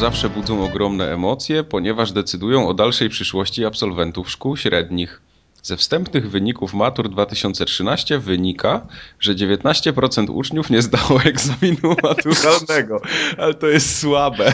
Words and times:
zawsze 0.00 0.30
budzą 0.30 0.64
ogromne 0.64 1.12
emocje, 1.12 1.64
ponieważ 1.64 2.12
decydują 2.12 2.68
o 2.68 2.74
dalszej 2.74 3.08
przyszłości 3.08 3.64
absolwentów 3.64 4.30
szkół 4.30 4.56
średnich. 4.56 5.20
Ze 5.62 5.76
wstępnych 5.76 6.30
wyników 6.30 6.74
matur 6.74 7.08
2013 7.08 8.18
wynika, 8.18 8.86
że 9.20 9.34
19% 9.34 10.30
uczniów 10.30 10.70
nie 10.70 10.82
zdało 10.82 11.22
egzaminu 11.24 11.96
maturalnego. 12.02 13.00
Ale 13.38 13.54
to 13.54 13.66
jest 13.66 13.98
słabe. 14.00 14.52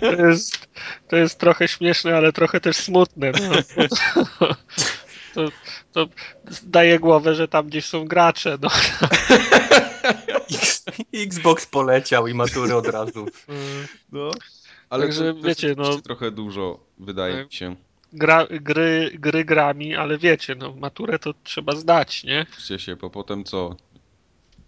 To 0.00 0.26
jest, 0.26 0.68
to 1.08 1.16
jest 1.16 1.38
trochę 1.38 1.68
śmieszne, 1.68 2.16
ale 2.16 2.32
trochę 2.32 2.60
też 2.60 2.76
smutne. 2.76 3.32
No. 3.32 3.86
To, 5.34 5.48
to 5.92 6.08
daje 6.62 6.98
głowę, 6.98 7.34
że 7.34 7.48
tam 7.48 7.66
gdzieś 7.66 7.84
są 7.84 8.04
gracze. 8.04 8.58
No. 8.62 8.68
Xbox 11.14 11.66
poleciał 11.66 12.26
i 12.26 12.34
matury 12.34 12.74
od 12.74 12.86
razu. 12.86 13.26
No. 14.12 14.30
Ale 14.90 15.04
Także 15.06 15.34
to, 15.34 15.40
to 15.40 15.46
wiecie, 15.48 15.66
jest 15.66 15.78
no- 15.78 16.00
trochę 16.00 16.30
dużo, 16.30 16.80
wydaje 16.98 17.34
Tak. 17.36 17.46
mi 17.46 17.52
się. 17.52 17.76
Gra, 18.12 18.46
gry, 18.50 19.10
gry 19.14 19.44
grami, 19.44 19.96
ale 19.96 20.18
wiecie, 20.18 20.54
no 20.54 20.72
maturę 20.76 21.18
to 21.18 21.34
trzeba 21.44 21.76
zdać, 21.76 22.24
nie? 22.24 22.46
Uczcie 22.58 22.78
się, 22.78 22.96
bo 22.96 23.10
potem 23.10 23.44
co? 23.44 23.76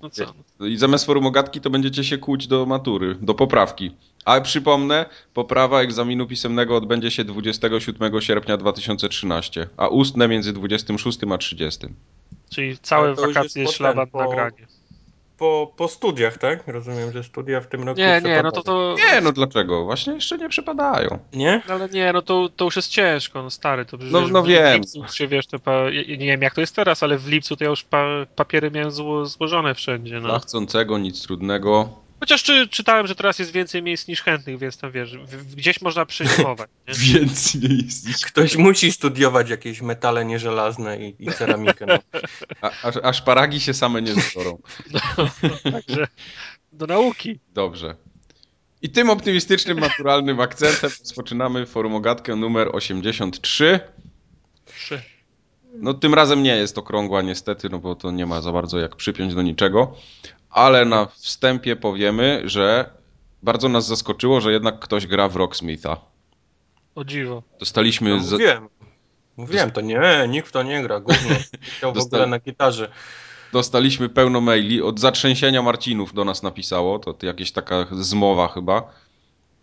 No 0.03 0.11
co? 0.11 0.25
I 0.67 0.77
zamiast 0.77 1.07
formogatki 1.07 1.61
to 1.61 1.71
będziecie 1.71 2.05
się 2.05 2.19
kłuć 2.19 2.47
do 2.47 2.67
matury, 2.67 3.17
do 3.23 3.35
poprawki. 3.35 3.91
A 4.25 4.41
przypomnę, 4.41 5.07
poprawa 5.35 5.81
egzaminu 5.81 6.27
pisemnego 6.27 6.77
odbędzie 6.77 7.11
się 7.11 7.25
27 7.25 8.21
sierpnia 8.21 8.57
2013, 8.57 9.69
a 9.77 9.89
ustne 9.89 10.29
między 10.29 10.53
26 10.53 11.19
a 11.35 11.39
30. 11.39 11.87
Czyli 12.51 12.79
całe 12.79 13.07
Ale 13.07 13.17
wakacje 13.17 13.63
jest 13.63 13.75
szlaban 13.75 14.07
po- 14.07 14.19
nagranie. 14.25 14.67
Po, 15.41 15.73
po 15.77 15.89
studiach, 15.89 16.39
tak? 16.39 16.69
Rozumiem, 16.69 17.13
że 17.13 17.25
studia 17.25 17.61
w 17.61 17.67
tym 17.67 17.83
roku 17.83 18.01
Nie, 18.01 18.21
nie, 18.25 18.43
no 18.43 18.53
to 18.53 18.63
to... 18.63 18.95
Nie, 18.99 19.21
no 19.21 19.33
dlaczego? 19.33 19.85
Właśnie 19.85 20.13
jeszcze 20.13 20.39
nie 20.39 20.49
przypadają. 20.49 21.19
Nie? 21.33 21.63
Ale 21.69 21.89
nie, 21.89 22.13
no 22.13 22.23
to, 22.23 22.49
to 22.57 22.65
już 22.65 22.77
jest 22.77 22.89
ciężko, 22.89 23.43
no 23.43 23.51
stary, 23.51 23.85
to 23.85 23.99
przecież 23.99 24.13
No- 24.13 24.29
no 24.29 24.43
w 24.43 24.47
wiem. 24.47 24.75
lipcu 24.81 25.05
się, 25.13 25.29
wiesz, 25.29 25.47
to 25.47 25.59
pa, 25.59 25.91
nie 26.09 26.27
wiem 26.27 26.43
jak 26.43 26.55
to 26.55 26.61
jest 26.61 26.77
teraz, 26.77 27.03
ale 27.03 27.19
w 27.19 27.29
lipcu 27.29 27.57
to 27.57 27.65
ja 27.65 27.71
już 27.71 27.83
pa, 27.85 28.07
papiery 28.37 28.71
miałem 28.71 28.91
zło, 28.91 29.27
złożone 29.27 29.75
wszędzie, 29.75 30.21
Dla 30.21 30.33
no. 30.33 30.39
chcącego 30.39 30.99
nic 30.99 31.23
trudnego. 31.23 31.89
Chociaż 32.21 32.43
czy, 32.43 32.69
czytałem, 32.69 33.07
że 33.07 33.15
teraz 33.15 33.39
jest 33.39 33.53
więcej 33.53 33.83
miejsc 33.83 34.09
niż 34.09 34.23
chętnych, 34.23 34.59
więc 34.59 34.77
tam 34.77 34.93
wiesz, 34.93 35.17
w, 35.17 35.55
gdzieś 35.55 35.81
można 35.81 36.07
przezimować, 36.07 36.71
nie? 36.89 36.95
Więc 36.95 37.55
nie 37.55 37.75
jest. 37.75 38.27
Ktoś 38.27 38.57
musi 38.57 38.93
studiować 38.93 39.51
jakieś 39.51 39.83
metale 39.83 40.25
nieżelazne 40.25 40.99
i, 40.99 41.15
i 41.19 41.33
ceramikę. 41.33 41.87
No. 41.87 41.99
A, 43.03 43.13
szparagi 43.13 43.61
się 43.61 43.75
same 43.75 44.03
nie 44.03 44.15
zbiorą. 44.15 44.59
Także 45.73 46.07
do 46.73 46.87
nauki. 46.87 47.39
Dobrze. 47.55 47.97
I 48.83 48.91
tym 48.91 49.11
optymistycznym, 49.11 49.81
naturalnym 49.81 50.41
akcentem 50.41 50.91
rozpoczynamy 51.01 51.67
forumogatkę 51.67 52.37
numer 52.37 52.69
83. 52.73 53.81
Trzy. 54.65 55.03
No 55.75 55.95
tym 55.95 56.15
razem 56.15 56.43
nie 56.43 56.57
jest 56.57 56.79
okrągła 56.79 57.23
niestety, 57.23 57.69
no 57.69 57.79
bo 57.79 57.95
to 57.95 58.11
nie 58.11 58.27
ma 58.27 58.41
za 58.41 58.53
bardzo 58.53 58.79
jak 58.79 58.97
przypiąć 58.97 59.35
do 59.35 59.43
niczego. 59.43 59.97
Ale 60.51 60.85
na 60.85 61.07
wstępie 61.07 61.77
powiemy, 61.77 62.43
że 62.45 62.91
bardzo 63.43 63.69
nas 63.69 63.87
zaskoczyło, 63.87 64.41
że 64.41 64.53
jednak 64.53 64.79
ktoś 64.79 65.07
gra 65.07 65.29
w 65.29 65.37
Rocksmitha. 65.37 65.97
O 66.95 67.05
dziwo. 67.05 67.43
Dostaliśmy... 67.61 68.11
No, 68.11 68.17
mówiłem. 68.17 68.69
Mówiłem, 69.37 69.71
to 69.71 69.81
nie, 69.81 70.01
nikt 70.29 70.49
w 70.49 70.53
to 70.53 70.63
nie 70.63 70.83
gra, 70.83 71.01
głównie. 71.01 71.37
Chciał 71.77 71.95
w 71.95 71.99
ogóle 71.99 72.27
na 72.27 72.39
gitarze. 72.39 72.91
Dostaliśmy 73.53 74.09
pełno 74.09 74.41
maili. 74.41 74.83
Od 74.83 75.01
zatrzęsienia 75.01 75.63
Marcinów 75.63 76.15
do 76.15 76.25
nas 76.25 76.43
napisało. 76.43 76.99
To, 76.99 77.15
to 77.15 77.27
jakieś 77.27 77.53
taka 77.53 77.87
zmowa 77.91 78.49
chyba. 78.49 78.93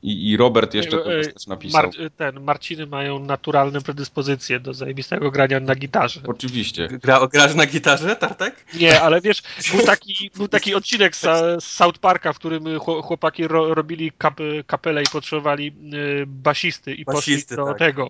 I, 0.03 0.29
i 0.29 0.37
Robert 0.37 0.73
jeszcze 0.73 0.97
do 0.97 1.05
nas 1.05 1.27
Ej, 1.27 1.33
też 1.33 1.47
napisał. 1.47 1.83
Mar 1.83 1.91
ten, 2.17 2.41
Marciny 2.41 2.85
mają 2.85 3.19
naturalne 3.19 3.81
predyspozycje 3.81 4.59
do 4.59 4.73
zajebistego 4.73 5.31
grania 5.31 5.59
na 5.59 5.75
gitarze. 5.75 6.21
Oczywiście. 6.27 6.87
Gra, 6.87 7.27
grasz 7.27 7.55
na 7.55 7.65
gitarze, 7.65 8.15
Tartek? 8.15 8.65
Nie, 8.73 9.01
ale 9.01 9.21
wiesz, 9.21 9.41
był 9.71 9.85
taki, 9.85 10.31
był 10.35 10.47
taki 10.47 10.75
odcinek 10.75 11.15
z, 11.15 11.21
z 11.21 11.63
South 11.63 11.99
Parka, 11.99 12.33
w 12.33 12.39
którym 12.39 12.63
chło- 12.63 13.03
chłopaki 13.03 13.47
ro, 13.47 13.73
robili 13.73 14.11
kap, 14.17 14.39
kapelę 14.67 15.03
i 15.03 15.07
potrzebowali 15.11 15.67
y, 15.93 16.25
basisty 16.27 16.93
i 16.93 17.05
poszli 17.05 17.33
Basisty, 17.33 17.55
do 17.55 17.65
tak. 17.65 17.77
tego, 17.79 18.09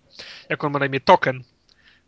jak 0.50 0.64
on 0.64 0.72
ma 0.72 0.80
na 0.80 0.86
imię, 0.86 1.00
Token. 1.00 1.44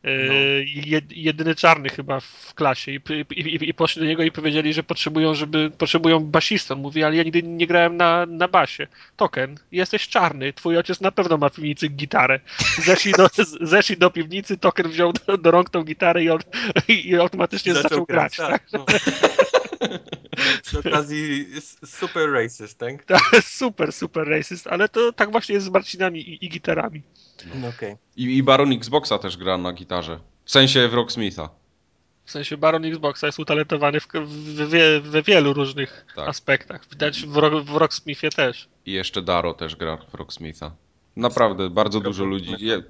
No. 0.04 0.34
jed, 0.66 1.12
jedyny 1.12 1.56
czarny 1.56 1.90
chyba 1.90 2.20
w 2.20 2.54
klasie 2.56 2.92
I, 2.92 3.00
i, 3.30 3.40
i, 3.40 3.70
i 3.70 3.74
poszli 3.74 4.00
do 4.02 4.08
niego 4.08 4.24
i 4.24 4.32
powiedzieli, 4.32 4.74
że 4.74 4.84
potrzebują, 4.84 5.36
żeby 5.36 5.72
potrzebują 5.78 6.20
basistę. 6.20 6.76
Mówi, 6.76 7.04
ale 7.04 7.16
ja 7.16 7.24
nigdy 7.24 7.44
nie 7.44 7.68
grałem 7.68 7.98
na, 7.98 8.26
na 8.26 8.48
basie. 8.48 8.88
Token, 9.18 9.56
jesteś 9.72 10.08
czarny, 10.08 10.54
twój 10.54 10.78
ojciec 10.78 11.02
na 11.02 11.12
pewno 11.12 11.38
ma 11.38 11.50
w 11.50 11.56
piwnicy 11.56 11.88
gitarę. 11.88 12.40
Zeszli 12.84 13.12
do, 13.12 13.30
zeszli 13.62 13.98
do 13.98 14.10
piwnicy, 14.12 14.58
Token 14.58 14.90
wziął 14.90 15.14
do, 15.14 15.38
do 15.38 15.52
rąk 15.52 15.70
tą 15.70 15.84
gitarę 15.84 16.24
i, 16.24 16.30
on, 16.30 16.40
i 16.88 17.16
automatycznie 17.16 17.74
zaczął, 17.74 18.06
grać. 18.06 18.38
tak? 18.38 18.64
No. 18.74 18.86
Przy 20.64 20.80
okazji 20.80 21.48
super 21.86 22.32
racist, 22.32 22.78
tak? 22.78 23.06
Tak, 23.06 23.22
super, 23.44 23.94
super 23.94 24.28
racist, 24.28 24.68
ale 24.68 24.90
to 24.90 25.14
tak 25.14 25.32
właśnie 25.32 25.56
jest 25.56 25.68
z 25.68 25.70
Marcinami 25.70 26.20
i, 26.30 26.46
i 26.46 26.50
gitarami. 26.50 27.02
No, 27.56 27.68
Okej. 27.68 27.96
I, 28.18 28.38
I 28.38 28.44
Baron 28.44 28.72
Xboxa 28.72 29.18
też 29.20 29.38
gra 29.38 29.58
na 29.58 29.74
gitarze. 29.74 30.20
W 30.46 30.52
sensie 30.52 30.88
w 30.88 30.94
Rocksmitha. 30.94 31.50
W 32.26 32.32
sensie 32.32 32.58
Baron 32.58 32.86
Xboxa 32.86 33.26
jest 33.28 33.40
utalentowany 33.40 34.00
w, 34.00 34.08
w, 34.26 34.70
wie- 34.70 35.02
we 35.02 35.22
wielu 35.24 35.54
różnych 35.54 36.06
Tak. 36.16 36.30
aspektach. 36.30 36.90
Widać 36.92 37.26
w, 37.26 37.38
Rock, 37.38 37.66
w 37.66 37.76
Rocksmithie 37.76 38.30
też. 38.30 38.68
I 38.86 38.92
jeszcze 38.92 39.22
Daro 39.22 39.54
też 39.54 39.76
gra 39.76 39.98
w 39.98 40.14
Rocksmitha. 40.14 40.72
Naprawdę, 41.16 41.70
bardzo 41.70 42.00
dużo 42.00 42.24
ludzi. 42.26 42.56
Je... 42.60 42.84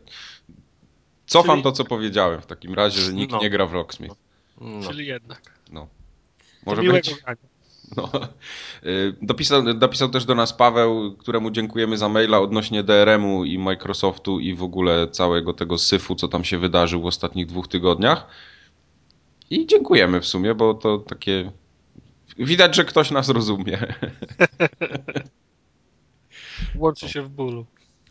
Cofam 1.25 1.51
Czyli- 1.55 1.63
to, 1.63 1.71
co 1.71 1.85
powiedziałem 1.85 2.41
w 2.41 2.45
takim 2.45 2.73
razie, 2.73 3.01
że 3.01 3.13
nikt 3.13 3.31
No. 3.31 3.39
nie 3.41 3.49
gra 3.49 3.65
w 3.65 3.73
Rocksmith. 3.73 4.15
No. 4.61 4.89
Czyli 4.89 5.07
jednak. 5.07 5.41
Może 6.65 6.81
miłego 6.81 6.97
być. 6.97 7.21
grania. 7.21 7.37
No. 7.97 8.09
Y, 8.85 9.15
Dopisał, 9.21 9.73
dopisał 9.73 10.09
też 10.09 10.25
do 10.25 10.35
nas 10.35 10.53
Paweł, 10.53 11.15
któremu 11.17 11.51
dziękujemy 11.51 11.97
za 11.97 12.09
maila 12.09 12.39
odnośnie 12.39 12.83
DRM-u 12.83 13.45
i 13.45 13.57
Microsoftu 13.57 14.39
i 14.39 14.53
w 14.53 14.63
ogóle 14.63 15.07
całego 15.07 15.53
tego 15.53 15.77
syfu, 15.77 16.15
co 16.15 16.27
tam 16.27 16.43
się 16.43 16.57
wydarzył 16.57 17.01
w 17.01 17.05
ostatnich 17.05 17.45
dwóch 17.45 17.67
tygodniach. 17.67 18.27
I 19.49 19.67
dziękujemy 19.67 20.21
w 20.21 20.27
sumie, 20.27 20.55
bo 20.55 20.73
to 20.73 20.97
takie. 20.97 21.51
Widać, 22.37 22.75
że 22.75 22.85
ktoś 22.85 23.11
nas 23.11 23.29
rozumie. 23.29 23.79
Łączy 26.75 27.09
się 27.09 27.21
w 27.21 27.29
bólu. 27.29 27.65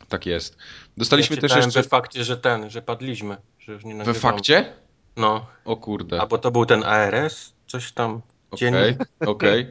tak 0.09 0.27
jest. 0.27 0.57
Dostaliśmy 0.97 1.37
ja 1.37 1.43
też 1.43 1.57
jeszcze. 1.57 1.83
we 1.83 1.89
fakcie, 1.89 2.25
że 2.25 2.37
ten, 2.37 2.71
że 2.71 2.83
padliśmy. 2.83 3.37
Że 3.59 3.73
już 3.73 3.85
nie 3.85 3.95
We 3.95 4.15
fakcie? 4.15 4.73
No. 5.17 5.47
O 5.65 5.77
kurde. 5.77 6.21
A 6.21 6.27
bo 6.27 6.39
to 6.39 6.51
był 6.51 6.67
ten 6.67 6.85
ARS? 6.85 7.53
Coś 7.67 7.93
tam. 7.93 8.21
Okej, 8.51 8.59
dziennik. 8.59 8.99
okej. 9.27 9.67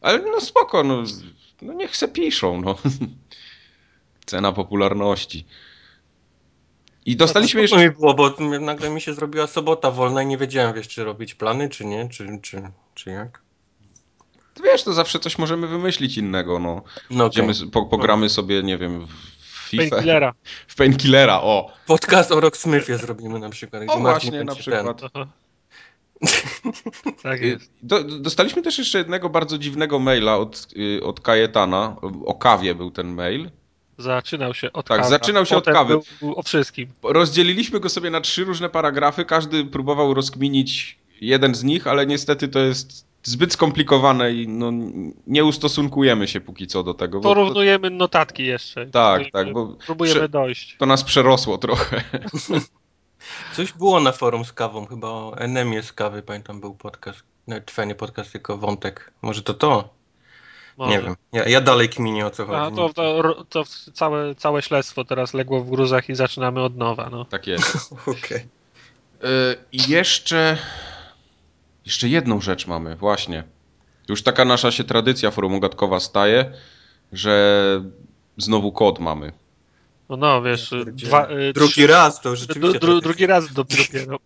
Ale 0.00 0.18
no 0.18 0.40
spoko, 0.40 0.84
no, 0.84 1.02
no 1.62 1.72
niech 1.72 1.96
se 1.96 2.08
piszą, 2.08 2.60
no. 2.60 2.78
Cena 4.26 4.52
popularności. 4.52 5.46
I 7.06 7.16
dostaliśmy 7.16 7.58
No, 7.58 7.62
jeszcze... 7.62 7.78
mi 7.78 7.90
było, 7.90 8.14
bo 8.14 8.36
nagle 8.60 8.90
mi 8.90 9.00
się 9.00 9.14
zrobiła 9.14 9.46
sobota 9.46 9.90
wolna 9.90 10.22
i 10.22 10.26
nie 10.26 10.38
wiedziałem, 10.38 10.74
wiesz, 10.74 10.88
czy 10.88 11.04
robić 11.04 11.34
plany, 11.34 11.68
czy 11.68 11.84
nie, 11.84 12.08
czy, 12.08 12.38
czy, 12.42 12.62
czy 12.94 13.10
jak. 13.10 13.42
Wiesz, 14.64 14.82
to 14.82 14.92
zawsze 14.92 15.18
coś 15.18 15.38
możemy 15.38 15.66
wymyślić 15.66 16.18
innego, 16.18 16.58
no. 16.58 16.82
No. 17.10 17.26
Idziemy, 17.26 17.52
po, 17.72 17.86
pogramy 17.86 18.28
sobie, 18.28 18.62
nie 18.62 18.78
wiem, 18.78 19.06
w 19.06 19.68
FIFA. 19.68 19.90
Painkillera. 19.90 20.34
W 20.68 20.76
Painkillera, 20.76 21.40
o. 21.40 21.72
Podcast 21.86 22.32
o 22.32 22.40
Rocksmithie 22.40 22.98
zrobimy 22.98 23.38
na 23.38 23.50
przykład. 23.50 23.82
O 23.86 24.00
właśnie, 24.00 24.44
na 24.44 24.54
będzie 24.54 24.70
ten. 24.70 24.86
Tak 27.22 27.42
Y, 27.42 27.46
jest. 27.46 27.70
Do, 27.82 28.04
dostaliśmy 28.04 28.62
też 28.62 28.78
jeszcze 28.78 28.98
jednego 28.98 29.28
bardzo 29.30 29.58
dziwnego 29.58 29.98
maila 29.98 30.36
od, 30.36 30.68
y, 30.76 31.02
od 31.04 31.20
Kajetana. 31.20 31.96
O 32.24 32.34
kawie 32.34 32.74
był 32.74 32.90
ten 32.90 33.14
mail. 33.14 33.50
Zaczynał 33.98 34.54
się 34.54 34.72
od 34.72 34.86
Tak, 34.88 34.98
kawy. 34.98 35.10
zaczynał 35.10 35.46
się 35.46 35.56
od 35.56 35.64
Potem 35.64 35.74
kawy. 35.74 35.92
Był, 35.94 36.02
był 36.20 36.38
o 36.38 36.42
wszystkim. 36.42 36.88
Rozdzieliliśmy 37.02 37.80
go 37.80 37.88
sobie 37.88 38.10
na 38.10 38.20
trzy 38.20 38.44
różne 38.44 38.68
paragrafy. 38.68 39.24
Każdy 39.24 39.64
próbował 39.64 40.14
rozkminić 40.14 40.98
jeden 41.20 41.54
z 41.54 41.64
nich, 41.64 41.86
ale 41.86 42.06
niestety 42.06 42.48
to 42.48 42.58
jest 42.58 43.06
zbyt 43.22 43.52
skomplikowane 43.52 44.32
i 44.32 44.48
no, 44.48 44.72
nie 45.26 45.44
ustosunkujemy 45.44 46.28
się 46.28 46.40
póki 46.40 46.66
co 46.66 46.82
do 46.82 46.94
tego. 46.94 47.20
Bo 47.20 47.22
to, 47.28 47.34
Porównujemy 47.34 47.90
notatki 47.90 48.44
jeszcze. 48.46 48.86
tak, 48.86 49.22
tak, 49.32 49.52
bo 49.52 49.66
Próbujemy 49.86 50.20
prze- 50.20 50.28
dojść. 50.28 50.76
to 50.78 50.86
nas 50.86 51.04
przerosło 51.04 51.58
trochę. 51.58 52.02
Coś 53.56 53.72
było 53.72 54.00
na 54.00 54.12
forum 54.12 54.44
z 54.44 54.52
kawą, 54.52 54.86
chyba 54.86 55.08
o 55.08 55.38
Enemie 55.38 55.82
z 55.82 55.92
kawy, 55.92 56.22
pamiętam 56.22 56.60
był 56.60 56.74
podcast. 56.74 57.22
Nie 57.86 57.94
podcast, 57.94 58.32
tylko 58.32 58.58
wątek. 58.58 59.12
Może 59.22 59.42
to 59.42 59.54
to? 59.54 59.88
Może. 60.76 60.90
Nie 60.90 61.02
wiem. 61.02 61.16
Ja, 61.32 61.48
ja 61.48 61.60
dalej 61.60 61.88
kminię 61.88 62.26
o 62.26 62.30
co 62.30 62.46
chodzi. 62.46 62.58
A 62.58 62.70
to, 62.70 62.92
to, 62.92 63.44
to 63.44 63.64
całe, 63.92 64.34
całe 64.34 64.62
śledztwo 64.62 65.04
teraz 65.04 65.34
legło 65.34 65.60
w 65.60 65.70
gruzach 65.70 66.08
i 66.08 66.14
zaczynamy 66.14 66.62
od 66.62 66.76
nowa. 66.76 67.08
No. 67.10 67.24
Tak 67.24 67.46
jest. 67.46 67.92
Okej. 68.18 68.38
Y, 68.38 69.56
I 69.72 69.90
jeszcze. 69.90 70.58
Jeszcze 71.84 72.08
jedną 72.08 72.40
rzecz 72.40 72.66
mamy, 72.66 72.96
właśnie. 72.96 73.44
Już 74.08 74.22
taka 74.22 74.44
nasza 74.44 74.70
się 74.70 74.84
tradycja 74.84 75.30
forumogatkowa 75.30 76.00
staje, 76.00 76.52
że 77.12 77.84
znowu 78.36 78.72
kod 78.72 78.98
mamy. 78.98 79.32
No, 80.16 80.40
no 80.40 80.42
wiesz, 80.42 80.70
dwa, 80.86 81.28
y, 81.30 81.52
Drugi 81.52 81.72
trzy- 81.72 81.86
raz 81.86 82.16
to 82.20 82.22
dru, 82.22 82.36
rzeczywiście. 82.36 82.78
dru, 82.78 83.00
drugi 83.00 83.26
raz 83.26 83.52
do- 83.52 83.64
dopiero. 83.64 84.18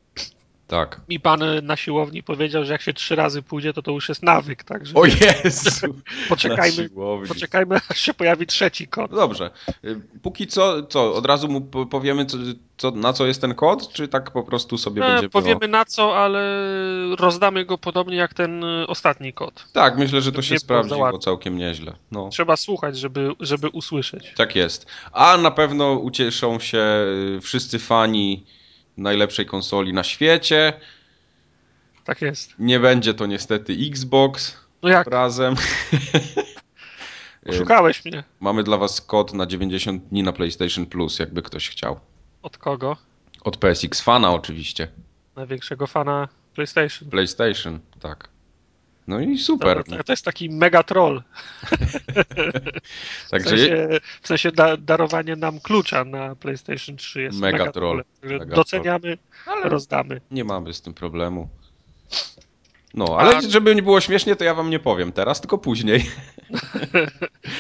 Tak. 0.66 1.00
Mi 1.08 1.20
pan 1.20 1.42
y, 1.42 1.62
na 1.62 1.76
siłowni 1.76 2.22
powiedział, 2.22 2.64
że 2.64 2.72
jak 2.72 2.82
się 2.82 2.92
trzy 2.92 3.16
razy 3.16 3.42
pójdzie, 3.42 3.72
to 3.72 3.82
to 3.82 3.90
już 3.90 4.08
jest 4.08 4.22
nawyk, 4.22 4.64
także 4.64 4.94
O 4.94 5.04
Jezu! 5.06 5.94
poczekajmy, 6.28 6.82
Na 7.22 7.28
poczekajmy, 7.28 7.80
aż 7.90 8.00
się 8.00 8.14
pojawi 8.14 8.46
trzeci 8.46 8.88
kod. 8.88 9.10
No 9.10 9.16
dobrze. 9.16 9.50
Y, 9.84 10.00
Póki 10.22 10.46
co, 10.46 10.82
co, 10.82 11.14
od 11.14 11.26
razu 11.26 11.48
mu 11.48 11.60
po- 11.60 11.86
powiemy, 11.86 12.26
co, 12.26 12.38
co, 12.76 12.90
na 12.90 13.12
co 13.12 13.26
jest 13.26 13.40
ten 13.40 13.54
kod, 13.54 13.92
czy 13.92 14.08
tak 14.08 14.30
po 14.30 14.42
prostu 14.42 14.78
sobie 14.78 15.04
E, 15.04 15.12
będzie 15.12 15.28
powiemy 15.28 15.68
na 15.68 15.84
co, 15.84 16.18
ale 16.18 16.66
rozdamy 17.18 17.64
go 17.64 17.78
podobnie 17.78 18.16
jak 18.16 18.34
ten 18.34 18.64
y, 18.64 18.86
ostatni 18.86 19.32
kod. 19.32 19.64
Tak, 19.72 19.98
myślę, 19.98 20.20
że 20.20 20.32
to 20.32 20.42
się 20.42 20.48
było 20.48 20.60
sprawdziło 20.60 20.96
załatwień. 20.96 21.20
całkiem 21.20 21.56
nieźle. 21.58 21.92
No. 22.10 22.28
Trzeba 22.28 22.56
słuchać, 22.56 22.98
żeby, 22.98 23.32
żeby 23.40 23.68
usłyszeć. 23.68 24.32
Tak 24.36 24.56
jest. 24.56 24.86
A 25.12 25.36
na 25.36 25.50
pewno 25.50 25.92
ucieszą 25.92 26.58
się 26.58 26.78
y, 27.36 27.40
wszyscy 27.40 27.78
fani 27.78 28.46
najlepszej 28.96 29.46
konsoli 29.46 29.93
na 29.93 30.04
świecie. 30.04 30.72
Tak 32.04 32.22
jest. 32.22 32.54
Nie 32.58 32.81
będzie 32.81 33.14
to 33.14 33.26
niestety 33.26 33.76
Xbox 33.90 34.56
No 34.82 34.88
jak? 34.88 35.06
razem. 35.06 35.54
Y, 37.48 37.52
Szukałeś 37.52 38.04
mnie. 38.04 38.25
Mamy 38.40 38.62
dla 38.62 38.76
was 38.76 39.00
kod 39.00 39.32
na 39.34 39.46
90 39.46 40.04
dni 40.08 40.22
na 40.22 40.32
PlayStation 40.32 40.87
Plus, 40.87 41.19
jakby 41.19 41.43
ktoś 41.43 41.69
chciał. 41.69 42.00
Od 42.43 42.58
kogo? 42.58 42.96
Od 43.44 43.56
PSX 43.56 44.00
Fana 44.00 44.32
oczywiście. 44.32 44.88
Największego 45.37 45.87
fana 45.87 46.28
PlayStation. 46.54 47.10
PlayStation, 47.10 47.81
tak. 48.00 48.28
No 49.08 49.20
i 49.20 49.38
super. 49.38 49.85
To, 49.85 50.05
to 50.05 50.12
jest 50.12 50.25
taki 50.25 50.50
mega 50.50 50.82
troll. 50.82 51.23
W 53.26 53.31
Także 53.31 53.49
sensie, 53.50 53.88
w 54.23 54.29
sensie 54.29 54.53
da, 54.53 54.76
darowanie 54.76 55.37
nam 55.37 55.61
klucza 55.61 56.05
na 56.05 56.35
PlayStation 56.37 56.97
3 56.97 57.23
jest 57.23 57.38
Mega 57.41 57.58
mega, 57.58 57.73
troll. 57.73 58.05
Mega 58.23 58.44
doceniamy, 58.56 59.19
Ale- 59.47 59.69
rozdamy. 59.69 60.20
nie 60.31 60.44
mamy 60.44 60.75
z 60.75 60.81
tym 60.82 60.94
problemu. 60.94 61.49
No, 62.94 63.17
ale 63.19 63.37
A- 63.37 63.41
żeby 63.41 63.75
nie 63.75 63.82
było 63.82 64.00
śmiesznie, 64.00 64.37
to 64.37 64.44
ja 64.44 64.55
wam 64.55 64.70
nie 64.70 64.79
powiem 64.79 65.12
teraz, 65.12 65.41
tylko 65.41 65.59
później. 65.59 66.05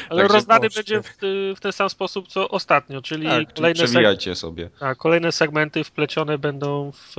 Ale 0.08 0.20
Także 0.22 0.34
rozdany 0.34 0.60
proszę. 0.60 0.76
będzie 0.78 1.02
w, 1.02 1.16
w 1.56 1.60
ten 1.60 1.72
sam 1.72 1.90
sposób 1.90 2.28
co 2.28 2.48
ostatnio, 2.48 3.02
czyli 3.02 3.26
Tak, 3.26 3.54
kolejne, 3.54 3.84
seg- 3.84 3.86
przewijajcie 3.86 4.34
sobie. 4.34 4.70
a, 4.80 4.94
kolejne 4.94 5.32
segmenty 5.32 5.84
wplecione 5.84 6.38
będą 6.38 6.92
w 6.92 7.18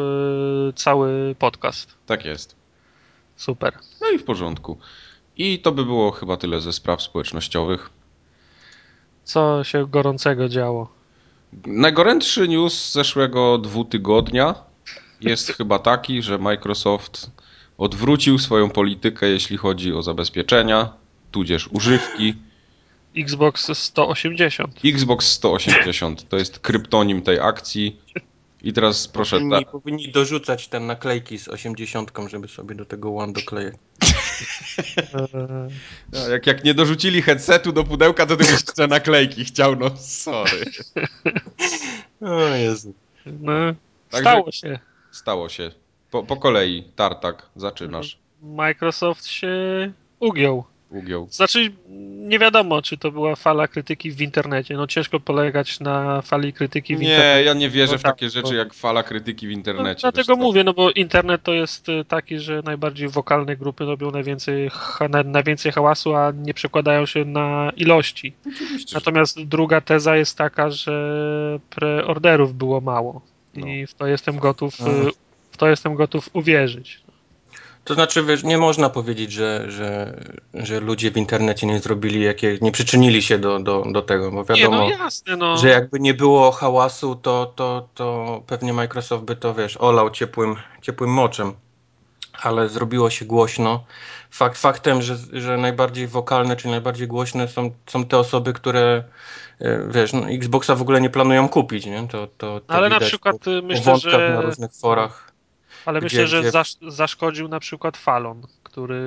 y, 0.70 0.74
cały 0.74 1.36
podcast. 1.40 1.96
Tak 2.06 2.26
jest. 2.26 2.56
Super. 3.38 3.78
No 4.02 4.10
i 4.10 4.20
w 4.20 4.24
porządku. 4.24 4.78
I 5.38 5.60
to 5.60 5.72
by 5.72 5.86
było 5.86 6.12
chyba 6.12 6.38
tyle 6.38 6.62
ze 6.62 6.74
spraw 6.74 7.02
społecznościowych. 7.02 7.90
Co 9.24 9.64
się 9.64 9.88
gorącego 9.88 10.50
działo? 10.50 10.90
Najgorętszy 11.66 12.48
news 12.48 12.74
z 12.74 12.94
zeszłego 12.94 13.58
dwutygodnia 13.58 14.56
jest 15.22 15.52
chyba 15.52 15.80
taki, 15.80 16.22
że 16.22 16.38
Microsoft 16.38 17.32
odwrócił 17.78 18.40
swoją 18.40 18.70
politykę, 18.70 19.28
jeśli 19.28 19.58
chodzi 19.58 19.94
o 19.94 20.02
zabezpieczenia, 20.02 20.94
tudzież 21.32 21.68
używki. 21.68 22.34
Xbox 23.18 23.78
180. 23.78 24.80
Xbox 24.86 25.32
180 25.32 26.30
to 26.30 26.38
jest 26.38 26.60
kryptonim 26.60 27.22
tej 27.22 27.40
akcji. 27.40 28.00
I 28.62 28.74
teraz 28.74 29.08
proszę. 29.08 29.36
Ta, 29.38 29.42
Powinni, 29.42 29.66
powinni 29.66 30.12
dorzucać 30.12 30.68
te 30.68 30.80
naklejki 30.80 31.38
z 31.38 31.48
80, 31.48 32.12
żeby 32.28 32.48
sobie 32.48 32.76
do 32.76 32.86
tego 32.86 33.16
One 33.16 33.34
doklejać. 33.34 33.76
No, 36.14 36.28
jak, 36.28 36.48
jak 36.48 36.64
nie 36.64 36.74
dorzucili 36.74 37.22
headsetu 37.22 37.72
do 37.72 37.84
pudełka, 37.84 38.26
to 38.26 38.38
ty 38.38 38.44
jeszcze 38.52 38.88
naklejki 38.88 39.46
chciał, 39.46 39.76
no 39.76 39.90
sorry. 39.98 40.66
O 42.22 42.56
Jezu. 42.56 42.94
no, 43.26 43.54
Także- 44.10 44.30
stało 44.30 44.52
się. 44.52 44.80
Stało 45.12 45.50
się. 45.50 45.72
Po, 46.12 46.24
po 46.24 46.38
kolei, 46.38 46.84
tartak, 46.96 47.50
zaczynasz. 47.56 48.18
Microsoft 48.42 49.26
się 49.28 49.52
ugiął. 50.20 50.64
Ugiął. 50.90 51.28
Znaczy, 51.32 51.72
nie 52.28 52.40
wiadomo, 52.40 52.82
czy 52.82 52.98
to 52.98 53.12
była 53.12 53.36
fala 53.36 53.68
krytyki 53.68 54.12
w 54.12 54.22
internecie. 54.22 54.74
No 54.78 54.88
ciężko 54.88 55.20
polegać 55.20 55.80
na 55.80 56.22
fali 56.22 56.54
krytyki 56.54 56.96
w 56.96 57.00
Nie, 57.00 57.10
internecie. 57.10 57.44
ja 57.44 57.54
nie 57.54 57.70
wierzę 57.70 57.92
No 57.94 57.98
w 58.00 58.02
tak, 58.04 58.16
takie 58.16 58.26
to- 58.26 58.32
rzeczy 58.34 58.56
jak 58.56 58.74
fala 58.74 59.04
krytyki 59.04 59.48
w 59.48 59.50
No, 59.52 59.56
internecie. 59.58 60.02
dlatego 60.02 60.34
wiesz 60.34 60.38
co? 60.40 60.44
mówię, 60.44 60.64
no 60.64 60.74
bo 60.74 60.92
internet 60.92 61.44
to 61.44 61.54
jest 61.54 61.90
y, 61.90 62.06
taki, 62.06 62.40
że 62.40 62.62
najbardziej 62.66 63.10
wokalne 63.10 63.56
grupy 63.58 63.86
robią 63.86 64.12
najwięcej, 64.12 64.70
na, 65.10 65.24
najwięcej 65.24 65.72
hałasu, 65.72 66.16
a 66.16 66.32
nie 66.32 66.54
przekładają 66.54 67.06
się 67.06 67.26
na 67.26 67.72
ilości. 67.78 68.34
Oczywiście, 68.56 68.90
że- 68.90 68.96
Natomiast 68.96 69.44
druga 69.44 69.82
teza 69.82 70.16
jest 70.18 70.38
taka, 70.38 70.72
że 70.72 71.20
preorderów 71.70 72.54
było 72.56 72.82
mało. 72.82 73.22
I 73.56 73.88
w 73.88 73.94
to 73.94 74.08
jestem 74.08 74.38
gotów, 74.38 74.80
y, 74.80 74.84
No. 74.84 75.12
w 75.52 75.58
to 75.58 75.70
jestem 75.70 75.96
gotów 75.96 76.30
uwierzyć. 76.34 77.00
To 77.88 77.94
znaczy, 77.94 78.24
wiesz, 78.24 78.44
nie 78.44 78.58
można 78.58 78.90
powiedzieć, 78.90 79.32
że, 79.32 79.66
że, 79.72 80.20
że 80.54 80.80
ludzie 80.80 81.12
w 81.12 81.18
internecie 81.18 81.68
nie 81.68 81.80
zrobili, 81.80 82.24
jakie, 82.24 82.58
nie 82.62 82.72
przyczynili 82.72 83.22
się 83.22 83.40
do, 83.40 83.60
do, 83.60 83.84
do 83.92 84.02
tego, 84.02 84.32
bo 84.32 84.38
Nie, 84.38 84.46
wiadomo, 84.46 84.78
no 84.78 84.90
jasne, 84.90 85.36
no. 85.36 85.58
że 85.58 85.70
jakby 85.70 86.00
nie 86.00 86.14
było 86.14 86.52
hałasu, 86.52 87.16
to, 87.16 87.54
to, 87.56 87.88
to 87.96 88.42
pewnie 88.48 88.74
Microsoft 88.74 89.24
by 89.24 89.36
to, 89.36 89.54
wiesz, 89.54 89.78
olał 89.78 90.10
ciepłym, 90.10 90.56
ciepłym 90.82 91.10
moczem. 91.10 91.54
Ale 92.42 92.70
zrobiło 92.70 93.10
się 93.10 93.26
głośno. 93.26 93.84
Fakt 94.32 94.58
faktem, 94.58 95.02
że, 95.02 95.18
że 95.34 95.58
najbardziej 95.58 96.08
wokalne, 96.08 96.56
czy 96.56 96.68
najbardziej 96.68 97.08
głośne 97.08 97.48
są, 97.48 97.72
są 97.86 98.06
te 98.06 98.18
osoby, 98.18 98.54
które, 98.54 99.04
e, 99.60 99.88
wiesz, 99.90 100.14
no, 100.14 100.30
Xboxa 100.30 100.76
w 100.76 100.82
ogóle 100.82 101.02
nie 101.02 101.10
planują 101.10 101.50
kupić, 101.50 101.86
nie? 101.86 102.08
To, 102.08 102.28
to, 102.38 102.60
to 102.60 102.74
Ale 102.74 102.90
na 102.90 103.00
przykład 103.00 103.48
y, 103.48 103.62
myślę, 103.62 103.98
że 103.98 104.30
na 104.30 104.42
różnych 104.42 104.74
forach. 104.74 105.27
Ale 105.88 106.00
Gdzie- 106.00 106.06
myślę, 106.06 106.28
że 106.28 106.42
gdzie- 106.42 106.52
zasz, 106.52 106.76
zaszkodził 106.88 107.48
na 107.48 107.60
przykład 107.60 107.98
Fallon, 107.98 108.42
który 108.64 109.02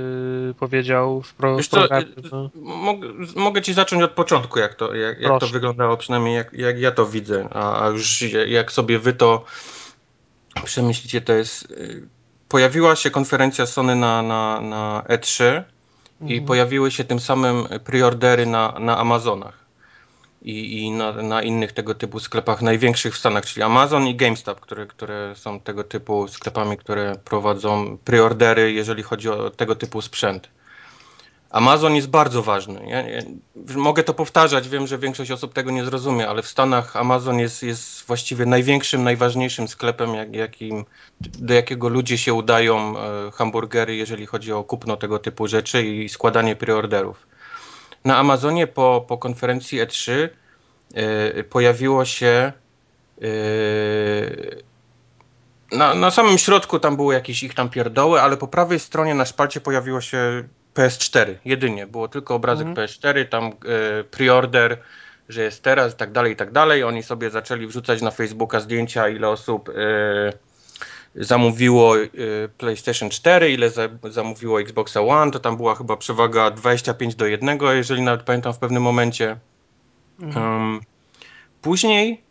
powiedział 0.58 1.22
w, 1.22 1.34
pro, 1.34 1.56
Wiesz 1.56 1.66
w 1.66 1.70
co, 1.70 1.76
programie. 1.76 2.06
y, 2.06 2.12
No, 2.32 2.50
Mogę, 2.54 3.08
mogę 3.36 3.62
ci 3.62 3.72
zacząć 3.74 4.02
od 4.02 4.10
początku, 4.10 4.58
jak 4.58 4.74
to, 4.74 4.94
jak, 4.94 5.20
jak 5.20 5.40
to 5.40 5.46
wyglądało, 5.46 5.96
przynajmniej 5.96 6.34
jak, 6.34 6.52
jak 6.52 6.78
ja 6.80 6.90
to 6.90 7.06
widzę, 7.06 7.48
a, 7.52 7.84
a 7.84 7.88
już 7.88 8.22
jak 8.46 8.72
sobie 8.72 8.98
wy 8.98 9.12
to 9.12 9.44
przemyślicie, 10.64 11.20
to 11.20 11.32
jest. 11.32 11.70
y, 11.70 12.08
Pojawiła 12.48 12.96
się 12.96 13.10
konferencja 13.10 13.66
Sony 13.66 13.96
na, 13.96 14.22
na, 14.22 14.60
na 14.60 15.02
E3 15.08 15.62
i 16.20 16.22
Mhm. 16.22 16.44
pojawiły 16.44 16.90
się 16.90 17.04
tym 17.04 17.20
samym 17.20 17.64
preordery 17.84 18.46
na, 18.46 18.74
na 18.78 18.98
Amazonach 18.98 19.58
i, 20.42 20.82
i 20.82 20.90
na, 20.90 21.12
na 21.12 21.42
innych 21.42 21.72
tego 21.72 21.94
typu 21.94 22.20
sklepach 22.20 22.62
największych 22.62 23.14
w 23.14 23.18
Stanach, 23.18 23.46
czyli 23.46 23.62
Amazon 23.62 24.06
i 24.06 24.14
GameStop, 24.14 24.60
które, 24.60 24.86
które 24.86 25.32
są 25.36 25.60
tego 25.60 25.84
typu 25.84 26.28
sklepami, 26.28 26.76
które 26.76 27.16
prowadzą 27.24 27.98
preordery, 28.04 28.72
jeżeli 28.72 29.02
chodzi 29.02 29.28
o 29.28 29.50
tego 29.50 29.74
typu 29.74 30.02
sprzęt. 30.02 30.48
Amazon 31.50 31.94
jest 31.94 32.08
bardzo 32.08 32.42
ważny. 32.42 32.80
Ja, 32.86 33.08
ja, 33.08 33.22
mogę 33.76 34.02
to 34.02 34.14
powtarzać, 34.14 34.68
wiem, 34.68 34.86
że 34.86 34.98
większość 34.98 35.30
osób 35.30 35.52
tego 35.52 35.70
nie 35.70 35.84
zrozumie, 35.84 36.28
ale 36.28 36.42
w 36.42 36.48
Stanach 36.48 36.96
Amazon 36.96 37.38
jest, 37.38 37.62
jest 37.62 38.06
właściwie 38.06 38.46
największym, 38.46 39.04
najważniejszym 39.04 39.68
sklepem, 39.68 40.14
jak, 40.14 40.34
jakim, 40.34 40.84
do 41.20 41.54
jakiego 41.54 41.88
ludzie 41.88 42.18
się 42.18 42.34
udają 42.34 42.98
e, 42.98 43.30
hamburgery, 43.30 43.96
jeżeli 43.96 44.26
chodzi 44.26 44.52
o 44.52 44.64
kupno 44.64 44.96
tego 44.96 45.18
typu 45.18 45.46
rzeczy 45.46 45.86
i 45.86 46.08
składanie 46.08 46.56
preorderów. 46.56 47.26
Na 48.04 48.16
Amazonie 48.16 48.66
po, 48.66 49.04
po 49.08 49.18
konferencji 49.18 49.80
E3 49.80 50.28
e, 50.94 51.44
pojawiło 51.44 52.04
się 52.04 52.52
e, 53.22 53.26
na, 55.72 55.94
na 55.94 56.10
samym 56.10 56.38
środku 56.38 56.78
tam 56.78 56.96
były 56.96 57.14
jakieś 57.14 57.42
ich 57.42 57.54
tam 57.54 57.70
pierdoły, 57.70 58.20
ale 58.20 58.36
po 58.36 58.48
prawej 58.48 58.78
stronie 58.78 59.14
na 59.14 59.24
szpalcie 59.24 59.60
pojawiło 59.60 60.00
się 60.00 60.44
PS4 60.74 61.34
jedynie. 61.44 61.86
Było 61.86 62.08
tylko 62.08 62.34
obrazek 62.34 62.66
Mhm. 62.66 62.88
PS4, 62.88 63.28
tam 63.28 63.44
e, 63.44 63.52
preorder, 64.04 64.78
że 65.28 65.42
jest 65.42 65.62
teraz 65.62 65.92
i 65.92 65.96
tak 65.96 66.12
dalej, 66.12 66.32
i 66.32 66.36
tak 66.36 66.52
dalej. 66.52 66.84
Oni 66.84 67.02
sobie 67.02 67.30
zaczęli 67.30 67.66
wrzucać 67.66 68.02
na 68.02 68.10
Facebooka 68.10 68.60
zdjęcia, 68.60 69.08
ile 69.08 69.28
osób 69.28 69.68
e, 69.68 69.72
zamówiło 71.14 71.98
e, 71.98 72.08
PlayStation 72.58 73.10
4, 73.10 73.52
ile 73.52 73.70
za, 73.70 73.88
zamówiło 74.10 74.60
Xboxa 74.60 75.00
One. 75.00 75.30
To 75.30 75.40
tam 75.40 75.56
była 75.56 75.74
chyba 75.74 75.96
przewaga 75.96 76.50
25 76.50 77.14
do 77.14 77.26
1, 77.26 77.58
jeżeli 77.72 78.02
nawet 78.02 78.22
pamiętam 78.22 78.52
w 78.52 78.58
pewnym 78.58 78.82
momencie. 78.82 79.36
Mhm. 80.20 80.80
Później 81.62 82.22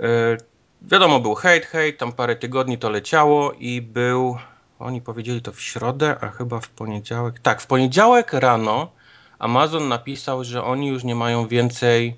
e, 0.00 0.36
wiadomo, 0.82 1.20
był 1.20 1.34
hejt, 1.34 1.66
hejt, 1.66 1.98
tam 1.98 2.12
parę 2.12 2.36
tygodni 2.36 2.78
to 2.78 2.90
leciało 2.90 3.52
i 3.52 3.82
był, 3.82 4.36
oni 4.78 5.00
powiedzieli 5.00 5.42
to 5.42 5.52
w 5.52 5.60
środę, 5.60 6.16
a 6.20 6.28
chyba 6.28 6.60
w 6.60 6.68
poniedziałek. 6.68 7.40
Tak, 7.40 7.60
w 7.60 7.66
poniedziałek 7.66 8.32
rano 8.32 8.92
Amazon 9.38 9.88
napisał, 9.88 10.44
że 10.44 10.64
oni 10.64 10.88
już 10.88 11.04
nie 11.04 11.14
mają 11.14 11.48
więcej 11.48 12.16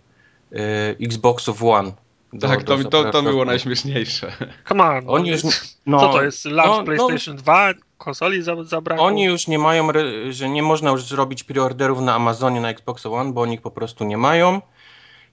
e, 0.53 0.57
Xboxów 1.01 1.63
One. 1.63 1.93
Do- 2.33 2.49
Tak, 2.49 2.65
do 2.65 2.79
to, 2.79 2.91
to, 2.91 3.11
to 3.13 3.23
było 3.23 3.45
najśmieszniejsze. 3.45 4.33
Come 4.69 4.85
on. 4.85 5.05
Oni 5.07 5.31
no, 5.31 5.37
już, 5.37 5.43
no, 5.87 6.01
co 6.01 6.09
to 6.09 6.25
jest? 6.25 6.45
Launch 6.45 6.71
no, 6.71 6.79
no, 6.79 6.85
PlayStation 6.85 7.37
2? 7.37 7.73
Konsoli 7.99 8.43
za- 8.43 8.65
zabrakło? 8.65 9.05
Oni 9.05 9.25
już 9.25 9.47
nie 9.47 9.59
mają, 9.59 9.89
że 10.31 10.49
nie 10.49 10.63
można 10.63 10.91
już 10.91 11.05
zrobić 11.05 11.45
preorderów 11.45 12.01
na 12.01 12.15
Amazonie 12.15 12.61
na 12.61 12.71
Xbox 12.71 13.07
One, 13.07 13.33
bo 13.33 13.41
oni 13.41 13.55
ich 13.55 13.61
po 13.63 13.71
prostu 13.71 14.05
nie 14.05 14.17
mają. 14.17 14.61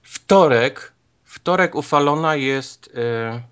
wtorek, 0.02 0.92
wtorek 1.24 1.74
u 1.74 1.82
Falona 1.82 2.36
jest 2.36 2.90
e, 2.96 3.42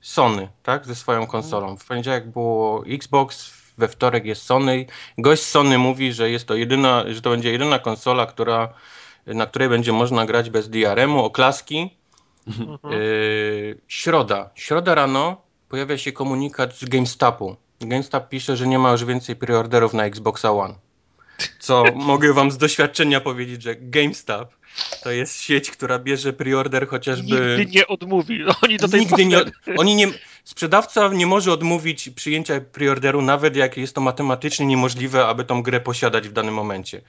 Sony, 0.00 0.48
tak, 0.62 0.86
ze 0.86 0.94
swoją 0.94 1.26
konsolą. 1.26 1.76
W 1.76 1.84
poniedziałek 1.86 2.30
było 2.30 2.84
Xbox, 2.86 3.54
we 3.78 3.88
wtorek 3.88 4.24
jest 4.24 4.42
Sony. 4.42 4.86
Gość 5.18 5.42
z 5.42 5.50
Sony 5.50 5.78
mówi, 5.78 6.12
że 6.12 6.30
jest 6.30 6.46
to 6.46 6.54
jedyna, 6.54 7.04
że 7.08 7.20
to 7.22 7.30
będzie 7.30 7.52
jedyna 7.52 7.78
konsola, 7.78 8.26
która, 8.26 8.68
na 9.26 9.46
której 9.46 9.68
będzie 9.68 9.92
można 9.92 10.26
grać 10.26 10.50
bez 10.50 10.68
DRM-u, 10.68 11.24
oklaski. 11.24 11.96
Yy, 12.90 13.78
środa. 13.88 14.50
Środa 14.54 14.94
rano 14.94 15.42
pojawia 15.68 15.98
się 15.98 16.12
komunikat 16.12 16.76
z 16.76 16.84
GameStopu. 16.84 17.56
GameStop 17.80 18.28
pisze, 18.28 18.56
że 18.56 18.66
nie 18.66 18.78
ma 18.78 18.92
już 18.92 19.04
więcej 19.04 19.36
preorderów 19.36 19.94
na 19.94 20.04
Xboxa 20.04 20.52
One. 20.52 20.74
Co 21.58 21.84
mogę 21.94 22.32
wam 22.32 22.50
z 22.50 22.58
doświadczenia 22.58 23.20
powiedzieć, 23.20 23.62
że 23.62 23.76
GameStop 23.76 24.54
to 25.02 25.10
jest 25.10 25.40
sieć, 25.40 25.70
która 25.70 25.98
bierze 25.98 26.32
preorder 26.32 26.88
chociażby... 26.88 27.56
Nigdy 27.58 27.66
nie 27.66 27.86
odmówi. 27.86 28.44
Oni 28.62 28.76
do 28.76 28.88
tej 28.88 29.00
Nigdy 29.00 29.26
nie, 29.26 29.40
oni 29.76 29.94
nie... 29.94 30.08
Sprzedawca 30.44 31.08
nie 31.08 31.26
może 31.26 31.52
odmówić 31.52 32.10
przyjęcia 32.10 32.60
preorderu, 32.60 33.22
nawet 33.22 33.56
jak 33.56 33.76
jest 33.76 33.94
to 33.94 34.00
matematycznie 34.00 34.66
niemożliwe, 34.66 35.26
aby 35.26 35.44
tą 35.44 35.62
grę 35.62 35.80
posiadać 35.80 36.28
w 36.28 36.32
danym 36.32 36.54
momencie. 36.54 37.00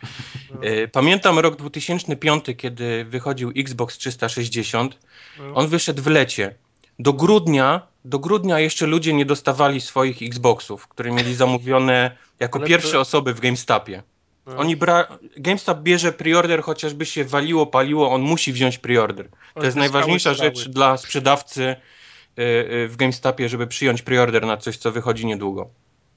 No. 0.51 0.63
E, 0.63 0.87
pamiętam 0.87 1.39
rok 1.39 1.55
2005, 1.55 2.45
kiedy 2.57 3.05
wychodził 3.05 3.51
Xbox 3.55 3.97
360. 3.97 4.97
No. 5.39 5.53
On 5.53 5.67
wyszedł 5.67 6.03
w 6.03 6.07
lecie. 6.07 6.55
Do 6.99 7.13
grudnia, 7.13 7.87
do 8.05 8.19
grudnia 8.19 8.59
jeszcze 8.59 8.85
ludzie 8.87 9.13
nie 9.13 9.25
dostawali 9.25 9.81
swoich 9.81 10.21
Xboxów, 10.21 10.87
które 10.87 11.11
mieli 11.11 11.35
zamówione 11.35 12.17
jako 12.39 12.59
Ale 12.59 12.67
pierwsze 12.67 12.91
to... 12.91 12.99
osoby 12.99 13.33
w 13.33 13.39
GameStopie. 13.39 14.03
No. 14.45 14.57
Oni 14.57 14.75
bra... 14.75 15.07
GameStop 15.37 15.79
bierze 15.79 16.11
preorder, 16.11 16.61
chociażby 16.61 17.05
się 17.05 17.25
waliło, 17.25 17.65
paliło, 17.65 18.11
on 18.11 18.21
musi 18.21 18.53
wziąć 18.53 18.77
preorder. 18.77 19.29
To 19.53 19.63
jest 19.63 19.77
najważniejsza 19.77 20.33
rzecz 20.33 20.69
dla 20.69 20.97
sprzedawcy 20.97 21.63
y, 21.63 22.41
y, 22.41 22.87
w 22.87 22.95
GameStopie, 22.95 23.49
żeby 23.49 23.67
przyjąć 23.67 24.01
preorder 24.01 24.45
na 24.45 24.57
coś, 24.57 24.77
co 24.77 24.91
wychodzi 24.91 25.25
niedługo. 25.25 25.69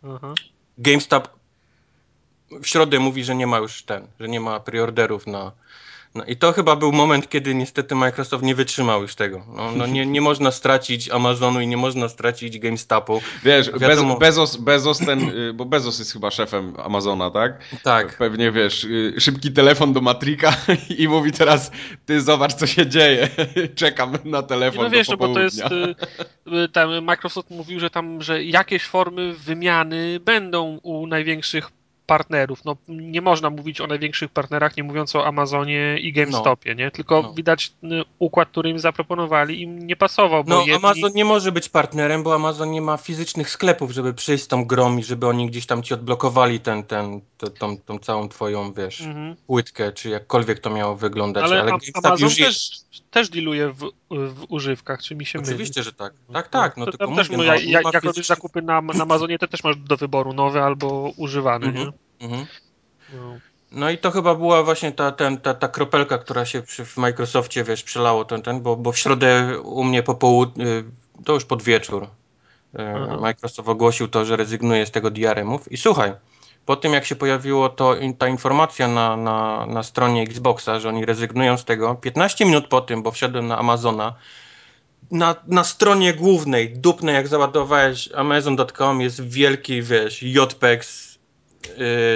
Mhm. 0.02 0.35
GameStop 0.78 1.28
w 2.50 2.66
środę 2.66 2.99
mówi, 2.99 3.25
że 3.25 3.35
nie 3.35 3.47
ma 3.47 3.59
już 3.59 3.83
ten, 3.83 4.06
że 4.21 4.28
nie 4.28 4.40
ma 4.40 4.61
preorderów 4.61 5.26
na, 5.26 5.52
no 6.16 6.25
i 6.25 6.37
to 6.37 6.52
chyba 6.52 6.76
był 6.76 6.92
moment, 6.92 7.28
kiedy 7.28 7.54
niestety 7.54 7.94
Microsoft 7.94 8.44
nie 8.44 8.54
wytrzymał 8.54 9.02
już 9.02 9.14
tego. 9.14 9.42
No, 9.56 9.73
no 9.76 9.87
nie, 9.87 10.06
nie 10.06 10.20
można 10.20 10.50
stracić 10.50 11.11
Amazonu 11.11 11.61
i 11.61 11.66
nie 11.66 11.76
można 11.76 12.08
stracić 12.08 12.58
GameStopu. 12.58 13.20
Wiesz, 13.44 13.70
Wiadomo... 13.78 14.16
Bezos, 14.18 14.56
Bezos 14.56 14.99
ten, 14.99 15.28
y, 15.28 15.52
bo 15.54 15.64
Bezos 15.64 15.99
jest 15.99 16.12
chyba 16.12 16.30
szefem 16.30 16.75
Amazona, 16.85 17.30
tak? 17.30 17.58
Tak. 17.82 18.18
Pewnie 18.18 18.52
wiesz, 18.52 18.85
y, 18.85 19.14
szybki 19.18 19.52
telefon 19.52 19.92
do 19.92 20.00
Matrika 20.00 20.56
i 20.99 21.08
mówi 21.08 21.32
teraz, 21.32 21.70
ty 22.06 22.20
zobacz 22.20 22.54
co 22.54 22.66
się 22.66 22.87
dzieje, 22.87 23.28
czekam 23.75 24.18
na 24.25 24.42
telefon 24.42 24.85
No 24.85 24.90
wiesz, 24.90 25.08
no 25.08 25.16
bo 25.16 25.35
to 25.35 25.40
jest, 25.40 25.61
y, 25.61 26.68
tam 26.73 27.04
Microsoft 27.04 27.50
mówił, 27.50 27.80
że 27.80 27.90
tam, 27.90 28.23
że 28.23 28.44
jakieś 28.44 28.85
formy 28.85 29.35
wymiany 29.35 30.20
będą 30.20 30.78
u 30.82 31.06
największych 31.06 31.75
partnerów. 32.06 32.64
No, 32.64 32.76
nie 32.88 33.20
można 33.20 33.50
mówić 33.50 33.80
o 33.80 33.86
największych 33.86 34.30
partnerach, 34.30 34.76
nie 34.76 34.82
mówiąc 34.82 35.16
o 35.16 35.26
Amazonie 35.26 35.98
i 36.00 36.12
GameStopie, 36.12 36.75
no. 36.75 36.78
nie? 36.78 36.90
Tylko 36.90 37.22
no. 37.22 37.32
widać 37.32 37.72
y, 37.84 37.86
układ, 38.18 38.48
który 38.48 38.70
im 38.70 38.78
zaproponowali, 38.78 39.62
im 39.62 39.86
nie 39.86 39.96
pasował. 39.96 40.44
no, 40.46 40.58
jedni... 40.58 40.75
Amazon 40.75 41.12
nie 41.14 41.25
może 41.25 41.52
być 41.52 41.68
partnerem, 41.68 42.22
bo 42.22 42.34
Amazon 42.34 42.70
nie 42.70 42.82
ma 42.82 42.96
fizycznych 42.96 43.50
sklepów, 43.50 43.90
żeby 43.90 44.14
przyjść 44.14 44.44
z 44.44 44.48
tą 44.48 44.64
grą 44.64 44.98
i 44.98 45.04
żeby 45.04 45.26
oni 45.26 45.50
gdzieś 45.50 45.66
tam 45.66 45.82
ci 45.82 45.94
odblokowali 45.94 46.60
ten, 46.60 46.82
ten, 46.82 47.20
ten 47.38 47.50
tą, 47.52 47.78
tą 47.78 47.98
całą 47.98 48.28
twoją, 48.28 48.72
wiesz, 48.72 49.00
mhm. 49.00 49.36
płytkę, 49.46 49.92
czy 49.92 50.08
jakkolwiek 50.08 50.58
to 50.58 50.70
miało 50.70 50.96
wyglądać. 50.96 51.44
Ale, 51.44 51.60
Ale 51.60 51.72
Amazon 51.94 52.28
już 52.28 52.36
też, 52.36 52.46
jest... 52.46 53.10
też 53.10 53.28
dealuje 53.28 53.72
w, 53.72 53.90
w 54.10 54.44
używkach, 54.48 55.02
czy 55.02 55.14
mi 55.14 55.26
się 55.26 55.38
Oczywiście, 55.38 55.80
myli? 55.80 55.84
że 55.84 55.92
tak. 55.92 56.12
Tak, 56.32 56.48
tak. 56.48 56.76
No, 56.76 56.84
to, 56.84 56.92
tylko 56.92 57.16
też, 57.16 57.30
mówię, 57.30 57.46
no, 57.46 57.54
jak, 57.54 57.92
jak 57.94 58.04
robisz 58.04 58.26
zakupy 58.26 58.62
na, 58.62 58.80
na 58.80 59.02
Amazonie, 59.02 59.38
to 59.38 59.48
też 59.48 59.64
masz 59.64 59.76
do 59.76 59.96
wyboru 59.96 60.32
nowe 60.32 60.62
albo 60.62 61.12
używane, 61.16 61.66
mhm. 61.66 61.86
nie? 61.86 61.92
Mhm. 62.20 62.46
No. 63.12 63.38
no. 63.73 63.90
i 63.90 63.99
to 63.99 64.11
chyba 64.11 64.35
była 64.35 64.62
właśnie 64.62 64.92
ta, 64.92 65.12
ten, 65.12 65.38
ta, 65.38 65.54
ta 65.54 65.68
kropelka, 65.68 66.18
która 66.18 66.44
się 66.44 66.62
przy, 66.62 66.85
w 66.85 66.96
Microsoftie, 66.96 67.64
wiesz, 67.64 67.82
przelało 67.82 68.25
ten, 68.25 68.42
ten 68.42 68.61
bo, 68.61 68.76
bo 68.76 68.92
w 68.92 68.99
środę 68.99 69.61
u 69.61 69.85
mnie 69.85 70.02
po 70.02 70.14
południu, 70.14 70.66
y, 70.66 70.85
to 71.25 71.32
już 71.32 71.44
pod 71.44 71.62
wieczór, 71.62 72.02
y, 72.02 72.82
mhm. 72.82 73.20
Microsoft 73.20 73.68
ogłosił 73.68 74.08
to, 74.08 74.25
że 74.25 74.37
rezygnuje 74.37 74.87
z 74.87 74.90
tego 74.90 75.11
DRM-ów 75.11 75.73
i 75.73 75.76
słuchaj, 75.76 76.12
po 76.66 76.76
tym 76.76 76.92
jak 76.92 77.04
się 77.04 77.16
pojawiło 77.16 77.68
to, 77.68 77.96
ta 78.18 78.28
informacja 78.28 78.88
na, 78.88 79.16
na, 79.16 79.66
na 79.66 79.82
stronie 79.82 80.23
Xboxa, 80.23 80.80
że 80.80 80.88
oni 80.88 81.04
rezygnują 81.04 81.58
z 81.58 81.64
tego, 81.64 81.94
15 81.94 82.44
minut 82.44 82.68
po 82.68 82.80
tym, 82.80 83.02
bo 83.02 83.11
wszedłem 83.11 83.46
na 83.46 83.58
Amazona, 83.58 84.14
na, 85.11 85.35
na 85.46 85.64
stronie 85.64 86.14
głównej, 86.14 86.78
dupnej, 86.78 87.14
jak 87.14 87.28
załadowałeś 87.28 88.08
amazon.com 88.14 89.00
jest 89.00 89.28
wielki, 89.28 89.82
wiesz, 89.82 90.23
JPEG 90.23 90.85
Y, 90.85 91.15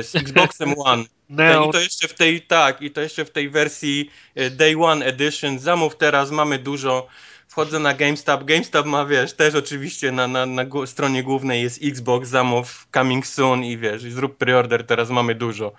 z 0.02 0.16
Xboxem 0.16 0.75
One. 0.85 1.04
No. 1.30 1.69
I 1.69 1.73
to 1.73 1.80
jeszcze 1.80 2.09
w 2.09 2.14
tej, 2.14 2.42
tak, 2.42 2.83
i 2.83 2.90
to 2.90 3.00
jeszcze 3.00 3.25
w 3.25 3.30
tej 3.30 3.50
wersji 3.50 4.11
y, 4.38 4.50
Day 4.50 4.75
One 4.83 5.07
Edition. 5.07 5.59
Zamów 5.59 5.97
teraz, 5.97 6.30
mamy 6.30 6.59
dużo. 6.59 7.07
Wchodzę 7.49 7.78
na 7.78 7.95
GameStop. 7.95 8.45
GameStop 8.45 8.87
ma, 8.87 9.07
wiesz, 9.07 9.33
też 9.33 9.54
oczywiście 9.54 10.12
na, 10.12 10.28
na, 10.28 10.47
na 10.47 10.64
stronie 10.87 11.23
głównej 11.23 11.62
jest 11.62 11.80
Xbox, 11.83 12.28
zamów 12.28 12.87
coming 12.95 13.26
soon 13.26 13.64
i 13.64 13.78
wiesz, 13.78 14.04
i 14.04 14.11
zrób 14.11 14.37
preorder, 14.37 14.87
teraz 14.87 15.11
mamy 15.11 15.35
dużo. 15.35 15.73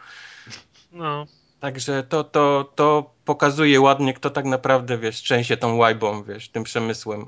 No. 0.91 1.27
Także 1.59 2.03
to, 2.03 2.23
to, 2.23 2.71
to 2.75 3.13
pokazuje 3.25 3.81
ładnie, 3.81 4.13
kto 4.13 4.29
tak 4.29 4.45
naprawdę, 4.45 4.97
wiesz, 4.97 5.21
trzęsie 5.21 5.57
tą 5.57 5.75
łajbą, 5.75 6.23
wiesz, 6.23 6.49
tym 6.49 6.63
przemysłem. 6.63 7.25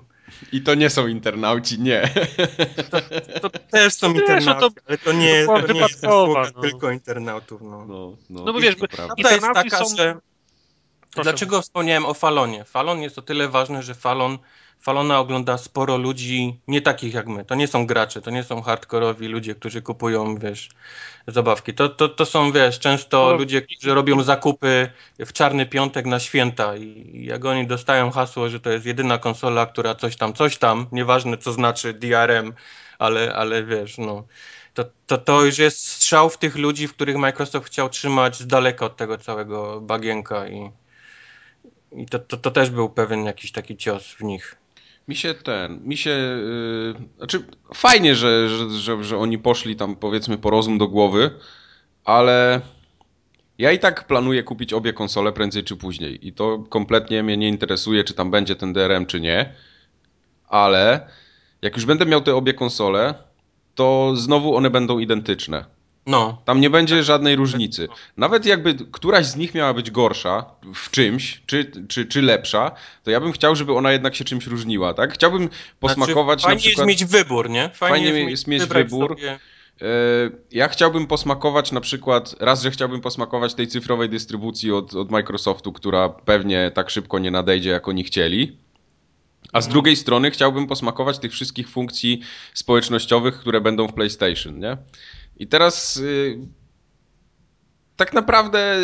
I 0.52 0.62
to 0.62 0.76
nie 0.76 0.90
są 0.90 1.08
internauci, 1.08 1.80
nie. 1.80 2.10
To, 2.92 3.50
to 3.50 3.60
też 3.60 3.94
są 3.94 4.14
internauci, 4.14 4.76
to, 4.76 4.82
ale 4.88 4.98
to 4.98 5.14
nie, 5.14 5.46
to, 5.46 5.62
to 5.62 5.74
nie 5.74 5.80
jest 5.80 6.00
zasługa 6.00 6.52
no. 6.56 6.62
tylko 6.62 6.92
internautów. 6.92 7.62
No, 7.62 7.86
no, 7.86 8.18
no, 8.30 8.44
no 8.46 8.54
bo 8.54 8.60
wiesz, 8.60 8.76
prawda 8.76 9.32
jest 9.32 9.48
taka, 9.54 9.86
są... 9.86 9.96
że... 9.96 10.16
Proszę. 11.14 11.30
Dlaczego 11.30 11.62
wspomniałem 11.62 12.06
o 12.06 12.14
Falonie? 12.14 12.64
Falon 12.64 13.02
jest 13.02 13.18
o 13.18 13.22
tyle 13.22 13.50
ważny, 13.50 13.84
że 13.84 13.96
Falon 13.96 14.38
Falona 14.84 15.20
ogląda 15.20 15.58
sporo 15.58 15.98
ludzi, 15.98 16.60
nie 16.68 16.82
takich 16.82 17.14
jak 17.14 17.28
my. 17.28 17.46
To 17.46 17.56
nie 17.56 17.68
są 17.68 17.88
gracze, 17.88 18.22
to 18.22 18.32
nie 18.32 18.44
są 18.44 18.62
hardkorowi 18.62 19.28
ludzie, 19.28 19.56
którzy 19.56 19.82
kupują, 19.82 20.38
wiesz, 20.38 20.70
zabawki. 21.28 21.74
To, 21.74 21.90
to, 21.90 22.10
to 22.10 22.26
są, 22.26 22.52
wiesz, 22.52 22.80
często 22.80 23.26
no. 23.26 23.34
ludzie, 23.34 23.62
którzy 23.62 23.94
robią 23.94 24.24
zakupy 24.24 24.90
w 25.20 25.34
czarny 25.34 25.66
piątek 25.66 26.06
na 26.06 26.20
święta 26.20 26.76
i 26.78 27.26
jak 27.26 27.46
oni 27.46 27.68
dostają 27.68 28.12
hasło, 28.12 28.50
że 28.50 28.60
to 28.60 28.70
jest 28.70 28.86
jedyna 28.86 29.18
konsola, 29.18 29.66
która 29.66 29.96
coś 29.96 30.16
tam, 30.16 30.34
coś 30.34 30.58
tam, 30.58 30.88
nieważne 30.92 31.38
co 31.38 31.54
znaczy 31.54 31.94
DRM, 31.94 32.54
ale, 33.00 33.36
ale 33.36 33.64
wiesz, 33.64 33.98
no. 33.98 34.24
To, 34.74 34.86
to, 35.08 35.18
to 35.18 35.46
już 35.46 35.58
jest 35.58 35.88
strzał 35.88 36.30
w 36.30 36.38
tych 36.38 36.56
ludzi, 36.56 36.88
w 36.88 36.94
których 36.94 37.18
Microsoft 37.18 37.68
chciał 37.68 37.90
trzymać 37.90 38.36
z 38.36 38.48
daleka 38.48 38.86
od 38.86 38.98
tego 38.98 39.18
całego 39.18 39.82
bagienka 39.82 40.48
i, 40.48 40.72
i 41.92 42.06
to, 42.06 42.20
to, 42.20 42.38
to 42.38 42.52
też 42.52 42.70
był 42.70 42.90
pewien 42.90 43.26
jakiś 43.26 43.52
taki 43.52 43.78
cios 43.78 44.08
w 44.08 44.24
nich. 44.24 44.63
Mi 45.08 45.16
się 45.16 45.34
ten, 45.34 45.82
mi 45.84 45.98
się, 45.98 46.10
yy, 46.10 46.96
znaczy 47.18 47.44
fajnie, 47.74 48.16
że, 48.16 48.50
że, 48.50 48.70
że, 48.70 49.04
że 49.04 49.18
oni 49.18 49.38
poszli 49.38 49.76
tam 49.76 49.96
powiedzmy 49.96 50.38
po 50.38 50.50
rozum 50.50 50.78
do 50.78 50.88
głowy, 50.88 51.32
ale 52.06 52.62
ja 53.58 53.72
i 53.72 53.80
tak 53.80 54.08
planuję 54.08 54.44
kupić 54.44 54.74
obie 54.74 54.94
konsole 54.94 55.32
prędzej 55.32 55.64
czy 55.64 55.76
później 55.76 56.28
i 56.28 56.34
to 56.34 56.60
kompletnie 56.70 57.24
mnie 57.24 57.38
nie 57.38 57.50
interesuje, 57.50 58.04
czy 58.04 58.14
tam 58.14 58.32
będzie 58.32 58.56
ten 58.56 58.74
DRM, 58.74 59.06
czy 59.06 59.22
nie, 59.22 59.54
ale 60.48 61.08
jak 61.62 61.76
już 61.76 61.86
będę 61.86 62.06
miał 62.06 62.22
te 62.22 62.36
obie 62.36 62.54
konsole, 62.54 63.14
to 63.76 64.14
znowu 64.16 64.56
one 64.56 64.70
będą 64.70 65.00
identyczne. 65.00 65.66
No. 66.06 66.42
Tam 66.46 66.62
nie 66.62 66.70
będzie 66.70 67.04
żadnej 67.04 67.36
różnicy. 67.36 67.88
Nawet 68.18 68.46
jakby 68.46 68.76
któraś 68.92 69.26
z 69.26 69.36
nich 69.36 69.54
miała 69.54 69.74
być 69.74 69.92
gorsza 69.92 70.46
w 70.76 70.92
czymś, 70.92 71.42
czy, 71.46 71.72
czy, 71.88 72.06
czy 72.06 72.22
lepsza, 72.22 72.72
to 73.04 73.12
ja 73.12 73.20
bym 73.20 73.32
chciał, 73.32 73.56
żeby 73.56 73.74
ona 73.74 73.92
jednak 73.92 74.16
się 74.16 74.24
czymś 74.24 74.48
różniła, 74.48 74.94
tak? 74.94 75.14
Chciałbym 75.14 75.50
posmakować 75.80 76.42
znaczy, 76.42 76.44
fajnie 76.44 76.56
na 76.56 76.60
przykład... 76.60 76.90
jest 76.90 77.02
mieć 77.02 77.12
wybór, 77.12 77.50
nie? 77.50 77.70
Fajnie, 77.74 78.12
fajnie 78.12 78.32
jest 78.32 78.48
mieć 78.48 78.66
wybór. 78.66 79.10
Sobie. 79.10 79.40
E, 79.82 79.86
ja 80.52 80.68
chciałbym 80.68 81.08
posmakować 81.08 81.72
na 81.72 81.82
przykład, 81.82 82.36
raz, 82.40 82.62
że 82.62 82.72
chciałbym 82.72 83.02
posmakować 83.02 83.54
tej 83.54 83.68
cyfrowej 83.68 84.10
dystrybucji 84.10 84.72
od, 84.72 84.94
od 84.94 85.12
Microsoftu, 85.12 85.74
która 85.74 86.10
pewnie 86.10 86.72
tak 86.74 86.90
szybko 86.90 87.20
nie 87.20 87.32
nadejdzie, 87.32 87.70
jak 87.70 87.88
oni 87.88 88.04
chcieli. 88.04 88.58
A 89.54 89.62
z 89.62 89.66
mhm. 89.66 89.74
drugiej 89.74 89.96
strony 89.96 90.32
chciałbym 90.32 90.68
posmakować 90.68 91.20
tych 91.20 91.32
wszystkich 91.32 91.70
funkcji 91.70 92.22
społecznościowych, 92.54 93.40
które 93.40 93.62
będą 93.62 93.88
w 93.88 93.94
PlayStation, 93.94 94.60
nie? 94.60 94.78
I 95.38 95.48
teraz 95.48 95.96
yy, 95.96 96.40
tak 97.96 98.14
naprawdę 98.14 98.78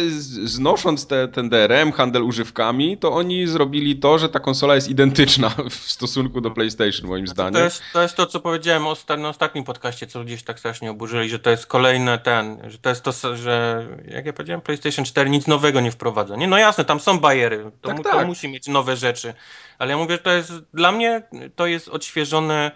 znosząc 0.44 1.08
te, 1.08 1.28
ten 1.28 1.50
DRM, 1.50 1.92
handel 1.92 2.24
używkami, 2.24 2.98
to 2.98 3.12
oni 3.12 3.48
zrobili 3.48 3.96
to, 3.96 4.20
że 4.20 4.30
ta 4.30 4.40
konsola 4.40 4.76
jest 4.76 4.90
identyczna 4.90 5.50
w 5.70 5.74
stosunku 5.74 6.42
do 6.42 6.52
PlayStation, 6.52 7.08
moim 7.08 7.28
znaczy, 7.28 7.36
zdaniem. 7.36 7.54
To 7.54 7.60
jest, 7.60 7.82
to 7.94 8.02
jest 8.02 8.16
to, 8.16 8.26
co 8.26 8.40
powiedziałem 8.40 8.84
na 9.18 9.30
ostatnim 9.30 9.64
podcaście, 9.64 10.08
co 10.08 10.20
ludzie 10.20 10.38
się 10.38 10.44
tak 10.44 10.60
strasznie 10.60 10.92
oburzyli, 10.92 11.30
że 11.30 11.40
to 11.40 11.50
jest 11.50 11.66
kolejne 11.66 12.20
ten, 12.20 12.62
że 12.68 12.78
to 12.78 12.90
jest 12.90 13.04
to, 13.04 13.36
że 13.36 13.88
jak 14.08 14.26
ja 14.26 14.34
powiedziałem, 14.34 14.62
PlayStation 14.62 15.06
4 15.06 15.30
nic 15.30 15.48
nowego 15.48 15.82
nie 15.82 15.92
wprowadza. 15.92 16.36
Nie, 16.36 16.48
no 16.48 16.58
jasne, 16.58 16.86
tam 16.86 17.00
są 17.00 17.20
bariery, 17.20 17.72
to, 17.82 17.88
tak, 17.88 17.98
mu, 17.98 18.04
to 18.04 18.10
tak. 18.10 18.28
musi 18.28 18.48
mieć 18.48 18.68
nowe 18.68 18.98
rzeczy, 18.98 19.34
ale 19.78 19.92
ja 19.92 19.98
mówię, 19.98 20.16
że 20.16 20.20
to 20.20 20.32
jest, 20.32 20.54
dla 20.74 20.92
mnie 20.92 21.24
to 21.56 21.68
jest 21.68 21.88
odświeżone 21.88 22.72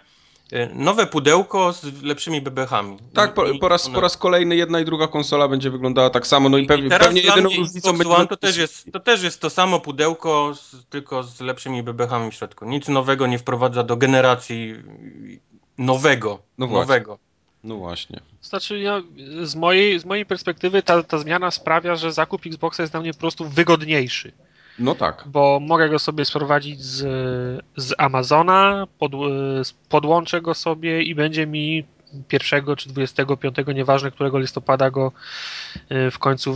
nowe 0.74 1.06
pudełko 1.06 1.72
z 1.72 2.02
lepszymi 2.02 2.40
bebechami. 2.40 2.98
Tak, 3.14 3.34
po, 3.34 3.44
po, 3.60 3.68
raz, 3.68 3.88
po 3.88 4.00
raz 4.00 4.16
kolejny 4.16 4.56
jedna 4.56 4.80
i 4.80 4.84
druga 4.84 5.08
konsola 5.08 5.48
będzie 5.48 5.70
wyglądała 5.70 6.10
tak 6.10 6.26
samo, 6.26 6.48
no 6.48 6.58
i 6.58 6.66
pewnie, 6.66 6.86
I 6.86 6.90
pewnie 6.90 7.20
jedyną 7.20 7.50
różnicą 7.56 7.92
będzie... 7.92 8.14
One 8.14 8.26
to, 8.26 8.36
też 8.36 8.56
jest, 8.56 8.92
to 8.92 9.00
też 9.00 9.22
jest 9.22 9.40
to 9.40 9.50
samo 9.50 9.80
pudełko, 9.80 10.54
z, 10.54 10.86
tylko 10.86 11.22
z 11.22 11.40
lepszymi 11.40 11.82
bebechami 11.82 12.30
w 12.30 12.34
środku. 12.34 12.64
Nic 12.64 12.88
nowego 12.88 13.26
nie 13.26 13.38
wprowadza 13.38 13.82
do 13.82 13.96
generacji 13.96 14.74
nowego. 15.78 16.38
No 16.58 16.66
nowego. 16.66 17.18
No 17.64 17.76
właśnie. 17.76 18.20
Znaczy, 18.42 18.78
ja, 18.78 19.02
z, 19.42 19.54
mojej, 19.54 20.00
z 20.00 20.04
mojej 20.04 20.26
perspektywy 20.26 20.82
ta, 20.82 21.02
ta 21.02 21.18
zmiana 21.18 21.50
sprawia, 21.50 21.96
że 21.96 22.12
zakup 22.12 22.46
Xboxa 22.46 22.82
jest 22.82 22.92
dla 22.92 23.00
mnie 23.00 23.12
po 23.12 23.20
prostu 23.20 23.48
wygodniejszy. 23.48 24.32
No 24.78 24.94
tak. 24.94 25.24
Bo 25.26 25.60
mogę 25.60 25.88
go 25.88 25.98
sobie 25.98 26.24
sprowadzić 26.24 26.82
z, 26.82 27.02
z 27.76 27.94
Amazona, 27.98 28.86
pod, 28.98 29.12
podłączę 29.88 30.42
go 30.42 30.54
sobie 30.54 31.02
i 31.02 31.14
będzie 31.14 31.46
mi 31.46 31.84
1 32.32 32.76
czy 32.76 32.88
25, 32.88 33.56
nieważne 33.74 34.10
którego 34.10 34.38
listopada 34.38 34.90
go 34.90 35.12
e, 35.88 36.10
w 36.10 36.18
końcu 36.18 36.54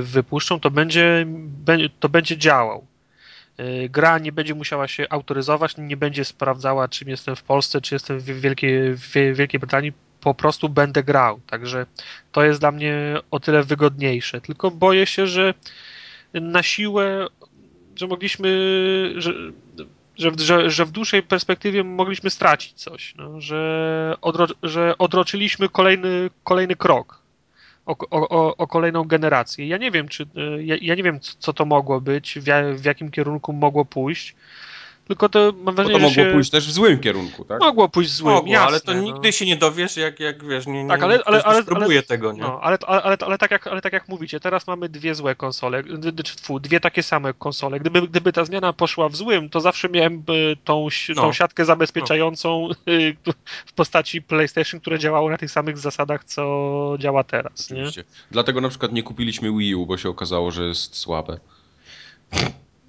wypuszczą, 0.00 0.60
to 0.60 0.70
będzie, 0.70 1.26
to 2.00 2.08
będzie 2.08 2.38
działał. 2.38 2.86
E, 3.56 3.88
gra 3.88 4.18
nie 4.18 4.32
będzie 4.32 4.54
musiała 4.54 4.88
się 4.88 5.06
autoryzować, 5.10 5.74
nie 5.78 5.96
będzie 5.96 6.24
sprawdzała, 6.24 6.88
czym 6.88 7.08
jestem 7.08 7.36
w 7.36 7.42
Polsce, 7.42 7.80
czy 7.80 7.94
jestem 7.94 8.20
w 8.20 8.24
Wielkiej, 8.24 8.94
w 8.94 9.12
Wielkiej 9.12 9.60
Brytanii. 9.60 9.92
Po 10.20 10.34
prostu 10.34 10.68
będę 10.68 11.02
grał. 11.02 11.40
Także 11.46 11.86
to 12.32 12.44
jest 12.44 12.60
dla 12.60 12.72
mnie 12.72 13.16
o 13.30 13.40
tyle 13.40 13.62
wygodniejsze. 13.62 14.40
Tylko 14.40 14.70
boję 14.70 15.06
się, 15.06 15.26
że 15.26 15.54
na 16.34 16.62
siłę 16.62 17.26
że 17.98 18.06
mogliśmy, 18.06 18.48
że, 19.16 19.32
że, 20.16 20.30
że, 20.38 20.70
że 20.70 20.84
w 20.84 20.90
dłuższej 20.90 21.22
perspektywie 21.22 21.84
mogliśmy 21.84 22.30
stracić 22.30 22.72
coś, 22.72 23.14
no, 23.16 23.40
że, 23.40 24.16
odro, 24.20 24.46
że 24.62 24.98
odroczyliśmy 24.98 25.68
kolejny, 25.68 26.30
kolejny 26.44 26.76
krok 26.76 27.22
o, 27.88 27.96
o, 28.10 28.56
o, 28.56 28.66
kolejną 28.66 29.04
generację. 29.04 29.68
Ja 29.68 29.76
nie 29.76 29.90
wiem, 29.90 30.08
czy 30.08 30.26
ja, 30.60 30.76
ja 30.80 30.94
nie 30.94 31.02
wiem, 31.02 31.20
co 31.20 31.52
to 31.52 31.64
mogło 31.64 32.00
być, 32.00 32.38
w, 32.38 32.44
w 32.80 32.84
jakim 32.84 33.10
kierunku 33.10 33.52
mogło 33.52 33.84
pójść. 33.84 34.34
Tylko 35.08 35.28
to 35.28 35.52
mam 35.62 35.74
wrażenie, 35.74 35.92
Bo 35.92 35.98
to 35.98 36.08
mogło 36.08 36.24
się... 36.24 36.32
pójść 36.32 36.50
też 36.50 36.68
w 36.68 36.72
złym 36.72 36.98
kierunku, 36.98 37.44
tak? 37.44 37.60
Mogło 37.60 37.88
pójść 37.88 38.10
w 38.10 38.14
złym, 38.14 38.34
mogło, 38.34 38.52
jasne, 38.52 38.66
ale 38.66 38.80
to 38.80 38.94
no. 38.94 39.02
nigdy 39.02 39.32
się 39.32 39.46
nie 39.46 39.56
dowiesz, 39.56 39.96
jak, 39.96 40.20
jak 40.20 40.44
wiesz, 40.44 40.66
nie, 40.66 40.82
nie, 40.82 40.88
tak, 40.88 41.02
ale, 41.02 41.18
ale, 41.24 41.42
ale, 41.42 41.62
spróbuje 41.62 42.02
tego, 42.02 42.32
nie? 42.32 42.40
No, 42.40 42.60
ale, 42.62 42.78
ale, 42.86 43.02
ale, 43.02 43.16
ale, 43.20 43.38
tak 43.38 43.50
jak, 43.50 43.66
ale 43.66 43.80
tak 43.80 43.92
jak 43.92 44.08
mówicie, 44.08 44.40
teraz 44.40 44.66
mamy 44.66 44.88
dwie 44.88 45.14
złe 45.14 45.34
konsole, 45.34 45.82
tfu, 46.24 46.60
dwie 46.60 46.80
takie 46.80 47.02
same 47.02 47.34
konsole. 47.34 47.80
Gdyby, 47.80 48.08
gdyby 48.08 48.32
ta 48.32 48.44
zmiana 48.44 48.72
poszła 48.72 49.08
w 49.08 49.16
złym, 49.16 49.48
to 49.48 49.60
zawsze 49.60 49.88
miałem 49.88 50.24
tą, 50.24 50.34
tą 50.64 50.88
no. 51.16 51.32
siatkę 51.32 51.64
zabezpieczającą 51.64 52.68
no. 53.26 53.32
w 53.66 53.72
postaci 53.72 54.22
PlayStation, 54.22 54.80
które 54.80 54.98
działało 54.98 55.30
na 55.30 55.38
tych 55.38 55.50
samych 55.50 55.78
zasadach, 55.78 56.24
co 56.24 56.96
działa 56.98 57.24
teraz. 57.24 57.70
Nie? 57.70 57.84
Dlatego 58.30 58.60
na 58.60 58.68
przykład 58.68 58.92
nie 58.92 59.02
kupiliśmy 59.02 59.52
Wii 59.58 59.74
U, 59.74 59.86
bo 59.86 59.96
się 59.98 60.08
okazało, 60.08 60.50
że 60.50 60.64
jest 60.64 60.96
słabe. 60.96 61.38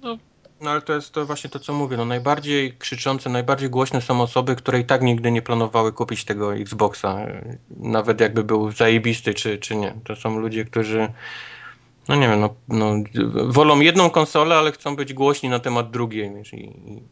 No, 0.02 0.18
no 0.60 0.70
ale 0.70 0.82
to 0.82 0.92
jest 0.92 1.12
to 1.12 1.26
właśnie 1.26 1.50
to, 1.50 1.58
co 1.58 1.72
mówię. 1.72 1.96
No, 1.96 2.04
najbardziej 2.04 2.76
krzyczące, 2.78 3.30
najbardziej 3.30 3.70
głośne 3.70 4.00
są 4.00 4.20
osoby, 4.20 4.56
które 4.56 4.80
i 4.80 4.84
tak 4.84 5.02
nigdy 5.02 5.30
nie 5.30 5.42
planowały 5.42 5.92
kupić 5.92 6.24
tego 6.24 6.54
Xboxa. 6.54 7.26
Nawet 7.70 8.20
jakby 8.20 8.44
był 8.44 8.72
zajebisty, 8.72 9.34
czy, 9.34 9.58
czy 9.58 9.76
nie. 9.76 9.94
To 10.04 10.16
są 10.16 10.38
ludzie, 10.38 10.64
którzy 10.64 11.12
no 12.08 12.16
nie 12.16 12.28
wiem, 12.28 12.40
no, 12.40 12.54
no, 12.68 12.94
wolą 13.46 13.80
jedną 13.80 14.10
konsolę, 14.10 14.56
ale 14.56 14.72
chcą 14.72 14.96
być 14.96 15.14
głośni 15.14 15.48
na 15.48 15.58
temat 15.58 15.90
drugiej 15.90 16.30
i, 16.52 16.56
i, 16.56 17.02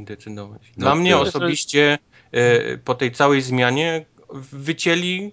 i 0.00 0.04
decydować. 0.04 0.72
Dla 0.76 0.90
no, 0.90 0.96
mnie 0.96 1.16
osobiście 1.16 1.98
y, 2.34 2.78
po 2.84 2.94
tej 2.94 3.12
całej 3.12 3.42
zmianie 3.42 4.04
wycięli 4.52 5.32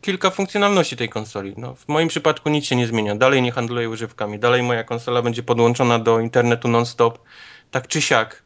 kilka 0.00 0.30
funkcjonalności 0.30 0.96
tej 0.96 1.08
konsoli. 1.08 1.54
No, 1.56 1.74
w 1.74 1.88
moim 1.88 2.08
przypadku 2.08 2.48
nic 2.48 2.64
się 2.64 2.76
nie 2.76 2.86
zmienia. 2.86 3.14
Dalej 3.14 3.42
nie 3.42 3.52
handluję 3.52 3.90
używkami. 3.90 4.38
Dalej 4.38 4.62
moja 4.62 4.84
konsola 4.84 5.22
będzie 5.22 5.42
podłączona 5.42 5.98
do 5.98 6.20
internetu 6.20 6.68
non-stop, 6.68 7.18
tak 7.70 7.88
czy 7.88 8.02
siak. 8.02 8.42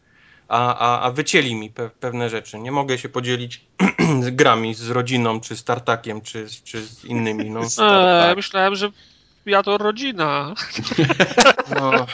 A, 0.49 0.79
a, 0.79 1.03
a 1.03 1.11
wycięli 1.11 1.55
mi 1.55 1.71
pe 1.71 1.91
pewne 1.91 2.31
rzeczy. 2.31 2.59
Nie 2.59 2.73
mogę 2.73 2.99
się 2.99 3.09
podzielić 3.09 3.65
z 4.25 4.31
grami, 4.31 4.75
z 4.75 4.91
rodziną, 4.91 5.41
czy 5.41 5.57
z 5.57 5.65
tartakiem, 5.65 6.21
czy, 6.21 6.47
czy 6.65 6.83
z 6.87 7.05
innymi. 7.05 7.51
No. 7.51 7.61
Eee, 7.79 8.37
myślałem, 8.37 8.75
że 8.75 8.91
ja 9.47 9.63
to 9.63 9.79
rodzina. 9.79 10.55
No. 11.81 12.07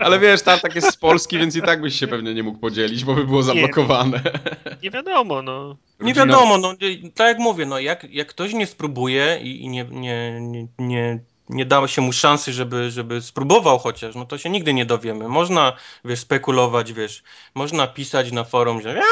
Ale 0.00 0.18
wiesz, 0.18 0.42
tartak 0.42 0.74
jest 0.74 0.92
z 0.92 0.96
Polski, 0.96 1.38
więc 1.38 1.56
i 1.56 1.62
tak 1.62 1.80
byś 1.80 1.98
się 1.98 2.08
pewnie 2.08 2.34
nie 2.34 2.42
mógł 2.42 2.58
podzielić, 2.58 3.04
bo 3.04 3.14
by 3.14 3.24
było 3.24 3.42
zablokowane. 3.42 4.22
Nie, 4.66 4.76
nie 4.82 4.90
wiadomo, 4.90 5.42
no. 5.42 5.76
Nie 6.00 6.14
wiadomo, 6.14 6.58
no, 6.58 6.74
tak 7.14 7.28
jak 7.28 7.38
mówię, 7.38 7.66
no, 7.66 7.78
jak, 7.78 8.06
jak 8.10 8.28
ktoś 8.28 8.52
nie 8.52 8.66
spróbuje 8.66 9.40
i, 9.42 9.62
i 9.62 9.68
nie, 9.68 9.84
nie, 9.84 10.40
nie, 10.40 10.66
nie, 10.78 11.18
nie 11.48 11.66
dało 11.66 11.88
się 11.88 12.02
mu 12.02 12.12
szansy, 12.12 12.52
żeby, 12.52 12.90
żeby 12.90 13.22
spróbował 13.22 13.78
chociaż, 13.78 14.14
no 14.14 14.24
to 14.24 14.38
się 14.38 14.50
nigdy 14.50 14.74
nie 14.74 14.86
dowiemy. 14.86 15.28
Można, 15.28 15.72
wiesz, 16.04 16.20
spekulować, 16.20 16.92
wiesz, 16.92 17.22
można 17.54 17.86
pisać 17.86 18.32
na 18.32 18.44
forum, 18.44 18.82
że 18.82 19.02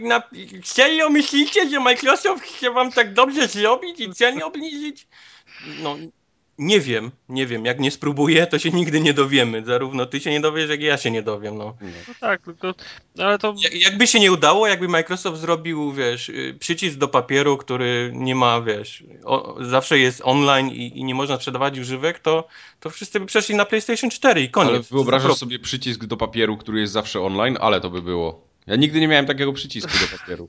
na, 0.00 0.22
serio 0.64 1.10
myślicie, 1.10 1.70
że 1.70 1.80
Microsoft 1.80 2.44
chce 2.44 2.70
wam 2.70 2.92
tak 2.92 3.14
dobrze 3.14 3.48
zrobić 3.48 4.00
i 4.00 4.12
ceny 4.12 4.44
obniżyć? 4.44 5.06
No, 5.82 5.96
nie 6.58 6.80
wiem, 6.80 7.10
nie 7.28 7.46
wiem. 7.46 7.64
Jak 7.64 7.80
nie 7.80 7.90
spróbuję, 7.90 8.46
to 8.46 8.58
się 8.58 8.70
nigdy 8.70 9.00
nie 9.00 9.14
dowiemy. 9.14 9.64
Zarówno 9.64 10.06
ty 10.06 10.20
się 10.20 10.30
nie 10.30 10.40
dowiesz, 10.40 10.70
jak 10.70 10.80
i 10.80 10.84
ja 10.84 10.96
się 10.96 11.10
nie 11.10 11.22
dowiem. 11.22 11.58
No, 11.58 11.76
no 12.08 12.14
tak, 12.20 12.42
tylko. 12.42 12.74
Ale 13.18 13.38
to... 13.38 13.54
jakby 13.72 14.06
się 14.06 14.20
nie 14.20 14.32
udało, 14.32 14.66
jakby 14.66 14.88
Microsoft 14.88 15.40
zrobił, 15.40 15.92
wiesz, 15.92 16.28
y, 16.28 16.56
przycisk 16.60 16.96
do 16.96 17.08
papieru, 17.08 17.56
który 17.56 18.10
nie 18.14 18.34
ma, 18.34 18.60
wiesz, 18.60 19.04
o, 19.24 19.56
zawsze 19.60 19.98
jest 19.98 20.20
online 20.24 20.68
i, 20.68 20.98
i, 20.98 21.04
nie 21.04 21.14
można 21.14 21.36
sprzedawać 21.36 21.78
używek, 21.78 22.18
to, 22.18 22.48
to 22.80 22.90
wszyscy 22.90 23.20
by 23.20 23.26
przeszli 23.26 23.54
na 23.54 23.64
PlayStation 23.64 24.10
4 24.10 24.42
i 24.42 24.50
koniec. 24.50 24.70
Ale 24.70 24.82
wyobrażasz 24.82 25.36
sobie 25.36 25.58
przycisk 25.58 26.04
do 26.04 26.16
papieru, 26.16 26.56
który 26.56 26.80
jest 26.80 26.92
zawsze 26.92 27.20
online, 27.20 27.56
ale 27.60 27.80
to 27.80 27.90
by 27.90 28.02
było. 28.02 28.44
Ja 28.66 28.76
nigdy 28.76 29.00
nie 29.00 29.08
miałem 29.08 29.26
takiego 29.26 29.52
przycisku 29.52 29.92
do 30.00 30.18
papieru. 30.18 30.48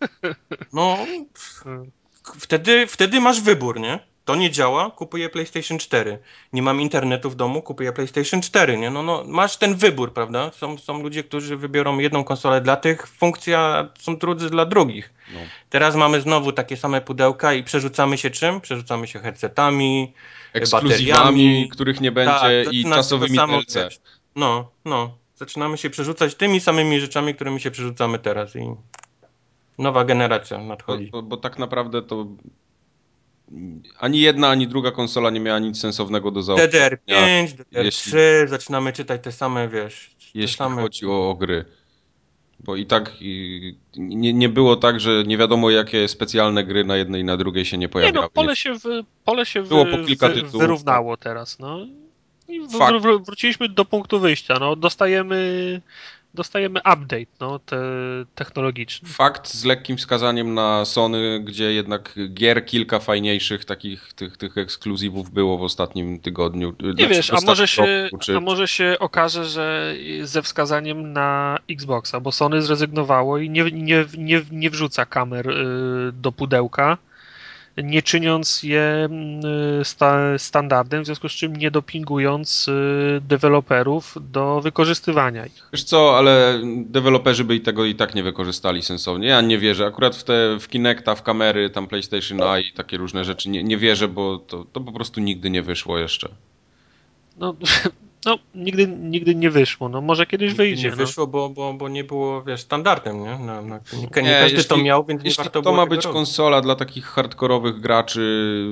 No. 0.74 0.98
Wtedy, 2.40 2.88
wtedy 2.88 3.22
masz 3.22 3.42
wybór, 3.42 3.80
nie? 3.80 4.15
To 4.26 4.36
nie 4.36 4.52
działa, 4.52 4.92
kupuję 4.92 5.30
PlayStation 5.30 5.78
4. 5.78 6.20
Nie 6.54 6.62
mam 6.62 6.82
internetu 6.82 7.30
w 7.30 7.36
domu, 7.36 7.62
kupuję 7.62 7.92
PlayStation 7.94 8.42
4. 8.42 8.78
Nie? 8.78 8.90
No, 8.90 9.04
no, 9.04 9.24
masz 9.28 9.58
ten 9.58 9.76
wybór, 9.76 10.14
prawda? 10.14 10.52
Są, 10.52 10.78
są 10.78 11.04
ludzie, 11.04 11.24
którzy 11.24 11.58
wybiorą 11.58 12.00
jedną 12.00 12.24
konsolę 12.24 12.62
dla 12.62 12.76
tych, 12.76 13.08
funkcja 13.08 13.90
są 14.00 14.18
trudne 14.18 14.50
dla 14.50 14.66
drugich. 14.66 15.14
No. 15.34 15.40
Teraz 15.70 15.96
mamy 15.96 16.22
znowu 16.22 16.52
takie 16.52 16.78
same 16.78 17.02
pudełka 17.02 17.54
i 17.54 17.64
przerzucamy 17.64 18.18
się 18.18 18.30
czym? 18.30 18.62
Przerzucamy 18.62 19.08
się 19.08 19.20
headsetami, 19.20 20.14
bateriami, 20.72 21.70
których 21.72 22.02
nie 22.02 22.12
będzie 22.12 22.64
tak, 22.66 22.74
i 22.74 22.84
czasowymi 22.84 23.38
DLC. 23.38 24.00
No, 24.36 24.72
no. 24.86 25.18
Zaczynamy 25.36 25.78
się 25.78 25.90
przerzucać 25.90 26.36
tymi 26.36 26.60
samymi 26.60 27.00
rzeczami, 27.00 27.36
którymi 27.36 27.60
się 27.60 27.72
przerzucamy 27.72 28.20
teraz 28.20 28.56
i 28.56 28.76
nowa 29.78 30.06
generacja 30.06 30.58
nadchodzi. 30.58 31.06
Bo, 31.06 31.22
bo, 31.22 31.28
bo 31.28 31.38
tak 31.38 31.60
naprawdę 31.60 32.02
to 32.02 32.28
ani 34.00 34.20
jedna, 34.20 34.50
ani 34.50 34.68
druga 34.68 34.92
konsola 34.92 35.30
nie 35.30 35.40
miała 35.40 35.60
nic 35.60 35.80
sensownego 35.80 36.32
do 36.32 36.44
zaoferowania. 36.44 36.90
DDR5, 36.90 37.48
DDR3, 37.48 37.84
jeśli, 37.84 38.12
zaczynamy 38.46 38.94
czytać 38.94 39.24
te 39.24 39.32
same, 39.32 39.70
wiesz... 39.70 40.16
Te 40.20 40.40
jeśli 40.40 40.58
same... 40.58 40.82
chodzi 40.82 41.06
o, 41.06 41.30
o, 41.30 41.36
gry. 41.36 41.66
Bo 42.60 42.76
i 42.76 42.86
tak 42.86 43.12
i, 43.22 43.78
nie, 43.98 44.34
nie 44.34 44.50
było 44.50 44.76
tak, 44.76 45.00
że 45.00 45.24
nie 45.24 45.38
wiadomo 45.38 45.70
jakie 45.72 46.08
specjalne 46.08 46.64
gry 46.64 46.86
na 46.86 46.98
jednej 46.98 47.22
i 47.22 47.24
na 47.24 47.38
drugiej 47.38 47.66
się 47.66 47.78
nie 47.78 47.90
pojawiały. 47.90 48.16
Nie 48.16 48.22
no, 48.22 48.30
pole 48.30 48.56
się, 48.56 48.74
w, 48.74 48.84
pole 49.26 49.46
się 49.46 49.64
było 49.64 49.86
po 49.86 49.98
kilka 49.98 50.30
tytułów, 50.30 50.62
wyrównało 50.62 51.18
teraz, 51.18 51.60
no. 51.60 51.80
I 52.48 52.60
w, 52.60 52.72
w, 53.02 53.26
wróciliśmy 53.26 53.70
do 53.70 53.86
punktu 53.86 54.20
wyjścia, 54.20 54.58
no. 54.60 54.76
Dostajemy 54.76 55.82
dostajemy 56.36 56.80
update 56.80 57.26
no, 57.40 57.60
te, 57.60 57.78
technologiczny. 58.36 59.10
Fakt 59.10 59.48
z 59.48 59.66
lekkim 59.66 59.98
wskazaniem 59.98 60.54
na 60.54 60.86
Sony, 60.86 61.42
gdzie 61.44 61.74
jednak 61.74 62.16
gier 62.34 62.66
kilka 62.66 63.00
fajniejszych 63.00 63.66
takich 63.66 64.14
tych, 64.14 64.38
tych 64.38 64.58
ekskluzywów 64.58 65.32
było 65.32 65.58
w 65.58 65.64
ostatnim 65.64 66.20
tygodniu. 66.20 66.76
Nie 66.80 66.92
znaczy, 66.92 67.08
wiesz, 67.10 67.34
a 67.34 67.38
może, 67.46 67.68
się, 67.68 68.04
roku, 68.04 68.18
czy... 68.18 68.38
a 68.38 68.40
może 68.40 68.68
się 68.68 68.96
okaże, 69.00 69.46
że 69.46 69.96
ze 70.22 70.42
wskazaniem 70.42 71.14
na 71.14 71.60
Xboxa, 71.70 72.20
bo 72.20 72.32
Sony 72.32 72.62
zrezygnowało 72.62 73.38
i 73.38 73.50
nie, 73.50 73.64
nie, 73.72 74.06
nie, 74.18 74.42
nie 74.52 74.70
wrzuca 74.70 75.06
kamer 75.06 75.50
y, 75.50 76.12
do 76.12 76.32
pudełka 76.32 76.98
nie 77.78 78.02
czyniąc 78.02 78.64
je 78.64 78.82
mm, 78.82 79.42
sta, 79.86 80.38
standardem, 80.38 81.04
w 81.04 81.06
związku 81.06 81.30
z 81.30 81.32
czym 81.32 81.56
nie 81.56 81.72
dopingując 81.72 82.68
y, 82.68 83.22
deweloperów 83.22 84.18
do 84.32 84.62
wykorzystywania 84.62 85.46
ich. 85.46 85.70
Wiesz 85.74 85.84
co, 85.84 86.18
ale 86.18 86.62
deweloperzy 86.86 87.44
by 87.44 87.56
i 87.56 87.62
tego 87.62 87.86
i 87.86 87.96
tak 87.96 88.16
nie 88.16 88.24
wykorzystali 88.24 88.82
sensownie. 88.82 89.28
Ja 89.28 89.42
nie 89.42 89.60
wierzę. 89.60 89.86
Akurat 89.86 90.16
w 90.16 90.24
te 90.24 90.60
w 90.60 90.68
Kinecta, 90.68 91.16
w 91.16 91.24
kamery, 91.24 91.70
tam 91.70 91.88
PlayStation 91.88 92.42
Eye 92.42 92.62
i 92.62 92.74
takie 92.74 92.98
różne 92.98 93.26
rzeczy 93.26 93.50
nie, 93.50 93.64
nie 93.64 93.78
wierzę, 93.78 94.08
bo 94.08 94.38
to, 94.38 94.66
to 94.74 94.82
po 94.82 94.92
prostu 94.92 95.22
nigdy 95.22 95.50
nie 95.50 95.62
wyszło 95.62 95.98
jeszcze. 95.98 96.30
No, 97.38 97.56
no 98.26 98.40
nigdy, 98.56 98.88
nigdy 98.88 99.36
nie 99.36 99.50
wyszło. 99.50 99.90
No, 99.90 100.02
może 100.02 100.26
kiedyś 100.26 100.48
Nigdy 100.50 100.64
wyjdzie. 100.64 100.84
Nie 100.84 100.90
no. 100.92 100.96
wyszło, 100.98 101.28
bo, 101.28 101.50
bo, 101.50 101.74
bo 101.74 101.90
nie 101.90 102.04
było, 102.04 102.44
wiesz, 102.44 102.62
standardem, 102.62 103.24
nie? 103.24 103.38
No, 103.40 103.62
no, 103.62 103.80
nie, 103.94 104.00
nie, 104.00 104.06
Nie, 104.24 104.40
każdy 104.40 104.58
jeśli- 104.58 104.70
to 104.70 104.78
miał, 104.78 105.06
więc 105.06 105.24
nie 105.24 105.32
warto 105.38 105.52
to 105.52 105.62
było 105.62 105.76
ma 105.76 105.84
tego 105.84 105.96
być 105.96 106.06
robić. 106.06 106.14
konsola 106.16 106.62
dla 106.62 106.76
takich 106.76 107.06
hardkorowych 107.06 107.80
graczy, 107.80 108.66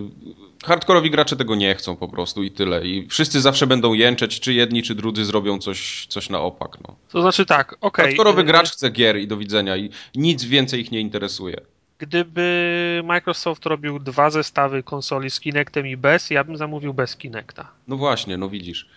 hardkorowi 0.63 1.11
gracze 1.11 1.35
tego 1.35 1.55
nie 1.55 1.75
chcą 1.75 1.95
po 1.95 2.07
prostu 2.07 2.43
i 2.43 2.51
tyle. 2.51 2.85
I 2.87 3.07
wszyscy 3.07 3.41
zawsze 3.41 3.67
będą 3.67 3.93
jęczeć, 3.93 4.39
czy 4.39 4.53
jedni, 4.53 4.83
czy 4.83 4.95
drudzy 4.95 5.25
zrobią 5.25 5.59
coś, 5.59 6.05
coś 6.09 6.29
na 6.29 6.39
opak. 6.39 6.77
No. 6.87 6.95
To 7.11 7.21
znaczy 7.21 7.45
tak, 7.45 7.75
okej. 7.81 8.05
Hardkorowy 8.05 8.41
y, 8.41 8.43
gracz 8.43 8.71
chce 8.71 8.89
gier 8.89 9.17
i 9.19 9.27
do 9.27 9.37
widzenia 9.37 9.77
i 9.77 9.89
nic 10.15 10.43
więcej 10.43 10.79
ich 10.81 10.91
nie 10.91 10.99
interesuje. 11.01 11.57
Gdyby 11.97 13.01
Microsoft 13.05 13.65
robił 13.65 13.99
dwa 13.99 14.29
zestawy 14.29 14.83
konsoli 14.83 15.29
z 15.29 15.39
Kinectem 15.39 15.87
i 15.87 15.97
bez, 15.97 16.29
ja 16.29 16.43
bym 16.43 16.57
zamówił 16.57 16.93
bez 16.93 17.17
Kinecta. 17.17 17.71
No 17.87 17.97
właśnie, 17.97 18.37
no 18.37 18.49
widzisz. 18.49 18.87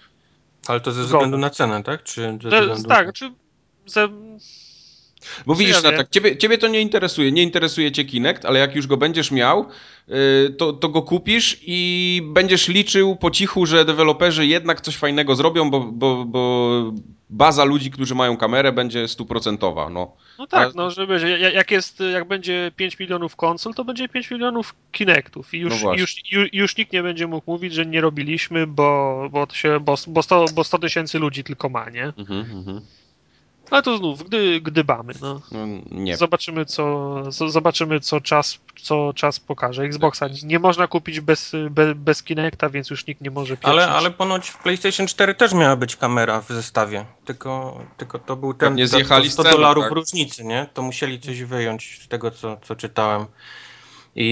Ale 0.68 0.80
to 0.80 0.92
ze 0.92 1.02
względu 1.02 1.38
na 1.38 1.50
cenę, 1.50 1.82
tak? 1.82 2.02
Czy 2.02 2.38
ze 2.42 2.60
względu... 2.60 2.88
tak, 2.88 3.12
czy 3.12 3.32
ze, 3.86 4.08
Bo 5.46 5.54
Czy 5.54 5.58
widzisz, 5.58 5.82
ja 5.82 5.90
no 5.90 5.96
tak, 5.96 6.10
ciebie, 6.10 6.36
ciebie 6.36 6.58
to 6.58 6.68
nie 6.68 6.80
interesuje. 6.80 7.32
Nie 7.32 7.42
interesuje 7.42 7.92
cię 7.92 8.04
Kinect, 8.04 8.44
ale 8.44 8.58
jak 8.58 8.76
już 8.76 8.86
go 8.86 8.96
będziesz 8.96 9.30
miał, 9.30 9.66
yy, 10.08 10.16
to, 10.58 10.72
to 10.72 10.88
go 10.88 11.02
kupisz 11.02 11.56
i 11.62 12.22
będziesz 12.24 12.68
liczył 12.68 13.16
po 13.16 13.30
cichu, 13.30 13.66
że 13.66 13.84
deweloperzy 13.84 14.46
jednak 14.46 14.80
coś 14.80 14.96
fajnego 14.96 15.34
zrobią, 15.34 15.70
bo, 15.70 15.80
bo, 15.80 16.24
bo 16.24 16.92
baza 17.30 17.64
ludzi, 17.64 17.90
którzy 17.90 18.14
mają 18.14 18.36
kamerę, 18.36 18.72
będzie 18.72 19.08
stuprocentowa. 19.08 19.90
No. 19.90 20.12
no 20.38 20.46
tak, 20.46 20.74
no 20.74 20.90
że 20.90 21.06
będzie, 21.06 21.38
jak 21.38 21.70
jest, 21.70 22.00
jak 22.12 22.28
będzie 22.28 22.72
5 22.76 22.98
milionów 22.98 23.36
konsol, 23.36 23.74
to 23.74 23.84
będzie 23.84 24.08
5 24.08 24.30
milionów 24.30 24.74
Kinectów 24.92 25.54
i 25.54 25.62
No 25.62 25.64
już, 25.64 25.82
właśnie. 25.82 26.00
już, 26.00 26.32
już, 26.32 26.48
już 26.52 26.76
nikt 26.76 26.92
nie 26.92 27.02
będzie 27.02 27.26
mógł 27.26 27.50
mówić, 27.50 27.74
że 27.74 27.86
nie 27.86 28.00
robiliśmy, 28.00 28.66
bo, 28.66 29.28
bo, 29.32 29.46
to 29.46 29.54
się, 29.54 29.80
bo, 29.80 29.94
bo, 30.06 30.22
100, 30.22 30.44
bo 30.54 30.64
100 30.64 30.78
tysięcy 30.78 31.18
ludzi 31.18 31.44
tylko 31.44 31.68
ma, 31.68 31.90
nie? 31.90 32.12
Mhm, 32.18 32.40
mhm. 32.40 32.80
Ale 33.70 33.82
to 33.82 33.98
znów, 33.98 34.22
gdy, 34.22 34.60
gdybamy, 34.60 35.12
no. 35.20 35.40
No, 35.52 35.58
nie. 35.90 36.16
Zobaczymy, 36.16 36.64
co, 36.66 37.14
z- 37.32 37.52
zobaczymy, 37.52 38.00
co 38.00 38.20
czas, 38.20 38.58
co 38.82 39.12
czas 39.14 39.40
pokaże. 39.40 39.82
Xboxa 39.82 40.26
nie 40.42 40.58
można 40.58 40.86
kupić 40.86 41.20
bez, 41.20 41.52
bez, 41.70 41.96
bez 41.96 42.22
Kinecta, 42.22 42.68
więc 42.70 42.90
już 42.90 43.06
nikt 43.06 43.20
nie 43.20 43.30
może 43.30 43.56
pieprzyć. 43.56 43.70
Ale, 43.70 43.88
ale 43.88 44.10
ponoć 44.10 44.48
w 44.48 44.58
PlayStation 44.62 45.06
4 45.06 45.34
też 45.34 45.54
miała 45.54 45.76
być 45.76 45.96
kamera 45.96 46.40
w 46.40 46.48
zestawie. 46.48 47.04
Tylko, 47.24 47.80
tylko 47.96 48.18
to 48.18 48.36
był 48.36 48.54
ten 48.54 48.76
to- 48.76 48.86
zjechali 48.86 49.24
to 49.24 49.30
z 49.30 49.32
100 49.32 49.42
ceny, 49.42 49.54
dolarów 49.56 49.84
tak? 49.84 49.92
różnicy, 49.92 50.44
nie? 50.44 50.66
To 50.74 50.82
musieli 50.82 51.20
coś 51.20 51.42
wyjąć 51.42 52.00
z 52.04 52.08
tego, 52.08 52.30
co, 52.30 52.56
co 52.62 52.76
czytałem. 52.76 53.26
I, 54.16 54.24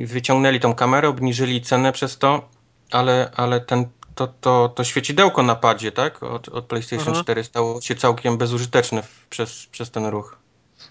I 0.00 0.06
wyciągnęli 0.06 0.60
tą 0.60 0.74
kamerę, 0.74 1.08
obniżyli 1.08 1.60
cenę 1.62 1.92
przez 1.92 2.18
to, 2.18 2.48
ale, 2.90 3.30
ale 3.36 3.60
ten, 3.60 3.86
to, 4.14 4.26
to, 4.26 4.68
to 4.68 4.84
świecidełko 4.84 5.42
na 5.42 5.54
padzie, 5.54 5.92
tak? 5.92 6.22
Od, 6.22 6.48
od 6.48 6.64
PlayStation 6.64 7.14
Aha. 7.14 7.22
4 7.22 7.44
stało 7.44 7.80
się 7.80 7.94
całkiem 7.94 8.38
bezużyteczne 8.38 9.02
w, 9.02 9.26
przez, 9.30 9.66
przez 9.66 9.90
ten 9.90 10.06
ruch. 10.06 10.36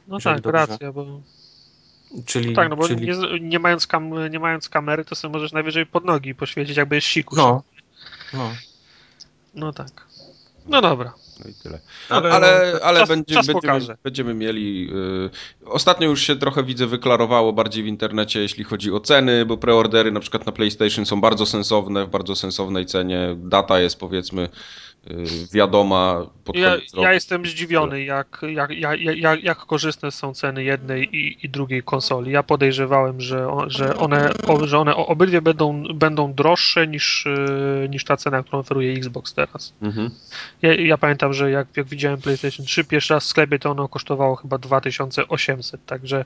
no 0.07 0.19
tak, 0.19 0.41
dobrze. 0.41 0.51
racja, 0.51 0.91
bo 0.91 1.05
Czyli, 2.25 2.55
tak, 2.55 2.69
no 2.69 2.75
bo 2.75 2.87
czyli... 2.87 3.07
nie, 3.07 3.39
nie, 3.39 3.59
mając 3.59 3.87
kam, 3.87 4.29
nie 4.29 4.39
mając 4.39 4.69
kamery, 4.69 5.05
to 5.05 5.15
sobie 5.15 5.31
możesz 5.31 5.51
najwyżej 5.51 5.85
pod 5.85 6.05
nogi 6.05 6.35
poświecić, 6.35 6.77
jakby 6.77 6.95
jest 6.95 7.07
sikus. 7.07 7.37
No, 7.37 7.63
no. 8.33 8.51
No 9.53 9.73
tak. 9.73 10.07
No 10.65 10.81
dobra. 10.81 11.13
No 11.39 11.49
i 11.49 11.53
tyle. 11.53 11.79
Ale- 12.09 12.31
Ale, 12.31 12.79
ale 12.83 12.99
czas- 12.99 13.09
będzie, 13.09 13.35
czas 13.35 13.47
będziemy, 13.47 13.79
będziemy 14.03 14.33
mieli. 14.33 14.89
y, 15.65 15.65
ostatnio 15.69 16.09
już 16.09 16.21
się 16.21 16.35
trochę 16.35 16.63
widzę 16.63 16.87
wyklarowało 16.87 17.53
bardziej 17.53 17.83
w 17.83 17.87
internecie, 17.87 18.41
jeśli 18.41 18.63
chodzi 18.63 18.91
o 18.91 18.99
ceny, 18.99 19.45
bo 19.45 19.57
preordery 19.57 20.11
na 20.11 20.19
przykład 20.19 20.45
na 20.45 20.51
PlayStation 20.51 21.05
są 21.05 21.21
bardzo 21.21 21.45
sensowne, 21.45 22.05
w 22.05 22.09
bardzo 22.09 22.35
sensownej 22.35 22.85
cenie. 22.85 23.35
Data 23.37 23.79
jest 23.79 23.99
powiedzmy 23.99 24.49
wiadoma 25.53 26.25
pod 26.43 26.55
Ja, 26.55 26.77
ja 26.93 27.13
jestem 27.13 27.45
zdziwiony, 27.45 28.03
jak, 28.03 28.41
jak, 28.53 28.71
jak, 28.71 29.43
jak, 29.43 29.57
korzystne 29.57 30.11
są 30.11 30.33
ceny 30.33 30.63
jednej 30.63 31.15
i, 31.15 31.45
i 31.45 31.49
drugiej 31.49 31.83
konsoli. 31.83 32.31
Ja 32.31 32.43
podejrzewałem, 32.43 33.21
że, 33.21 33.47
że, 33.67 33.97
one, 33.97 34.31
że 34.63 34.79
one 34.79 34.95
obydwie 34.95 35.41
będą, 35.41 35.83
będą 35.93 36.33
droższe 36.33 36.87
niż, 36.87 37.25
y, 37.25 37.87
niż 37.89 38.05
ta 38.05 38.17
cena, 38.17 38.43
którą 38.43 38.59
oferuje 38.59 38.93
Xbox 38.93 39.33
teraz. 39.33 39.73
Mhm. 39.81 40.09
Ja, 40.61 40.75
ja 40.75 40.97
pamiętam, 40.97 41.33
że 41.33 41.51
jak, 41.51 41.67
jak 41.77 41.87
widziałem 41.87 42.21
PlayStation 42.21 42.65
3 42.65 42.83
pierwszy 42.83 43.13
raz 43.13 43.23
w 43.23 43.27
sklepie, 43.27 43.59
to 43.59 43.71
ono 43.71 43.87
kosztowało 43.87 44.35
chyba 44.35 44.57
2800, 44.57 45.85
także 45.85 46.25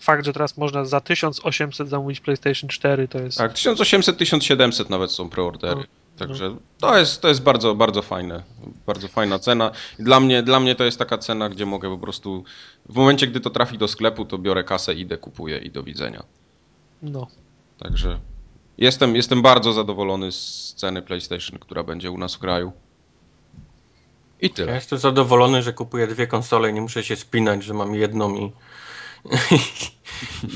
fakt, 0.00 0.24
że 0.24 0.32
teraz 0.32 0.56
można 0.56 0.84
za 0.84 1.00
1800 1.00 1.88
zamówić 1.88 2.20
PlayStation 2.20 2.70
4 2.70 3.08
to 3.08 3.18
jest... 3.18 3.38
Tak, 3.38 3.52
1800-1700 3.52 4.90
nawet 4.90 5.12
są 5.12 5.30
preordery. 5.30 5.76
No, 5.76 6.07
Także 6.18 6.56
to 6.78 6.98
jest, 6.98 7.22
to 7.22 7.28
jest 7.28 7.42
bardzo, 7.42 7.74
bardzo 7.74 8.02
fajne. 8.02 8.42
Bardzo 8.86 9.08
fajna 9.08 9.38
cena. 9.38 9.70
I 9.98 10.02
Dla 10.02 10.20
mnie, 10.20 10.42
dla 10.42 10.60
mnie 10.60 10.74
to 10.74 10.84
jest 10.84 10.98
taka 10.98 11.18
cena, 11.18 11.48
gdzie 11.48 11.66
mogę 11.66 11.90
po 11.90 11.98
prostu. 11.98 12.44
W 12.88 12.94
momencie, 12.96 13.26
gdy 13.26 13.40
to 13.40 13.50
trafi 13.50 13.78
do 13.78 13.88
sklepu, 13.88 14.24
to 14.24 14.38
biorę 14.38 14.64
kasę, 14.64 14.94
idę, 14.94 15.18
kupuję 15.18 15.58
i 15.58 15.70
do 15.70 15.82
widzenia. 15.82 16.22
No. 17.02 17.26
Także 17.78 18.18
jestem, 18.78 19.16
jestem 19.16 19.42
bardzo 19.42 19.72
zadowolony 19.72 20.32
z 20.32 20.74
ceny 20.76 21.02
PlayStation, 21.02 21.58
która 21.58 21.82
będzie 21.82 22.10
u 22.10 22.18
nas 22.18 22.34
w 22.34 22.38
kraju. 22.38 22.72
I 24.40 24.46
Ja 24.46 24.52
tyle. 24.54 24.74
jestem 24.74 24.98
zadowolony, 24.98 25.62
że 25.62 25.72
kupuję 25.72 26.06
dwie 26.06 26.26
konsole 26.26 26.70
i 26.70 26.74
nie 26.74 26.80
muszę 26.80 27.04
się 27.04 27.16
spinać, 27.16 27.64
że 27.64 27.74
mam 27.74 27.94
jedną 27.94 28.34
i. 28.34 28.52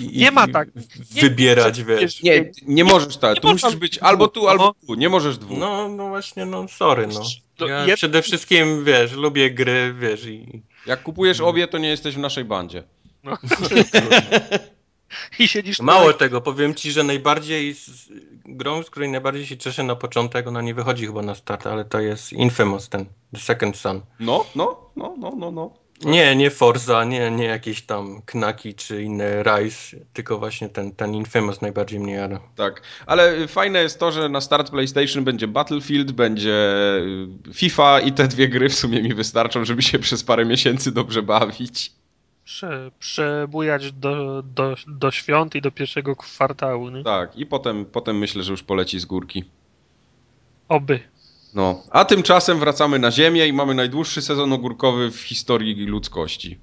i 0.00 0.18
Nie 0.18 0.30
ma 0.30 0.48
tak. 0.48 0.68
Nie- 1.14 1.22
Wybierać, 1.22 1.82
wiesz. 1.82 2.22
Nie, 2.22 2.50
nie 2.66 2.84
możesz 2.84 3.16
tak. 3.16 3.34
Nie 3.34 3.40
Tu 3.40 3.48
musisz 3.48 3.76
być 3.76 3.92
dwóch, 3.96 4.08
albo 4.08 4.28
tu, 4.28 4.42
no. 4.42 4.48
albo 4.48 4.74
tu. 4.86 4.94
Nie 4.94 5.08
możesz 5.08 5.38
dwóch. 5.38 5.58
No, 5.58 5.88
no 5.88 6.08
właśnie, 6.08 6.44
no 6.46 6.68
sorry, 6.68 7.06
no. 7.06 7.20
To 7.56 7.66
Ja 7.66 7.86
jed- 7.86 7.96
przede 7.96 8.22
wszystkim, 8.22 8.84
wiesz, 8.84 9.12
lubię 9.12 9.50
gry, 9.50 9.94
wiesz, 9.98 10.26
i. 10.26 10.62
Jak 10.86 11.02
kupujesz 11.02 11.40
obie, 11.40 11.68
to 11.68 11.78
nie 11.78 11.88
jesteś 11.88 12.14
w 12.14 12.18
naszej 12.18 12.44
bandzie. 12.44 12.82
no. 13.24 13.36
I 15.38 15.48
siedzisz 15.48 15.80
Mało 15.80 16.12
tu- 16.12 16.18
tego, 16.18 16.40
powiem 16.40 16.74
ci, 16.74 16.92
że 16.92 17.02
najbardziej 17.04 17.74
z, 17.74 18.08
grą, 18.44 18.82
z 18.82 18.90
której 18.90 19.08
najbardziej 19.10 19.46
się 19.46 19.56
cieszę 19.56 19.82
na 19.82 19.96
początek, 19.96 20.46
ona 20.46 20.62
nie 20.62 20.74
wychodzi 20.74 21.06
chyba 21.06 21.22
na 21.22 21.34
start, 21.34 21.66
ale 21.66 21.84
to 21.84 22.00
jest 22.00 22.32
Infamous 22.32 22.88
ten, 22.88 23.06
The 23.34 23.40
Second 23.40 23.76
Son. 23.76 24.00
No, 24.20 24.44
no, 24.54 24.90
no, 24.96 25.14
no, 25.18 25.32
no, 25.36 25.50
no. 25.50 25.74
Nie, 26.04 26.36
nie 26.36 26.50
Forza, 26.50 27.04
nie, 27.04 27.30
nie 27.30 27.44
jakieś 27.44 27.82
tam 27.82 28.22
Knaki 28.22 28.74
czy 28.74 29.02
inne 29.02 29.42
Rise, 29.42 29.96
tylko 30.12 30.38
właśnie 30.38 30.68
ten, 30.68 30.92
ten 30.92 31.14
Infamous 31.14 31.60
najbardziej 31.60 32.00
mnie 32.00 32.12
jara. 32.12 32.40
Tak, 32.56 32.82
ale 33.06 33.48
fajne 33.48 33.82
jest 33.82 33.98
to, 33.98 34.12
że 34.12 34.28
na 34.28 34.40
start 34.40 34.70
PlayStation 34.70 35.24
będzie 35.24 35.48
Battlefield, 35.48 36.12
będzie 36.12 36.74
y, 37.50 37.54
FIFA 37.54 38.00
i 38.00 38.12
te 38.12 38.28
dwie 38.28 38.48
gry 38.48 38.68
w 38.68 38.74
sumie 38.74 39.02
mi 39.02 39.14
wystarczą, 39.14 39.64
żeby 39.64 39.82
się 39.82 39.98
przez 39.98 40.24
parę 40.24 40.44
miesięcy 40.44 40.92
dobrze 40.92 41.22
bawić. 41.22 41.92
Prze, 42.44 42.90
przebujać 42.98 43.92
do, 43.92 44.42
do, 44.42 44.76
do 44.86 45.10
świąt 45.10 45.54
i 45.54 45.60
do 45.60 45.70
pierwszego 45.70 46.16
kwartału. 46.16 46.90
Nie? 46.90 47.04
Tak, 47.04 47.36
i 47.36 47.46
potem, 47.46 47.84
potem 47.84 48.18
myślę, 48.18 48.42
że 48.42 48.50
już 48.50 48.62
poleci 48.62 49.00
z 49.00 49.04
górki. 49.04 49.44
Oby. 50.68 51.00
No, 51.54 51.82
a 51.90 52.04
tymczasem 52.04 52.58
wracamy 52.58 52.98
na 52.98 53.10
Ziemię 53.10 53.46
i 53.46 53.52
mamy 53.52 53.74
najdłuższy 53.74 54.22
sezon 54.22 54.52
ogórkowy 54.52 55.10
w 55.10 55.20
historii 55.20 55.86
ludzkości. 55.86 56.58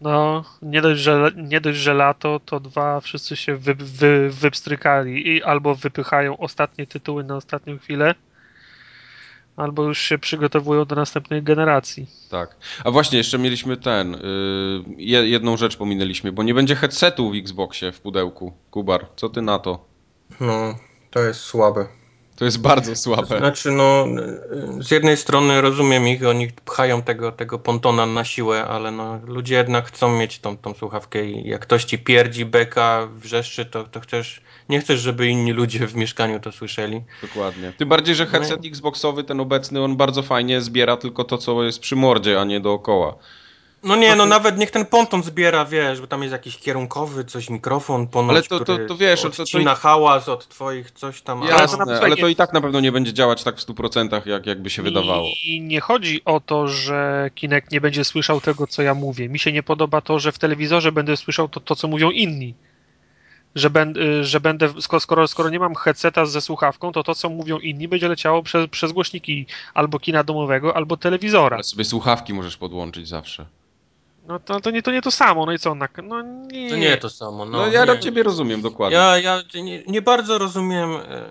No, 0.00 0.44
nie 0.62 0.82
dość, 0.82 1.00
że, 1.00 1.30
nie 1.36 1.60
dość, 1.60 1.78
że 1.78 1.94
lato, 1.94 2.40
to 2.44 2.60
dwa 2.60 3.00
wszyscy 3.00 3.36
się 3.36 3.56
wy, 3.56 3.74
wy, 3.74 4.30
wypstrykali 4.30 5.28
i 5.28 5.42
albo 5.42 5.74
wypychają 5.74 6.36
ostatnie 6.36 6.86
tytuły 6.86 7.24
na 7.24 7.36
ostatnią 7.36 7.78
chwilę, 7.78 8.14
albo 9.56 9.82
już 9.84 9.98
się 9.98 10.18
przygotowują 10.18 10.84
do 10.84 10.96
następnej 10.96 11.42
generacji. 11.42 12.06
Tak. 12.30 12.56
A 12.84 12.90
właśnie, 12.90 13.18
jeszcze 13.18 13.38
mieliśmy 13.38 13.76
ten. 13.76 14.14
y, 14.14 14.18
je- 14.96 15.28
jedną 15.28 15.56
rzecz 15.56 15.76
pominęliśmy, 15.76 16.32
bo 16.32 16.42
nie 16.42 16.54
będzie 16.54 16.74
headsetu 16.76 17.30
w 17.30 17.34
Xboxie 17.34 17.92
w 17.92 18.00
pudełku. 18.00 18.52
Kubar, 18.70 19.06
co 19.16 19.28
ty 19.28 19.42
na 19.42 19.58
to? 19.58 19.84
No, 20.40 20.74
to 21.10 21.20
jest 21.20 21.40
słabe. 21.40 21.86
To 22.38 22.44
jest 22.44 22.60
bardzo 22.60 22.96
słabe. 23.06 23.38
Znaczy, 23.38 23.70
no, 23.70 24.06
z 24.80 24.90
jednej 24.90 25.16
strony 25.16 25.60
rozumiem 25.60 26.08
ich, 26.08 26.26
oni 26.26 26.48
pchają 26.64 27.02
tego, 27.02 27.32
tego 27.32 27.58
pontona 27.58 28.06
na 28.06 28.24
siłę, 28.24 28.64
ale 28.64 28.90
no, 28.90 29.20
ludzie 29.26 29.54
jednak 29.54 29.86
chcą 29.86 30.18
mieć 30.18 30.38
tą, 30.38 30.56
tą 30.56 30.74
słuchawkę 30.74 31.24
i 31.24 31.48
jak 31.48 31.60
ktoś 31.60 31.84
ci 31.84 31.98
pierdzi, 31.98 32.44
beka, 32.44 33.08
wrzeszczy, 33.16 33.64
to, 33.64 33.84
to 33.84 34.00
chcesz, 34.00 34.40
nie 34.68 34.80
chcesz, 34.80 35.00
żeby 35.00 35.28
inni 35.28 35.52
ludzie 35.52 35.86
w 35.86 35.94
mieszkaniu 35.94 36.40
to 36.40 36.52
słyszeli. 36.52 37.02
Dokładnie. 37.22 37.72
Tym 37.78 37.88
bardziej, 37.88 38.14
że 38.14 38.26
headset 38.26 38.66
Xboxowy, 38.66 39.24
ten 39.24 39.40
obecny, 39.40 39.82
on 39.82 39.96
bardzo 39.96 40.22
fajnie 40.22 40.60
zbiera 40.60 40.96
tylko 40.96 41.24
to, 41.24 41.38
co 41.38 41.64
jest 41.64 41.80
przy 41.80 41.96
mordzie, 41.96 42.40
a 42.40 42.44
nie 42.44 42.60
dookoła. 42.60 43.14
No 43.82 43.96
nie, 43.96 44.16
no 44.16 44.26
nawet 44.26 44.58
niech 44.58 44.70
ten 44.70 44.86
ponton 44.86 45.22
zbiera, 45.22 45.64
wiesz, 45.64 46.00
bo 46.00 46.06
tam 46.06 46.22
jest 46.22 46.32
jakiś 46.32 46.56
kierunkowy, 46.58 47.24
coś 47.24 47.50
mikrofon 47.50 48.06
ponoć, 48.06 48.30
Ale 48.30 48.42
to- 48.42 48.58
to- 48.58 48.64
który 48.64 48.86
to 48.86 48.96
wiesz, 48.96 49.22
to- 49.22 49.30
to- 49.30 49.42
odcina 49.42 49.74
hałas 49.74 50.28
od 50.28 50.48
twoich 50.48 50.90
coś 50.90 51.22
tam. 51.22 51.42
ale- 51.42 51.50
Jasne, 51.50 51.84
to 51.86 52.02
ale 52.04 52.16
to 52.16 52.28
i 52.28 52.36
tak 52.36 52.52
na 52.52 52.60
pewno 52.60 52.80
nie 52.80 52.92
będzie 52.92 53.12
działać 53.12 53.42
tak 53.44 53.56
w 53.56 53.60
100% 53.60 54.26
jak, 54.26 54.46
jakby 54.46 54.70
się 54.70 54.82
wydawało. 54.82 55.28
I 55.44 55.60
nie 55.60 55.80
chodzi 55.80 56.20
o 56.24 56.40
to, 56.40 56.68
że 56.68 57.30
Kinect 57.34 57.72
nie 57.72 57.80
będzie 57.80 58.04
słyszał 58.04 58.40
tego, 58.40 58.66
co 58.66 58.82
ja 58.82 58.94
mówię. 58.94 59.28
Mi 59.28 59.38
się 59.38 59.52
nie 59.52 59.62
podoba 59.62 60.00
to, 60.00 60.18
że 60.18 60.32
w 60.32 60.38
telewizorze 60.38 60.92
będę 60.92 61.16
słyszał 61.16 61.48
to, 61.48 61.60
to 61.60 61.76
co 61.76 61.88
mówią 61.88 62.10
inni. 62.10 62.54
Że, 63.54 63.70
ben, 63.70 63.94
y, 63.96 64.24
że 64.24 64.40
będę, 64.40 64.68
sko- 64.68 65.00
skoro, 65.00 65.28
skoro 65.28 65.50
nie 65.50 65.58
mam 65.58 65.74
headseta 65.74 66.26
ze 66.26 66.40
słuchawką, 66.40 66.92
to 66.92 67.02
to, 67.02 67.14
co 67.14 67.28
mówią 67.28 67.58
inni, 67.58 67.88
będzie 67.88 68.08
leciało 68.08 68.42
przez, 68.42 68.68
przez 68.70 68.92
głośniki 68.92 69.46
albo 69.74 69.98
kina 69.98 70.24
domowego, 70.24 70.76
albo 70.76 70.96
telewizora. 70.96 71.54
Ale 71.54 71.64
sobie 71.64 71.84
słuchawki 71.84 72.34
możesz 72.34 72.56
podłączyć 72.56 73.08
zawsze. 73.08 73.46
No 74.28 74.38
to, 74.38 74.60
to, 74.60 74.70
nie, 74.70 74.82
to 74.82 74.90
nie 74.90 75.02
to 75.02 75.10
samo, 75.10 75.46
no 75.46 75.52
i 75.52 75.58
co? 75.58 75.74
Na, 75.74 75.88
no 76.02 76.22
nie. 76.22 76.70
To 76.70 76.76
nie 76.76 76.96
to 76.96 77.10
samo. 77.10 77.44
No, 77.44 77.58
No, 77.58 77.66
ja 77.66 77.84
nie. 77.94 77.98
ciebie 78.00 78.22
rozumiem 78.22 78.62
dokładnie. 78.62 78.98
Ja, 78.98 79.18
ja 79.18 79.42
nie, 79.54 79.82
nie 79.86 80.02
bardzo 80.02 80.38
rozumiem 80.38 80.90
e, 80.90 81.30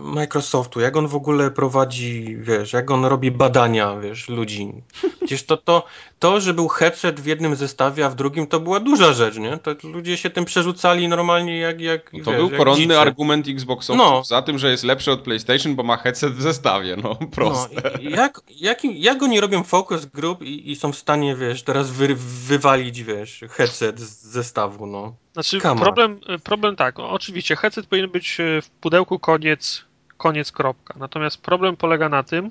Microsoftu, 0.00 0.80
jak 0.80 0.96
on 0.96 1.08
w 1.08 1.14
ogóle 1.14 1.50
prowadzi, 1.50 2.36
wiesz, 2.40 2.72
jak 2.72 2.90
on 2.90 3.04
robi 3.04 3.30
badania, 3.30 3.96
wiesz, 4.00 4.28
ludzi. 4.28 4.72
Przecież 5.18 5.42
to, 5.42 5.56
to, 5.56 5.84
to, 6.18 6.40
że 6.40 6.54
był 6.54 6.68
headset 6.68 7.20
w 7.20 7.26
jednym 7.26 7.56
zestawie, 7.56 8.06
a 8.06 8.10
w 8.10 8.14
drugim, 8.14 8.46
to 8.46 8.60
była 8.60 8.80
duża 8.80 9.12
rzecz, 9.12 9.36
nie? 9.36 9.58
To 9.58 9.88
ludzie 9.88 10.16
się 10.16 10.30
tym 10.30 10.44
przerzucali 10.44 11.08
normalnie 11.08 11.58
jak, 11.58 11.80
jak 11.80 12.10
to 12.10 12.16
wiesz, 12.16 12.24
był 12.24 12.50
jak 12.50 12.76
dzicy. 12.76 12.98
argument 12.98 13.48
Xboxowców 13.48 14.06
No. 14.06 14.24
za 14.24 14.42
tym, 14.42 14.58
że 14.58 14.70
jest 14.70 14.84
lepszy 14.84 15.12
od 15.12 15.20
PlayStation, 15.20 15.76
bo 15.76 15.82
ma 15.82 15.96
headset 15.96 16.32
w 16.32 16.42
zestawie. 16.42 16.96
No, 17.02 17.14
proste. 17.36 17.90
No, 18.02 18.10
jak, 18.10 18.40
jak, 18.50 18.84
jak 18.84 19.22
oni 19.22 19.40
robią 19.40 19.62
focus 19.62 20.04
group 20.04 20.42
i, 20.42 20.70
i 20.70 20.76
są 20.76 20.92
w 20.92 20.96
stanie, 20.96 21.36
wiesz, 21.36 21.62
teraz 21.62 21.90
wy, 21.90 22.14
wywalić, 22.46 23.02
wiesz, 23.02 23.44
headset 23.50 24.00
z 24.00 24.24
zestawu, 24.24 24.86
no. 24.86 25.14
Znaczy, 25.38 25.60
Come 25.60 25.72
on. 25.72 25.78
problem, 25.78 26.20
problem 26.44 26.76
tak, 26.76 26.98
oczywiście, 26.98 27.56
headset 27.56 27.86
powinien 27.86 28.10
być 28.10 28.40
e, 28.40 28.62
w 28.62 28.70
pudełku 28.70 29.18
koniec, 29.18 29.84
koniec 30.16 30.52
kropka. 30.52 30.94
Natomiast 30.98 31.42
problem 31.42 31.76
polega 31.76 32.08
na 32.08 32.22
tym, 32.22 32.50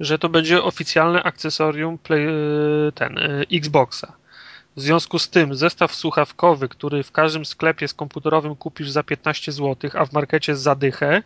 że 0.00 0.18
to 0.18 0.28
będzie 0.28 0.62
oficjalne 0.62 1.22
akcesorium 1.22 1.98
play, 1.98 2.26
e, 2.26 2.32
ten, 2.94 3.18
e, 3.18 3.40
Xboxa. 3.52 4.12
W 4.76 4.80
związku 4.80 5.18
z 5.18 5.28
tym 5.28 5.54
zestaw 5.54 5.94
słuchawkowy, 5.94 6.68
który 6.68 7.02
w 7.02 7.12
każdym 7.12 7.44
sklepie 7.44 7.88
z 7.88 7.94
komputerowym 7.94 8.56
kupisz 8.56 8.90
za 8.90 9.02
15 9.02 9.52
zł, 9.52 9.90
a 9.94 10.06
w 10.06 10.12
markecie 10.12 10.56
za 10.56 10.74
dychę, 10.74 11.22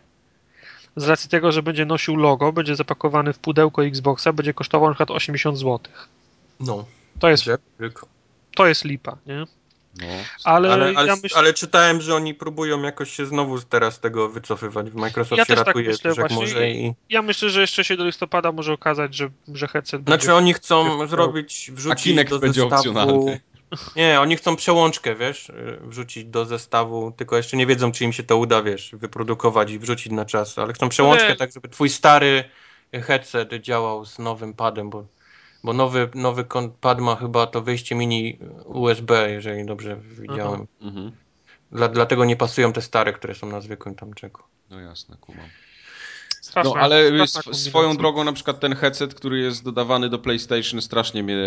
z 0.95 1.07
racji 1.07 1.29
tego, 1.29 1.51
że 1.51 1.63
będzie 1.63 1.85
nosił 1.85 2.15
logo, 2.15 2.53
będzie 2.53 2.75
zapakowany 2.75 3.33
w 3.33 3.39
pudełko 3.39 3.85
Xboxa, 3.85 4.33
będzie 4.33 4.53
kosztował 4.53 4.89
przykład 4.89 5.11
80 5.11 5.57
zł. 5.57 5.79
No, 6.59 6.85
To 7.19 7.29
jest, 7.29 7.43
to 8.55 8.67
jest 8.67 8.85
lipa, 8.85 9.17
nie? 9.25 9.45
No. 9.97 10.07
Ale, 10.43 10.73
Ale, 10.73 10.93
ale, 10.95 11.07
ja 11.07 11.15
myślę, 11.23 11.37
ale 11.37 11.53
czytałem, 11.53 12.01
że 12.01 12.15
oni 12.15 12.33
próbują 12.33 12.81
jakoś 12.81 13.11
się 13.11 13.25
znowu 13.25 13.61
teraz 13.61 13.99
tego 13.99 14.29
wycofywać. 14.29 14.87
Microsoft 14.93 15.37
Ja 15.37 15.45
się 15.45 15.47
też 15.47 15.57
tak 15.57 15.67
ratuje, 15.67 15.89
myślę 15.89 16.09
jak 16.09 16.19
właśnie 16.19 16.37
może 16.37 16.69
i-. 16.69 16.93
Ja 17.09 17.21
myślę, 17.21 17.49
że 17.49 17.61
jeszcze 17.61 17.83
się 17.83 17.97
do 17.97 18.05
listopada 18.05 18.51
może 18.51 18.73
okazać, 18.73 19.15
że, 19.15 19.29
że 19.53 19.67
headset 19.67 20.03
Znaczy 20.03 20.27
będzie... 20.27 20.35
oni 20.35 20.53
chcą 20.53 21.07
zrobić, 21.07 21.71
wrzucić 21.73 22.29
do 22.29 22.39
będzie 22.39 22.61
zestawu... 22.61 22.75
opcjonalny. 22.75 23.41
Nie, 23.95 24.21
oni 24.21 24.35
chcą 24.35 24.55
przełączkę, 24.55 25.15
wiesz, 25.15 25.49
y, 25.49 25.79
wrzucić 25.81 26.25
do 26.25 26.45
zestawu, 26.45 27.13
tylko 27.17 27.37
jeszcze 27.37 27.57
nie 27.57 27.67
wiedzą, 27.67 27.91
czy 27.91 28.03
im 28.03 28.13
się 28.13 28.23
to 28.23 28.37
uda, 28.37 28.61
wiesz, 28.61 28.91
wyprodukować 28.93 29.71
i 29.71 29.79
wrzucić 29.79 30.13
na 30.13 30.25
czas, 30.25 30.57
ale 30.57 30.73
chcą 30.73 30.89
przełączkę 30.89 31.29
Nie. 31.29 31.35
tak, 31.35 31.51
żeby 31.51 31.69
twój 31.69 31.89
stary 31.89 32.43
headset 32.93 33.53
działał 33.53 34.05
z 34.05 34.19
nowym 34.19 34.53
padem, 34.53 34.89
bo, 34.89 35.05
bo 35.63 35.73
nowy, 35.73 36.09
nowy 36.15 36.45
pad 36.81 36.99
ma 36.99 37.15
chyba 37.15 37.47
to 37.47 37.61
wyjście 37.61 37.95
mini 37.95 38.39
USB, 38.65 39.31
jeżeli 39.31 39.65
dobrze 39.65 39.97
widziałem. 40.19 40.67
Mhm. 40.81 41.11
Dla, 41.71 41.87
dlatego 41.87 42.25
nie 42.25 42.35
pasują 42.35 42.73
te 42.73 42.81
stare, 42.81 43.13
które 43.13 43.35
są 43.35 43.47
na 43.47 43.61
zwykłym 43.61 43.95
tam 43.95 44.13
czeku. 44.13 44.43
No 44.69 44.79
jasne, 44.79 45.17
kumam. 45.21 45.45
straszna, 46.41 46.71
No 46.75 46.79
ale 46.81 47.09
sw- 47.23 47.55
swoją 47.55 47.97
drogą 47.97 48.23
na 48.23 48.33
przykład 48.33 48.59
ten 48.59 48.75
headset, 48.75 49.13
który 49.13 49.39
jest 49.39 49.63
dodawany 49.63 50.09
do 50.09 50.19
PlayStation 50.19 50.81
strasznie 50.81 51.23
mnie 51.23 51.37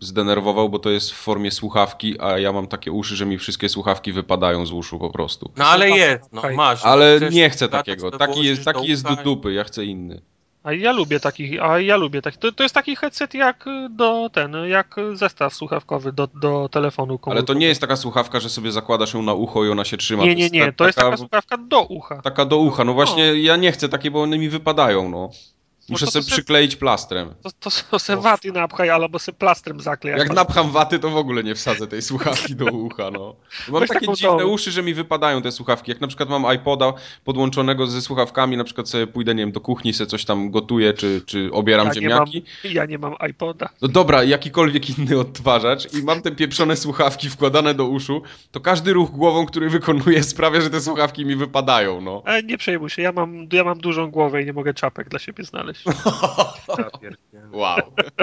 zdenerwował, 0.00 0.68
bo 0.68 0.78
to 0.78 0.90
jest 0.90 1.12
w 1.12 1.14
formie 1.14 1.50
słuchawki, 1.50 2.20
a 2.20 2.38
ja 2.38 2.52
mam 2.52 2.66
takie 2.66 2.92
uszy, 2.92 3.16
że 3.16 3.26
mi 3.26 3.38
wszystkie 3.38 3.68
słuchawki 3.68 4.12
wypadają 4.12 4.66
z 4.66 4.72
uszu 4.72 4.98
po 4.98 5.10
prostu. 5.10 5.52
No 5.56 5.64
ale 5.64 5.90
jest, 5.90 6.32
no 6.32 6.42
masz. 6.56 6.84
no, 6.84 6.90
Ale 6.90 7.16
chcesz 7.16 7.34
nie 7.34 7.50
chcę 7.50 7.68
takiego. 7.68 8.10
Taki 8.10 8.44
jest, 8.44 8.64
taki 8.64 8.86
jest 8.88 9.04
do 9.04 9.16
dupy, 9.16 9.52
ja 9.52 9.64
chcę 9.64 9.84
inny. 9.84 10.22
A 10.62 10.72
ja 10.72 10.92
lubię 10.92 11.20
taki, 11.20 11.60
a 11.60 11.80
ja 11.80 11.96
lubię 11.96 12.22
taki. 12.22 12.38
To, 12.38 12.52
to 12.52 12.62
jest 12.62 12.74
taki 12.74 12.96
headset 12.96 13.34
jak 13.34 13.64
do 13.90 14.30
ten, 14.32 14.56
jak 14.66 14.96
zestaw 15.14 15.54
słuchawkowy 15.54 16.12
do, 16.12 16.26
do 16.34 16.68
telefonu 16.72 17.12
Ale 17.12 17.18
to 17.18 17.24
komórkowego. 17.24 17.58
nie 17.60 17.66
jest 17.66 17.80
taka 17.80 17.96
słuchawka, 17.96 18.40
że 18.40 18.50
sobie 18.50 18.72
zakładasz 18.72 19.14
ją 19.14 19.22
na 19.22 19.34
ucho 19.34 19.64
i 19.64 19.68
ona 19.68 19.84
się 19.84 19.96
trzyma. 19.96 20.24
Nie, 20.24 20.34
nie, 20.34 20.50
nie, 20.50 20.66
ta- 20.66 20.72
to 20.72 20.86
jest 20.86 20.98
taka 20.98 21.16
słuchawka 21.16 21.56
do 21.56 21.82
ucha. 21.82 22.22
taka 22.22 22.44
do 22.44 22.56
ucha. 22.58 22.84
No 22.84 22.94
właśnie, 22.94 23.42
ja 23.42 23.56
nie 23.56 23.72
chcę 23.72 23.88
takiej, 23.88 24.10
bo 24.10 24.22
one 24.22 24.38
mi 24.38 24.48
wypadają, 24.48 25.08
no. 25.08 25.30
Muszę 25.88 26.04
to 26.06 26.10
sobie 26.12 26.22
se- 26.22 26.30
przykleić 26.30 26.76
plastrem. 26.76 27.34
To, 27.42 27.50
to, 27.60 27.70
to 27.90 27.98
se 27.98 28.16
waty 28.16 28.52
napchaj, 28.52 28.90
albo 28.90 29.18
se 29.18 29.32
plastrem 29.32 29.80
zaklej. 29.80 30.14
Jak 30.18 30.34
napcham 30.34 30.70
waty, 30.70 30.98
to 30.98 31.10
w 31.10 31.16
ogóle 31.16 31.44
nie 31.44 31.54
wsadzę 31.54 31.86
tej 31.86 32.02
słuchawki 32.02 32.54
do 32.56 32.64
ucha, 32.64 33.10
no. 33.10 33.36
Mam 33.68 33.80
Weź 33.80 33.88
takie 33.88 34.06
dziwne 34.14 34.38
tą- 34.38 34.46
uszy, 34.46 34.70
że 34.70 34.82
mi 34.82 34.94
wypadają 34.94 35.42
te 35.42 35.52
słuchawki. 35.52 35.90
Jak 35.90 36.00
na 36.00 36.06
przykład 36.06 36.28
mam 36.28 36.54
iPoda 36.54 36.92
podłączonego 37.24 37.86
ze 37.86 38.02
słuchawkami, 38.02 38.56
na 38.56 38.64
przykład 38.64 38.88
sobie 38.88 39.06
pójdę, 39.06 39.34
nie 39.34 39.42
wiem, 39.42 39.52
do 39.52 39.60
kuchni, 39.60 39.92
sobie 39.92 40.10
coś 40.10 40.24
tam 40.24 40.50
gotuję, 40.50 40.92
czy, 40.94 41.22
czy 41.26 41.50
obieram 41.52 41.86
ja 41.86 42.00
nie, 42.00 42.08
mam, 42.08 42.26
ziemniaki. 42.26 42.50
ja 42.64 42.84
nie 42.86 42.98
mam 42.98 43.14
iPoda. 43.30 43.68
No 43.82 43.88
dobra, 43.88 44.24
jakikolwiek 44.24 44.98
inny 44.98 45.18
odtwarzacz 45.18 45.94
i 45.94 46.02
mam 46.02 46.22
te 46.22 46.30
pieprzone 46.30 46.76
słuchawki 46.76 47.28
wkładane 47.30 47.74
do 47.74 47.84
uszu, 47.86 48.22
to 48.50 48.60
każdy 48.60 48.92
ruch 48.92 49.10
głową, 49.10 49.46
który 49.46 49.70
wykonuję 49.70 50.22
sprawia, 50.22 50.60
że 50.60 50.70
te 50.70 50.80
słuchawki 50.80 51.26
mi 51.26 51.36
wypadają, 51.36 52.00
no. 52.00 52.22
Ale 52.24 52.42
nie 52.42 52.58
przejmuj 52.58 52.90
się, 52.90 53.02
ja 53.02 53.12
mam, 53.12 53.46
ja 53.52 53.64
mam 53.64 53.78
dużą 53.78 54.10
głowę 54.10 54.42
i 54.42 54.46
nie 54.46 54.52
mogę 54.52 54.74
czapek 54.74 55.08
dla 55.08 55.18
siebie 55.18 55.44
znaleźć. 55.44 55.77
Wow. 57.52 57.78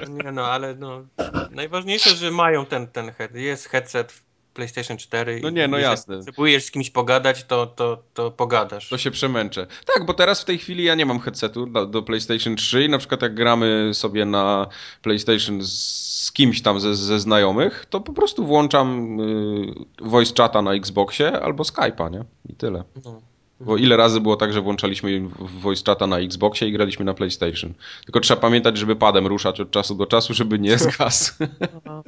Nie 0.10 0.32
no, 0.32 0.46
ale 0.46 0.76
no, 0.76 1.06
najważniejsze, 1.52 2.10
że 2.10 2.32
mają 2.32 2.66
ten, 2.66 2.88
ten 2.88 3.12
head, 3.12 3.36
jest 3.36 3.70
headset 3.70 4.12
w 4.12 4.24
PlayStation 4.54 4.98
4 4.98 5.40
No 5.44 5.50
nie, 5.50 5.68
no 5.68 5.78
jasne. 5.78 6.18
potrzebujesz 6.18 6.64
z 6.64 6.72
kimś 6.72 6.90
pogadać, 6.90 7.44
to, 7.44 7.68
to, 7.68 8.04
to 8.14 8.32
pogadasz. 8.32 8.90
To 8.90 8.98
się 8.98 9.12
przemęczę. 9.12 9.68
Tak, 9.94 10.06
bo 10.06 10.14
teraz 10.14 10.42
w 10.42 10.46
tej 10.46 10.58
chwili 10.58 10.84
ja 10.84 10.96
nie 10.96 11.06
mam 11.06 11.20
headsetu 11.20 11.66
do, 11.66 11.86
do 11.86 12.02
PlayStation 12.02 12.56
3 12.56 12.84
i 12.84 12.90
na 12.90 12.98
przykład 12.98 13.22
jak 13.22 13.36
gramy 13.36 13.92
sobie 13.94 14.26
na 14.26 14.68
PlayStation 15.02 15.62
z, 15.62 16.26
z 16.26 16.32
kimś 16.32 16.62
tam 16.62 16.80
ze, 16.80 16.96
ze 16.96 17.20
znajomych, 17.20 17.86
to 17.90 18.02
po 18.02 18.14
prostu 18.14 18.46
włączam 18.46 19.20
y, 19.20 19.74
voice 20.02 20.34
chata 20.38 20.62
na 20.62 20.74
Xboxie 20.74 21.42
albo 21.42 21.64
Skype'a, 21.64 22.12
nie? 22.12 22.24
I 22.50 22.56
tyle. 22.56 22.84
No. 23.06 23.22
Bo 23.60 23.78
ile 23.78 23.98
razy 23.98 24.22
było 24.22 24.36
tak, 24.36 24.54
że 24.54 24.62
włączaliśmy 24.62 25.20
w- 25.20 25.60
voice 25.62 25.84
chata 25.86 26.08
na 26.08 26.20
Xboxie 26.20 26.68
i 26.68 26.72
graliśmy 26.72 27.06
na 27.06 27.14
PlayStation. 27.14 27.74
Tylko 28.06 28.20
trzeba 28.20 28.42
pamiętać, 28.42 28.78
żeby 28.78 28.96
padem 28.96 29.28
ruszać 29.28 29.60
od 29.60 29.72
czasu 29.72 29.96
do 29.96 30.06
czasu, 30.06 30.34
żeby 30.34 30.60
nie 30.60 30.78
zgasł. 30.78 31.34
No. 31.86 32.04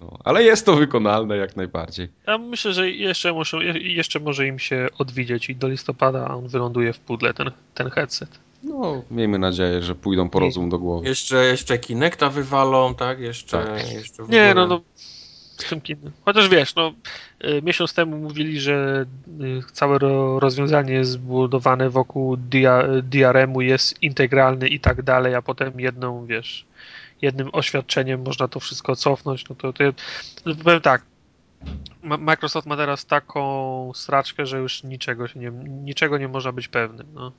No, 0.00 0.18
ale 0.24 0.42
jest 0.44 0.66
to 0.66 0.76
wykonalne 0.76 1.36
jak 1.36 1.56
najbardziej. 1.56 2.08
Ja 2.26 2.38
myślę, 2.38 2.72
że 2.72 2.90
jeszcze, 2.90 3.32
muszą, 3.32 3.60
je- 3.60 3.94
jeszcze 3.94 4.20
może 4.20 4.46
im 4.46 4.58
się 4.58 4.88
odwidzieć 4.98 5.50
i 5.50 5.56
do 5.56 5.68
listopada 5.68 6.28
on 6.34 6.48
wyląduje 6.48 6.92
w 6.92 6.98
pudle, 7.00 7.34
ten, 7.34 7.50
ten 7.74 7.90
headset. 7.90 8.28
No, 8.62 9.02
miejmy 9.10 9.38
nadzieję, 9.38 9.82
że 9.82 9.94
pójdą 9.94 10.28
po 10.30 10.40
rozum 10.40 10.68
do 10.70 10.78
głowy. 10.78 11.08
Jeszcze, 11.08 11.44
jeszcze 11.44 11.78
Kinecta 11.78 12.30
wywalą, 12.30 12.94
tak? 12.94 13.20
Jeszcze, 13.20 13.58
Tak. 13.64 13.92
jeszcze 13.92 14.24
w 14.24 14.28
Nie, 14.28 14.50
ogóle. 14.50 14.54
no, 14.54 14.66
no 14.66 14.80
kinem. 15.64 16.12
Chociaż 16.24 16.48
wiesz, 16.48 16.74
no 16.74 16.92
y, 17.44 17.62
miesiąc 17.62 17.94
temu 17.94 18.16
mówili, 18.16 18.60
że 18.60 19.06
y, 19.40 19.60
całe 19.72 19.98
ro, 19.98 20.40
rozwiązanie 20.40 20.94
jest 20.94 21.10
zbudowane 21.10 21.90
wokół 21.90 22.36
DRM-u, 23.02 23.60
jest 23.60 24.02
integralny 24.02 24.68
i 24.68 24.80
tak 24.80 25.02
dalej, 25.02 25.34
a 25.34 25.42
potem 25.42 25.80
jedną, 25.80 26.26
wiesz, 26.26 26.66
jednym 27.22 27.48
oświadczeniem 27.52 28.22
można 28.22 28.48
to 28.48 28.60
wszystko 28.60 28.96
cofnąć, 28.96 29.48
no 29.48 29.56
to, 29.56 29.72
to 29.72 29.84
no, 30.46 30.54
powiem 30.54 30.80
tak, 30.80 31.02
Microsoft 32.02 32.66
ma 32.66 32.76
teraz 32.76 33.06
taką 33.06 33.92
straczkę, 33.94 34.46
że 34.46 34.58
już 34.58 34.84
niczego 34.84 35.28
się 35.28 35.40
nie, 35.40 35.50
niczego 35.66 36.18
nie 36.18 36.28
można 36.28 36.52
być 36.52 36.68
pewnym, 36.68 37.06
no. 37.14 37.32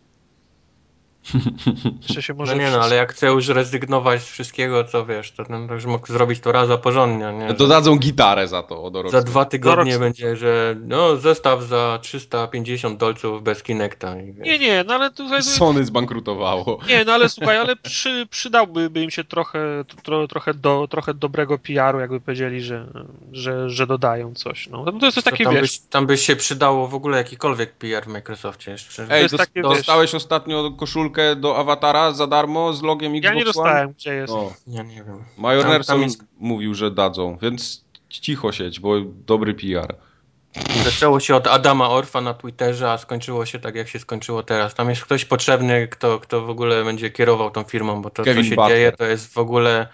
Jeszcze 2.01 2.21
się 2.21 2.33
może 2.33 2.55
No 2.55 2.61
nie 2.61 2.71
no, 2.71 2.81
ale 2.81 2.95
jak 2.95 3.13
chce 3.13 3.27
już 3.27 3.47
rezygnować 3.47 4.21
z 4.21 4.25
wszystkiego, 4.25 4.83
to 4.83 5.05
wiesz, 5.05 5.31
to, 5.31 5.45
ten, 5.45 5.67
to 5.67 5.73
już 5.73 5.85
mógł 5.85 6.07
zrobić 6.07 6.39
to 6.39 6.51
raz 6.51 6.69
a 6.69 6.77
porządnie, 6.77 7.33
nie? 7.33 7.47
Że 7.47 7.53
Dodadzą 7.53 7.95
gitarę 7.95 8.47
za 8.47 8.63
to 8.63 8.83
od 8.83 9.11
Za 9.11 9.21
dwa 9.21 9.45
tygodnie 9.45 9.99
będzie, 9.99 10.35
że 10.35 10.75
no 10.79 11.15
zestaw 11.15 11.63
za 11.63 11.99
350 12.01 12.99
dolców 12.99 13.43
bez 13.43 13.63
Kinecta. 13.63 14.21
I, 14.21 14.33
wiesz. 14.33 14.47
Nie, 14.47 14.59
nie, 14.59 14.83
no 14.87 14.93
ale 14.93 15.11
tutaj... 15.11 15.43
Sony 15.43 15.85
zbankrutowało. 15.85 16.79
Nie, 16.87 17.05
no 17.05 17.13
ale 17.13 17.29
słuchaj, 17.35 17.57
ale 17.57 17.75
przy, 17.75 18.27
przydałby 18.29 18.89
by 18.89 19.01
im 19.01 19.11
się 19.11 19.23
trochę, 19.23 19.85
tro, 20.03 20.27
trochę, 20.27 20.53
do, 20.53 20.87
trochę 20.89 21.13
dobrego 21.13 21.57
PR-u, 21.57 21.99
jakby 21.99 22.21
powiedzieli, 22.21 22.61
że, 22.61 22.87
że, 23.31 23.69
że 23.69 23.87
dodają 23.87 24.33
coś. 24.33 24.67
No. 24.67 24.85
To 24.85 25.05
jest 25.05 25.15
coś 25.15 25.23
To 25.23 25.31
takie, 25.31 25.43
tam, 25.43 25.53
wiesz, 25.53 25.61
byś, 25.61 25.79
tam 25.79 26.07
by 26.07 26.17
się 26.17 26.35
przydało 26.35 26.87
w 26.87 26.95
ogóle 26.95 27.17
jakikolwiek 27.17 27.73
PR 27.73 28.03
w 28.03 28.07
Microsoftie 28.07 28.71
jeszcze. 28.71 29.07
Ej, 29.09 29.21
jest 29.21 29.33
dos- 29.33 29.47
takie, 29.47 29.61
dostałeś 29.61 30.15
ostatnio 30.15 30.71
koszulkę 30.71 31.12
do 31.35 31.57
awatara 31.57 32.11
za 32.11 32.27
darmo 32.27 32.73
z 32.73 32.81
logiem 32.81 33.11
Xbox 33.15 33.23
Ja 33.25 33.31
nie 33.33 33.35
One? 33.37 33.45
dostałem, 33.45 33.91
gdzie 33.93 34.13
jest. 34.13 34.33
O, 34.33 34.53
Ja 34.67 34.83
nie 34.83 34.95
wiem. 35.03 35.23
Major 35.37 35.61
Tam- 35.63 35.71
tam 35.71 35.77
Nelson 35.77 36.01
jest- 36.01 36.23
mówił, 36.39 36.73
że 36.73 36.91
dadzą, 36.91 37.37
więc 37.41 37.85
cicho 38.09 38.51
siedź, 38.51 38.79
bo 38.79 38.93
dobry 39.01 39.53
PR. 39.53 39.95
Zaczęło 40.83 41.19
się 41.19 41.35
od 41.35 41.47
Adama 41.47 41.89
Orfa 41.89 42.21
na 42.21 42.33
Twitterze, 42.33 42.91
a 42.91 42.97
skończyło 42.97 43.45
się 43.45 43.59
tak, 43.59 43.75
jak 43.75 43.87
się 43.87 43.99
skończyło 43.99 44.43
teraz. 44.43 44.75
Tam 44.75 44.89
jest 44.89 45.03
ktoś 45.03 45.25
potrzebny, 45.25 45.87
kto, 45.87 46.19
kto 46.19 46.41
w 46.41 46.49
ogóle 46.49 46.83
będzie 46.83 47.09
kierował 47.11 47.51
tą 47.51 47.63
firmą, 47.63 48.01
bo 48.01 48.09
to, 48.09 48.23
Kevin 48.23 48.43
co 48.43 48.49
się 48.49 48.55
Butler. 48.55 48.77
dzieje, 48.77 48.91
to 48.91 49.05
jest 49.05 49.33
w 49.33 49.37
ogóle 49.37 49.87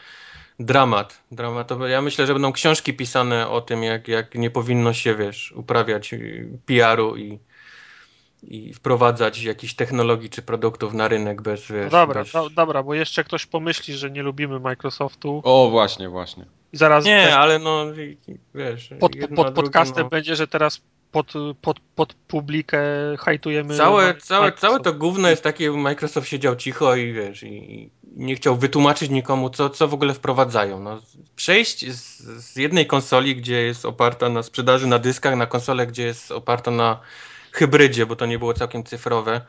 dramat. 0.60 1.24
dramat. 1.32 1.68
To, 1.68 1.88
ja 1.88 2.02
myślę, 2.02 2.26
że 2.28 2.34
będą 2.34 2.52
książki 2.52 2.94
pisane 2.94 3.50
o 3.50 3.62
tym, 3.62 3.84
jak, 3.84 4.08
jak 4.08 4.36
nie 4.36 4.50
powinno 4.50 4.94
się, 4.94 5.16
wiesz, 5.16 5.52
uprawiać 5.52 6.16
PR-u 6.66 7.16
i, 7.16 7.40
i 8.44 8.74
wprowadzać 8.74 9.44
jakichś 9.44 9.74
technologii 9.74 10.30
czy 10.30 10.42
produktów 10.42 10.94
na 10.94 11.08
rynek 11.08 11.42
bez, 11.42 11.68
wiesz, 11.72 11.84
No 11.84 11.90
dobra, 11.90 12.24
bez... 12.24 12.32
do, 12.32 12.50
dobra, 12.50 12.84
bo 12.84 12.94
jeszcze 12.94 13.24
ktoś 13.24 13.46
pomyśli, 13.46 13.94
że 13.94 14.12
nie 14.12 14.24
lubimy 14.24 14.60
Microsoftu 14.60 15.42
O, 15.44 15.70
właśnie, 15.72 16.10
właśnie. 16.10 16.46
i 16.74 16.78
zaraz 16.78 17.06
Nie, 17.06 17.24
też 17.24 17.34
ale 17.34 17.60
no, 17.60 17.86
wiesz... 18.56 18.90
pod, 19.00 19.16
jedno, 19.16 19.44
pod 19.44 19.54
podcastem 19.54 20.04
no. 20.04 20.10
będzie, 20.10 20.36
że 20.36 20.48
teraz 20.48 20.82
pod, 21.12 21.34
pod, 21.62 21.80
pod 21.96 22.14
publikę 22.14 22.82
hajtujemy. 23.20 23.78
Całe, 23.78 24.16
całe, 24.16 24.52
całe 24.52 24.80
to 24.80 24.94
gówno 24.94 25.30
jest 25.30 25.44
takie, 25.44 25.72
Microsoft 25.72 26.28
siedział 26.28 26.56
cicho 26.56 26.96
i 26.96 27.14
wiesz, 27.14 27.44
i, 27.44 27.74
i 27.74 27.90
nie 28.16 28.36
chciał 28.36 28.56
wytłumaczyć 28.56 29.10
nikomu, 29.10 29.50
co, 29.50 29.70
co 29.70 29.88
w 29.88 29.94
ogóle 29.94 30.14
wprowadzają. 30.14 30.80
No, 30.80 31.02
przejść 31.36 31.92
z, 31.92 32.22
z 32.22 32.56
jednej 32.56 32.88
konsoli, 32.88 33.36
gdzie 33.36 33.62
jest 33.62 33.86
oparta 33.86 34.30
na 34.30 34.44
sprzedaży 34.44 34.88
na 34.88 35.00
dyskach, 35.00 35.36
na 35.36 35.46
konsolę, 35.46 35.88
gdzie 35.88 36.04
jest 36.04 36.32
oparta 36.32 36.72
na 36.72 37.00
hybrydzie, 37.52 38.06
bo 38.06 38.16
to 38.16 38.26
nie 38.26 38.40
było 38.40 38.54
całkiem 38.54 38.84
cyfrowe, 38.84 39.42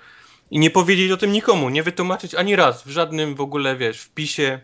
i 0.51 0.59
nie 0.59 0.71
powiedzieć 0.71 1.13
o 1.13 1.17
tym 1.17 1.33
nikomu, 1.33 1.69
nie 1.69 1.83
wytłumaczyć 1.83 2.35
ani 2.35 2.57
raz 2.57 2.83
w 2.83 2.91
żadnym 2.91 3.35
w 3.35 3.41
ogóle, 3.41 3.77
wiesz, 3.77 4.01
wpisie, 4.01 4.61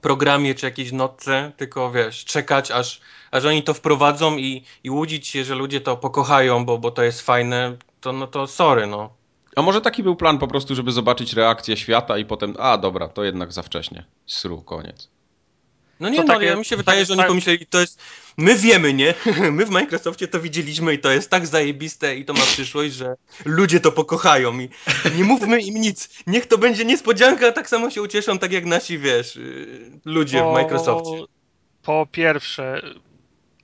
programie 0.00 0.54
czy 0.54 0.66
jakiejś 0.66 0.92
notce, 0.92 1.52
tylko 1.56 1.92
wiesz, 1.92 2.24
czekać 2.24 2.70
aż, 2.70 3.00
aż 3.30 3.44
oni 3.44 3.62
to 3.62 3.74
wprowadzą 3.74 4.36
i, 4.36 4.64
i 4.84 4.90
łudzić 4.90 5.28
się, 5.28 5.44
że 5.44 5.54
ludzie 5.54 5.80
to 5.80 5.96
pokochają, 5.96 6.64
bo, 6.64 6.78
bo 6.78 6.90
to 6.90 7.02
jest 7.02 7.20
fajne, 7.20 7.76
to 8.00 8.12
no 8.12 8.26
to 8.26 8.46
sorry, 8.46 8.86
no. 8.86 9.10
A 9.56 9.62
może 9.62 9.80
taki 9.80 10.02
był 10.02 10.16
plan 10.16 10.38
po 10.38 10.48
prostu, 10.48 10.74
żeby 10.74 10.92
zobaczyć 10.92 11.32
reakcję 11.32 11.76
świata 11.76 12.18
i 12.18 12.24
potem, 12.24 12.54
a 12.58 12.78
dobra, 12.78 13.08
to 13.08 13.24
jednak 13.24 13.52
za 13.52 13.62
wcześnie. 13.62 14.04
Sru, 14.26 14.62
koniec. 14.62 15.15
No 16.00 16.08
nie, 16.08 16.16
To 16.16 16.22
no 16.22 16.34
takie- 16.34 16.46
ja 16.46 16.56
mi 16.56 16.64
się 16.64 16.76
wydaje, 16.76 17.04
że 17.04 17.12
oni 17.12 17.20
tak- 17.20 17.28
pomyśleli, 17.28 17.66
to 17.66 17.80
jest, 17.80 18.00
my 18.36 18.54
wiemy, 18.54 18.94
nie? 18.94 19.14
My 19.52 19.66
w 19.66 19.70
Microsoftie 19.70 20.28
to 20.28 20.40
widzieliśmy 20.40 20.94
i 20.94 20.98
to 20.98 21.10
jest 21.10 21.30
tak 21.30 21.46
zajebiste 21.46 22.16
i 22.16 22.24
to 22.24 22.32
ma 22.32 22.40
przyszłość, 22.40 22.94
że 22.94 23.14
ludzie 23.44 23.80
to 23.80 23.92
pokochają 23.92 24.58
i 24.60 24.68
nie 25.16 25.24
mówmy 25.24 25.60
im 25.60 25.74
nic. 25.74 26.08
Niech 26.26 26.46
to 26.46 26.58
będzie 26.58 26.84
niespodzianka, 26.84 27.52
tak 27.52 27.68
samo 27.68 27.90
się 27.90 28.02
ucieszą, 28.02 28.38
tak 28.38 28.52
jak 28.52 28.64
nasi, 28.64 28.98
wiesz, 28.98 29.36
y, 29.36 29.90
ludzie 30.04 30.42
w 30.42 30.52
Microsoftie. 30.52 31.24
Po 31.82 32.06
pierwsze, 32.12 32.82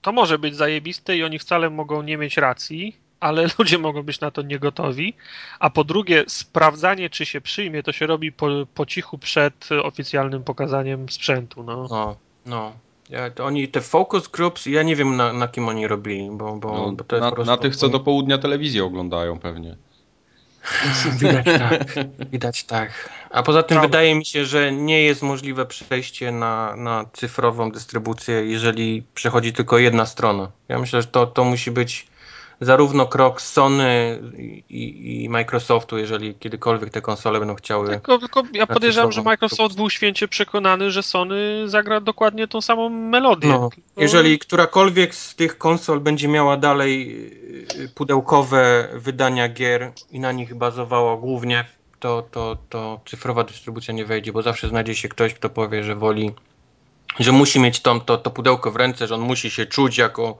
to 0.00 0.12
może 0.12 0.38
być 0.38 0.56
zajebiste 0.56 1.16
i 1.16 1.24
oni 1.24 1.38
wcale 1.38 1.70
mogą 1.70 2.02
nie 2.02 2.16
mieć 2.16 2.36
racji, 2.36 2.96
ale 3.22 3.46
ludzie 3.58 3.78
mogą 3.78 4.02
być 4.02 4.20
na 4.20 4.30
to 4.30 4.42
niegotowi. 4.42 5.14
A 5.60 5.70
po 5.70 5.84
drugie, 5.84 6.24
sprawdzanie, 6.28 7.10
czy 7.10 7.26
się 7.26 7.40
przyjmie, 7.40 7.82
to 7.82 7.92
się 7.92 8.06
robi 8.06 8.32
po, 8.32 8.48
po 8.74 8.86
cichu 8.86 9.18
przed 9.18 9.68
oficjalnym 9.82 10.44
pokazaniem 10.44 11.08
sprzętu. 11.08 11.62
No. 11.62 11.86
No, 11.90 12.16
no. 12.46 12.72
Ja, 13.10 13.30
to 13.30 13.44
oni, 13.44 13.68
te 13.68 13.80
focus 13.80 14.28
groups, 14.28 14.66
ja 14.66 14.82
nie 14.82 14.96
wiem 14.96 15.16
na, 15.16 15.32
na 15.32 15.48
kim 15.48 15.68
oni 15.68 15.86
robili, 15.86 16.28
bo, 16.32 16.56
bo, 16.56 16.72
No, 16.72 16.92
bo 16.92 17.04
to 17.04 17.16
jest 17.16 17.24
na, 17.24 17.30
po 17.30 17.34
prostu... 17.34 17.50
na 17.50 17.56
tych, 17.56 17.76
co 17.76 17.88
do 17.88 18.00
południa 18.00 18.38
telewizję 18.38 18.84
oglądają 18.84 19.38
pewnie. 19.38 19.76
Widać 21.20 21.44
tak, 21.44 21.94
widać 22.30 22.64
tak. 22.64 23.10
A 23.30 23.42
poza 23.42 23.62
tym 23.62 23.74
Prawda. 23.74 23.88
wydaje 23.88 24.14
mi 24.14 24.24
się, 24.24 24.44
że 24.44 24.72
nie 24.72 25.02
jest 25.02 25.22
możliwe 25.22 25.66
przejście 25.66 26.32
na, 26.32 26.76
na 26.76 27.04
cyfrową 27.12 27.70
dystrybucję, 27.70 28.34
jeżeli 28.34 29.02
przechodzi 29.14 29.52
tylko 29.52 29.78
jedna 29.78 30.06
strona. 30.06 30.50
Ja 30.68 30.78
myślę, 30.78 31.02
że 31.02 31.08
to, 31.08 31.26
to 31.26 31.44
musi 31.44 31.70
być 31.70 32.06
zarówno 32.60 33.06
krok 33.06 33.42
Sony 33.42 34.20
i, 34.68 35.24
i, 35.24 35.28
Microsoftu, 35.28 35.98
jeżeli 35.98 36.34
kiedykolwiek 36.34 36.90
te 36.90 37.00
konsole 37.00 37.38
będą 37.38 37.54
chciały. 37.54 37.88
Tylko, 37.88 38.18
tylko 38.18 38.42
ja 38.52 38.66
podejrzewam, 38.66 39.12
że 39.12 39.22
Microsoft 39.22 39.76
był 39.76 39.90
święcie 39.90 40.28
przekonany, 40.28 40.90
że 40.90 41.02
Sony 41.02 41.68
zagra 41.68 42.00
dokładnie 42.00 42.48
tą 42.48 42.60
samą 42.60 42.88
melodię. 42.88 43.48
No, 43.48 43.70
Tylko- 43.70 44.00
jeżeli 44.00 44.38
którakolwiek 44.38 45.14
z 45.14 45.34
tych 45.34 45.58
konsol 45.58 46.00
będzie 46.00 46.28
miała 46.28 46.56
dalej 46.56 47.26
y, 47.80 47.88
pudełkowe 47.94 48.88
wydania 48.94 49.48
gier 49.48 49.92
i 50.10 50.20
na 50.20 50.32
nich 50.32 50.54
bazowała 50.54 51.16
głównie, 51.16 51.64
to, 52.00 52.22
to, 52.30 52.56
to 52.68 53.00
cyfrowa 53.06 53.44
dystrybucja 53.44 53.94
nie 53.94 54.04
wejdzie, 54.04 54.32
bo 54.32 54.42
zawsze 54.42 54.68
znajdzie 54.68 54.94
się 54.94 55.08
ktoś, 55.08 55.34
kto 55.34 55.50
powie, 55.50 55.84
że 55.84 55.96
woli, 55.96 56.30
że 57.20 57.32
musi 57.32 57.60
mieć 57.60 57.80
to, 57.80 58.00
to, 58.00 58.18
to 58.18 58.30
pudełko 58.30 58.70
w 58.70 58.76
ręce, 58.76 59.06
że 59.06 59.14
on 59.14 59.20
musi 59.20 59.50
się 59.50 59.66
czuć 59.66 59.98
jako 59.98 60.38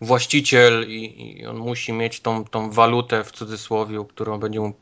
właściciel 0.00 0.86
i, 0.88 1.36
i 1.40 1.46
on 1.46 1.56
musi 1.56 1.92
mieć 1.92 2.20
tą, 2.20 2.44
tą 2.44 2.70
walutę 2.70 3.24
w 3.24 3.32
cudzysłowie, 3.32 4.04
którą 4.08 4.38
będzie 4.38 4.60
mu 4.60 4.72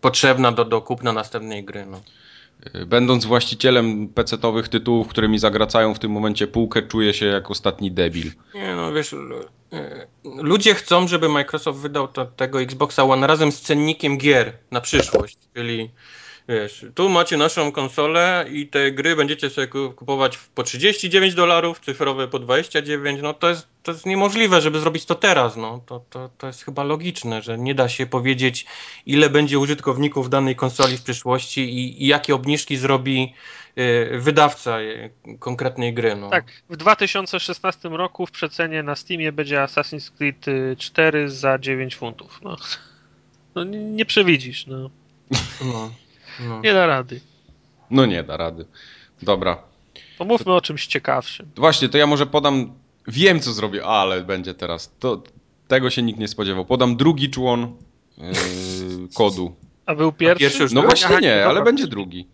potrzebna 0.00 0.52
do, 0.52 0.64
do 0.64 0.82
kupna 0.82 1.12
następnej 1.12 1.64
gry. 1.64 1.86
No. 1.86 2.00
Będąc 2.86 3.24
właścicielem 3.24 4.08
PC-owych 4.08 4.68
tytułów, 4.68 5.08
które 5.08 5.28
mi 5.28 5.38
zagracają 5.38 5.94
w 5.94 5.98
tym 5.98 6.10
momencie 6.10 6.46
półkę, 6.46 6.82
czuję 6.82 7.14
się 7.14 7.26
jak 7.26 7.50
ostatni 7.50 7.92
debil. 7.92 8.30
Nie 8.54 8.74
no, 8.74 8.92
wiesz, 8.92 9.14
e, 9.72 10.06
ludzie 10.24 10.74
chcą, 10.74 11.08
żeby 11.08 11.28
Microsoft 11.28 11.78
wydał 11.78 12.08
to, 12.08 12.26
tego 12.26 12.62
Xboxa 12.62 13.04
One 13.04 13.26
razem 13.26 13.52
z 13.52 13.60
cennikiem 13.60 14.18
gier 14.18 14.52
na 14.70 14.80
przyszłość, 14.80 15.38
czyli 15.54 15.90
wiesz, 16.48 16.86
tu 16.94 17.08
macie 17.08 17.36
naszą 17.36 17.72
konsolę 17.72 18.44
i 18.52 18.66
te 18.66 18.92
gry 18.92 19.16
będziecie 19.16 19.50
sobie 19.50 19.66
ku- 19.66 19.92
kupować 19.92 20.38
po 20.54 20.62
39 20.62 21.34
dolarów, 21.34 21.80
cyfrowe 21.80 22.28
po 22.28 22.38
29, 22.38 23.20
no 23.22 23.34
to 23.34 23.48
jest, 23.48 23.68
to 23.82 23.92
jest 23.92 24.06
niemożliwe, 24.06 24.60
żeby 24.60 24.80
zrobić 24.80 25.04
to 25.04 25.14
teraz, 25.14 25.56
no 25.56 25.80
to, 25.86 26.04
to, 26.10 26.30
to 26.38 26.46
jest 26.46 26.64
chyba 26.64 26.84
logiczne, 26.84 27.42
że 27.42 27.58
nie 27.58 27.74
da 27.74 27.88
się 27.88 28.06
powiedzieć, 28.06 28.66
ile 29.06 29.30
będzie 29.30 29.58
użytkowników 29.58 30.30
danej 30.30 30.56
konsoli 30.56 30.96
w 30.96 31.02
przyszłości 31.02 31.60
i, 31.60 32.04
i 32.04 32.06
jakie 32.06 32.34
obniżki 32.34 32.76
zrobi 32.76 33.34
e, 33.76 34.18
wydawca 34.18 34.80
e, 34.80 35.10
konkretnej 35.38 35.94
gry, 35.94 36.16
no. 36.16 36.30
Tak, 36.30 36.62
w 36.70 36.76
2016 36.76 37.88
roku 37.88 38.26
w 38.26 38.30
przecenie 38.30 38.82
na 38.82 38.96
Steamie 38.96 39.32
będzie 39.32 39.56
Assassin's 39.56 40.16
Creed 40.16 40.48
y, 40.48 40.76
4 40.78 41.30
za 41.30 41.58
9 41.58 41.96
funtów. 41.96 42.40
No, 42.42 42.56
no 43.54 43.64
nie, 43.64 43.78
nie 43.78 44.04
przewidzisz, 44.04 44.66
no. 44.66 44.90
no, 45.64 45.90
no. 46.40 46.60
Nie 46.60 46.72
da 46.72 46.86
rady. 46.86 47.20
No 47.90 48.06
nie 48.06 48.22
da 48.22 48.36
rady. 48.36 48.64
Dobra. 49.22 49.62
Pomówmy 50.18 50.52
o 50.52 50.60
czymś 50.60 50.86
ciekawszym. 50.86 51.50
Właśnie, 51.56 51.88
to 51.88 51.98
ja 51.98 52.06
może 52.06 52.26
podam. 52.26 52.72
Wiem, 53.08 53.40
co 53.40 53.52
zrobię, 53.52 53.84
ale 53.84 54.22
będzie 54.24 54.54
teraz. 54.54 54.92
To, 54.98 55.22
tego 55.68 55.90
się 55.90 56.02
nikt 56.02 56.18
nie 56.20 56.28
spodziewał. 56.28 56.64
Podam 56.64 56.96
drugi 56.96 57.30
człon 57.30 57.76
yy, 58.18 58.24
kodu. 59.16 59.54
A 59.86 59.94
był 59.94 60.12
pierwszy? 60.12 60.40
pierwszy 60.44 60.62
już 60.62 60.72
No 60.72 60.80
był? 60.80 60.90
właśnie 60.90 61.06
Aha, 61.06 61.20
nie, 61.20 61.34
ale 61.34 61.44
dobra. 61.54 61.64
będzie 61.64 61.86
drugi. 61.86 62.26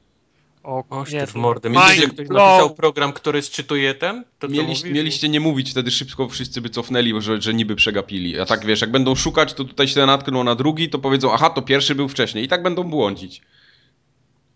O, 0.62 0.84
Oż 0.90 1.12
nie, 1.12 1.26
w 1.26 1.32
to- 1.32 1.38
mordę. 1.38 1.70
Myślisz, 1.70 1.96
że 2.00 2.06
ktoś 2.08 2.28
napisał 2.28 2.74
program, 2.74 3.12
który 3.12 3.42
sczytuje 3.42 3.94
ten? 3.94 4.24
To, 4.38 4.48
Mieliś, 4.48 4.84
mieliście 4.84 5.28
nie 5.28 5.40
mówić, 5.40 5.70
wtedy 5.70 5.90
szybko 5.90 6.28
wszyscy 6.28 6.60
by 6.60 6.70
cofnęli, 6.70 7.12
że, 7.22 7.42
że 7.42 7.54
niby 7.54 7.76
przegapili. 7.76 8.40
A 8.40 8.46
tak 8.46 8.66
wiesz, 8.66 8.80
jak 8.80 8.90
będą 8.90 9.14
szukać, 9.14 9.54
to 9.54 9.64
tutaj 9.64 9.88
się 9.88 10.06
natkną 10.06 10.44
na 10.44 10.54
drugi, 10.54 10.88
to 10.88 10.98
powiedzą, 10.98 11.32
aha, 11.32 11.50
to 11.50 11.62
pierwszy 11.62 11.94
był 11.94 12.08
wcześniej. 12.08 12.44
I 12.44 12.48
tak 12.48 12.62
będą 12.62 12.82
błądzić. 12.82 13.42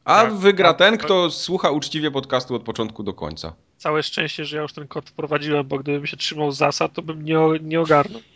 A 0.05 0.23
Tak, 0.23 0.35
wygra 0.35 0.69
tak, 0.69 0.79
ten, 0.79 0.97
tak. 0.97 1.05
kto 1.07 1.31
słucha 1.31 1.71
uczciwie 1.71 2.11
podcastu 2.11 2.55
od 2.55 2.63
początku 2.63 3.03
do 3.03 3.15
końca. 3.15 3.55
Całe 3.77 4.03
szczęście, 4.03 4.45
że 4.45 4.57
ja 4.57 4.63
już 4.63 4.73
ten 4.73 4.89
kod 4.89 5.11
wprowadziłem, 5.11 5.67
bo 5.69 5.79
gdybym 5.79 6.07
się 6.07 6.17
trzymał 6.17 6.53
zasad, 6.53 6.93
to 6.93 7.03
bym 7.03 7.25
nie, 7.25 7.37
nie 7.63 7.81
ogarnął. 7.81 8.21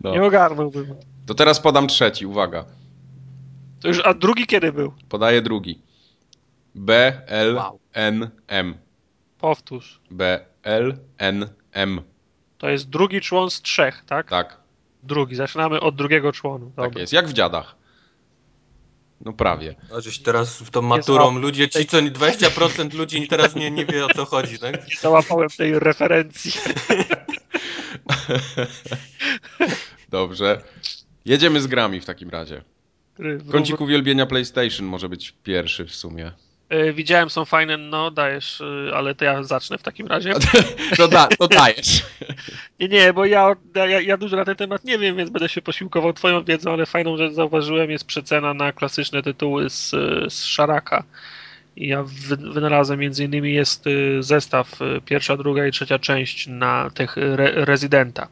No. 0.00 0.12
Nie 0.12 0.22
ogarnąłbym. 0.22 0.94
To 1.26 1.34
teraz 1.34 1.60
podam 1.60 1.86
trzeci, 1.88 2.26
uwaga. 2.26 2.64
To 3.80 3.88
już, 3.88 4.00
a 4.04 4.14
drugi 4.14 4.46
kiedy 4.46 4.72
był? 4.72 4.92
Podaję 5.08 5.42
drugi. 5.42 5.78
B, 6.74 7.22
L, 7.26 7.54
Wow. 7.56 7.78
N, 7.92 8.30
M. 8.46 8.74
Powtórz. 9.38 10.00
B, 10.10 10.44
L, 10.62 10.98
N, 11.18 11.48
M. 11.72 12.00
To 12.58 12.68
jest 12.68 12.88
drugi 12.90 13.20
człon 13.20 13.50
z 13.50 13.62
trzech, 13.62 14.02
tak? 14.06 14.30
Tak, 14.30 14.60
Drugi. 15.02 15.34
Zaczynamy 15.36 15.80
od 15.80 15.96
drugiego 15.96 16.32
członu. 16.32 16.72
tak 16.76 16.96
jest. 16.98 17.12
Jak 17.12 17.28
w 17.28 17.32
dziadach. 17.32 17.76
No 19.20 19.32
prawie. 19.32 19.74
A 19.96 20.00
żeś 20.00 20.18
teraz 20.18 20.62
w 20.62 20.70
tą 20.70 20.82
maturą 20.82 21.38
ludzie, 21.38 21.68
ci 21.68 21.86
co 21.86 21.96
20% 21.98 22.94
ludzi 22.94 23.28
teraz 23.28 23.54
nie, 23.54 23.70
nie 23.70 23.86
wie 23.86 24.06
o 24.06 24.08
co 24.08 24.24
chodzi, 24.24 24.58
tak? 24.58 24.88
Nie 24.88 24.96
załapałem 25.00 25.48
tej 25.48 25.78
referencji. 25.78 26.52
Dobrze. 30.08 30.62
Jedziemy 31.24 31.60
z 31.60 31.66
grami 31.66 32.00
w 32.00 32.04
takim 32.04 32.30
razie. 32.30 32.62
Kącik 33.52 33.80
uwielbienia 33.80 34.26
PlayStation 34.26 34.86
może 34.86 35.08
być 35.08 35.34
pierwszy 35.42 35.84
w 35.84 35.94
sumie. 35.94 36.32
Y, 36.72 36.92
widziałem, 36.92 37.30
są 37.30 37.44
fajne, 37.44 37.76
no 37.76 38.10
dajesz, 38.10 38.60
y, 38.60 38.90
ale 38.94 39.14
to 39.14 39.24
ja 39.24 39.42
zacznę 39.42 39.78
w 39.78 39.82
takim 39.82 40.06
razie. 40.06 40.32
To, 40.96 41.08
da, 41.08 41.26
to 41.26 41.48
dajesz. 41.48 42.02
Nie, 42.80 42.88
nie, 42.88 43.12
bo 43.12 43.24
ja, 43.24 43.56
ja, 43.74 44.00
ja 44.00 44.16
dużo 44.16 44.36
na 44.36 44.44
ten 44.44 44.56
temat 44.56 44.84
nie 44.84 44.98
wiem, 44.98 45.16
więc 45.16 45.30
będę 45.30 45.48
się 45.48 45.62
posiłkował 45.62 46.12
twoją 46.12 46.44
wiedzą, 46.44 46.72
ale 46.72 46.86
fajną 46.86 47.16
rzecz 47.16 47.32
zauważyłem 47.32 47.90
jest 47.90 48.04
przecena 48.04 48.54
na 48.54 48.72
klasyczne 48.72 49.22
tytuły 49.22 49.70
z, 49.70 49.90
z 50.32 50.44
Szaraka. 50.44 51.04
I 51.76 51.88
ja 51.88 52.02
wy, 52.02 52.36
wynalazłem 52.36 52.98
między 52.98 53.24
innymi 53.24 53.54
jest 53.54 53.86
y, 53.86 54.22
zestaw 54.22 54.78
pierwsza, 55.04 55.36
druga 55.36 55.66
i 55.66 55.72
trzecia 55.72 55.98
część 55.98 56.46
na 56.46 56.90
tych 56.90 57.18
re, 57.18 57.64
Residenta. 57.64 58.28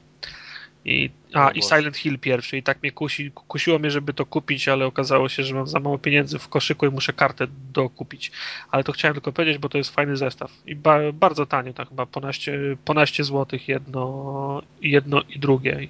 I, 0.86 1.10
a, 1.34 1.50
i 1.50 1.62
Silent 1.62 1.96
Hill 1.96 2.18
pierwszy. 2.18 2.56
I 2.56 2.62
tak 2.62 2.82
mnie 2.82 2.92
kusi, 2.92 3.30
kusiło 3.30 3.78
mnie, 3.78 3.90
żeby 3.90 4.14
to 4.14 4.26
kupić, 4.26 4.68
ale 4.68 4.86
okazało 4.86 5.28
się, 5.28 5.42
że 5.42 5.54
mam 5.54 5.66
za 5.66 5.80
mało 5.80 5.98
pieniędzy 5.98 6.38
w 6.38 6.48
koszyku 6.48 6.86
i 6.86 6.90
muszę 6.90 7.12
kartę 7.12 7.46
dokupić. 7.72 8.32
Ale 8.70 8.84
to 8.84 8.92
chciałem 8.92 9.14
tylko 9.14 9.32
powiedzieć, 9.32 9.58
bo 9.58 9.68
to 9.68 9.78
jest 9.78 9.90
fajny 9.90 10.16
zestaw. 10.16 10.52
I 10.66 10.74
ba, 10.76 10.98
bardzo 11.12 11.46
tanio, 11.46 11.72
tak 11.72 11.88
chyba 11.88 12.06
ponaście, 12.06 12.76
ponaście 12.84 13.24
złotych 13.24 13.68
jedno, 13.68 14.62
jedno 14.80 15.22
i 15.28 15.38
drugie. 15.38 15.82
I 15.82 15.88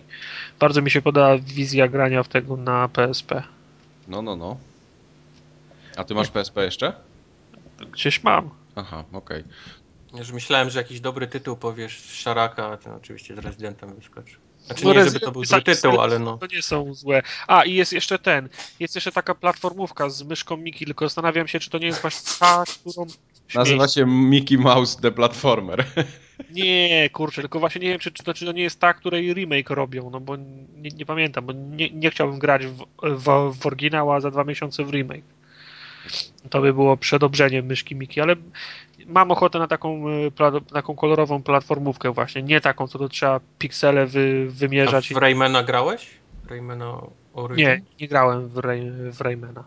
bardzo 0.58 0.82
mi 0.82 0.90
się 0.90 1.02
podoba 1.02 1.38
wizja 1.38 1.88
grania 1.88 2.22
w 2.22 2.28
tego 2.28 2.56
na 2.56 2.88
PSP. 2.88 3.42
No, 4.08 4.22
no, 4.22 4.36
no. 4.36 4.56
A 5.96 6.04
ty 6.04 6.14
masz 6.14 6.30
PSP 6.30 6.64
jeszcze? 6.64 6.92
Gdzieś 7.92 8.22
mam. 8.22 8.50
Aha, 8.76 9.04
okej. 9.12 9.40
Okay. 9.40 10.20
Już 10.20 10.32
myślałem, 10.32 10.70
że 10.70 10.78
jakiś 10.78 11.00
dobry 11.00 11.26
tytuł 11.26 11.56
powiesz 11.56 12.00
z 12.00 12.14
Szaraka, 12.14 12.66
a 12.66 12.76
ten 12.76 12.92
oczywiście 12.92 13.34
z 13.34 13.38
Rezydentem 13.38 13.94
wyskoczy. 13.94 14.36
Znaczy 14.66 14.84
No, 14.84 14.94
nie, 14.94 15.04
żeby 15.04 15.20
to 15.20 15.32
był 15.32 15.44
zły 15.44 15.62
tytuł, 15.62 16.00
ale 16.00 16.18
no. 16.18 16.38
To 16.38 16.46
nie 16.46 16.62
są 16.62 16.94
złe. 16.94 17.22
A, 17.46 17.64
i 17.64 17.74
jest 17.74 17.92
jeszcze 17.92 18.18
ten. 18.18 18.48
Jest 18.80 18.94
jeszcze 18.94 19.12
taka 19.12 19.34
platformówka 19.34 20.10
z 20.10 20.22
myszką 20.22 20.56
Miki, 20.56 20.84
tylko 20.84 21.04
zastanawiam 21.04 21.48
się, 21.48 21.60
czy 21.60 21.70
to 21.70 21.78
nie 21.78 21.86
jest 21.86 22.02
właśnie 22.02 22.30
ta, 22.38 22.64
którą. 22.80 23.06
Nazywa 23.54 23.88
się 23.88 24.06
Mickey 24.06 24.58
Mouse 24.58 25.00
The 25.00 25.12
Platformer. 25.12 25.84
Nie, 26.50 27.10
kurczę, 27.10 27.42
tylko 27.42 27.60
właśnie 27.60 27.80
nie 27.80 27.88
wiem, 27.88 27.98
czy, 27.98 28.12
czy, 28.12 28.22
to, 28.22 28.34
czy 28.34 28.46
to 28.46 28.52
nie 28.52 28.62
jest 28.62 28.80
ta, 28.80 28.94
której 28.94 29.34
remake 29.34 29.70
robią, 29.70 30.10
no 30.10 30.20
bo 30.20 30.36
nie, 30.76 30.90
nie 30.90 31.06
pamiętam, 31.06 31.46
bo 31.46 31.52
nie, 31.52 31.90
nie 31.90 32.10
chciałbym 32.10 32.38
grać 32.38 32.66
w, 32.66 32.84
w, 33.02 33.54
w 33.58 33.66
oryginał, 33.66 34.12
a 34.12 34.20
za 34.20 34.30
dwa 34.30 34.44
miesiące 34.44 34.84
w 34.84 34.90
remake. 34.90 35.24
To 36.50 36.60
by 36.60 36.74
było 36.74 36.96
przedobrzeniem 36.96 37.66
myszki 37.66 37.94
Miki, 37.94 38.20
ale 38.20 38.36
mam 39.06 39.30
ochotę 39.30 39.58
na 39.58 39.66
taką, 39.66 40.04
pla, 40.36 40.52
taką 40.72 40.94
kolorową 40.96 41.42
platformówkę 41.42 42.12
właśnie, 42.12 42.42
nie 42.42 42.60
taką, 42.60 42.86
co 42.88 42.98
to 42.98 43.08
trzeba 43.08 43.40
piksele 43.58 44.06
wy, 44.06 44.46
A 44.48 44.52
wymierzać. 44.58 45.08
w 45.14 45.16
Raymana 45.16 45.62
grałeś? 45.62 46.10
Raymana 46.50 47.00
Origin? 47.34 47.66
Nie, 47.66 47.82
nie 48.00 48.08
grałem 48.08 48.48
w, 48.48 48.56
Ray, 48.58 48.90
w 49.12 49.20
Raymana. 49.20 49.64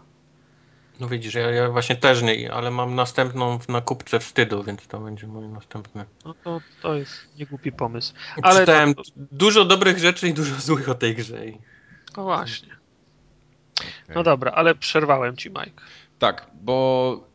No 1.00 1.08
widzisz, 1.08 1.34
ja, 1.34 1.52
ja 1.52 1.70
właśnie 1.70 1.96
też 1.96 2.22
nie, 2.22 2.54
ale 2.54 2.72
mam 2.72 2.96
następną 2.96 3.60
w- 3.60 3.70
na 3.70 3.82
kupce 3.82 4.20
wstydu, 4.20 4.64
więc 4.64 4.88
to 4.88 5.00
będzie 5.00 5.28
mój 5.28 5.48
następny. 5.48 6.06
No 6.26 6.34
to, 6.44 6.62
to 6.82 6.94
jest 6.94 7.12
niegłupi 7.40 7.72
pomysł. 7.72 8.14
Ale 8.42 8.60
Czytałem 8.60 8.96
to- 8.96 9.02
dużo 9.16 9.66
dobrych 9.66 9.98
rzeczy 9.98 10.28
i 10.28 10.34
dużo 10.34 10.56
złych 10.56 10.90
o 10.90 10.96
tej 10.96 11.16
grze. 11.16 11.46
i- 11.48 11.58
No 12.18 12.24
właśnie. 12.24 12.70
No 14.16 14.24
dobra, 14.24 14.52
ale 14.52 14.76
przerwałem 14.76 15.38
ci, 15.38 15.50
Mike. 15.50 15.72
Tak, 16.20 16.48
bo 16.62 17.29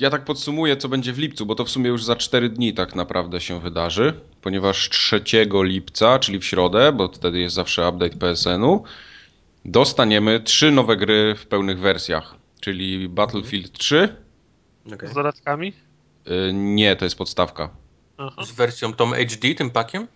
ja 0.00 0.10
tak 0.10 0.24
podsumuję, 0.24 0.76
co 0.76 0.88
będzie 0.88 1.12
w 1.12 1.18
lipcu, 1.18 1.46
bo 1.46 1.54
to 1.54 1.64
w 1.64 1.70
sumie 1.70 1.88
już 1.88 2.04
za 2.04 2.16
4 2.16 2.48
dni 2.48 2.74
tak 2.74 2.94
naprawdę 2.94 3.40
się 3.40 3.60
wydarzy, 3.60 4.12
ponieważ 4.42 4.88
3 4.88 5.22
lipca, 5.62 6.18
czyli 6.18 6.38
w 6.38 6.44
środę, 6.44 6.92
bo 6.92 7.08
wtedy 7.08 7.38
jest 7.40 7.54
zawsze 7.54 7.88
update 7.88 8.16
PSN-u, 8.16 8.84
dostaniemy 9.64 10.40
trzy 10.40 10.70
nowe 10.70 10.96
gry 10.96 11.34
w 11.38 11.46
pełnych 11.46 11.78
wersjach, 11.78 12.34
czyli 12.60 13.08
Battlefield 13.08 13.72
3, 13.72 14.16
Z 15.02 15.14
dodatkami? 15.14 15.72
y, 16.26 16.52
nie, 16.52 16.96
to 16.96 17.04
jest 17.04 17.16
podstawka. 17.18 17.70
Aha. 18.18 18.44
Z 18.44 18.52
wersją 18.52 18.92
tą 18.92 19.10
HD, 19.10 19.54
tym 19.54 19.70
pakiem? 19.70 20.06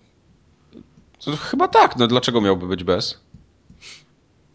To 1.25 1.37
chyba 1.37 1.69
tak, 1.69 1.97
no 1.97 2.07
dlaczego 2.07 2.41
miałby 2.41 2.67
być 2.67 2.85
bez? 2.85 3.21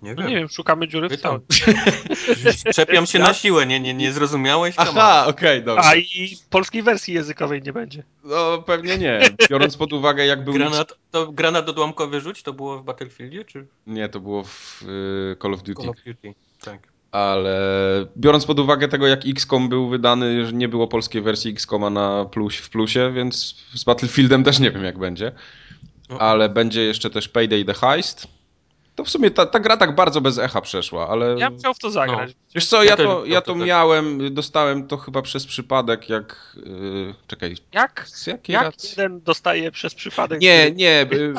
Nie 0.01 0.15
No 0.15 0.27
nie 0.27 0.35
wiem, 0.35 0.49
szukamy 0.49 0.87
dziury 0.87 1.09
w 1.09 1.21
całym. 1.21 1.41
Czepiam 2.75 3.05
się 3.05 3.19
na 3.19 3.33
siłę, 3.33 3.65
nie, 3.65 3.79
nie, 3.79 3.93
nie 3.93 4.11
zrozumiałeś? 4.11 4.79
On. 4.79 4.87
Aha, 4.89 5.25
okej, 5.27 5.63
dobrze. 5.63 5.89
A 5.89 5.95
i 5.95 6.37
polskiej 6.49 6.83
wersji 6.83 7.13
językowej 7.13 7.61
nie 7.61 7.73
będzie. 7.73 8.03
No 8.23 8.61
pewnie 8.61 8.97
nie, 8.97 9.19
biorąc 9.49 9.77
pod 9.77 9.93
uwagę 9.93 10.25
jak 10.25 10.43
był... 10.43 10.53
Granat, 10.53 10.93
to 11.11 11.31
granat 11.31 11.69
odłamkowy 11.69 12.21
rzuć, 12.21 12.43
to 12.43 12.53
było 12.53 12.79
w 12.79 12.83
Battlefieldzie, 12.83 13.45
czy 13.45 13.67
Nie, 13.87 14.09
to 14.09 14.19
było 14.19 14.43
w 14.43 14.83
y, 14.83 15.35
Call 15.41 15.53
of 15.53 15.63
Duty. 15.63 15.81
Call 15.81 15.89
of 15.89 16.03
Duty? 16.05 16.33
Tak. 16.61 16.91
Ale 17.11 17.57
biorąc 18.17 18.45
pod 18.45 18.59
uwagę 18.59 18.87
tego, 18.87 19.07
jak 19.07 19.19
XCOM 19.27 19.69
był 19.69 19.89
wydany, 19.89 20.45
że 20.45 20.53
nie 20.53 20.67
było 20.67 20.87
polskiej 20.87 21.21
wersji 21.21 21.51
XCOMa 21.51 21.89
na 21.89 22.25
plus, 22.25 22.55
w 22.55 22.69
plusie, 22.69 23.11
więc 23.15 23.55
z 23.73 23.83
Battlefieldem 23.83 24.43
też 24.43 24.59
nie 24.59 24.71
wiem, 24.71 24.83
jak 24.83 24.99
będzie. 24.99 25.31
No. 26.09 26.17
Ale 26.19 26.49
będzie 26.49 26.81
jeszcze 26.81 27.09
też 27.09 27.29
Payday 27.29 27.65
the 27.65 27.73
Heist. 27.73 28.27
To 29.01 29.05
w 29.05 29.09
sumie 29.09 29.31
ta, 29.31 29.45
ta 29.45 29.59
gra 29.59 29.77
tak 29.77 29.95
bardzo 29.95 30.21
bez 30.21 30.37
echa 30.37 30.61
przeszła, 30.61 31.09
ale... 31.09 31.35
Ja 31.39 31.49
bym 31.49 31.59
chciał 31.59 31.73
w 31.73 31.79
to 31.79 31.91
zagrać. 31.91 32.35
Wiesz 32.55 32.65
co, 32.65 32.83
Ja 32.83 32.89
ja 32.89 32.97
to, 32.97 33.25
ja 33.25 33.41
to 33.41 33.53
to 33.53 33.55
miałem, 33.65 34.33
dostałem 34.33 34.87
to 34.87 34.97
chyba 34.97 35.21
przez 35.21 35.45
przypadek, 35.45 36.09
jak... 36.09 36.55
Yy, 36.65 37.15
czekaj, 37.27 37.55
Jak? 37.73 38.05
z 38.07 38.27
jakiej 38.27 38.53
Jak 38.53 38.63
racji? 38.63 38.89
jeden 38.89 39.21
dostaje 39.21 39.71
przez 39.71 39.95
przypadek... 39.95 40.41
Nie, 40.41 40.71
nie. 40.71 41.01
y, 41.13 41.33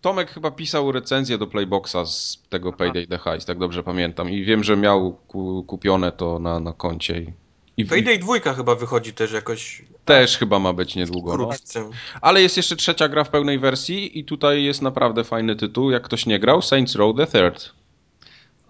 Tomek 0.00 0.30
chyba 0.30 0.50
pisał 0.50 0.92
recenzję 0.92 1.38
do 1.38 1.46
Playboxa 1.46 2.06
z 2.06 2.42
tego 2.48 2.72
Payday 2.72 3.06
the 3.06 3.18
Heist, 3.18 3.46
tak 3.46 3.58
dobrze 3.58 3.82
pamiętam. 3.82 4.30
I 4.30 4.44
wiem, 4.44 4.64
że 4.64 4.76
miał 4.76 5.12
ku, 5.12 5.64
kupione 5.66 6.12
to 6.12 6.38
na, 6.38 6.60
na 6.60 6.72
koncie. 6.72 7.20
I, 7.20 7.32
i 7.76 7.84
Payday 7.84 8.18
dwójka 8.18 8.54
chyba 8.54 8.74
wychodzi 8.74 9.12
też 9.12 9.32
jakoś 9.32 9.82
też 10.08 10.38
chyba 10.38 10.58
ma 10.58 10.72
być 10.72 10.94
niedługo. 10.96 11.36
No. 11.36 11.44
wkrótce. 11.44 11.90
Ale 12.20 12.42
jest 12.42 12.56
jeszcze 12.56 12.76
trzecia 12.76 13.08
gra 13.08 13.24
w 13.24 13.30
pełnej 13.30 13.58
wersji 13.58 14.18
i 14.18 14.24
tutaj 14.24 14.64
jest 14.64 14.82
naprawdę 14.82 15.24
fajny 15.24 15.56
tytuł. 15.56 15.90
Jak 15.90 16.02
ktoś 16.02 16.26
nie 16.26 16.38
grał, 16.38 16.62
Saints 16.62 16.94
Row 16.94 17.16
the 17.16 17.26
Third. 17.26 17.72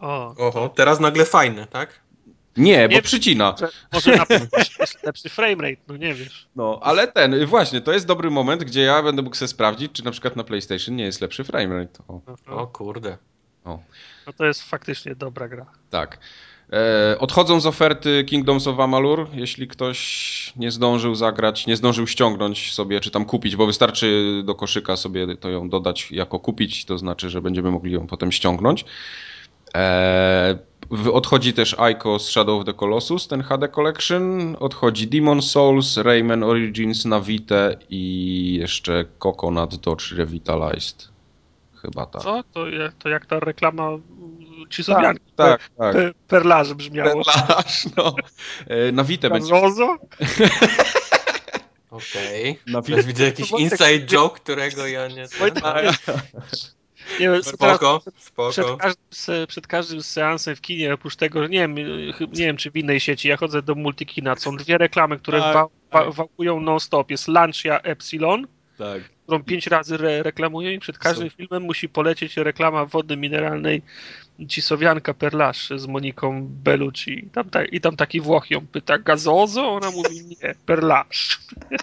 O, 0.00 0.34
Oho, 0.38 0.68
teraz 0.68 1.00
nagle 1.00 1.24
fajne, 1.24 1.66
tak? 1.66 2.00
Nie, 2.56 2.88
bo 2.88 2.94
Nie- 2.94 3.02
przycina. 3.02 3.54
że 3.58 3.68
może 3.92 4.16
na 4.16 4.24
jest 4.78 5.02
lepszy 5.06 5.28
framerate, 5.28 5.82
no 5.88 5.96
nie 5.96 6.14
wiesz. 6.14 6.48
No, 6.56 6.80
ale 6.82 7.08
ten, 7.08 7.46
właśnie, 7.46 7.80
to 7.80 7.92
jest 7.92 8.06
dobry 8.06 8.30
moment, 8.30 8.64
gdzie 8.64 8.80
ja 8.82 9.02
będę 9.02 9.22
mógł 9.22 9.36
sobie 9.36 9.48
sprawdzić, 9.48 9.92
czy 9.92 10.04
na 10.04 10.10
przykład 10.10 10.36
na 10.36 10.44
PlayStation 10.44 10.96
nie 10.96 11.04
jest 11.04 11.20
lepszy 11.20 11.44
framerate. 11.44 12.02
O, 12.08 12.20
O 12.46 12.66
kurde. 12.66 13.16
No 14.26 14.32
to 14.36 14.44
jest 14.44 14.62
faktycznie 14.62 15.14
dobra 15.14 15.48
gra. 15.48 15.66
Tak. 15.90 16.18
E, 16.72 17.16
odchodzą 17.18 17.60
z 17.60 17.66
oferty 17.66 18.24
Kingdoms 18.24 18.66
of 18.66 18.80
Amalur, 18.80 19.26
jeśli 19.32 19.68
ktoś 19.68 20.52
nie 20.56 20.70
zdążył 20.70 21.14
zagrać, 21.14 21.66
nie 21.66 21.76
zdążył 21.76 22.06
ściągnąć 22.06 22.72
sobie, 22.72 23.00
czy 23.00 23.10
tam 23.10 23.24
kupić, 23.24 23.56
bo 23.56 23.66
wystarczy 23.66 24.42
do 24.44 24.54
koszyka 24.54 24.96
sobie 24.96 25.36
to 25.36 25.50
ją 25.50 25.68
dodać 25.68 26.12
jako 26.12 26.38
kupić, 26.38 26.84
to 26.84 26.98
znaczy, 26.98 27.30
że 27.30 27.42
będziemy 27.42 27.70
mogli 27.70 27.92
ją 27.92 28.06
potem 28.06 28.32
ściągnąć. 28.32 28.84
E, 29.74 30.58
odchodzi 31.12 31.52
też 31.52 31.76
Ico 31.92 32.18
z 32.18 32.28
Shadow 32.28 32.60
of 32.60 32.66
the 32.66 32.74
Colossus, 32.74 33.28
ten 33.28 33.42
HD 33.42 33.68
Collection. 33.68 34.56
Odchodzi 34.60 35.08
Demon 35.08 35.42
Souls, 35.42 35.96
Rayman 35.96 36.42
Origins 36.42 37.04
na 37.04 37.20
Vita 37.20 37.70
i 37.90 38.54
jeszcze 38.60 39.04
Coconut 39.18 39.76
Dodge 39.76 40.12
Revitalized. 40.12 41.08
Chyba 41.82 42.06
tak. 42.06 42.22
Co? 42.22 42.42
To, 42.42 42.64
to 42.98 43.08
jak 43.08 43.26
ta 43.26 43.40
reklama 43.40 43.90
ci 44.70 44.84
sobie 44.84 45.02
tak, 45.02 45.16
tak. 45.36 45.60
pe, 45.76 46.12
perlarze 46.28 46.74
brzmiało. 46.74 47.24
Perlarz, 47.24 47.84
no. 47.96 48.14
E, 48.66 48.92
Na 48.92 49.04
Vita 49.04 49.30
będzie. 49.30 49.52
Gazozo? 49.52 49.96
Okej. 51.90 52.58
Na 52.66 52.82
Teraz 52.82 53.06
widzę 53.06 53.24
jakiś 53.24 53.50
inside 53.50 54.00
joke, 54.06 54.40
którego 54.40 54.86
ja 54.86 55.08
nie... 55.08 55.24
Wojtek- 55.26 55.98
Nie 57.20 57.30
wiem, 57.30 57.42
teraz 57.42 57.46
Spoko, 57.46 58.00
przed, 58.00 58.14
spoko. 58.22 58.76
każdym, 58.76 59.46
przed 59.48 59.66
każdym 59.66 60.02
seansem 60.02 60.56
w 60.56 60.60
kinie, 60.60 60.94
oprócz 60.94 61.16
tego, 61.16 61.42
że 61.42 61.48
nie 61.48 61.58
wiem, 61.58 61.74
nie 62.20 62.46
wiem 62.46 62.56
czy 62.56 62.70
w 62.70 62.76
innej 62.76 63.00
sieci, 63.00 63.28
ja 63.28 63.36
chodzę 63.36 63.62
do 63.62 63.74
Multikina, 63.74 64.36
są 64.36 64.56
dwie 64.56 64.78
reklamy, 64.78 65.18
które 65.18 65.40
Tak, 65.40 65.54
wa, 65.54 65.62
wa, 65.62 65.68
tak. 66.04 66.12
wałkują 66.14 66.60
non-stop. 66.60 67.10
Jest 67.10 67.28
Lancia 67.28 67.80
Epsilon, 67.80 68.46
Tak. 68.78 69.02
którą 69.22 69.42
pięć 69.44 69.66
razy 69.66 69.94
re, 69.94 70.22
reklamują 70.22 70.70
i 70.70 70.78
przed 70.78 70.98
każdym 70.98 71.30
filmem 71.30 71.62
musi 71.62 71.88
polecieć 71.88 72.36
reklama 72.36 72.84
wody 72.86 73.16
mineralnej 73.16 73.82
Cisowianka 74.46 75.14
Perlasz 75.14 75.72
z 75.76 75.86
Moniką 75.86 76.46
Bellucci. 76.50 77.24
I 77.26 77.30
tam, 77.30 77.50
ta, 77.50 77.64
I 77.64 77.80
tam 77.80 77.96
taki 77.96 78.20
Włoch 78.20 78.50
ją 78.50 78.66
pyta, 78.66 78.98
gazozo? 78.98 79.68
Ona 79.68 79.90
mówi, 79.90 80.24
nie, 80.24 80.54
Perlasz. 80.66 81.38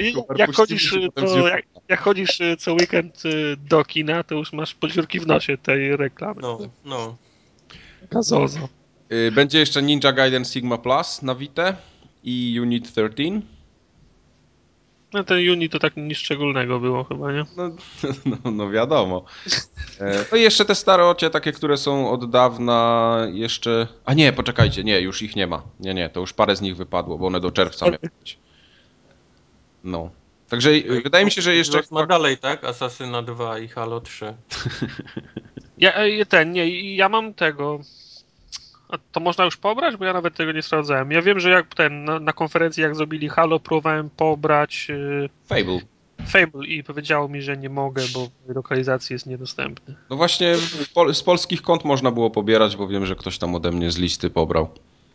I 0.00 0.14
jak 0.36 0.54
chodzisz, 0.54 0.94
to, 1.14 1.48
jak, 1.48 1.64
jak 1.88 2.00
chodzisz 2.00 2.40
y, 2.40 2.56
co 2.56 2.74
weekend 2.74 3.24
y, 3.24 3.56
do 3.56 3.84
kina, 3.84 4.22
to 4.22 4.34
już 4.34 4.52
masz 4.52 4.74
podziurki 4.74 5.20
w 5.20 5.26
nosie 5.26 5.58
tej 5.58 5.96
reklamy. 5.96 6.42
No, 6.42 6.58
no. 6.84 7.16
Gazozo. 8.10 8.68
Y, 9.12 9.32
Będzie 9.32 9.58
jeszcze 9.58 9.82
Ninja 9.82 10.12
Gaiden 10.12 10.44
Sigma 10.44 10.78
Plus 10.78 11.22
na 11.22 11.34
Vita 11.34 11.76
i 12.24 12.58
Unit 12.60 12.92
13. 12.92 13.40
No 15.16 15.24
ten 15.24 15.38
Juni 15.38 15.68
to 15.68 15.78
tak 15.78 15.96
nic 15.96 16.18
szczególnego 16.18 16.80
było 16.80 17.04
chyba, 17.04 17.32
nie? 17.32 17.44
No, 17.56 17.70
no, 18.44 18.50
no 18.50 18.70
wiadomo. 18.70 19.24
E, 20.00 20.24
no 20.32 20.38
i 20.38 20.42
jeszcze 20.42 20.64
te 20.64 20.74
starocie, 20.74 21.30
takie, 21.30 21.52
które 21.52 21.76
są 21.76 22.10
od 22.10 22.30
dawna 22.30 23.16
jeszcze... 23.32 23.86
A 24.04 24.14
nie, 24.14 24.32
poczekajcie, 24.32 24.84
nie, 24.84 25.00
już 25.00 25.22
ich 25.22 25.36
nie 25.36 25.46
ma. 25.46 25.62
Nie, 25.80 25.94
nie, 25.94 26.08
to 26.08 26.20
już 26.20 26.32
parę 26.32 26.56
z 26.56 26.60
nich 26.60 26.76
wypadło, 26.76 27.18
bo 27.18 27.26
one 27.26 27.40
do 27.40 27.50
czerwca 27.50 27.86
miały 27.86 28.10
być. 28.18 28.38
No. 29.84 30.10
Także 30.48 30.70
e, 30.70 31.00
wydaje 31.00 31.24
mi 31.24 31.30
się, 31.30 31.42
że 31.42 31.54
jeszcze... 31.54 31.80
Ma 31.90 32.06
dalej, 32.06 32.38
tak? 32.38 32.64
Asasyna 32.64 33.22
2 33.22 33.58
i 33.58 33.68
Halo 33.68 34.00
3. 34.00 34.34
Ja, 35.78 35.92
e, 35.94 36.26
ten, 36.26 36.52
nie, 36.52 36.96
ja 36.96 37.08
mam 37.08 37.34
tego... 37.34 37.80
A 38.88 38.98
to 39.12 39.20
można 39.20 39.44
już 39.44 39.56
pobrać? 39.56 39.96
Bo 39.96 40.04
ja 40.04 40.12
nawet 40.12 40.34
tego 40.34 40.52
nie 40.52 40.62
sprawdzałem. 40.62 41.10
Ja 41.10 41.22
wiem, 41.22 41.40
że 41.40 41.50
jak 41.50 41.74
ten 41.74 42.04
na, 42.04 42.20
na 42.20 42.32
konferencji, 42.32 42.82
jak 42.82 42.96
zrobili 42.96 43.28
Halo, 43.28 43.60
próbowałem 43.60 44.10
pobrać 44.10 44.88
yy, 44.88 45.28
Fable. 45.46 45.80
Fable 46.26 46.66
i 46.66 46.84
powiedziało 46.84 47.28
mi, 47.28 47.42
że 47.42 47.56
nie 47.56 47.68
mogę, 47.68 48.02
bo 48.14 48.28
w 48.46 48.54
lokalizacji 48.54 49.14
jest 49.14 49.26
niedostępny. 49.26 49.94
No 50.10 50.16
właśnie 50.16 50.54
pol 50.94 51.14
z 51.14 51.22
polskich 51.22 51.62
kont 51.62 51.84
można 51.84 52.10
było 52.10 52.30
pobierać, 52.30 52.76
bo 52.76 52.88
wiem, 52.88 53.06
że 53.06 53.16
ktoś 53.16 53.38
tam 53.38 53.54
ode 53.54 53.72
mnie 53.72 53.90
z 53.90 53.98
listy 53.98 54.30
pobrał. 54.30 54.68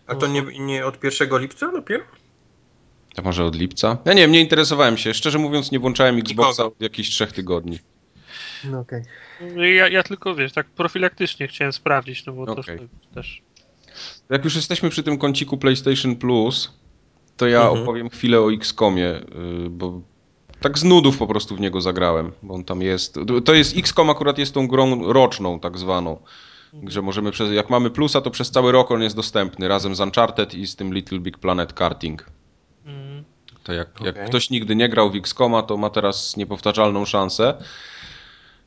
A 0.07 0.15
to 0.15 0.27
nie, 0.27 0.41
nie 0.59 0.85
od 0.85 1.03
1 1.03 1.39
lipca 1.39 1.71
dopiero? 1.71 2.03
To 3.15 3.21
może 3.21 3.45
od 3.45 3.55
lipca? 3.55 3.97
Ja 4.05 4.13
nie 4.13 4.21
wiem, 4.21 4.31
nie 4.31 4.41
interesowałem 4.41 4.97
się. 4.97 5.13
Szczerze 5.13 5.37
mówiąc, 5.37 5.71
nie 5.71 5.79
włączałem 5.79 6.17
Xboxa 6.17 6.65
od 6.65 6.81
jakichś 6.81 7.09
trzech 7.09 7.31
tygodni. 7.31 7.79
No 8.63 8.79
okej. 8.79 9.03
Okay. 9.39 9.73
Ja, 9.73 9.87
ja, 9.87 10.03
tylko, 10.03 10.35
wiesz, 10.35 10.53
tak 10.53 10.67
profilaktycznie 10.67 11.47
chciałem 11.47 11.73
sprawdzić, 11.73 12.25
no 12.25 12.33
bo 12.33 12.43
okay. 12.43 12.77
to 12.77 12.83
też... 13.15 13.41
Jak 14.29 14.43
już 14.43 14.55
jesteśmy 14.55 14.89
przy 14.89 15.03
tym 15.03 15.17
kąciku 15.17 15.57
PlayStation 15.57 16.15
Plus, 16.15 16.71
to 17.37 17.47
ja 17.47 17.61
mhm. 17.61 17.83
opowiem 17.83 18.09
chwilę 18.09 18.41
o 18.41 18.53
XCOMie, 18.53 19.15
y, 19.65 19.69
bo 19.69 20.01
tak 20.61 20.77
z 20.77 20.83
nudów 20.83 21.17
po 21.17 21.27
prostu 21.27 21.55
w 21.55 21.59
niego 21.59 21.81
zagrałem, 21.81 22.31
bo 22.43 22.53
on 22.53 22.63
tam 22.63 22.81
jest. 22.81 23.19
To 23.45 23.53
jest 23.53 23.77
XCOM 23.77 24.09
akurat 24.09 24.37
jest 24.37 24.53
tą 24.53 24.67
grą 24.67 25.13
roczną 25.13 25.59
tak 25.59 25.77
zwaną. 25.77 26.17
Mhm. 26.73 26.91
Że 26.91 27.01
możemy 27.01 27.31
przez, 27.31 27.51
jak 27.51 27.69
mamy 27.69 27.89
plusa, 27.89 28.21
to 28.21 28.31
przez 28.31 28.51
cały 28.51 28.71
rok 28.71 28.91
on 28.91 29.01
jest 29.01 29.15
dostępny 29.15 29.67
razem 29.67 29.95
z 29.95 29.99
Uncharted 29.99 30.53
i 30.53 30.67
z 30.67 30.75
tym 30.75 30.93
Little 30.93 31.19
Big 31.19 31.37
Planet 31.37 31.73
Karting. 31.73 32.25
Mhm. 32.85 33.23
To 33.63 33.73
jak, 33.73 34.01
okay. 34.01 34.07
jak 34.07 34.25
ktoś 34.25 34.49
nigdy 34.49 34.75
nie 34.75 34.89
grał 34.89 35.11
w 35.11 35.15
XCOMa, 35.15 35.63
to 35.63 35.77
ma 35.77 35.89
teraz 35.89 36.37
niepowtarzalną 36.37 37.05
szansę. 37.05 37.63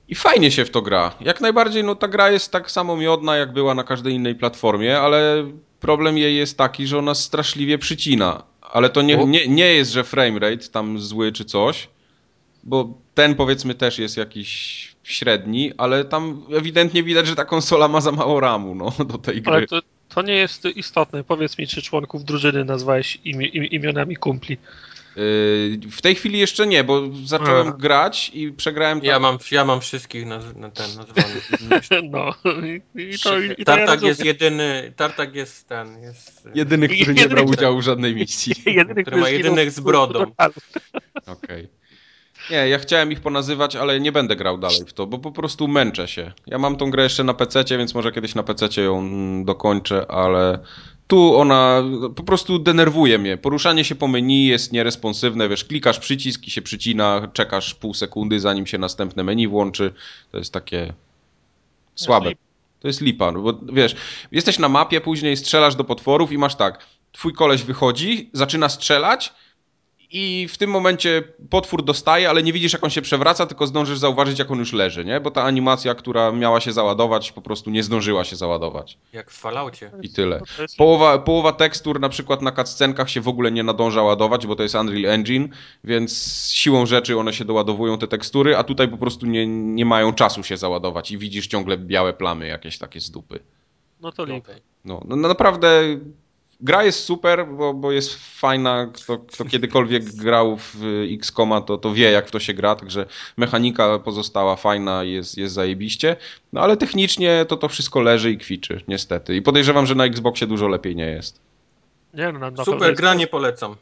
I 0.08 0.14
fajnie 0.14 0.50
się 0.50 0.64
w 0.64 0.70
to 0.70 0.82
gra. 0.82 1.14
Jak 1.20 1.40
najbardziej, 1.40 1.84
no 1.84 1.94
ta 1.94 2.08
gra 2.08 2.30
jest 2.30 2.52
tak 2.52 2.70
samo 2.70 2.96
miodna, 2.96 3.36
jak 3.36 3.52
była 3.52 3.74
na 3.74 3.84
każdej 3.84 4.14
innej 4.14 4.34
platformie, 4.34 5.00
ale 5.00 5.46
problem 5.80 6.18
jej 6.18 6.36
jest 6.36 6.58
taki, 6.58 6.86
że 6.86 6.98
ona 6.98 7.14
straszliwie 7.14 7.78
przycina. 7.78 8.42
Ale 8.60 8.90
to 8.90 9.02
nie, 9.02 9.16
nie, 9.16 9.48
nie 9.48 9.74
jest, 9.74 9.92
że 9.92 10.04
framerate 10.04 10.68
tam 10.68 10.98
zły 10.98 11.32
czy 11.32 11.44
coś, 11.44 11.88
bo 12.64 12.94
ten 13.14 13.34
powiedzmy 13.34 13.74
też 13.74 13.98
jest 13.98 14.16
jakiś 14.16 14.94
średni, 15.02 15.72
ale 15.78 16.04
tam 16.04 16.42
ewidentnie 16.52 17.02
widać, 17.02 17.26
że 17.26 17.36
ta 17.36 17.44
konsola 17.44 17.88
ma 17.88 18.00
za 18.00 18.12
mało 18.12 18.40
ramu 18.40 18.74
no, 18.74 18.92
do 19.12 19.18
tej 19.18 19.42
gry. 19.42 19.52
Ale 19.52 19.66
to, 19.66 19.80
to 20.08 20.22
nie 20.22 20.34
jest 20.34 20.64
istotne. 20.64 21.24
Powiedz 21.24 21.58
mi, 21.58 21.66
czy 21.66 21.82
członków 21.82 22.24
drużyny 22.24 22.64
nazwałeś 22.64 23.18
imionami 23.70 24.16
kumpli. 24.16 24.58
Yy, 25.16 25.90
w 25.90 26.02
tej 26.02 26.14
chwili 26.14 26.38
jeszcze 26.38 26.66
nie, 26.66 26.84
bo 26.84 27.02
zacząłem 27.24 27.68
A. 27.68 27.72
grać 27.72 28.30
i 28.34 28.52
przegrałem. 28.52 29.00
Ja, 29.02 29.18
mam, 29.18 29.38
ja 29.50 29.64
mam 29.64 29.80
wszystkich 29.80 30.26
na, 30.26 30.38
na 30.38 30.70
ten 30.70 30.86
nazwanych. 30.96 31.50
No. 32.10 32.34
I 32.94 33.18
to, 33.18 33.38
i 33.40 33.64
Tartak 33.64 34.02
ja 34.02 34.08
jest 34.08 34.24
jedyny. 34.24 34.92
Tartak 34.96 35.34
jest 35.34 35.68
ten. 35.68 36.02
Jest, 36.02 36.48
jedyny, 36.54 36.88
który 36.88 37.00
jedyny, 37.00 37.20
nie 37.20 37.28
brał 37.28 37.46
udziału 37.46 37.78
w 37.78 37.82
żadnej 37.82 38.14
misji. 38.14 38.54
Jedyny, 38.72 39.02
który 39.02 39.16
ma 39.16 39.28
jedynych 39.28 39.70
z 39.70 39.80
brodą. 39.80 40.20
Okej. 41.26 41.34
Okay. 41.34 41.68
Nie, 42.50 42.68
ja 42.68 42.78
chciałem 42.78 43.12
ich 43.12 43.20
ponazywać, 43.20 43.76
ale 43.76 44.00
nie 44.00 44.12
będę 44.12 44.36
grał 44.36 44.58
dalej 44.58 44.80
w 44.86 44.92
to, 44.92 45.06
bo 45.06 45.18
po 45.18 45.32
prostu 45.32 45.68
męczę 45.68 46.08
się. 46.08 46.32
Ja 46.46 46.58
mam 46.58 46.76
tą 46.76 46.90
grę 46.90 47.02
jeszcze 47.02 47.24
na 47.24 47.34
PC, 47.34 47.64
więc 47.64 47.94
może 47.94 48.12
kiedyś 48.12 48.34
na 48.34 48.42
PC 48.42 48.82
ją 48.82 48.98
mm, 48.98 49.44
dokończę, 49.44 50.10
ale 50.10 50.58
tu 51.06 51.36
ona 51.36 51.82
po 52.16 52.22
prostu 52.22 52.58
denerwuje 52.58 53.18
mnie. 53.18 53.36
Poruszanie 53.36 53.84
się 53.84 53.94
po 53.94 54.08
menu 54.08 54.46
jest 54.46 54.72
nieresponsywne, 54.72 55.48
wiesz, 55.48 55.64
klikasz 55.64 55.98
przycisk 55.98 56.46
i 56.46 56.50
się 56.50 56.62
przycina, 56.62 57.28
czekasz 57.32 57.74
pół 57.74 57.94
sekundy, 57.94 58.40
zanim 58.40 58.66
się 58.66 58.78
następne 58.78 59.24
menu 59.24 59.48
włączy. 59.48 59.94
To 60.32 60.38
jest 60.38 60.52
takie 60.52 60.92
słabe. 61.94 62.30
To 62.80 62.88
jest 62.88 63.00
lipa, 63.00 63.32
no 63.32 63.40
bo 63.40 63.60
wiesz, 63.72 63.96
jesteś 64.32 64.58
na 64.58 64.68
mapie, 64.68 65.00
później 65.00 65.36
strzelasz 65.36 65.74
do 65.74 65.84
potworów 65.84 66.32
i 66.32 66.38
masz 66.38 66.54
tak, 66.54 66.86
twój 67.12 67.32
koleś 67.32 67.62
wychodzi, 67.62 68.30
zaczyna 68.32 68.68
strzelać, 68.68 69.32
i 70.16 70.48
w 70.48 70.58
tym 70.58 70.70
momencie 70.70 71.22
potwór 71.50 71.84
dostaje, 71.84 72.30
ale 72.30 72.42
nie 72.42 72.52
widzisz, 72.52 72.72
jak 72.72 72.84
on 72.84 72.90
się 72.90 73.02
przewraca, 73.02 73.46
tylko 73.46 73.66
zdążysz 73.66 73.98
zauważyć, 73.98 74.38
jak 74.38 74.50
on 74.50 74.58
już 74.58 74.72
leży, 74.72 75.04
nie? 75.04 75.20
Bo 75.20 75.30
ta 75.30 75.42
animacja, 75.42 75.94
która 75.94 76.32
miała 76.32 76.60
się 76.60 76.72
załadować, 76.72 77.32
po 77.32 77.42
prostu 77.42 77.70
nie 77.70 77.82
zdążyła 77.82 78.24
się 78.24 78.36
załadować. 78.36 78.98
Jak 79.12 79.30
w 79.30 79.38
Falloutie. 79.38 79.90
I 80.02 80.10
tyle. 80.10 80.40
Połowa, 80.76 81.18
połowa 81.18 81.52
tekstur 81.52 82.00
na 82.00 82.08
przykład 82.08 82.42
na 82.42 82.52
cutscenkach 82.52 83.10
się 83.10 83.20
w 83.20 83.28
ogóle 83.28 83.52
nie 83.52 83.62
nadąża 83.62 84.02
ładować, 84.02 84.46
bo 84.46 84.56
to 84.56 84.62
jest 84.62 84.74
Unreal 84.74 85.12
Engine, 85.14 85.48
więc 85.84 86.42
siłą 86.52 86.86
rzeczy 86.86 87.18
one 87.18 87.32
się 87.32 87.44
doładowują, 87.44 87.98
te 87.98 88.08
tekstury, 88.08 88.56
a 88.56 88.64
tutaj 88.64 88.88
po 88.88 88.96
prostu 88.96 89.26
nie, 89.26 89.46
nie 89.46 89.84
mają 89.84 90.12
czasu 90.12 90.42
się 90.42 90.56
załadować 90.56 91.10
i 91.10 91.18
widzisz 91.18 91.46
ciągle 91.46 91.78
białe 91.78 92.12
plamy 92.12 92.46
jakieś 92.46 92.78
takie 92.78 93.00
z 93.00 93.10
dupy. 93.10 93.40
No 94.00 94.12
to 94.12 94.24
lip. 94.24 94.48
No, 94.84 95.00
no 95.06 95.16
naprawdę 95.16 95.82
gra 96.64 96.84
jest 96.84 97.04
super, 97.04 97.46
bo, 97.48 97.74
bo 97.74 97.92
jest 97.92 98.14
fajna. 98.40 98.90
Kto, 98.94 99.18
kto 99.18 99.44
kiedykolwiek 99.44 100.04
grał 100.04 100.56
w 100.56 100.76
X-Koma, 101.10 101.60
to, 101.60 101.78
to 101.78 101.94
wie, 101.94 102.10
jak 102.10 102.28
w 102.28 102.30
to 102.30 102.40
się 102.40 102.54
gra, 102.54 102.74
także 102.74 103.06
mechanika 103.36 103.98
pozostała 103.98 104.56
fajna, 104.56 105.04
jest, 105.04 105.38
jest 105.38 105.54
zajebiście. 105.54 106.16
No 106.52 106.60
ale 106.60 106.76
technicznie 106.76 107.44
to 107.48 107.56
to 107.56 107.68
wszystko 107.68 108.00
leży 108.00 108.30
i 108.30 108.38
kwiczy, 108.38 108.80
niestety. 108.88 109.36
I 109.36 109.42
podejrzewam, 109.42 109.86
że 109.86 109.94
na 109.94 110.04
Xboxie 110.04 110.46
dużo 110.46 110.68
lepiej 110.68 110.96
nie 110.96 111.06
jest. 111.06 111.40
Nie, 112.14 112.32
no, 112.32 112.50
na 112.50 112.64
Super, 112.64 112.94
gra 112.94 113.14
nie 113.14 113.26
polecam. 113.26 113.76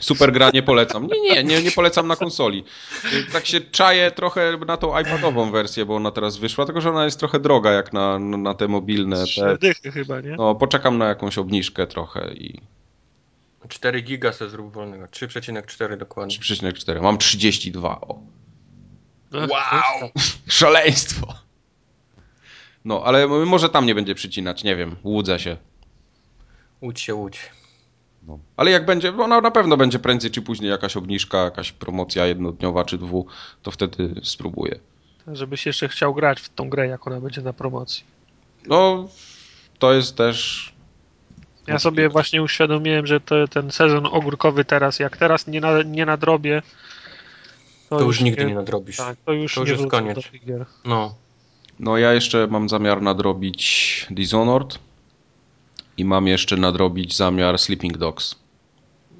Super 0.00 0.32
gra 0.32 0.50
nie 0.54 0.62
polecam. 0.62 1.06
Nie, 1.06 1.20
nie, 1.20 1.44
nie, 1.44 1.62
nie 1.62 1.70
polecam 1.70 2.06
na 2.06 2.16
konsoli. 2.16 2.64
Tak 3.32 3.46
się 3.46 3.60
czaję 3.60 4.10
trochę 4.10 4.58
na 4.66 4.76
tą 4.76 5.00
iPadową 5.00 5.50
wersję, 5.50 5.86
bo 5.86 5.96
ona 5.96 6.10
teraz 6.10 6.36
wyszła, 6.36 6.66
tylko 6.66 6.80
że 6.80 6.90
ona 6.90 7.04
jest 7.04 7.18
trochę 7.18 7.40
droga 7.40 7.72
jak 7.72 7.92
na, 7.92 8.18
na 8.18 8.54
te 8.54 8.68
mobilne. 8.68 9.24
Te... 9.36 9.58
dychy 9.58 9.92
chyba, 9.92 10.20
nie? 10.20 10.36
No, 10.36 10.54
poczekam 10.54 10.98
na 10.98 11.08
jakąś 11.08 11.38
obniżkę 11.38 11.86
trochę 11.86 12.32
i... 12.34 12.60
4 13.68 14.02
giga 14.02 14.32
se 14.32 14.48
zrób 14.48 14.72
wolnego. 14.72 15.04
3,4 15.04 15.96
dokładnie. 15.96 16.36
3,4. 16.36 17.02
Mam 17.02 17.18
32, 17.18 18.00
o. 18.00 18.18
Wow! 19.32 20.10
Szaleństwo! 20.48 21.34
No, 22.84 23.02
ale 23.04 23.26
może 23.26 23.68
tam 23.68 23.86
nie 23.86 23.94
będzie 23.94 24.14
przycinać, 24.14 24.64
nie 24.64 24.76
wiem, 24.76 24.96
łudzę 25.04 25.38
się. 25.38 25.56
Łódź 26.82 27.00
się, 27.00 27.14
łódź. 27.14 27.50
No. 28.26 28.38
Ale 28.56 28.70
jak 28.70 28.86
będzie, 28.86 29.16
ona 29.16 29.40
na 29.40 29.50
pewno 29.50 29.76
będzie 29.76 29.98
prędzej 29.98 30.30
czy 30.30 30.42
później 30.42 30.70
jakaś 30.70 30.96
obniżka, 30.96 31.38
jakaś 31.44 31.72
promocja 31.72 32.26
jednodniowa 32.26 32.84
czy 32.84 32.98
dwu, 32.98 33.26
to 33.62 33.70
wtedy 33.70 34.14
spróbuję. 34.22 34.78
Żebyś 35.32 35.66
jeszcze 35.66 35.88
chciał 35.88 36.14
grać 36.14 36.40
w 36.40 36.48
tą 36.48 36.70
grę, 36.70 36.86
jak 36.86 37.06
ona 37.06 37.20
będzie 37.20 37.42
na 37.42 37.52
promocji. 37.52 38.04
No, 38.66 39.08
to 39.78 39.92
jest 39.92 40.16
też... 40.16 40.72
Ja 41.66 41.78
sobie 41.78 42.08
właśnie 42.08 42.42
uświadomiłem, 42.42 43.06
że 43.06 43.20
to, 43.20 43.48
ten 43.48 43.70
sezon 43.70 44.06
ogórkowy 44.06 44.64
teraz, 44.64 44.98
jak 44.98 45.16
teraz 45.16 45.46
nie, 45.46 45.60
na, 45.60 45.82
nie 45.82 46.06
nadrobię, 46.06 46.62
to, 47.90 47.98
to 47.98 48.04
już, 48.04 48.16
już 48.16 48.24
nigdy 48.24 48.42
nie, 48.42 48.48
nie 48.48 48.54
nadrobisz. 48.54 48.96
Tak, 48.96 49.16
to 49.24 49.32
już, 49.32 49.54
to 49.54 49.60
już 49.60 49.70
jest 49.70 49.86
koniec. 49.86 50.18
No. 50.84 51.14
no 51.78 51.98
ja 51.98 52.12
jeszcze 52.12 52.46
mam 52.46 52.68
zamiar 52.68 53.02
nadrobić 53.02 54.06
Dishonored 54.10 54.78
i 55.96 56.04
mam 56.04 56.26
jeszcze 56.26 56.56
nadrobić 56.56 57.16
zamiar 57.16 57.58
Sleeping 57.58 57.98
Dogs. 57.98 58.36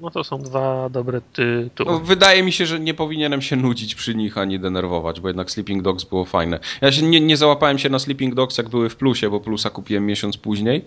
No 0.01 0.11
to 0.11 0.23
są 0.23 0.41
dwa 0.41 0.89
dobre 0.89 1.21
tytuły. 1.21 1.91
No, 1.91 1.99
wydaje 1.99 2.43
mi 2.43 2.51
się, 2.51 2.65
że 2.65 2.79
nie 2.79 2.93
powinienem 2.93 3.41
się 3.41 3.55
nudzić 3.55 3.95
przy 3.95 4.15
nich 4.15 4.37
ani 4.37 4.59
denerwować, 4.59 5.19
bo 5.19 5.27
jednak 5.27 5.51
Sleeping 5.51 5.83
Dogs 5.83 6.03
było 6.03 6.25
fajne. 6.25 6.59
Ja 6.81 6.91
się 6.91 7.01
nie, 7.01 7.21
nie 7.21 7.37
załapałem 7.37 7.79
się 7.79 7.89
na 7.89 7.99
Sleeping 7.99 8.35
Dogs, 8.35 8.57
jak 8.57 8.69
były 8.69 8.89
w 8.89 8.95
plusie, 8.95 9.29
bo 9.29 9.39
plusa 9.39 9.69
kupiłem 9.69 10.05
miesiąc 10.05 10.37
później, 10.37 10.85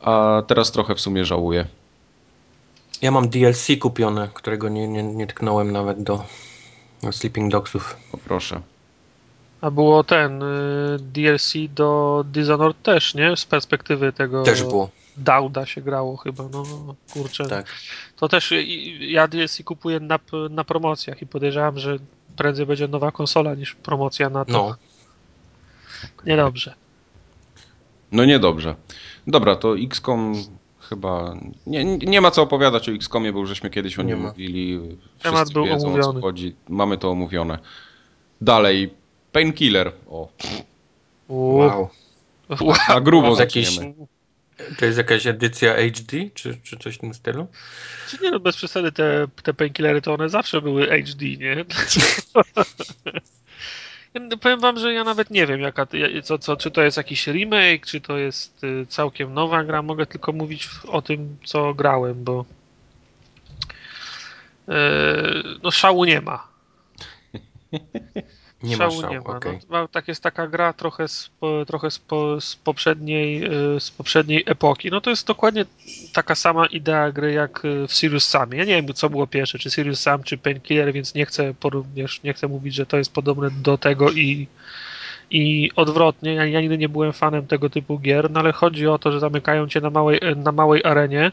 a 0.00 0.42
teraz 0.46 0.72
trochę 0.72 0.94
w 0.94 1.00
sumie 1.00 1.24
żałuję. 1.24 1.66
Ja 3.02 3.10
mam 3.10 3.28
DLC 3.28 3.66
kupione, 3.80 4.28
którego 4.34 4.68
nie, 4.68 4.88
nie, 4.88 5.02
nie 5.02 5.26
tknąłem 5.26 5.72
nawet 5.72 6.02
do, 6.02 6.24
do 7.02 7.12
Sleeping 7.12 7.52
Dogsów. 7.52 7.96
Poproszę. 8.12 8.60
A 9.64 9.70
było 9.70 10.04
ten 10.04 10.42
y, 10.42 10.46
DLC 10.98 11.52
do 11.74 12.24
Dishonored 12.28 12.82
też, 12.82 13.14
nie? 13.14 13.36
Z 13.36 13.44
perspektywy 13.44 14.12
tego. 14.12 14.42
Też 14.42 14.62
było. 14.62 14.90
Dauda 15.16 15.66
się 15.66 15.80
grało 15.80 16.16
chyba, 16.16 16.44
no 16.52 16.64
kurczę. 17.12 17.48
Tak. 17.48 17.66
To 18.16 18.28
też 18.28 18.54
ja 19.00 19.28
DLC 19.28 19.62
kupuję 19.64 20.00
na, 20.00 20.18
na 20.50 20.64
promocjach 20.64 21.22
i 21.22 21.26
podejrzewam, 21.26 21.78
że 21.78 21.96
prędzej 22.36 22.66
będzie 22.66 22.88
nowa 22.88 23.12
konsola 23.12 23.54
niż 23.54 23.74
promocja 23.74 24.30
na 24.30 24.44
to. 24.44 24.52
No. 24.52 24.76
Niedobrze. 26.26 26.74
No 28.12 28.24
niedobrze. 28.24 28.74
Dobra, 29.26 29.56
to 29.56 29.78
XCOM 29.78 30.34
chyba 30.80 31.36
nie, 31.66 31.84
nie 31.84 32.20
ma 32.20 32.30
co 32.30 32.42
opowiadać 32.42 32.88
o 32.88 32.92
XCOMie, 32.92 33.32
bo 33.32 33.38
już 33.38 33.48
żeśmy 33.48 33.70
kiedyś 33.70 33.98
o 33.98 34.02
Nie 34.02 34.14
nim 34.14 34.22
mówili. 34.22 34.78
Wszyscy 34.78 35.22
Temat 35.22 35.52
był 35.52 35.64
wiedzą, 35.64 35.94
o 35.94 36.02
co 36.02 36.10
omówiony. 36.10 36.52
Mamy 36.68 36.98
to 36.98 37.10
omówione. 37.10 37.58
Dalej, 38.40 39.03
Painkiller. 39.34 39.92
O, 40.06 40.28
Wow. 41.28 41.88
Wow. 42.60 42.76
na 42.88 43.00
grubo 43.00 43.34
zaczniemy. 43.34 43.94
To 44.78 44.84
jest 44.86 44.98
jakaś 44.98 45.26
edycja 45.26 45.74
HD, 45.74 46.16
czy, 46.34 46.58
czy 46.62 46.76
coś 46.76 46.94
w 46.94 46.98
tym 46.98 47.14
stylu? 47.14 47.46
Czy 48.08 48.18
nie, 48.22 48.30
no 48.30 48.40
bez 48.40 48.56
przesady 48.56 48.92
te, 48.92 49.26
te 49.42 49.54
painkillery 49.54 50.02
to 50.02 50.14
one 50.14 50.28
zawsze 50.28 50.62
były 50.62 50.86
HD, 50.86 51.24
nie? 51.26 51.64
Ja 54.14 54.36
Powiem 54.40 54.60
wam, 54.60 54.78
że 54.78 54.92
ja 54.92 55.04
nawet 55.04 55.30
nie 55.30 55.46
wiem, 55.46 55.60
jaka, 55.60 55.86
ja- 55.92 56.22
co, 56.22 56.38
co, 56.38 56.56
czy 56.56 56.70
to 56.70 56.82
jest 56.82 56.96
jakiś 56.96 57.26
remake, 57.26 57.86
czy 57.86 58.00
to 58.00 58.18
jest 58.18 58.64
y, 58.64 58.86
całkiem 58.86 59.34
nowa 59.34 59.64
gra. 59.64 59.82
Mogę 59.82 60.06
tylko 60.06 60.32
mówić 60.32 60.68
o 60.88 61.02
tym, 61.02 61.36
co 61.44 61.74
grałem, 61.74 62.24
bo 62.24 62.44
e, 64.68 65.42
no 65.62 65.70
szału 65.70 66.04
nie 66.04 66.20
ma. 66.20 66.48
Nie 68.64 68.76
ma 68.76 68.90
szału 68.90 69.00
szału, 69.00 69.12
nie 69.12 69.20
ma. 69.20 69.24
okej. 69.24 69.58
No, 69.70 69.88
tak 69.88 70.08
jest 70.08 70.22
taka 70.22 70.46
gra 70.46 70.72
trochę 70.72 71.08
z, 71.08 71.30
trochę 71.66 71.90
z, 71.90 71.98
po, 71.98 72.40
z, 72.40 72.56
poprzedniej, 72.56 73.44
y, 73.76 73.80
z 73.80 73.90
poprzedniej 73.90 74.42
epoki. 74.46 74.90
No 74.90 75.00
to 75.00 75.10
jest 75.10 75.26
dokładnie 75.26 75.64
taka 76.12 76.34
sama 76.34 76.66
idea 76.66 77.12
gry 77.12 77.32
jak 77.32 77.64
y, 77.64 77.88
w 77.88 77.94
Serious 77.94 78.24
Sam. 78.24 78.52
Ja 78.52 78.64
nie 78.64 78.82
wiem, 78.82 78.94
co 78.94 79.10
było 79.10 79.26
pierwsze, 79.26 79.58
czy 79.58 79.70
Serious 79.70 80.00
Sam, 80.00 80.22
czy 80.22 80.38
Painkiller, 80.38 80.92
więc 80.92 81.14
nie 81.14 81.26
chcę, 81.26 81.54
wiesz, 81.94 82.22
nie 82.22 82.32
chcę 82.32 82.48
mówić, 82.48 82.74
że 82.74 82.86
to 82.86 82.96
jest 82.96 83.12
podobne 83.12 83.50
do 83.50 83.78
tego 83.78 84.10
i, 84.10 84.46
i 85.30 85.70
odwrotnie. 85.76 86.34
Ja, 86.34 86.46
ja 86.46 86.60
nigdy 86.60 86.78
nie 86.78 86.88
byłem 86.88 87.12
fanem 87.12 87.46
tego 87.46 87.70
typu 87.70 87.98
gier, 87.98 88.30
no 88.30 88.40
ale 88.40 88.52
chodzi 88.52 88.86
o 88.86 88.98
to, 88.98 89.12
że 89.12 89.20
zamykają 89.20 89.68
cię 89.68 89.80
na 89.80 89.90
małej, 89.90 90.20
na 90.36 90.52
małej 90.52 90.84
arenie, 90.84 91.32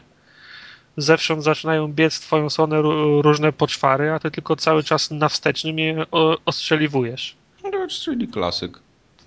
zewsząd 0.96 1.44
zaczynają 1.44 1.88
biec 1.88 2.14
w 2.16 2.20
twoją 2.20 2.50
stronę 2.50 2.76
ró- 2.76 3.22
różne 3.22 3.52
poczwary, 3.52 4.10
a 4.10 4.18
ty 4.18 4.30
tylko 4.30 4.56
cały 4.56 4.82
czas 4.82 5.10
na 5.10 5.28
wstecznym 5.28 5.78
je 5.78 6.06
ostrzeliwujesz. 6.46 7.36
No, 7.64 7.70
czyli 7.88 8.28
klasyk. 8.28 8.78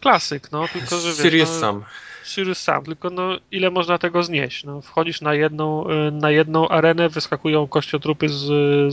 Klasyk, 0.01 0.51
no, 0.51 0.67
tylko 0.67 0.97
że 0.99 1.07
wiesz, 1.07 1.17
Serious 1.17 1.49
no, 1.53 1.59
Sam. 1.59 1.83
Serious 2.23 2.57
Sam, 2.57 2.83
tylko 2.83 3.09
no, 3.09 3.37
ile 3.51 3.71
można 3.71 3.97
tego 3.97 4.23
znieść? 4.23 4.63
No, 4.63 4.81
wchodzisz 4.81 5.21
na 5.21 5.33
jedną, 5.33 5.89
y, 5.89 6.11
na 6.11 6.31
jedną 6.31 6.67
arenę, 6.69 7.09
wyskakują 7.09 7.67
kościotrupy 7.67 8.29
z, 8.29 8.33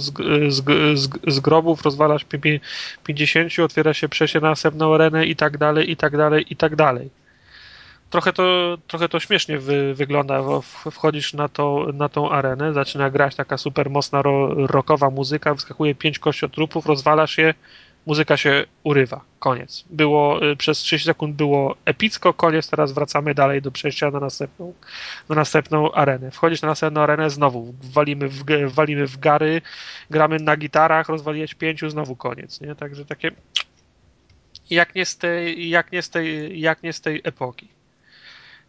z, 0.00 0.12
z, 0.54 0.64
z, 0.98 1.08
z 1.26 1.40
grobów, 1.40 1.82
rozwalasz 1.82 2.24
pi- 2.24 2.38
pi- 2.38 2.60
50, 3.04 3.58
otwiera 3.58 3.94
się 3.94 4.08
przejście 4.08 4.40
na 4.40 4.48
następną 4.48 4.94
arenę 4.94 5.26
i 5.26 5.36
tak 5.36 5.58
dalej, 5.58 5.90
i 5.90 5.96
tak 5.96 6.16
dalej, 6.16 6.46
i 6.50 6.56
tak 6.56 6.76
dalej. 6.76 7.10
Trochę 8.12 8.32
to, 8.32 8.78
trochę 8.86 9.08
to 9.08 9.20
śmiesznie 9.20 9.58
wy, 9.58 9.94
wygląda, 9.94 10.42
wchodzisz 10.90 11.34
na, 11.34 11.48
to, 11.48 11.86
na 11.94 12.08
tą 12.08 12.30
arenę, 12.30 12.72
zaczyna 12.72 13.10
grać 13.10 13.34
taka 13.34 13.56
super 13.56 13.90
mocna 13.90 14.22
ro, 14.22 14.54
rockowa 14.66 15.10
muzyka, 15.10 15.54
wyskakuje 15.54 15.94
pięć 15.94 16.18
kościotrupów, 16.18 16.86
rozwalasz 16.86 17.38
je, 17.38 17.54
muzyka 18.06 18.36
się 18.36 18.64
urywa. 18.84 19.20
Koniec. 19.38 19.84
Było 19.90 20.46
y, 20.50 20.56
przez 20.56 20.78
30 20.78 21.06
sekund 21.06 21.36
było 21.36 21.76
epicko, 21.84 22.34
koniec, 22.34 22.70
teraz 22.70 22.92
wracamy 22.92 23.34
dalej 23.34 23.62
do 23.62 23.70
przejścia 23.70 24.10
na 24.10 24.20
następną, 24.20 24.74
na 25.28 25.34
następną 25.34 25.92
arenę. 25.92 26.30
Wchodzisz 26.30 26.62
na 26.62 26.68
następną 26.68 27.00
arenę, 27.00 27.30
znowu 27.30 27.74
walimy 27.82 28.28
w, 28.28 28.44
walimy 28.74 29.06
w 29.06 29.18
gary, 29.18 29.62
gramy 30.10 30.38
na 30.38 30.56
gitarach, 30.56 31.08
rozwaliłeś 31.08 31.54
pięciu, 31.54 31.90
znowu 31.90 32.16
koniec, 32.16 32.60
nie? 32.60 32.74
Także 32.74 33.04
takie 33.04 33.30
jak 34.70 34.94
nie 34.94 35.06
z 35.06 35.18
tej, 35.18 35.70
jak 35.70 35.92
nie 35.92 36.02
z 36.02 36.10
tej, 36.10 36.60
jak 36.60 36.82
nie 36.82 36.92
z 36.92 37.00
tej 37.00 37.20
epoki. 37.24 37.81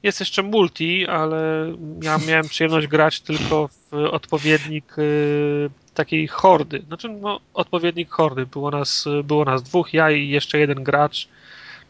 Jest 0.04 0.20
jeszcze 0.20 0.43
multi, 0.43 1.08
ale 1.08 1.74
ja 2.04 2.18
miałem 2.28 2.47
przyjemność 2.47 2.88
grać 2.88 3.22
tylko 3.22 3.68
w 3.68 3.93
odpowiednik 3.93 4.97
y, 4.97 5.70
takiej 5.93 6.28
hordy. 6.28 6.84
Znaczy, 6.88 7.10
no, 7.10 7.39
odpowiednik 7.54 8.10
hordy. 8.10 8.45
Było 8.45 8.72
nas, 8.72 9.06
było 9.24 9.45
nas 9.45 9.64
dwóch, 9.64 9.93
ja 9.93 10.12
i 10.12 10.30
jeszcze 10.30 10.60
jeden 10.60 10.84
gracz. 10.84 11.28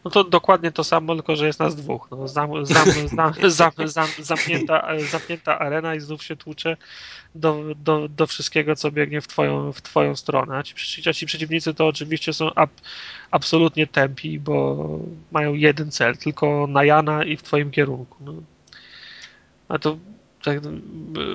No 0.04 0.10
to 0.10 0.24
dokładnie 0.24 0.72
to 0.72 0.84
samo, 0.84 1.14
tylko 1.14 1.36
że 1.36 1.46
jest 1.46 1.60
nas 1.60 1.76
dwóch. 1.76 2.08
No, 2.10 2.28
zam, 2.28 2.66
zam, 2.66 2.88
zam, 3.10 3.32
zam, 3.48 3.72
zam, 3.88 4.08
zamknięta, 4.18 4.86
zamknięta 5.10 5.58
arena 5.58 5.94
i 5.94 6.00
znów 6.00 6.22
się 6.22 6.36
tłucze 6.36 6.76
do, 7.34 7.64
do, 7.76 8.08
do 8.08 8.26
wszystkiego, 8.26 8.76
co 8.76 8.90
biegnie 8.90 9.20
w 9.20 9.28
twoją, 9.28 9.72
w 9.72 9.82
twoją 9.82 10.16
stronę. 10.16 10.56
A 10.56 10.62
ci, 10.62 11.08
a 11.10 11.12
ci 11.12 11.26
przeciwnicy 11.26 11.74
to 11.74 11.86
oczywiście 11.86 12.32
są 12.32 12.54
ab, 12.54 12.70
absolutnie 13.30 13.86
tępi, 13.86 14.40
bo 14.40 14.88
mają 15.32 15.54
jeden 15.54 15.90
cel, 15.90 16.16
tylko 16.16 16.66
na 16.66 16.84
Jana 16.84 17.24
i 17.24 17.36
w 17.36 17.42
twoim 17.42 17.70
kierunku. 17.70 18.16
No. 18.24 18.34
A 19.68 19.78
to 19.78 19.96
tak, 20.44 20.58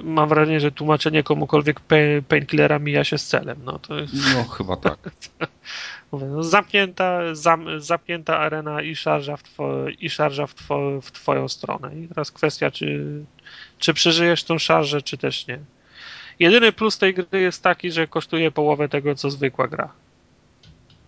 mam 0.04 0.30
wrażenie, 0.30 0.60
że 0.60 0.72
tłumaczenie 0.72 1.24
komukolwiek 1.24 1.80
pain- 1.80 2.22
painkillera 2.28 2.80
mija 2.80 3.04
się 3.04 3.18
z 3.18 3.28
celem. 3.28 3.58
No, 3.66 3.80
to 3.80 4.00
jest, 4.00 4.14
No, 4.36 4.44
chyba 4.44 4.76
tak. 4.76 4.98
mówię, 6.12 6.26
no, 6.26 6.44
zamknięta, 6.44 7.20
zam, 7.36 7.82
zamknięta 7.82 8.40
arena 8.40 8.82
i 8.82 8.96
szarża, 8.96 9.38
w, 9.38 9.44
two, 9.44 9.86
i 10.00 10.10
szarża 10.10 10.48
w, 10.48 10.54
two, 10.54 11.02
w 11.02 11.12
twoją 11.12 11.48
stronę. 11.48 11.96
I 11.96 12.08
teraz 12.08 12.32
kwestia, 12.32 12.72
czy, 12.72 13.06
czy 13.80 13.94
przeżyjesz 13.94 14.44
tą 14.44 14.58
szarżę, 14.60 15.02
czy 15.02 15.18
też 15.18 15.48
nie. 15.48 15.60
Jedyny 16.40 16.72
plus 16.72 16.98
tej 16.98 17.14
gry 17.14 17.28
jest 17.42 17.64
taki, 17.64 17.92
że 17.92 18.08
kosztuje 18.08 18.52
połowę 18.52 18.90
tego, 18.90 19.16
co 19.16 19.30
zwykła 19.30 19.68
gra. 19.68 19.90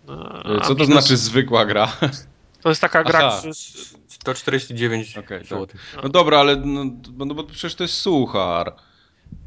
No, 0.07 0.29
a 0.61 0.61
Co 0.61 0.75
to 0.75 0.83
minus- 0.83 0.85
znaczy 0.85 1.17
zwykła 1.17 1.65
gra? 1.65 1.97
To 2.61 2.69
jest 2.69 2.81
taka 2.81 3.03
gra, 3.03 3.19
Aha. 3.19 3.41
Że 4.27 4.35
149 4.35 5.17
Okej, 5.17 5.43
zł. 5.43 5.67
No 6.03 6.09
dobra, 6.09 6.39
ale 6.39 6.55
no, 6.55 6.83
no 7.17 7.35
bo 7.35 7.43
przecież 7.43 7.75
to 7.75 7.83
jest 7.83 7.93
suchar. 7.93 8.73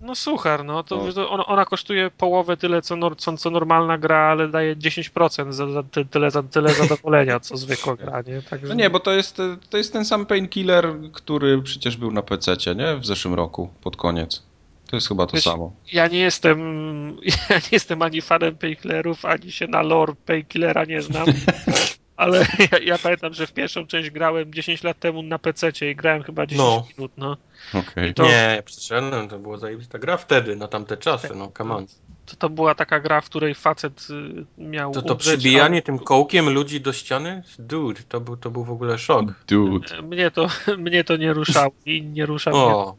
No 0.01 0.15
suchar, 0.15 0.65
no 0.65 0.83
to 0.83 0.97
No. 1.07 1.13
to 1.13 1.31
ona, 1.31 1.47
ona 1.47 1.65
kosztuje 1.65 2.11
połowę 2.11 2.57
tyle, 2.57 2.83
co, 2.83 2.97
nor, 2.97 3.17
co, 3.17 3.37
co 3.37 3.51
normalna 3.51 3.99
gra, 3.99 4.19
ale 4.19 4.49
daje 4.49 4.77
10% 4.77 5.53
za, 5.53 5.71
za 5.71 5.83
ty, 5.83 6.05
tyle, 6.05 6.31
za, 6.31 6.43
tyle 6.43 6.75
zadowolenia, 6.75 7.41
co 7.41 7.57
zwykła 7.57 7.97
gra, 8.03 8.23
nie? 8.27 8.43
Także, 8.43 8.67
No 8.69 8.75
nie, 8.75 8.91
bo 8.91 9.01
to 9.01 9.13
jest, 9.13 9.37
to 9.71 9.77
jest 9.77 9.93
ten 9.93 10.05
sam 10.05 10.27
painkiller, 10.27 10.95
który 11.13 11.63
przecież 11.63 11.97
był 11.97 12.11
na 12.13 12.23
PC, 12.23 12.57
nie? 12.77 12.97
W 12.97 13.07
zeszłym 13.07 13.35
roku, 13.35 13.69
pod 13.83 13.97
koniec. 13.97 14.43
To 14.91 14.97
jest 14.97 15.09
chyba 15.09 15.27
to 15.27 15.33
Wiesz, 15.37 15.45
samo. 15.45 15.73
Ja 15.93 16.07
nie 16.09 16.19
jestem 16.19 16.59
ja 17.51 17.57
nie 17.57 17.69
jestem 17.73 18.03
ani 18.03 18.21
fanem 18.21 18.57
painkillerów, 18.57 19.25
ani 19.25 19.53
się 19.53 19.67
na 19.67 19.83
lore 19.83 20.15
painkillera 20.27 20.85
nie 20.85 21.03
znam, 21.03 21.27
ale 22.17 22.39
ja, 22.73 22.79
ja 22.79 22.99
pamiętam, 22.99 23.35
że 23.35 23.47
w 23.47 23.53
pierwszą 23.53 23.87
część 23.87 24.11
grałem 24.11 24.55
10 24.55 24.83
lat 24.83 24.99
temu 24.99 25.23
na 25.23 25.39
PC 25.39 25.71
i 25.91 25.97
grałem 25.97 26.23
chyba 26.23 26.47
10 26.47 26.59
No. 26.59 26.87
minut, 26.99 27.13
no. 27.17 27.37
Okej. 27.75 28.15
To- 28.15 28.23
Nie, 28.27 28.63
przeszedłem, 28.65 29.29
to 29.29 29.39
było 29.39 29.59
zajebista 29.59 29.99
gra 29.99 30.17
wtedy, 30.17 30.57
na 30.57 30.69
tamte 30.69 30.97
czasy, 30.97 31.29
no 31.35 31.53
come 31.59 31.75
on. 31.75 31.87
To, 32.27 32.37
to 32.37 32.49
była 32.51 32.75
taka 32.75 33.01
gra, 33.01 33.21
w 33.21 33.25
której 33.25 33.55
facet 33.55 34.07
y, 34.11 34.45
miał 34.63 34.93
To, 34.93 35.03
to 35.03 35.15
umrzeć, 35.15 35.29
przybijanie 35.35 35.83
tym 35.83 35.99
kołkiem 35.99 36.49
ludzi 36.51 36.81
do 36.81 36.93
ściany? 36.93 37.43
Dude, 37.59 38.01
to 38.09 38.21
był, 38.21 38.37
to 38.37 38.51
był 38.51 38.65
w 38.65 38.71
ogóle 38.71 38.99
szok. 38.99 39.25
Dude. 39.49 39.99
a 39.99 40.03
Mnie 40.03 40.31
to, 40.31 40.49
mnie 40.79 41.05
to 41.05 41.17
nie 41.17 41.33
ruszało 41.33 41.73
i 41.87 42.03
nie 42.03 42.27
rusza 42.27 42.51
mnie 42.51 42.61
O, 42.61 42.97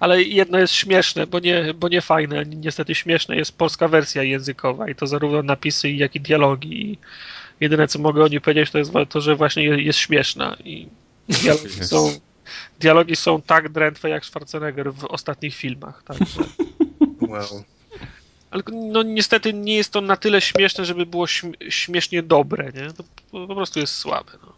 Ale 0.00 0.22
jedno 0.22 0.58
jest 0.58 0.72
śmieszne, 0.74 1.26
bo 1.26 1.38
nie, 1.38 1.74
bo 1.74 1.88
nie 1.88 2.00
fajne. 2.00 2.44
Niestety 2.46 2.94
śmieszne 2.94 3.36
jest 3.36 3.58
polska 3.58 3.88
wersja 3.88 4.22
językowa 4.22 4.88
i 4.88 4.94
to 4.94 5.06
zarówno 5.06 5.42
napisy, 5.42 5.90
jak 5.90 6.16
i 6.16 6.20
dialogi. 6.20 6.98
Jedyne, 7.60 7.88
co 7.88 7.98
mogę 7.98 8.24
o 8.24 8.28
niej 8.28 8.40
powiedzieć, 8.40 8.70
to 8.70 8.78
jest 8.78 8.92
to, 9.08 9.20
że 9.20 9.36
właśnie 9.36 9.64
je- 9.64 9.82
jest 9.82 9.98
śmieszna. 9.98 10.56
I 10.64 10.88
dialogi 11.28 11.68
są, 11.84 12.10
dialogi 12.80 13.16
są 13.16 13.42
tak 13.42 13.68
drętwe 13.68 14.08
jak 14.10 14.24
Schwarzenegger 14.26 14.92
w 14.94 15.04
ostatnich 15.04 15.54
filmach. 15.54 16.02
Także. 16.02 16.40
wow. 17.28 17.64
Ale 18.50 18.62
no 18.72 19.02
niestety 19.02 19.52
nie 19.52 19.76
jest 19.76 19.92
to 19.92 20.00
na 20.00 20.16
tyle 20.16 20.40
śmieszne, 20.40 20.84
żeby 20.84 21.06
było 21.06 21.24
śm- 21.26 21.54
śmiesznie 21.70 22.22
dobre, 22.22 22.70
nie? 22.74 22.92
To 22.92 23.04
po 23.32 23.46
po 23.46 23.54
prostu 23.54 23.80
jest 23.80 23.94
słabe. 23.96 24.32
No. 24.42 24.52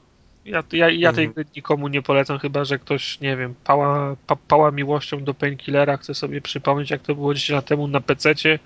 Ja, 0.45 0.63
ja, 0.73 0.91
ja 0.91 1.13
tej 1.13 1.25
Mhm. 1.25 1.33
gry 1.35 1.45
nikomu 1.57 1.89
nie 1.89 2.03
polecam, 2.03 2.39
chyba 2.39 2.65
że 2.65 2.79
ktoś, 2.79 3.21
nie 3.21 3.37
wiem, 3.37 3.55
pała, 3.65 4.17
pa, 4.27 4.37
pała 4.37 4.71
miłością 4.71 5.25
do 5.25 5.35
Painkillera, 5.35 5.97
chce 5.97 6.15
sobie 6.15 6.41
przypomnieć, 6.41 6.91
jak 6.91 7.03
to 7.03 7.15
było 7.15 7.35
10 7.35 7.51
lat 7.51 7.67
temu 7.67 7.89
na 7.89 8.01
PC-cie. 8.01 8.59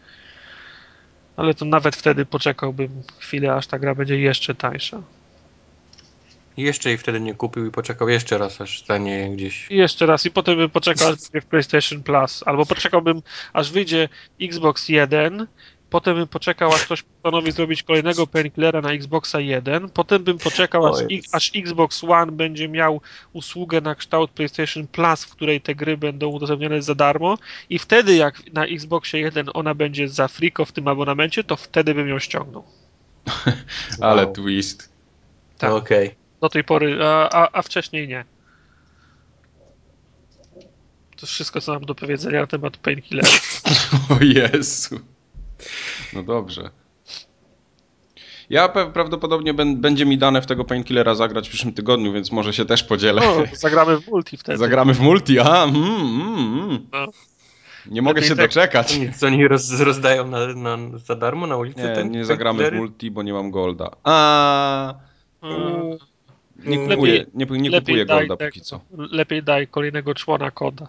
Ale 1.41 1.55
to 1.55 1.65
nawet 1.65 1.97
wtedy 1.97 2.27
poczekałbym 2.27 3.03
chwilę, 3.19 3.55
aż 3.55 3.67
ta 3.67 3.79
gra 3.79 3.95
będzie 3.95 4.21
jeszcze 4.21 4.55
tańsza. 4.55 5.03
I 6.57 6.63
jeszcze 6.63 6.89
jej 6.89 6.99
wtedy 6.99 7.21
nie 7.21 7.35
kupił 7.35 7.67
i 7.67 7.71
poczekał 7.71 8.09
jeszcze 8.09 8.39
raz, 8.39 8.61
aż 8.61 8.81
stanie 8.81 9.31
gdzieś. 9.31 9.71
I 9.71 9.77
jeszcze 9.77 10.07
raz, 10.07 10.27
i 10.27 10.31
potem 10.31 10.57
bym 10.57 10.71
poczekał, 10.71 11.09
aż 11.09 11.19
w 11.43 11.47
PlayStation 11.47 12.03
Plus. 12.03 12.43
Albo 12.47 12.67
poczekałbym, 12.67 13.23
aż 13.53 13.73
wyjdzie 13.73 14.09
Xbox 14.41 14.89
1, 14.89 15.47
potem 15.91 16.17
bym 16.17 16.29
poczekał, 16.29 16.73
aż 16.73 16.85
ktoś 16.85 17.03
postanowi 17.03 17.53
zrobić 17.53 17.83
kolejnego 17.83 18.27
Painkillera 18.27 18.81
na 18.81 18.93
Xboxa 18.93 19.41
1, 19.41 19.89
potem 19.89 20.25
bym 20.25 20.39
poczekał, 20.39 20.87
aż, 20.87 20.97
aż 21.33 21.51
Xbox 21.57 22.05
One 22.05 22.33
będzie 22.33 22.69
miał 22.69 23.01
usługę 23.33 23.81
na 23.81 23.95
kształt 23.95 24.31
PlayStation 24.31 24.87
Plus, 24.87 25.25
w 25.25 25.31
której 25.31 25.61
te 25.61 25.75
gry 25.75 25.97
będą 25.97 26.29
udostępnione 26.29 26.83
za 26.83 26.95
darmo 26.95 27.39
i 27.71 27.79
wtedy 27.79 28.15
jak 28.15 28.53
na 28.53 28.67
Xboxie 28.67 29.21
1 29.21 29.47
ona 29.55 29.75
będzie 29.75 30.09
za 30.09 30.29
friko 30.29 30.65
w 30.65 30.73
tym 30.73 30.89
abonamencie, 30.89 31.45
to 31.45 31.57
wtedy 31.57 31.95
bym 31.95 32.09
ją 32.09 32.19
ściągnął. 32.19 32.65
Ale 34.01 34.25
Wow. 34.27 34.33
twist. 34.33 34.93
Tak. 35.59 35.71
Okej. 35.73 36.15
Do 36.41 36.49
tej 36.49 36.65
pory, 36.65 36.99
a, 37.05 37.29
a, 37.29 37.49
a 37.53 37.63
wcześniej 37.63 38.09
nie. 38.09 38.25
To 41.17 41.27
wszystko, 41.27 41.61
co 41.61 41.73
mam 41.73 41.85
do 41.85 41.95
powiedzenia 41.95 42.41
na 42.41 42.47
temat 42.47 42.77
Painkillera. 42.77 43.29
o 44.21 44.25
Jezu. 44.25 45.01
No 46.13 46.23
dobrze. 46.23 46.71
Ja 48.51 48.69
prawdopodobnie 48.69 49.55
będzie 49.55 50.07
mi 50.07 50.19
dane 50.19 50.43
w 50.43 50.47
tego 50.47 50.65
Painkillera 50.65 51.15
zagrać 51.15 51.47
w 51.47 51.51
przyszłym 51.51 51.75
tygodniu, 51.75 52.13
więc 52.13 52.33
może 52.33 52.53
się 52.53 52.65
też 52.65 52.83
podzielę. 52.83 53.23
No, 53.25 53.45
zagramy 53.53 54.01
w 54.01 54.09
multi 54.09 54.37
wtedy. 54.37 54.59
Zagramy 54.59 54.95
w 54.95 55.01
multi, 55.01 55.39
a 55.39 55.65
mm, 55.65 55.85
mm, 55.85 56.61
mm. 56.65 56.87
No. 56.93 57.07
Nie 57.87 58.03
mogę 58.03 58.23
się 58.23 58.37
tak. 58.37 58.47
doczekać. 58.49 58.99
Nic, 58.99 59.19
co 59.19 59.27
oni 59.27 59.49
roz, 59.49 59.81
rozdają 59.81 60.27
na, 60.27 60.47
na, 60.47 60.99
za 60.99 61.17
darmo 61.17 61.47
na 61.47 61.57
ulicy? 61.57 61.83
Nie, 61.83 61.89
ten, 61.95 62.11
nie 62.11 62.25
zagramy 62.25 62.71
w 62.71 62.75
multi, 62.75 63.11
bo 63.11 63.23
nie 63.23 63.33
mam 63.33 63.51
golda. 63.51 63.91
A 64.05 64.95
Mm, 65.43 65.99
nie 66.65 66.89
kupuję, 66.89 67.27
nie, 67.35 67.47
nie 67.47 67.81
kupuję 67.81 68.05
daj 68.05 68.19
golda 68.19 68.37
tego- 68.37 68.51
póki 68.51 68.61
co. 68.61 68.81
Lepiej 68.97 69.43
daj 69.43 69.67
kolejnego 69.69 70.15
człona 70.15 70.51
koda. 70.51 70.89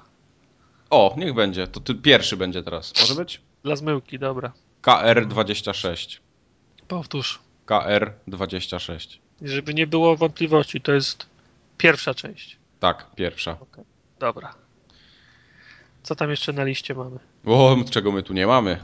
O, 0.90 1.16
niech 1.18 1.34
będzie. 1.34 1.68
To 1.68 1.80
ty 1.80 1.96
pierwszy 1.96 2.38
będzie 2.38 2.64
teraz. 2.64 2.94
Może 3.02 3.16
być? 3.16 3.42
Dla 3.64 3.76
zmyłki, 3.76 4.20
dobra. 4.20 4.52
KR26. 4.82 6.20
Powtórz. 6.88 7.40
KR26. 7.68 9.18
I 9.42 9.48
Żeby 9.48 9.74
nie 9.74 9.88
było 9.88 10.16
wątpliwości, 10.18 10.82
to 10.82 10.92
jest 10.92 11.26
pierwsza 11.78 12.14
część. 12.14 12.58
Tak, 12.80 13.08
pierwsza. 13.16 13.58
Dobra. 14.20 14.54
Co 16.04 16.16
tam 16.16 16.30
jeszcze 16.30 16.54
na 16.54 16.64
liście 16.64 16.94
mamy? 16.96 17.20
O, 17.46 17.76
czego 17.92 18.12
my 18.12 18.24
tu 18.24 18.34
nie 18.34 18.48
mamy. 18.48 18.80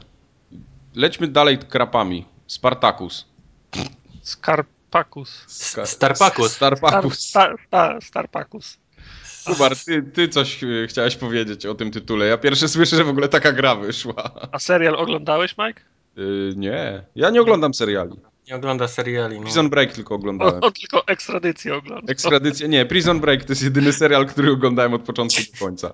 Lećmy 0.94 1.28
dalej 1.28 1.58
krapami. 1.58 2.24
Spartacus. 2.46 3.26
Skarpakus. 4.22 5.44
Ska- 5.46 5.86
Starpacus. 5.86 6.52
Star, 6.52 6.76
Starpacus. 6.78 7.18
star, 7.18 7.56
star, 7.66 8.02
Starpakus. 8.04 8.78
Kubar, 9.46 9.76
ty, 9.76 10.02
ty 10.02 10.28
coś 10.28 10.64
e, 10.64 10.86
chciałeś 10.88 11.16
powiedzieć 11.16 11.66
o 11.66 11.74
tym 11.74 11.90
tytule. 11.90 12.26
Ja 12.26 12.38
pierwszy 12.38 12.68
słyszę, 12.68 12.96
że 12.96 13.04
w 13.04 13.08
ogóle 13.08 13.28
taka 13.28 13.52
gra 13.52 13.74
wyszła. 13.74 14.30
A 14.52 14.58
serial 14.58 14.96
oglądałeś, 14.96 15.54
Mike? 15.58 15.80
Yy, 16.16 16.54
nie, 16.56 17.02
ja 17.16 17.30
nie 17.30 17.40
oglądam 17.40 17.74
seriali. 17.74 18.16
Nie 18.48 18.56
ogląda 18.56 18.88
seriali. 18.88 19.36
No. 19.36 19.42
Prison 19.42 19.70
Break 19.70 19.92
tylko 19.92 20.14
oglądałem. 20.14 20.54
On, 20.54 20.64
on 20.64 20.72
tylko 20.72 21.06
ekstradycję 21.06 21.76
oglądał. 21.76 22.10
Ekstradycja, 22.10 22.66
nie, 22.66 22.86
Prison 22.86 23.20
Break 23.20 23.44
to 23.44 23.52
jest 23.52 23.62
jedyny 23.62 23.92
serial, 23.92 24.26
który 24.26 24.52
oglądałem 24.52 24.94
od 24.94 25.02
początku 25.02 25.40
do 25.52 25.66
końca. 25.66 25.92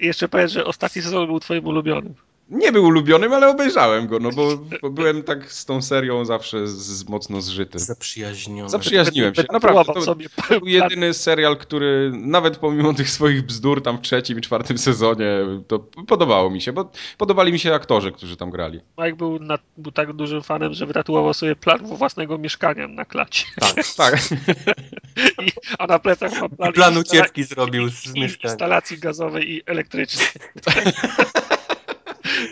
I 0.00 0.06
jeszcze 0.06 0.28
powiedz, 0.28 0.52
że 0.52 0.64
ostatni 0.64 1.02
sezon 1.02 1.26
był 1.26 1.40
twoim 1.40 1.66
ulubionym. 1.66 2.14
Nie 2.48 2.72
był 2.72 2.84
ulubionym, 2.84 3.32
ale 3.32 3.48
obejrzałem 3.48 4.06
go, 4.06 4.18
no 4.18 4.30
bo, 4.30 4.56
bo 4.82 4.90
byłem 4.90 5.22
tak 5.22 5.52
z 5.52 5.64
tą 5.64 5.82
serią 5.82 6.24
zawsze 6.24 6.66
z, 6.66 6.72
z 6.72 7.08
mocno 7.08 7.40
zżyty. 7.40 7.78
Zaprzyjaźniony. 7.78 8.70
Zaprzyjaźniłem 8.70 9.34
się, 9.34 9.44
naprawdę. 9.52 9.92
To, 9.92 10.00
to 10.00 10.14
był 10.60 10.68
jedyny 10.68 11.14
serial, 11.14 11.56
który 11.56 12.12
nawet 12.14 12.56
pomimo 12.56 12.94
tych 12.94 13.10
swoich 13.10 13.42
bzdur 13.42 13.82
tam 13.82 13.98
w 13.98 14.00
trzecim 14.00 14.38
i 14.38 14.40
czwartym 14.40 14.78
sezonie, 14.78 15.26
to 15.66 15.78
podobało 16.06 16.50
mi 16.50 16.60
się, 16.60 16.72
bo 16.72 16.90
podobali 17.18 17.52
mi 17.52 17.58
się 17.58 17.74
aktorzy, 17.74 18.12
którzy 18.12 18.36
tam 18.36 18.50
grali. 18.50 18.80
Mike 18.98 19.16
był, 19.16 19.38
na, 19.38 19.58
był 19.76 19.92
tak 19.92 20.12
dużym 20.12 20.42
fanem, 20.42 20.74
że 20.74 20.86
wytatuował 20.86 21.34
sobie 21.34 21.56
plan 21.56 21.86
własnego 21.86 22.38
mieszkania 22.38 22.88
na 22.88 23.04
klacie. 23.04 23.44
Tak, 23.60 23.74
tak. 23.96 24.18
I, 25.46 25.52
a 25.78 25.86
na 25.86 25.98
plecach 25.98 26.40
ma 26.40 26.48
plan, 26.48 26.72
Plan 26.72 26.96
ucieczki 26.96 27.44
zrobił 27.44 27.88
z 27.88 28.14
mieszkania. 28.14 28.52
instalacji 28.52 28.98
gazowej 28.98 29.50
i 29.52 29.62
elektrycznej. 29.66 30.26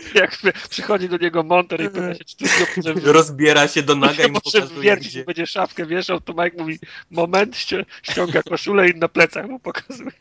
Jak 0.15 0.37
przychodzi 0.69 1.09
do 1.09 1.17
niego 1.17 1.43
monter 1.43 1.81
i 1.81 1.89
pyta 1.89 2.13
się, 2.15 2.23
czy 2.23 2.35
ty 2.37 2.45
może, 2.77 2.93
Rozbiera 3.13 3.67
się 3.67 3.83
do 3.83 3.95
naga 3.95 4.23
i 4.25 4.31
mu 4.31 4.41
pokazuje, 4.41 4.81
wiercić, 4.81 5.09
gdzie. 5.11 5.23
będzie 5.23 5.47
szafkę 5.47 5.85
wieszał, 5.85 6.21
to 6.21 6.33
Mike 6.43 6.57
mówi, 6.57 6.79
moment, 7.11 7.55
ści- 7.55 7.85
ściąga 8.03 8.43
koszulę 8.43 8.89
i 8.89 8.95
na 8.95 9.07
plecach 9.07 9.47
mu 9.47 9.59
pokazuje. 9.59 10.11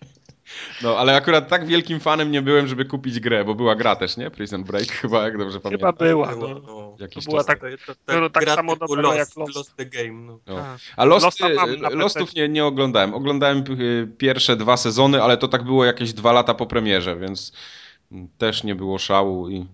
No, 0.82 0.98
ale 0.98 1.16
akurat 1.16 1.48
tak 1.48 1.66
wielkim 1.66 2.00
fanem 2.00 2.30
nie 2.30 2.42
byłem, 2.42 2.66
żeby 2.66 2.84
kupić 2.84 3.20
grę, 3.20 3.44
bo 3.44 3.54
była 3.54 3.74
gra 3.74 3.96
też, 3.96 4.16
nie? 4.16 4.30
Prison 4.30 4.64
Break 4.64 4.86
chyba, 5.02 5.22
jak 5.22 5.38
dobrze 5.38 5.58
Chyba 5.58 5.62
pamiętam. 5.62 5.94
była. 6.08 6.28
Było, 6.28 6.48
No. 6.48 6.60
no. 6.66 6.96
Jakiś 7.00 7.24
to 7.24 7.30
była 7.30 7.40
czas 7.44 7.46
tak- 7.46 7.60
To, 7.86 7.94
to, 8.06 8.20
no, 8.20 8.30
tak 8.30 8.44
gra 8.44 8.54
samo 8.54 8.76
dobra 8.76 9.02
Lost, 9.02 9.18
jak 9.18 9.36
Lost. 9.36 9.54
Lost 9.56 9.76
the 9.76 9.86
Game. 9.86 10.12
No. 10.12 10.38
No. 10.46 10.58
A. 10.58 10.76
A 10.96 11.04
Lost, 11.04 11.24
Losta 11.24 11.48
na 11.80 11.88
Lostów 11.88 12.34
nie, 12.34 12.48
nie 12.48 12.64
oglądałem. 12.64 13.14
Oglądałem 13.14 13.64
y, 13.80 14.08
pierwsze 14.18 14.56
dwa 14.56 14.76
sezony, 14.76 15.22
ale 15.22 15.36
to 15.36 15.48
tak 15.48 15.62
było 15.64 15.84
jakieś 15.84 16.12
dwa 16.12 16.32
lata 16.32 16.54
po 16.54 16.66
premierze, 16.66 17.16
więc 17.16 17.52
też 18.38 18.64
nie 18.64 18.74
było 18.74 18.98
szału 18.98 19.50
i 19.50 19.66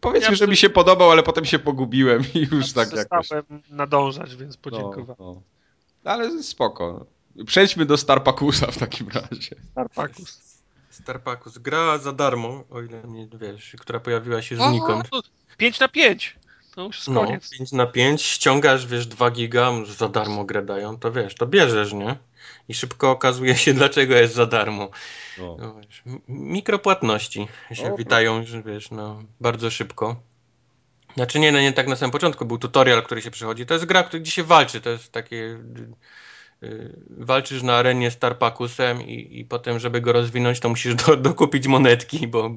powiedzmy, 0.00 0.30
Ja 0.30 0.36
że 0.36 0.46
mi 0.46 0.56
się 0.56 0.70
podobał, 0.70 1.10
ale 1.10 1.22
potem 1.22 1.44
się 1.44 1.58
pogubiłem 1.58 2.22
i 2.34 2.48
już 2.52 2.72
tak 2.72 2.92
jakoś. 2.92 3.28
Nadążać, 3.70 4.36
więc 4.36 4.54
No, 4.56 4.60
podziękowałem. 4.62 5.14
no. 5.18 5.42
Ale 6.04 6.42
spoko. 6.42 7.06
Przejdźmy 7.46 7.86
do 7.86 7.96
Starpakusa 7.96 8.66
w 8.70 8.78
takim 8.78 9.08
razie. 9.08 9.56
Starpakus. 9.70 10.60
Starpacus. 10.90 11.58
Gra 11.58 11.98
za 11.98 12.12
darmo, 12.12 12.64
o 12.70 12.82
ile 12.82 13.02
nie 13.04 13.28
wiesz, 13.40 13.76
która 13.80 14.00
pojawiła 14.00 14.42
się 14.42 14.56
znikąd. 14.56 15.08
5 15.56 15.80
na 15.80 15.88
5. 15.88 16.36
To 16.74 16.82
już 16.82 16.96
jest 16.96 17.08
No, 17.08 17.24
koniec. 17.24 17.50
5 17.50 17.72
na 17.72 17.86
5, 17.86 18.22
ściągasz, 18.22 18.86
wiesz, 18.86 19.06
2 19.06 19.30
giga, 19.30 19.70
za 19.86 20.08
darmo 20.08 20.44
grę 20.44 20.62
dają, 20.62 20.98
to 20.98 21.12
wiesz, 21.12 21.34
to 21.34 21.46
bierzesz, 21.46 21.92
nie? 21.92 22.16
I 22.68 22.74
szybko 22.74 23.10
okazuje 23.10 23.56
się, 23.56 23.74
dlaczego 23.80 24.14
jest 24.14 24.34
za 24.34 24.46
darmo. 24.46 24.90
No. 25.38 25.56
No, 25.60 25.74
wiesz, 25.74 26.02
mikropłatności 26.28 27.48
się 27.72 27.94
O, 27.94 27.96
witają, 27.96 28.44
że 28.44 28.62
wiesz, 28.62 28.90
no, 28.90 29.22
bardzo 29.40 29.70
szybko. 29.70 30.16
Znaczy 31.14 31.38
nie, 31.38 31.52
no 31.52 31.60
nie 31.60 31.72
tak 31.72 31.88
na 31.88 31.96
samym 31.96 32.10
początku, 32.10 32.44
był 32.46 32.58
tutorial, 32.58 33.02
który 33.02 33.22
się 33.22 33.30
przychodzi. 33.30 33.66
To 33.66 33.74
jest 33.74 33.86
gra, 33.86 34.02
który- 34.02 34.20
gdzie 34.20 34.30
się 34.30 34.44
walczy, 34.44 34.80
to 34.80 34.90
jest 34.90 35.12
takie... 35.12 35.36
y, 35.36 36.66
y, 36.66 36.96
walczysz 37.10 37.62
na 37.62 37.76
arenie 37.76 38.10
Starpacusem 38.10 39.02
i, 39.02 39.38
i 39.40 39.44
potem, 39.44 39.78
żeby 39.78 40.00
go 40.00 40.12
rozwinąć, 40.12 40.60
to 40.60 40.68
musisz 40.68 40.94
do, 41.06 41.16
dokupić 41.16 41.66
monetki, 41.66 42.28
bo, 42.28 42.50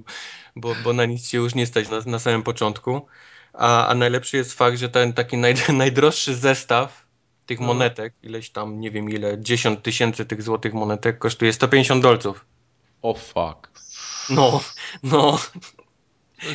bo, 0.56 0.76
bo 0.84 0.94
na 0.94 1.06
nic 1.06 1.28
się 1.28 1.38
już 1.38 1.56
nie 1.56 1.66
stać 1.68 1.90
na, 1.90 2.00
na 2.06 2.20
samym 2.20 2.44
początku. 2.44 3.08
A, 3.54 3.88
a 3.88 3.94
najlepszy 3.96 4.38
jest 4.38 4.54
fakt, 4.54 4.78
że 4.78 4.90
ten 4.90 5.14
taki 5.14 5.38
naj, 5.38 5.56
najdroższy 5.74 6.36
zestaw 6.36 7.06
tych 7.46 7.60
No. 7.60 7.66
monetek, 7.68 8.14
ileś 8.24 8.50
tam, 8.50 8.80
nie 8.80 8.92
wiem 8.92 9.10
ile, 9.10 9.40
10 9.40 9.80
tysięcy 9.84 10.26
tych 10.26 10.42
złotych 10.42 10.74
monetek 10.74 11.20
kosztuje 11.20 11.54
150 11.54 12.04
dolców. 12.04 12.46
O 13.02 13.14
fuck. 13.14 13.70
No, 14.30 14.62
no. 15.04 15.40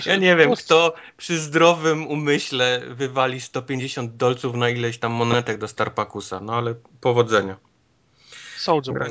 Ja 0.06 0.16
nie 0.16 0.36
wiem, 0.36 0.50
To- 0.50 0.56
kto 0.56 0.94
przy 1.16 1.38
zdrowym 1.38 2.06
umyśle 2.06 2.82
wywali 2.88 3.40
150 3.40 4.16
dolców 4.16 4.54
na 4.54 4.68
ileś 4.68 4.98
tam 4.98 5.12
monetek 5.12 5.58
do 5.58 5.68
Starpacusa, 5.68 6.40
no 6.40 6.54
ale 6.56 6.74
powodzenia. 7.00 7.56
Soldier 8.58 9.10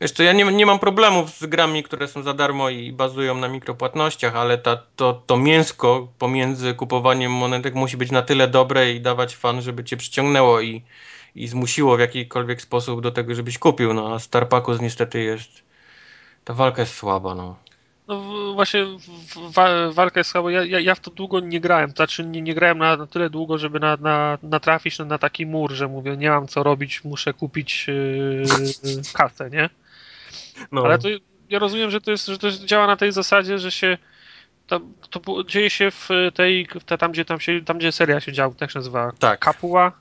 Jeszcze 0.00 0.24
ja 0.24 0.32
nie, 0.32 0.44
nie 0.44 0.66
mam 0.66 0.78
problemów 0.78 1.30
z 1.30 1.46
grami, 1.46 1.82
które 1.82 2.08
są 2.08 2.22
za 2.22 2.34
darmo 2.34 2.70
i 2.70 2.92
bazują 2.92 3.34
na 3.34 3.48
mikropłatnościach, 3.48 4.36
ale 4.36 4.58
ta, 4.58 4.76
to, 4.96 5.22
to 5.26 5.36
mięsko 5.36 6.08
pomiędzy 6.18 6.74
kupowaniem 6.74 7.32
monetek 7.32 7.74
musi 7.74 7.96
być 7.96 8.10
na 8.10 8.22
tyle 8.22 8.48
dobre 8.48 8.92
i 8.92 9.00
dawać 9.00 9.36
fan, 9.36 9.62
żeby 9.62 9.84
cię 9.84 9.96
przyciągnęło 9.96 10.60
i, 10.60 10.82
i 11.34 11.48
zmusiło 11.48 11.96
w 11.96 12.00
jakikolwiek 12.00 12.62
sposób 12.62 13.00
do 13.00 13.10
tego, 13.10 13.34
żebyś 13.34 13.58
kupił. 13.58 13.94
No 13.94 14.14
a 14.14 14.18
Starpacus 14.18 14.80
niestety 14.80 15.22
jest. 15.22 15.62
Ta 16.44 16.54
walka 16.54 16.82
jest 16.82 16.94
słaba, 16.94 17.34
no. 17.34 17.56
No 18.08 18.52
właśnie 18.54 18.86
wa, 19.50 19.92
walka 19.92 20.20
jest 20.20 20.30
słaba. 20.30 20.50
Ja, 20.50 20.64
ja, 20.64 20.80
ja 20.80 20.94
w 20.94 21.00
to 21.00 21.10
długo 21.10 21.40
nie 21.40 21.60
grałem. 21.60 21.90
Znaczy 21.90 22.24
nie, 22.24 22.42
nie 22.42 22.54
grałem 22.54 22.78
na, 22.78 22.96
na 22.96 23.06
tyle 23.06 23.30
długo, 23.30 23.58
żeby 23.58 23.80
na, 23.80 23.96
na, 23.96 24.38
natrafić 24.42 24.98
na, 24.98 25.04
na 25.04 25.18
taki 25.18 25.46
mur, 25.46 25.72
że 25.72 25.88
mówię, 25.88 26.16
nie 26.16 26.30
mam 26.30 26.48
co 26.48 26.62
robić, 26.62 27.04
muszę 27.04 27.32
kupić 27.34 27.86
yy, 27.88 29.02
kasę, 29.12 29.50
nie? 29.50 29.70
No. 30.72 30.84
Ale 30.84 30.98
to 30.98 31.08
ja 31.50 31.58
rozumiem, 31.58 31.90
że 31.90 32.00
to 32.00 32.10
jest, 32.10 32.26
że 32.26 32.38
to 32.38 32.50
działa 32.50 32.86
na 32.86 32.96
tej 32.96 33.12
zasadzie, 33.12 33.58
że 33.58 33.70
się 33.70 33.98
to, 34.66 34.80
to 35.10 35.44
dzieje 35.44 35.70
się 35.70 35.90
w 35.90 36.08
tej, 36.34 36.66
w 36.80 36.84
te, 36.84 36.98
tam, 36.98 37.12
gdzie 37.12 37.24
tam 37.24 37.40
się, 37.40 37.60
tam 37.64 37.78
gdzie 37.78 37.92
seria 37.92 38.20
się 38.20 38.32
działa, 38.32 38.54
tak 38.54 38.70
się 38.70 38.78
nazywa, 38.78 39.12
Tak, 39.18 39.40
Kapuła. 39.40 39.92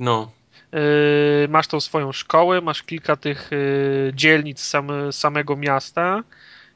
no. 0.00 0.30
Yy, 0.72 1.48
masz 1.48 1.66
tą 1.66 1.80
swoją 1.80 2.12
szkołę, 2.12 2.60
masz 2.60 2.82
kilka 2.82 3.16
tych 3.16 3.48
yy, 3.50 4.12
dzielnic 4.14 4.60
sam, 4.60 4.88
samego 5.12 5.56
miasta 5.56 6.22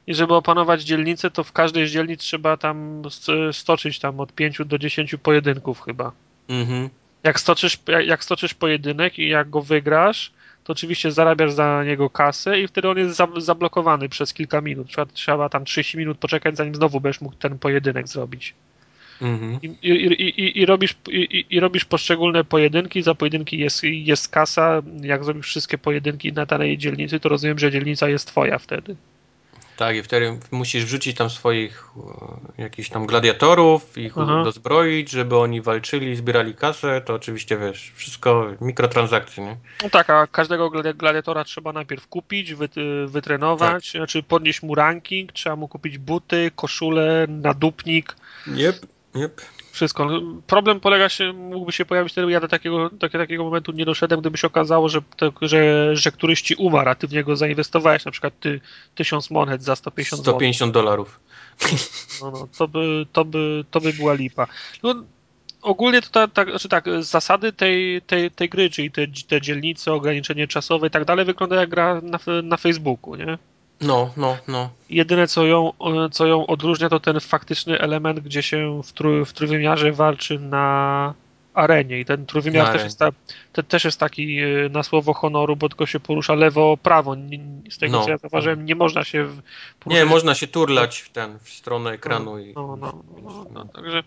i 0.07 0.13
żeby 0.15 0.33
opanować 0.33 0.83
dzielnicę, 0.83 1.31
to 1.31 1.43
w 1.43 1.51
każdej 1.51 1.87
z 1.87 1.91
dzielnic 1.91 2.21
trzeba 2.21 2.57
tam 2.57 3.01
st- 3.09 3.53
stoczyć 3.53 3.99
tam 3.99 4.19
od 4.19 4.33
5 4.33 4.57
do 4.65 4.77
10 4.77 5.15
pojedynków 5.23 5.81
chyba. 5.81 6.11
Mhm. 6.49 6.89
Jak 7.23 7.39
stoczysz, 7.39 7.79
jak, 7.87 8.05
jak 8.05 8.23
stoczysz 8.23 8.53
pojedynek 8.53 9.19
i 9.19 9.29
jak 9.29 9.49
go 9.49 9.61
wygrasz, 9.61 10.31
to 10.69 10.73
oczywiście 10.73 11.11
zarabiasz 11.11 11.51
za 11.51 11.83
niego 11.83 12.09
kasę 12.09 12.61
i 12.61 12.67
wtedy 12.67 12.89
on 12.89 12.97
jest 12.97 13.15
za, 13.15 13.27
zablokowany 13.37 14.09
przez 14.09 14.33
kilka 14.33 14.61
minut. 14.61 14.87
Trzeba, 14.87 15.05
trzeba 15.05 15.49
tam 15.49 15.65
30 15.65 15.97
minut 15.97 16.17
poczekać, 16.17 16.57
zanim 16.57 16.75
znowu 16.75 17.01
będziesz 17.01 17.21
mógł 17.21 17.35
ten 17.35 17.59
pojedynek 17.59 18.07
zrobić. 18.07 18.53
Mhm. 19.21 19.59
I, 19.61 19.67
i, 19.67 19.91
i, 20.41 20.59
i, 20.59 20.65
robisz, 20.65 20.95
i 21.49 21.59
robisz 21.59 21.85
poszczególne 21.85 22.43
pojedynki, 22.43 23.01
za 23.01 23.15
pojedynki 23.15 23.57
jest, 23.57 23.83
jest 23.83 24.29
kasa. 24.29 24.81
Jak 25.01 25.23
zrobisz 25.23 25.45
wszystkie 25.45 25.77
pojedynki 25.77 26.33
na 26.33 26.45
danej 26.45 26.77
dzielnicy, 26.77 27.19
to 27.19 27.29
rozumiem, 27.29 27.59
że 27.59 27.71
dzielnica 27.71 28.09
jest 28.09 28.27
twoja 28.27 28.57
wtedy. 28.57 28.95
Tak, 29.79 29.95
i 29.95 30.03
wtedy 30.03 30.39
musisz 30.51 30.85
wrzucić 30.85 31.17
tam 31.17 31.29
swoich 31.29 31.89
e, 32.57 32.61
jakichś 32.61 32.89
tam 32.89 33.05
gladiatorów, 33.05 33.97
ich 33.97 34.17
Aha. 34.17 34.43
dozbroić, 34.43 35.09
żeby 35.09 35.37
oni 35.37 35.61
walczyli, 35.61 36.15
zbierali 36.15 36.55
kasę, 36.55 37.01
to 37.01 37.13
oczywiście 37.13 37.57
wiesz, 37.57 37.91
wszystko 37.95 38.47
mikrotransakcje, 38.61 39.43
nie? 39.43 39.57
No 39.83 39.89
tak, 39.89 40.09
a 40.09 40.27
każdego 40.27 40.69
gladi- 40.69 40.97
gladiatora 40.97 41.43
trzeba 41.43 41.73
najpierw 41.73 42.07
kupić, 42.07 42.53
wy, 42.53 42.69
wytrenować, 43.07 43.91
znaczy 43.91 44.23
podnieść 44.23 44.61
mu 44.63 44.75
ranking, 44.75 45.31
trzeba 45.31 45.55
mu 45.55 45.67
kupić 45.67 45.97
buty, 45.97 46.51
koszulę, 46.55 47.25
nadupnik, 47.29 48.15
Jep, 48.47 48.75
jep. 49.15 49.41
wszystko. 49.71 50.05
No, 50.05 50.21
Problem 50.47 50.79
polega 50.79 51.09
się, 51.09 51.33
mógłby 51.33 51.71
się 51.71 51.85
pojawić 51.85 52.11
wtedy, 52.11 52.31
ja 52.31 52.39
do 52.39 52.47
takiego, 52.47 52.89
do 52.89 53.09
takiego 53.09 53.43
momentu 53.43 53.71
nie 53.71 53.85
doszedłem, 53.85 54.21
gdyby 54.21 54.37
się 54.37 54.47
okazało, 54.47 54.89
że, 54.89 55.01
to, 55.17 55.31
że, 55.41 55.95
że 55.95 56.11
któryś 56.11 56.41
ci 56.41 56.55
umarł, 56.55 56.89
a 56.89 56.95
ty 56.95 57.07
w 57.07 57.13
niego 57.13 57.35
zainwestowałeś 57.35 58.05
na 58.05 58.11
przykład 58.11 58.39
ty, 58.39 58.61
tysiąc 58.95 59.31
monet 59.31 59.63
za 59.63 59.75
150 59.75 60.19
zł. 60.19 60.33
150 60.33 60.73
dolarów. 60.73 61.19
No, 62.21 62.31
no, 62.31 62.47
to, 62.57 62.67
by, 62.67 63.05
to, 63.13 63.25
by, 63.25 63.65
to 63.71 63.81
by 63.81 63.93
była 63.93 64.13
lipa. 64.13 64.47
No, 64.83 64.95
ogólnie 65.61 66.01
to 66.01 66.09
tak, 66.09 66.31
tak, 66.33 66.49
znaczy 66.49 66.69
tak, 66.69 66.85
zasady 66.99 67.53
tej, 67.53 68.01
tej, 68.01 68.31
tej 68.31 68.49
gry, 68.49 68.69
czyli 68.69 68.91
te, 68.91 69.07
te 69.27 69.41
dzielnice, 69.41 69.93
ograniczenie 69.93 70.47
czasowe 70.47 70.87
i 70.87 70.89
tak 70.89 71.05
dalej, 71.05 71.25
wygląda 71.25 71.55
jak 71.55 71.69
gra 71.69 72.01
na, 72.01 72.19
na 72.43 72.57
Facebooku, 72.57 73.15
nie? 73.15 73.37
No, 73.81 74.13
no, 74.17 74.37
no. 74.47 74.69
Jedyne, 74.89 75.27
co 75.27 75.45
ją, 75.45 75.71
co 76.11 76.25
ją 76.27 76.47
odróżnia, 76.47 76.89
to 76.89 76.99
ten 76.99 77.19
faktyczny 77.19 77.79
element, 77.79 78.19
gdzie 78.19 78.43
się 78.43 78.81
w, 78.83 78.93
trój, 78.93 79.25
w 79.25 79.33
trójwymiarze 79.33 79.91
walczy 79.91 80.39
na 80.39 81.13
arenie. 81.53 81.99
I 81.99 82.05
ten 82.05 82.25
trójwymiar 82.25 82.71
też 82.73 82.83
jest, 82.83 82.99
ta, 82.99 83.09
te, 83.53 83.63
też 83.63 83.85
jest 83.85 83.99
taki 83.99 84.41
y, 84.43 84.69
na 84.71 84.83
słowo 84.83 85.13
honoru, 85.13 85.55
bo 85.55 85.69
tylko 85.69 85.85
się 85.85 85.99
porusza 85.99 86.33
lewo-prawo. 86.35 87.15
Z 87.69 87.77
tego, 87.77 87.97
No. 87.97 88.03
co 88.03 88.09
ja 88.09 88.17
zauważyłem, 88.17 88.65
nie 88.65 88.75
można 88.75 89.03
się 89.03 89.25
w- 89.25 89.35
Nie, 89.35 89.41
poruszać 89.79 90.09
można 90.09 90.35
się 90.35 90.47
turlać 90.47 90.99
w 90.99 91.09
ten, 91.09 91.39
w 91.39 91.49
stronę 91.49 91.91
ekranu 91.91 92.39
i... 92.39 92.53
no, 92.55 92.75
no, 92.81 93.03
no, 93.23 93.45
no, 93.53 93.65
także. 93.65 94.03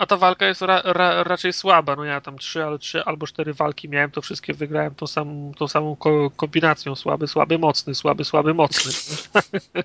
A 0.00 0.06
ta 0.06 0.16
walka 0.16 0.46
jest 0.46 0.62
ra, 0.62 0.82
ra, 0.84 1.24
raczej 1.24 1.52
słaba. 1.52 1.96
No 1.96 2.04
ja 2.04 2.20
tam 2.20 2.38
trzy, 2.38 2.64
ale 2.64 2.78
trzy 2.78 3.04
albo 3.04 3.26
cztery 3.26 3.54
walki 3.54 3.88
miałem, 3.88 4.10
to 4.10 4.22
wszystkie 4.22 4.54
wygrałem 4.54 4.94
tą 4.94 5.06
samą, 5.06 5.52
tą 5.58 5.68
samą 5.68 5.96
ko 5.96 6.30
kombinacją. 6.36 6.96
Słaby, 6.96 7.28
słaby, 7.28 7.58
mocny, 7.58 7.94
słaby, 7.94 8.24
słaby, 8.24 8.54
mocny. 8.54 8.92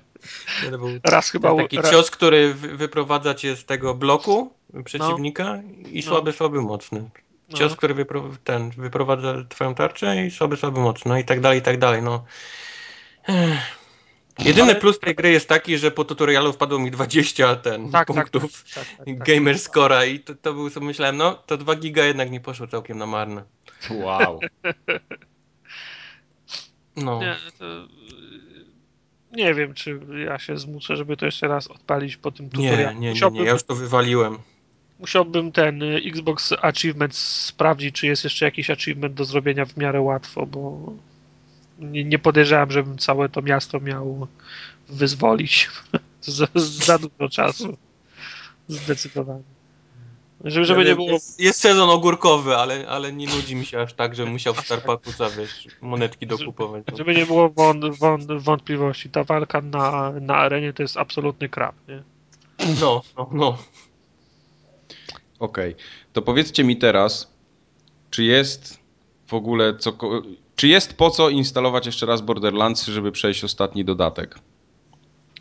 Raz 1.04 1.30
chyba. 1.30 1.56
taki 1.56 1.76
ra, 1.76 1.90
cios, 1.90 2.10
który 2.10 2.54
wy- 2.54 2.76
wyprowadza 2.76 3.34
cię 3.34 3.56
z 3.56 3.64
tego 3.64 3.94
bloku 3.94 4.52
przeciwnika 4.84 5.58
i 5.92 5.96
No. 6.04 6.10
słaby, 6.10 6.32
słaby, 6.32 6.62
mocny. 6.62 7.10
no, 7.48 7.58
Cios, 7.58 7.76
który 7.76 7.94
wypro, 7.94 8.24
ten, 8.44 8.70
wyprowadza 8.70 9.34
twoją 9.48 9.74
tarczę 9.74 10.26
i 10.26 10.30
słaby, 10.30 10.56
słaby, 10.56 10.80
mocny. 10.80 11.08
No 11.08 11.18
i 11.18 11.24
tak 11.24 11.40
dalej, 11.40 11.58
i 11.58 11.62
tak 11.62 11.78
dalej. 11.78 12.02
No. 12.02 12.24
Ech. 13.28 13.75
Jedyny 14.38 14.62
Ale- 14.72 14.74
plus 14.80 14.98
tej 15.00 15.14
gry 15.14 15.30
jest 15.30 15.48
taki, 15.48 15.78
że 15.78 15.90
po 15.90 16.04
tutorialu 16.04 16.52
wpadło 16.52 16.78
mi 16.78 16.90
20 16.90 17.56
ten 17.56 17.90
tak, 17.90 17.92
tak, 17.92 18.16
tak, 18.16 18.30
punktów 18.30 18.64
tak, 18.74 18.84
tak, 18.96 19.06
tak. 19.06 19.18
gamer 19.18 19.56
score'a 19.56 20.08
i 20.08 20.20
to, 20.20 20.34
to 20.34 20.54
był 20.54 20.70
sobie 20.70 20.86
myślałem, 20.86 21.16
no 21.16 21.34
to 21.34 21.56
2 21.56 21.74
giga 21.76 22.04
jednak 22.04 22.30
nie 22.30 22.40
poszło 22.40 22.66
całkiem 22.66 22.98
na 22.98 23.06
marne. 23.06 23.42
Wow. 23.90 24.40
No. 26.96 27.20
Nie, 27.20 27.36
to, 27.58 27.64
nie 29.32 29.54
wiem, 29.54 29.74
czy 29.74 30.00
ja 30.26 30.38
się 30.38 30.58
zmuszę, 30.58 30.96
żeby 30.96 31.16
to 31.16 31.26
jeszcze 31.26 31.48
raz 31.48 31.66
odpalić 31.68 32.16
po 32.16 32.30
tym 32.30 32.46
Nie, 32.46 32.50
tutorialu. 32.50 32.94
nie, 32.94 32.94
nie, 32.94 33.00
nie, 33.00 33.10
Musiałbym, 33.10 33.44
ja 33.44 33.52
już 33.52 33.62
to 33.62 33.74
wywaliłem. 33.74 34.38
musiałbym 34.98 35.52
ten 35.52 35.82
y, 35.82 35.96
Xbox 36.06 36.52
Achievement 36.62 37.14
sprawdzić, 37.16 37.94
czy 37.94 38.06
jest 38.06 38.24
jeszcze 38.24 38.44
jakiś 38.44 38.70
achievement 38.70 39.14
do 39.14 39.24
zrobienia 39.24 39.64
w 39.64 39.76
miarę 39.76 40.00
łatwo, 40.00 40.46
bo 40.46 40.92
nie, 41.78 42.04
nie 42.04 42.18
podejrzewam, 42.18 42.70
żebym 42.70 42.98
całe 42.98 43.28
to 43.28 43.42
miasto 43.42 43.80
miał 43.80 44.26
wyzwolić 44.88 45.70
za, 46.20 46.46
za 46.54 46.98
dużo 46.98 47.28
czasu. 47.30 47.76
Zdecydowanie. 48.68 49.42
Żeby, 50.44 50.66
żeby 50.66 50.82
Ja 50.82 50.88
nie 50.88 50.94
było. 50.96 51.10
Jest, 51.10 51.40
jest 51.40 51.60
sezon 51.60 51.90
ogórkowy, 51.90 52.56
ale, 52.56 52.88
ale 52.88 53.12
nie 53.12 53.26
nudzi 53.26 53.56
mi 53.56 53.66
się 53.66 53.80
aż 53.80 53.94
tak, 53.94 54.14
że 54.14 54.26
musiał 54.26 54.54
w 54.54 54.60
Starpakusa, 54.60 55.30
wiesz, 55.30 55.68
monetki 55.80 56.26
dokupować. 56.26 56.84
Żeby 56.96 57.14
nie 57.14 57.26
było 57.26 57.50
wąt, 57.50 57.98
wąt, 57.98 58.32
wątpliwości. 58.32 59.10
Ta 59.10 59.24
walka 59.24 59.60
na, 59.60 60.12
na 60.20 60.36
arenie 60.36 60.72
to 60.72 60.82
jest 60.82 60.96
absolutny 60.96 61.48
krab, 61.48 61.74
nie? 61.88 62.02
No, 62.80 63.02
no, 63.16 63.30
no. 63.32 63.58
Okej, 65.38 65.76
to 66.12 66.22
powiedzcie 66.22 66.64
mi 66.64 66.76
teraz, 66.76 67.32
czy 68.10 68.24
jest 68.24 68.78
w 69.26 69.34
ogóle 69.34 69.76
co, 69.78 69.92
czy 70.56 70.68
jest 70.68 70.96
po 70.96 71.10
co 71.10 71.28
instalować 71.30 71.86
jeszcze 71.86 72.06
raz 72.06 72.20
Borderlands, 72.20 72.86
żeby 72.86 73.12
przejść 73.12 73.44
ostatni 73.44 73.84
dodatek? 73.84 74.38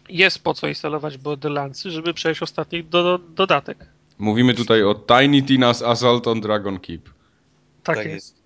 Jest 0.09 0.43
po 0.43 0.53
co 0.53 0.67
instalować 0.67 1.17
Borderlandsy, 1.17 1.91
żeby 1.91 2.13
przejść 2.13 2.41
ostatni 2.41 2.83
do, 2.83 3.03
do, 3.03 3.17
dodatek. 3.17 3.85
Mówimy 4.19 4.53
tutaj 4.53 4.83
o 4.83 4.95
Tiny 4.95 5.41
Tina's 5.41 5.85
Assault 5.85 6.27
on 6.27 6.41
Dragon 6.41 6.79
Keep. 6.79 7.03
Tak, 7.03 7.95
Tak 7.95 7.97
jest. 7.97 8.13
jest. 8.15 8.45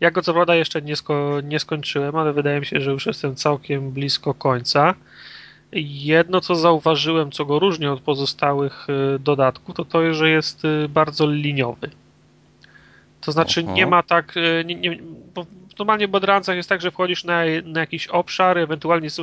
Ja 0.00 0.10
go 0.10 0.22
co 0.22 0.32
prawda 0.34 0.54
jeszcze 0.54 0.82
nie, 0.82 0.96
sko- 0.96 1.40
nie 1.44 1.60
skończyłem, 1.60 2.16
ale 2.16 2.32
wydaje 2.32 2.60
mi 2.60 2.66
się, 2.66 2.80
że 2.80 2.90
już 2.90 3.06
jestem 3.06 3.36
całkiem 3.36 3.90
blisko 3.90 4.34
końca. 4.34 4.94
Jedno, 5.72 6.40
co 6.40 6.54
zauważyłem, 6.54 7.32
co 7.32 7.44
go 7.44 7.58
różni 7.58 7.86
od 7.86 8.00
pozostałych 8.00 8.86
y, 9.14 9.18
dodatków, 9.18 9.76
to 9.76 9.84
to, 9.84 10.14
że 10.14 10.30
jest 10.30 10.64
y, 10.64 10.88
bardzo 10.88 11.26
liniowy. 11.30 11.90
To 13.30 13.32
znaczy 13.32 13.64
nie 13.64 13.86
ma 13.86 14.02
tak, 14.02 14.36
y, 14.36 14.64
nie, 14.66 14.74
nie, 14.74 14.98
bo 15.34 15.46
normalnie 15.78 16.08
w 16.08 16.10
Borderlandsach 16.10 16.56
jest 16.56 16.68
tak, 16.68 16.80
że 16.80 16.90
wchodzisz 16.90 17.24
na, 17.24 17.42
na 17.64 17.80
jakiś 17.80 18.06
obszar, 18.06 18.58
ewentualnie 18.58 19.10
są, 19.10 19.22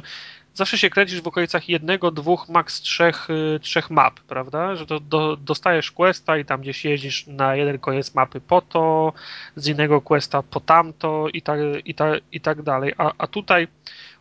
zawsze 0.54 0.78
się 0.78 0.90
kręcisz 0.90 1.22
w 1.22 1.28
okolicach 1.28 1.70
jednego, 1.70 2.12
dwóch, 2.12 2.50
maks 2.50 2.82
trzech, 2.82 3.30
y, 3.30 3.60
trzech 3.60 3.90
map, 3.90 4.20
prawda? 4.20 4.76
Że 4.76 4.86
to 4.86 5.00
do, 5.00 5.38
dostajesz 5.38 5.92
questa 5.92 6.38
i 6.38 6.46
tam 6.46 6.62
gdzieś 6.62 6.86
jeździsz 6.86 7.28
na 7.28 7.56
jeden 7.56 7.80
koniec 7.80 8.16
mapy 8.16 8.42
po 8.42 8.62
to, 8.62 9.14
z 9.56 9.68
innego 9.68 10.02
questa 10.02 10.44
po 10.44 10.60
tamto 10.60 11.28
i 11.34 11.42
tak, 11.42 11.60
i 11.86 11.94
tak, 11.94 12.22
i 12.32 12.42
tak 12.42 12.62
dalej. 12.62 12.94
A, 12.98 13.12
a 13.18 13.28
tutaj 13.28 13.68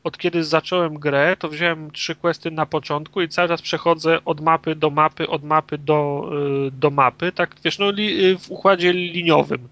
od 0.04 0.18
kiedy 0.18 0.44
zacząłem 0.44 0.94
grę, 0.98 1.36
to 1.38 1.48
wziąłem 1.48 1.90
trzy 1.90 2.14
questy 2.14 2.50
na 2.50 2.66
początku 2.66 3.22
i 3.22 3.28
cały 3.28 3.48
czas 3.48 3.62
przechodzę 3.62 4.18
od 4.24 4.40
mapy 4.40 4.74
do 4.74 4.90
mapy, 4.90 5.28
od 5.28 5.42
mapy 5.42 5.78
do, 5.78 6.30
y, 6.68 6.70
do 6.70 6.90
mapy, 6.90 7.32
tak 7.32 7.56
wiesz, 7.64 7.78
no 7.78 7.90
li, 7.90 8.38
w 8.38 8.50
układzie 8.50 8.92
liniowym. 8.92 9.68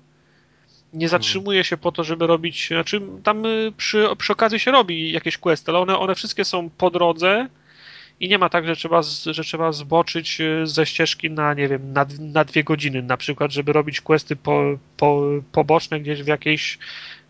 Nie 0.95 1.09
zatrzymuję 1.09 1.65
się 1.65 1.77
po 1.77 1.93
to, 1.93 2.05
żeby 2.05 2.27
robić, 2.27 2.69
znaczy 2.69 3.01
tam 3.23 3.47
y, 3.47 3.73
przy, 3.77 4.07
przy 4.19 4.33
okazji 4.33 4.61
się 4.61 4.71
robi 4.71 5.13
jakieś 5.13 5.39
questy, 5.39 5.71
ale 5.71 5.81
one, 5.81 5.99
one 5.99 6.15
wszystkie 6.15 6.45
są 6.45 6.71
po 6.71 6.91
drodze 6.91 7.49
i 8.21 8.29
nie 8.29 8.39
ma 8.39 8.49
tak, 8.49 8.67
że 8.67 8.77
trzeba, 8.77 9.03
że 9.27 9.45
trzeba 9.45 9.73
zboczyć 9.73 10.41
y, 10.41 10.67
ze 10.67 10.87
ścieżki 10.87 11.31
na, 11.31 11.55
nie 11.55 11.69
wiem, 11.69 11.93
na, 11.93 12.07
na 12.21 12.45
dwie 12.45 12.65
godziny 12.65 13.03
na 13.03 13.17
przykład, 13.17 13.53
żeby 13.53 13.73
robić 13.73 14.01
questy 14.01 14.37
po, 14.37 14.79
po, 14.97 15.23
poboczne 15.53 16.01
gdzieś 16.01 16.23
w 16.23 16.27
jakiejś, 16.27 16.79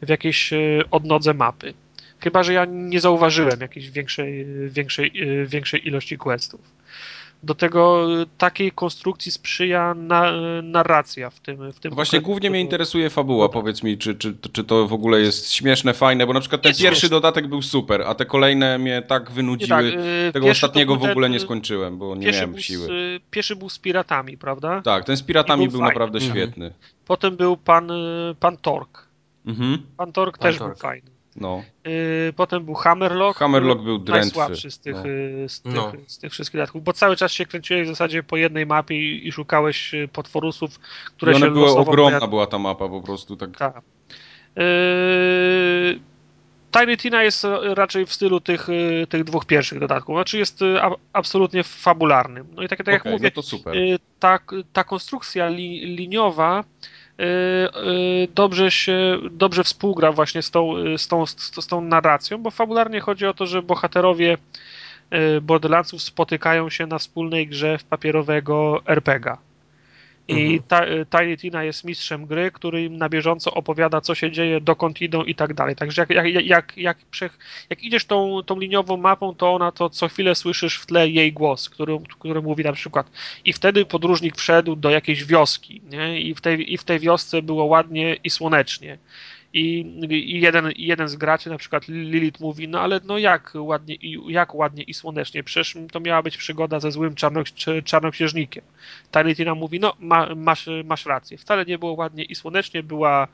w 0.03 0.09
jakiejś 0.09 0.53
y, 0.53 0.83
odnodze 0.91 1.35
mapy. 1.35 1.75
Chyba, 2.21 2.43
że 2.43 2.53
ja 2.53 2.65
nie 2.65 3.01
zauważyłem 3.01 3.61
jakiejś 3.61 3.91
większej, 3.91 4.47
większej, 4.71 5.12
większej 5.47 5.89
ilości 5.89 6.19
questów. 6.19 6.61
Do 7.45 7.55
tego 7.55 8.07
y, 8.23 8.27
takiej 8.39 8.73
konstrukcji 8.73 9.33
sprzyja 9.33 9.95
na, 9.95 10.33
narracja 10.63 11.31
w 11.31 11.41
tym. 11.41 11.73
W 11.73 11.81
tym 11.81 11.91
No 11.91 11.95
Właśnie 11.95 12.21
głównie 12.21 12.51
mnie 12.51 12.61
interesuje 12.61 13.11
fabuła. 13.11 13.49
Powiedz 13.49 13.83
mi, 13.83 13.99
czy, 13.99 14.15
czy, 14.15 14.37
czy 14.53 14.65
to 14.65 14.87
w 14.89 14.93
ogóle 14.93 15.21
jest 15.21 15.53
śmieszne, 15.53 15.95
fajne, 15.95 16.27
bo 16.27 16.33
na 16.33 16.41
przykład 16.41 16.63
ten 16.63 16.71
Jest 16.71 16.81
pierwszy 16.81 17.01
śmieszne. 17.01 17.17
dodatek 17.17 17.47
był 17.47 17.63
super, 17.63 18.03
a 18.03 18.15
te 18.15 18.27
kolejne 18.27 18.79
mnie 18.79 19.03
tak 19.03 19.29
Nie 19.29 19.35
wynudziły. 19.35 19.69
tak, 19.69 19.85
y, 19.85 20.33
Tego 20.33 20.47
ostatniego 20.51 20.97
w 20.97 21.05
ogóle 21.05 21.25
ten, 21.25 21.31
nie 21.33 21.37
y, 21.39 21.41
skończyłem, 21.41 21.99
bo 21.99 22.17
nie 22.17 22.31
miałem 22.33 22.59
siły. 22.59 22.87
z, 22.87 22.91
y, 22.91 23.21
pierwszy 23.31 23.57
był 23.57 23.69
z 23.69 23.79
piratami, 23.79 24.39
prawda? 24.39 24.83
Tak, 24.83 25.05
ten 25.05 25.17
z 25.17 25.23
piratami 25.23 25.65
I 25.65 25.69
był 25.69 25.79
był 25.79 25.89
naprawdę 25.89 26.19
Mhm. 26.19 26.33
świetny. 26.37 26.73
Potem 27.07 27.37
był 27.37 27.57
pan, 27.57 27.91
y, 27.91 28.35
pan 28.41 28.57
Tork. 28.57 29.07
Mhm. 29.47 29.79
Pan 29.97 30.13
Tork 30.13 30.39
Pan 30.39 30.51
też 30.51 30.59
Tork. 30.59 30.73
był 30.73 30.81
fajny. 30.81 31.11
No. 31.37 31.62
Y, 31.87 32.32
Potem 32.37 32.64
był 32.64 32.74
Hammerlock. 32.74 33.39
Hammerlock 33.39 33.82
był 33.82 33.99
drętwy. 33.99 34.20
najsłabszy 34.39 34.70
z 34.70 34.78
tych, 34.78 34.95
No. 34.97 35.07
y, 35.07 35.49
z, 35.49 35.61
tych, 35.62 35.74
No. 35.74 35.93
z 36.07 36.18
tych 36.18 36.32
wszystkich 36.32 36.59
dodatków, 36.59 36.85
bo 36.85 36.93
cały 36.93 37.16
czas 37.16 37.32
się 37.32 37.47
kręciłeś 37.47 37.85
w 37.87 37.91
zasadzie 37.91 38.22
po 38.22 38.37
jednej 38.37 38.66
mapie 38.66 38.95
i, 38.97 39.28
i 39.28 39.32
szukałeś 39.32 39.95
y, 39.95 40.09
potworusów, 40.12 40.78
które 41.16 41.32
I 41.32 41.35
one 41.37 41.47
się 41.47 41.53
były 41.53 41.70
ogromna 41.70 42.18
pojawi- 42.18 42.30
była 42.30 42.47
ta 42.47 42.59
mapa 42.59 42.89
po 42.89 43.01
prostu 43.03 43.37
tak. 43.37 43.57
Tak. 43.59 43.82
Yy, 44.57 46.01
Tiny 46.80 46.97
Tina 46.97 47.22
jest 47.22 47.47
raczej 47.74 48.07
w 48.07 48.12
stylu 48.12 48.41
tych, 48.41 48.68
tych 49.09 49.24
dwóch 49.24 49.47
pierwszych 49.47 49.78
dodatków. 49.78 50.14
Znaczy 50.16 50.39
jest 50.39 50.61
a, 50.82 50.91
absolutnie 51.12 51.62
fabularnym. 51.64 52.47
No 52.53 52.62
i 52.62 52.68
tak, 52.68 52.78
tak 52.78 52.87
jak 52.89 53.03
Okej, 53.03 53.12
mówię, 53.12 53.30
no 53.37 53.43
to 53.43 53.49
super. 53.49 53.74
ta, 54.20 54.39
ta 54.72 54.85
konstrukcja 54.85 55.49
li, 55.49 55.97
liniowa 55.97 56.64
dobrze 58.35 58.71
się, 58.71 59.19
dobrze 59.31 59.65
współgra 59.65 60.12
właśnie 60.12 60.43
z 60.43 60.51
tą, 60.51 60.77
y, 60.77 60.99
z, 60.99 61.09
tą, 61.09 61.27
z, 61.27 61.67
tą 61.67 61.81
narracją, 61.81 62.39
bo 62.39 62.51
fabularnie 62.51 63.01
chodzi 63.01 63.27
o 63.27 63.35
to, 63.35 63.47
że 63.47 63.62
bohaterowie 63.62 64.39
y, 65.37 65.41
Borderlandsów 65.41 66.03
spotykają 66.03 66.71
się 66.71 66.87
na 66.87 66.99
wspólnej 66.99 67.49
grze 67.49 67.79
w 67.79 67.85
papierowego 67.85 68.83
RPGa. 68.87 69.39
I 70.29 70.33
mhm. 70.33 70.62
ta, 70.68 71.18
Tiny 71.18 71.37
Tina 71.37 71.64
jest 71.64 71.85
mistrzem 71.85 72.27
gry, 72.27 72.51
który 72.51 72.85
im 72.85 72.97
na 72.97 73.09
bieżąco 73.09 73.55
opowiada, 73.55 74.01
co 74.01 74.14
się 74.14 74.31
dzieje, 74.31 74.61
dokąd 74.61 75.01
idą 75.01 75.22
i 75.22 75.35
tak 75.35 75.55
dalej. 75.55 75.77
Także 75.77 76.03
jak, 76.03 76.11
jak, 76.11 76.47
jak, 76.47 76.77
jak, 76.77 76.99
jak 77.70 77.83
idziesz 77.83 78.05
tą, 78.05 78.43
tą 78.43 78.61
liniową 78.61 78.97
mapą, 78.97 79.35
to 79.35 79.55
ona 79.55 79.72
to 79.72 79.91
co 79.91 80.09
chwilę 80.09 80.35
słyszysz 80.35 80.79
w 80.79 80.87
tle 80.87 81.09
jej 81.09 81.33
głos, 81.33 81.68
który, 81.68 81.99
który 82.18 82.43
mówi 82.43 82.64
na 82.64 82.72
przykład 82.72 83.11
i 83.45 83.53
wtedy 83.53 83.87
podróżnik 83.87 84.37
wszedł 84.37 84.77
do 84.77 84.91
jakiejś 84.91 85.25
wioski 85.25 85.83
nie? 85.91 86.20
I, 86.20 86.35
w 86.35 86.41
tej, 86.41 86.72
i 86.72 86.79
w 86.79 86.85
tej 86.85 87.01
wiosce 87.01 87.43
było 87.43 87.64
ładnie 87.64 88.16
i 88.25 88.31
słonecznie 88.31 88.99
i, 89.55 89.81
i 90.11 90.41
jeden, 90.41 90.73
jeden 90.77 91.09
z 91.09 91.17
graczy, 91.17 91.51
na 91.51 91.59
przykład 91.59 91.89
Lilith 91.89 92.41
mówi, 92.41 92.69
no 92.69 92.81
ale 92.81 93.01
no 93.05 93.19
jak 93.19 93.53
ładnie, 93.55 93.95
i, 93.95 94.33
jak 94.33 94.55
ładnie 94.55 94.83
i 94.83 94.95
słonecznie, 94.95 95.43
przecież 95.43 95.77
to 95.93 96.01
miała 96.01 96.23
być 96.23 96.37
przygoda 96.37 96.81
ze 96.81 96.93
złym 96.93 97.15
czarno, 97.15 97.43
czarnoksiężnikiem. 97.85 98.65
Taritina 99.11 99.55
mówi, 99.55 99.81
no 99.81 99.95
ma, 100.01 100.35
masz, 100.37 100.69
masz 100.85 101.07
rację, 101.07 101.39
wcale 101.39 101.65
nie 101.65 101.79
było 101.79 101.93
ładnie 101.93 102.25
i 102.25 102.35
słonecznie, 102.35 102.83
była 102.83 103.29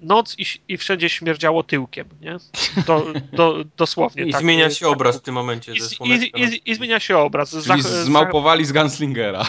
noc 0.00 0.38
i, 0.38 0.44
i 0.68 0.76
wszędzie 0.76 1.08
śmierdziało 1.08 1.62
tyłkiem, 1.62 2.08
nie? 2.20 2.36
Do, 2.86 3.06
do, 3.32 3.64
dosłownie. 3.76 4.24
I 4.24 4.32
tak, 4.32 4.40
zmienia 4.40 4.70
się 4.70 4.84
tak, 4.84 4.94
obraz 4.94 5.16
w 5.16 5.22
tym 5.22 5.34
momencie. 5.34 5.72
I, 5.72 6.08
i, 6.10 6.42
i, 6.42 6.70
I, 6.70 6.74
zmienia 6.74 7.00
się 7.00 7.18
obraz. 7.18 7.56
Czyli 7.64 7.82
zmałpowali 7.82 8.64
z 8.64 8.72
Gunslingera. 8.72 9.46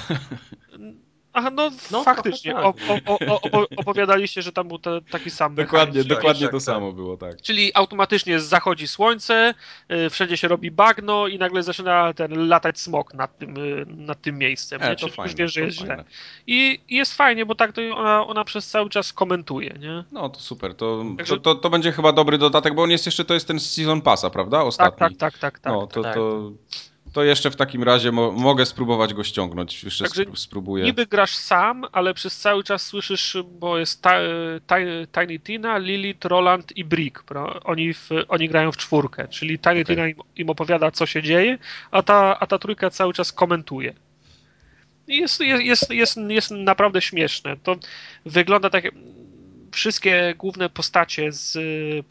Aha, 1.38 1.50
no, 1.52 1.72
no 1.92 2.04
faktycznie. 2.04 2.54
Tak. 2.54 2.66
O, 2.66 2.74
o, 3.06 3.42
o, 3.52 3.66
opowiadaliście, 3.78 4.42
że 4.42 4.52
tam 4.52 4.68
był 4.68 4.80
te, 4.80 5.02
taki 5.02 5.30
sam 5.30 5.56
Dokładnie, 5.66 6.04
dokładnie 6.04 6.42
tak, 6.42 6.52
to 6.52 6.58
tak. 6.58 6.66
samo 6.66 6.92
było, 6.92 7.18
tak. 7.18 7.42
Czyli 7.42 7.72
automatycznie 7.74 8.40
zachodzi 8.40 8.88
słońce, 8.88 9.54
y, 9.92 10.10
wszędzie 10.10 10.38
się 10.38 10.48
robi 10.48 10.72
bagno 10.72 11.28
i 11.28 11.38
nagle 11.38 11.64
zaczyna 11.64 12.14
ten 12.14 12.48
latać 12.48 12.80
smok 12.80 13.14
nad 13.14 13.38
tym, 13.38 13.58
y, 13.58 13.86
nad 13.88 14.22
tym 14.22 14.38
miejscem. 14.38 14.84
E, 14.84 14.96
to 14.96 15.08
fajne, 15.08 15.32
już 15.32 15.36
wiesz, 15.36 15.54
że 15.54 15.62
jest 15.62 15.80
fajne. 15.80 15.94
źle. 15.96 16.04
I, 16.48 16.80
I, 16.90 16.96
jest 16.96 17.14
fajnie, 17.14 17.46
bo 17.46 17.56
tak 17.56 17.74
to 17.74 17.82
ona, 17.96 18.28
ona 18.28 18.44
przez 18.44 18.68
cały 18.68 18.90
czas 18.90 19.14
komentuje, 19.14 19.76
nie? 19.80 20.04
No 20.12 20.30
to 20.30 20.40
super. 20.40 20.76
To, 20.76 21.06
Także... 21.18 21.36
to, 21.36 21.40
to, 21.40 21.56
to, 21.56 21.70
będzie 21.70 21.92
chyba 21.92 22.12
dobry 22.12 22.38
dodatek, 22.38 22.76
bo 22.76 22.84
on 22.84 22.92
jest 22.92 23.06
jeszcze, 23.06 23.26
to 23.26 23.34
jest 23.34 23.48
ten 23.48 23.60
Season 23.60 24.02
Passa, 24.02 24.30
prawda? 24.30 24.62
Ostatni. 24.62 25.00
Tak, 25.00 25.10
tak, 25.10 25.18
tak, 25.20 25.40
tak. 25.40 25.60
tak 25.60 25.74
no, 25.74 25.88
to, 25.88 26.02
tak. 26.02 26.14
to 26.14 26.52
to 27.16 27.24
jeszcze 27.24 27.52
w 27.52 27.56
takim 27.56 27.84
razie 27.84 28.12
mo 28.12 28.32
mogę 28.32 28.66
spróbować 28.66 29.14
go 29.14 29.24
ściągnąć. 29.24 29.84
Jeszcze 29.84 30.04
Także 30.04 30.26
spróbuję. 30.36 30.84
Niby 30.84 31.06
grasz 31.06 31.36
sam, 31.36 31.86
ale 31.92 32.14
przez 32.14 32.38
cały 32.38 32.64
czas 32.64 32.86
słyszysz, 32.86 33.38
bo 33.60 33.78
jest 33.78 34.04
Tiny 35.14 35.40
Tina, 35.40 35.78
Lilith, 35.78 36.26
Roland 36.26 36.78
i 36.78 36.86
Brick. 36.86 37.24
Oni, 37.64 37.94
w, 37.94 38.10
oni 38.28 38.50
grają 38.50 38.72
w 38.72 38.78
czwórkę, 38.78 39.28
czyli 39.28 39.60
Tiny 39.60 39.82
okay. 39.82 39.86
Tina 39.86 40.08
im, 40.08 40.16
im, 40.36 40.50
opowiada, 40.50 40.92
co 40.92 41.06
się 41.06 41.24
dzieje, 41.24 41.58
a 41.92 42.02
ta, 42.02 42.40
a 42.40 42.48
ta 42.48 42.58
trójka 42.58 42.90
cały 42.90 43.14
czas 43.14 43.32
komentuje. 43.32 43.94
Jest, 45.08 45.40
jest, 45.40 45.64
jest, 45.64 45.90
jest, 45.90 46.18
jest 46.18 46.52
naprawdę 46.52 47.02
śmieszne. 47.02 47.58
To 47.58 47.76
wygląda 48.26 48.70
tak 48.70 48.84
wszystkie 49.76 50.36
główne 50.38 50.70
postacie 50.70 51.32
z, 51.32 51.52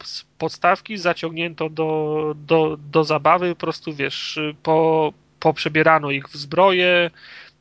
z 0.03 0.25
podstawki 0.37 0.97
zaciągnięto 0.97 1.69
do, 1.69 2.33
do, 2.37 2.77
do 2.91 3.03
zabawy, 3.03 3.49
po 3.49 3.55
prostu 3.55 3.93
wiesz, 3.93 4.39
po, 4.63 5.13
poprzebierano 5.39 6.11
ich 6.11 6.29
w 6.29 6.35
zbroje, 6.35 7.11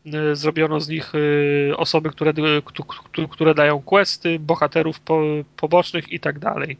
y, 0.06 0.36
zrobiono 0.36 0.80
z 0.80 0.88
nich 0.88 1.14
y, 1.14 1.72
osoby, 1.76 2.10
które, 2.10 2.32
które 3.30 3.54
dają 3.54 3.82
questy, 3.82 4.38
bohaterów 4.38 5.00
po, 5.00 5.22
pobocznych 5.56 6.12
i 6.12 6.20
tak 6.20 6.38
dalej. 6.38 6.76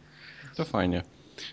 To 0.56 0.64
fajnie. 0.64 1.02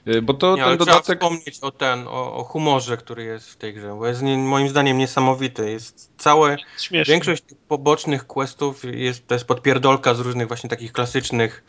Y, 0.07 0.21
bo 0.21 0.33
to 0.33 0.55
nie, 0.55 0.63
ten 0.63 0.77
dodatek. 0.77 1.03
Trzeba 1.03 1.17
wspomnieć 1.17 1.59
o 1.61 1.71
ten, 1.71 2.07
o, 2.07 2.33
o, 2.33 2.43
humorze, 2.43 2.97
który 2.97 3.23
jest 3.23 3.49
w 3.49 3.55
tej 3.55 3.73
grze, 3.73 3.95
bo 3.99 4.07
jest 4.07 4.21
nie, 4.21 4.37
moim 4.37 4.69
zdaniem 4.69 4.97
niesamowity. 4.97 5.71
Jest 5.71 6.11
całe. 6.17 6.57
Śmieszne. 6.79 7.13
Większość 7.13 7.43
tych 7.43 7.57
pobocznych 7.57 8.27
questów 8.27 8.83
jest, 8.83 9.27
to 9.27 9.35
jest 9.35 9.45
podpierdolka 9.45 10.13
z 10.13 10.19
różnych 10.19 10.47
właśnie 10.47 10.69
takich 10.69 10.91
klasycznych 10.91 11.63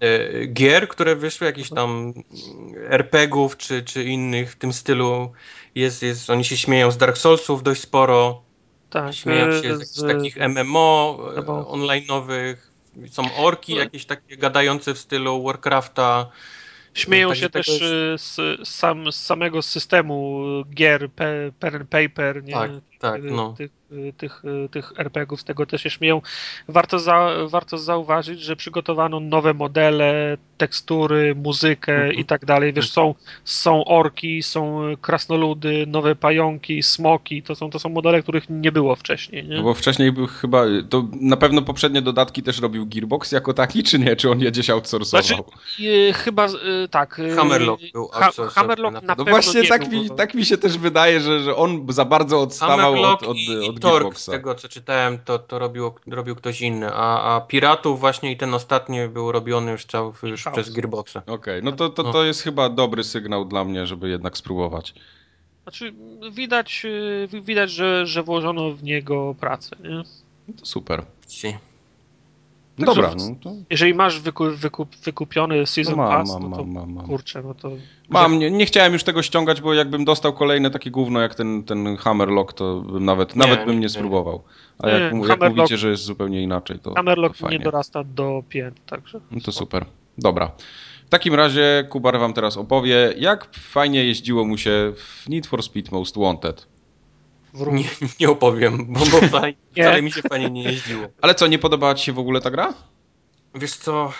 e, 0.00 0.46
gier, 0.58 0.88
które 0.88 1.16
wyszły, 1.16 1.46
jakichś 1.46 1.70
tam 1.70 2.14
RPGów 2.88 3.56
czy, 3.56 3.82
czy 3.82 4.04
innych 4.04 4.52
w 4.52 4.56
tym 4.56 4.72
stylu. 4.72 5.32
Jest, 5.74 6.02
jest, 6.02 6.30
oni 6.30 6.44
się 6.44 6.56
śmieją 6.56 6.90
z 6.90 6.96
Dark 6.96 7.18
Soulsów 7.18 7.62
dość 7.62 7.80
sporo. 7.80 8.42
Tak, 8.90 9.14
śmieją 9.14 9.62
się 9.62 9.76
z, 9.76 9.96
z 9.96 10.06
takich 10.06 10.36
MMO 10.36 11.18
online'owych. 11.46 12.56
Są 13.10 13.36
orki 13.36 13.74
jakieś 13.74 14.04
takie 14.04 14.36
gadające 14.36 14.94
w 14.94 14.98
stylu 14.98 15.42
Warcrafta. 15.42 16.30
Śmieją 16.96 17.34
się 17.34 17.50
też 17.50 17.68
jest... 17.68 18.34
z, 18.34 18.68
sam, 18.68 19.12
z 19.12 19.16
samego 19.16 19.62
systemu 19.62 20.42
gier 20.74 21.10
pen 21.58 21.74
and 21.74 21.88
paper, 21.88 22.44
nie? 22.44 22.52
Tak, 22.52 22.70
tak, 23.10 23.22
no. 23.22 23.54
Tych, 23.58 23.70
tych, 24.16 24.42
tych 24.70 24.92
RPGów, 24.96 25.40
z 25.40 25.44
tego 25.44 25.66
też 25.66 25.82
się 25.82 25.90
śmieją. 25.90 26.22
Warto, 26.68 26.98
za, 26.98 27.30
warto 27.46 27.78
zauważyć, 27.78 28.40
że 28.40 28.56
przygotowano 28.56 29.20
nowe 29.20 29.54
modele, 29.54 30.36
tekstury, 30.58 31.34
muzykę 31.34 32.08
-hmm. 32.08 32.18
i 32.18 32.24
tak 32.24 32.44
dalej. 32.44 32.72
Wiesz, 32.72 32.90
są, 32.90 33.14
są 33.44 33.84
orki, 33.84 34.42
są 34.42 34.80
krasnoludy, 35.00 35.84
nowe 35.86 36.16
pająki, 36.16 36.82
smoki. 36.82 37.42
To 37.42 37.54
są, 37.54 37.70
to 37.70 37.78
są 37.78 37.88
modele, 37.88 38.22
których 38.22 38.44
nie 38.50 38.72
było 38.72 38.96
wcześniej. 38.96 39.48
Nie? 39.48 39.56
No 39.56 39.62
bo 39.62 39.74
wcześniej 39.74 40.12
był 40.12 40.26
chyba, 40.26 40.64
to 40.90 41.04
na 41.20 41.36
pewno 41.36 41.62
poprzednie 41.62 42.02
dodatki 42.02 42.42
też 42.42 42.60
robił 42.60 42.86
Gearbox 42.86 43.32
jako 43.32 43.54
taki, 43.54 43.82
czy 43.82 43.98
nie? 43.98 44.16
Czy 44.16 44.30
on 44.30 44.40
je 44.40 44.50
gdzieś 44.50 44.70
outsourcował? 44.70 45.22
Znaczy, 45.22 45.42
yy, 45.78 46.12
chyba 46.12 46.46
yy, 46.46 46.88
tak. 46.90 47.18
Yy, 47.18 47.36
Hammerlock 47.36 47.82
był 47.92 48.08
ha 48.08 48.30
Hammerlock 48.50 48.94
na, 48.94 49.00
no 49.00 49.16
pewno 49.16 49.24
właśnie 49.24 49.60
nie 49.60 49.68
tak 49.68 49.90
mi, 49.90 50.10
tak 50.10 50.34
mi 50.34 50.44
się 50.44 50.58
też 50.58 50.78
wydaje, 50.78 51.20
że, 51.20 51.40
że 51.40 51.56
on 51.56 51.86
za 51.88 52.04
bardzo 52.04 52.40
odstawał 52.40 52.95
od, 53.04 53.22
od, 53.22 53.36
od 53.68 53.80
Torg, 53.80 54.18
z 54.18 54.26
tego 54.26 54.54
co 54.54 54.68
czytałem, 54.68 55.18
to, 55.18 55.38
to 55.38 55.58
robił, 55.58 55.92
robił 56.06 56.36
ktoś 56.36 56.60
inny, 56.60 56.90
a, 56.92 57.36
a 57.36 57.40
Piratów 57.40 58.00
właśnie 58.00 58.32
i 58.32 58.36
ten 58.36 58.54
ostatni 58.54 59.08
był 59.08 59.32
robiony 59.32 59.72
już, 59.72 59.84
cały, 59.84 60.12
już 60.22 60.44
przez 60.52 60.72
Gearboxa. 60.72 61.16
Okej, 61.16 61.34
okay. 61.34 61.62
no 61.62 61.72
to, 61.72 61.88
to, 61.88 62.04
to 62.04 62.12
no. 62.12 62.22
jest 62.22 62.42
chyba 62.42 62.68
dobry 62.68 63.04
sygnał 63.04 63.44
dla 63.44 63.64
mnie, 63.64 63.86
żeby 63.86 64.08
jednak 64.08 64.36
spróbować. 64.36 64.94
Znaczy, 65.62 65.94
widać, 66.32 66.82
y, 66.84 67.28
widać 67.42 67.70
że, 67.70 68.06
że 68.06 68.22
włożono 68.22 68.70
w 68.70 68.82
niego 68.82 69.34
pracę, 69.40 69.76
nie? 69.82 70.02
No 70.48 70.54
to 70.58 70.66
super. 70.66 71.04
Si. 71.28 71.56
No 72.78 72.86
dobra. 72.86 73.14
No 73.18 73.36
to... 73.42 73.52
Jeżeli 73.70 73.94
masz 73.94 74.20
wykup, 74.20 74.48
wykup, 74.48 74.96
wykupiony 74.96 75.66
Season 75.66 75.96
no 75.96 76.02
mam, 76.02 76.10
Pass, 76.10 76.32
mam, 76.32 76.50
no 76.50 76.56
to 76.56 76.64
mam, 76.64 76.92
mam, 76.92 77.06
kurczę, 77.06 77.42
no 77.42 77.54
to... 77.54 77.70
Mam, 78.08 78.38
nie, 78.38 78.50
nie, 78.50 78.66
chciałem 78.66 78.92
już 78.92 79.04
tego 79.04 79.22
ściągać, 79.22 79.60
bo 79.60 79.74
jakbym 79.74 80.04
dostał 80.04 80.32
kolejne 80.32 80.70
takie 80.70 80.90
gówno 80.90 81.20
jak 81.20 81.34
ten, 81.34 81.64
ten 81.64 81.96
Hammerlock, 81.96 82.52
to 82.52 82.80
bym 82.80 83.04
nawet, 83.04 83.36
nie, 83.36 83.42
nawet 83.42 83.64
bym 83.64 83.74
nie, 83.74 83.80
nie 83.80 83.88
spróbował. 83.88 84.42
A 84.78 84.88
jak, 84.88 85.12
jak 85.28 85.54
mówicie, 85.54 85.76
że 85.76 85.90
jest 85.90 86.02
zupełnie 86.02 86.42
inaczej, 86.42 86.78
to 86.78 86.94
Hammerlock 86.94 87.38
to 87.38 87.50
nie 87.50 87.58
dorasta 87.58 88.04
do 88.04 88.42
pięt, 88.48 88.86
także... 88.86 89.20
No 89.30 89.40
to 89.40 89.52
super. 89.52 89.86
Dobra. 90.18 90.50
W 91.06 91.08
takim 91.08 91.34
razie 91.34 91.86
Kubar 91.88 92.18
wam 92.18 92.32
teraz 92.32 92.56
opowie, 92.56 93.14
jak 93.18 93.48
fajnie 93.54 94.04
jeździło 94.04 94.44
mu 94.44 94.58
się 94.58 94.92
w 94.96 95.28
Need 95.28 95.46
for 95.46 95.62
Speed 95.62 95.88
Most 95.92 96.18
Wanted. 96.18 96.66
Nie, 97.72 97.84
nie 98.20 98.30
opowiem, 98.30 98.86
bo, 98.88 99.00
bo 99.00 99.28
fajnie, 99.40 99.58
wcale 99.72 100.02
mi 100.02 100.12
się 100.12 100.22
fajnie 100.22 100.50
nie 100.50 100.62
jeździło. 100.62 101.08
Ale 101.20 101.34
co, 101.34 101.46
nie 101.46 101.58
podobała 101.58 101.94
ci 101.94 102.04
się 102.04 102.12
w 102.12 102.18
ogóle 102.18 102.40
ta 102.40 102.50
gra? 102.50 102.74
Wiesz 103.54 103.76
co, 103.76 104.12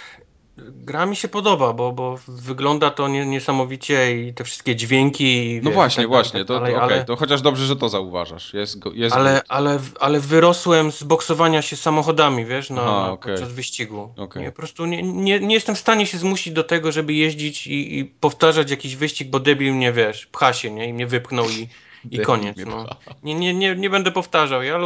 gra 0.59 1.07
mi 1.07 1.16
się 1.16 1.28
podoba, 1.28 1.72
bo, 1.72 1.93
bo 1.93 2.18
wygląda 2.28 2.91
to 2.91 3.09
niesamowicie 3.09 4.22
i 4.22 4.34
te 4.34 4.45
wszystkie 4.45 4.76
dźwięki. 4.76 5.61
No 5.62 5.70
wiesz, 5.70 5.74
właśnie, 5.74 6.03
tak 6.03 6.09
właśnie, 6.09 6.45
tak 6.45 6.49
to, 6.49 6.61
to, 6.61 6.84
okay. 6.84 7.05
to 7.05 7.16
chociaż 7.16 7.43
dobrze, 7.43 7.66
że 7.66 7.76
to 7.76 7.89
zauważasz. 7.89 8.55
Jest, 8.55 8.78
jest 8.95 9.16
ale, 9.16 9.43
ale, 9.49 9.78
ale 10.01 10.20
wyrosłem 10.20 10.93
z 10.93 11.03
boksowania 11.03 11.62
się 11.62 11.76
samochodami, 11.76 12.45
wiesz, 12.45 12.70
na, 12.70 12.82
Aha, 12.82 13.11
okay. 13.11 13.32
podczas 13.34 13.53
wyścigu. 13.53 14.12
Okay. 14.16 14.43
Nie, 14.43 14.51
po 14.51 14.57
prostu 14.57 14.87
nie, 14.87 15.03
nie, 15.03 15.41
nie 15.41 15.55
jestem 15.55 15.74
w 15.74 15.78
stanie 15.78 16.07
się 16.07 16.18
zmusić 16.18 16.53
do 16.53 16.64
tego, 16.64 16.93
żeby 16.93 17.12
jeździć 17.12 17.66
i, 17.66 17.99
i 17.99 18.05
powtarzać 18.05 18.70
jakiś 18.70 18.97
wyścig, 18.97 19.30
bo 19.30 19.41
debil 19.41 19.74
mnie, 19.74 19.93
wiesz, 19.93 20.26
pcha 20.26 20.53
się, 20.53 20.70
nie, 20.70 20.89
i 20.89 20.93
mnie 20.93 21.07
wypchnął 21.07 21.51
i 21.51 21.68
i 22.11 22.19
koniec. 22.19 22.57
No. 22.67 22.87
Nie, 23.23 23.35
nie, 23.35 23.55
nie, 23.55 23.77
nie 23.77 23.91
będę 23.91 24.13
powtarzał. 24.13 24.63
Ja 24.63 24.79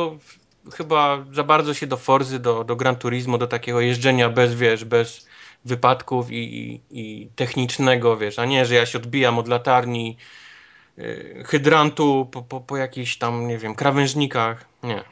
chyba 0.74 1.24
za 1.32 1.44
bardzo 1.44 1.74
się 1.74 1.86
do 1.86 1.96
Forzy, 1.96 2.38
do, 2.38 2.64
do 2.64 2.76
Gran 2.76 2.96
Turismo, 2.96 3.38
do 3.38 3.46
takiego 3.46 3.80
jeżdżenia 3.80 4.28
bez, 4.28 4.54
wiesz, 4.54 4.84
bez 4.84 5.26
wypadków 5.64 6.30
i, 6.30 6.36
i, 6.36 6.80
i 6.90 7.28
technicznego, 7.36 8.16
wiesz, 8.16 8.38
a 8.38 8.44
nie, 8.44 8.66
że 8.66 8.74
ja 8.74 8.86
się 8.86 8.98
odbijam 8.98 9.38
od 9.38 9.48
latarni, 9.48 10.16
yy, 10.96 11.42
hydrantu 11.46 12.28
po, 12.32 12.42
po, 12.42 12.60
po 12.60 12.76
jakichś 12.76 13.16
tam, 13.16 13.48
nie 13.48 13.58
wiem, 13.58 13.74
krawężnikach. 13.74 14.64
Nie. 14.82 15.04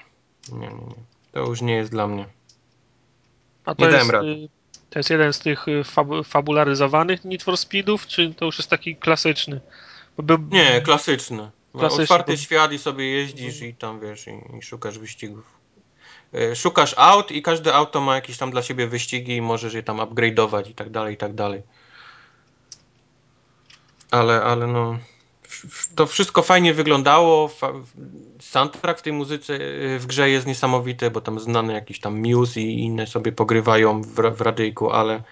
Nie, 0.53 0.59
nie, 0.59 0.69
nie. 0.69 1.03
To 1.33 1.41
już 1.41 1.63
nie 1.63 1.75
jest 1.75 1.91
dla 1.91 2.07
mnie. 2.07 2.27
A 3.65 3.75
to 3.75 3.91
nie 3.91 3.97
jest, 3.97 4.11
y, 4.11 4.49
to 4.91 4.99
jest 4.99 5.11
jeden 5.11 5.33
z 5.33 5.39
tych 5.39 5.69
y, 5.69 5.85
fab 5.85 6.09
fabularyzowanych 6.25 7.25
Need 7.25 7.43
for 7.43 7.57
Speedów, 7.57 8.07
czy 8.07 8.35
to 8.35 8.45
już 8.45 8.59
jest 8.59 8.71
taki 8.71 8.97
klasyczny? 8.97 9.61
By... 10.19 10.39
Nie, 10.51 10.81
klasyczny. 10.81 11.51
Klasyczny, 11.73 12.03
otwarty 12.03 12.39
świat 12.39 12.73
i 12.73 12.79
sobie 12.79 13.11
jeździsz 13.11 13.63
i 13.63 13.75
tam 13.75 14.01
wiesz, 14.01 14.27
i, 14.27 14.59
i, 14.59 14.63
szukasz 14.63 14.99
wyścigów. 14.99 15.45
E, 16.35 16.57
szukasz 16.57 16.95
aut 16.97 17.31
i 17.31 17.43
każde 17.43 17.75
auto 17.75 18.01
ma 18.01 18.15
jakieś 18.15 18.39
tam 18.39 18.51
dla 18.51 18.63
siebie 18.63 18.87
wyścigi 18.87 19.37
i 19.37 19.43
możesz 19.43 19.75
je 19.75 19.83
tam 19.83 19.97
upgrade'ować 19.97 20.71
i 20.71 20.75
tak 20.75 20.91
dalej, 20.91 21.15
i 21.15 21.17
tak 21.17 21.35
dalej. 21.35 21.63
Ale, 24.11 24.43
ale 24.43 24.67
no 24.67 24.99
to 25.95 26.07
wszystko 26.07 26.43
fajnie 26.43 26.75
wyglądało. 26.75 27.51
Soundtrack 28.41 29.01
w 29.01 29.03
tej 29.03 29.13
muzyce 29.13 29.59
w 29.99 30.05
grze 30.07 30.31
jest 30.31 30.47
niesamowity, 30.47 31.11
bo 31.11 31.21
tam 31.21 31.41
znany 31.41 31.73
jakiś 31.73 32.01
tam 32.01 32.21
Muse 32.21 32.61
i 32.61 32.81
inne 32.81 33.07
sobie 33.07 33.33
pogrywają 33.33 34.03
w, 34.03 34.15
w 34.37 34.41
radyjku, 34.41 34.91
ale 34.91 35.23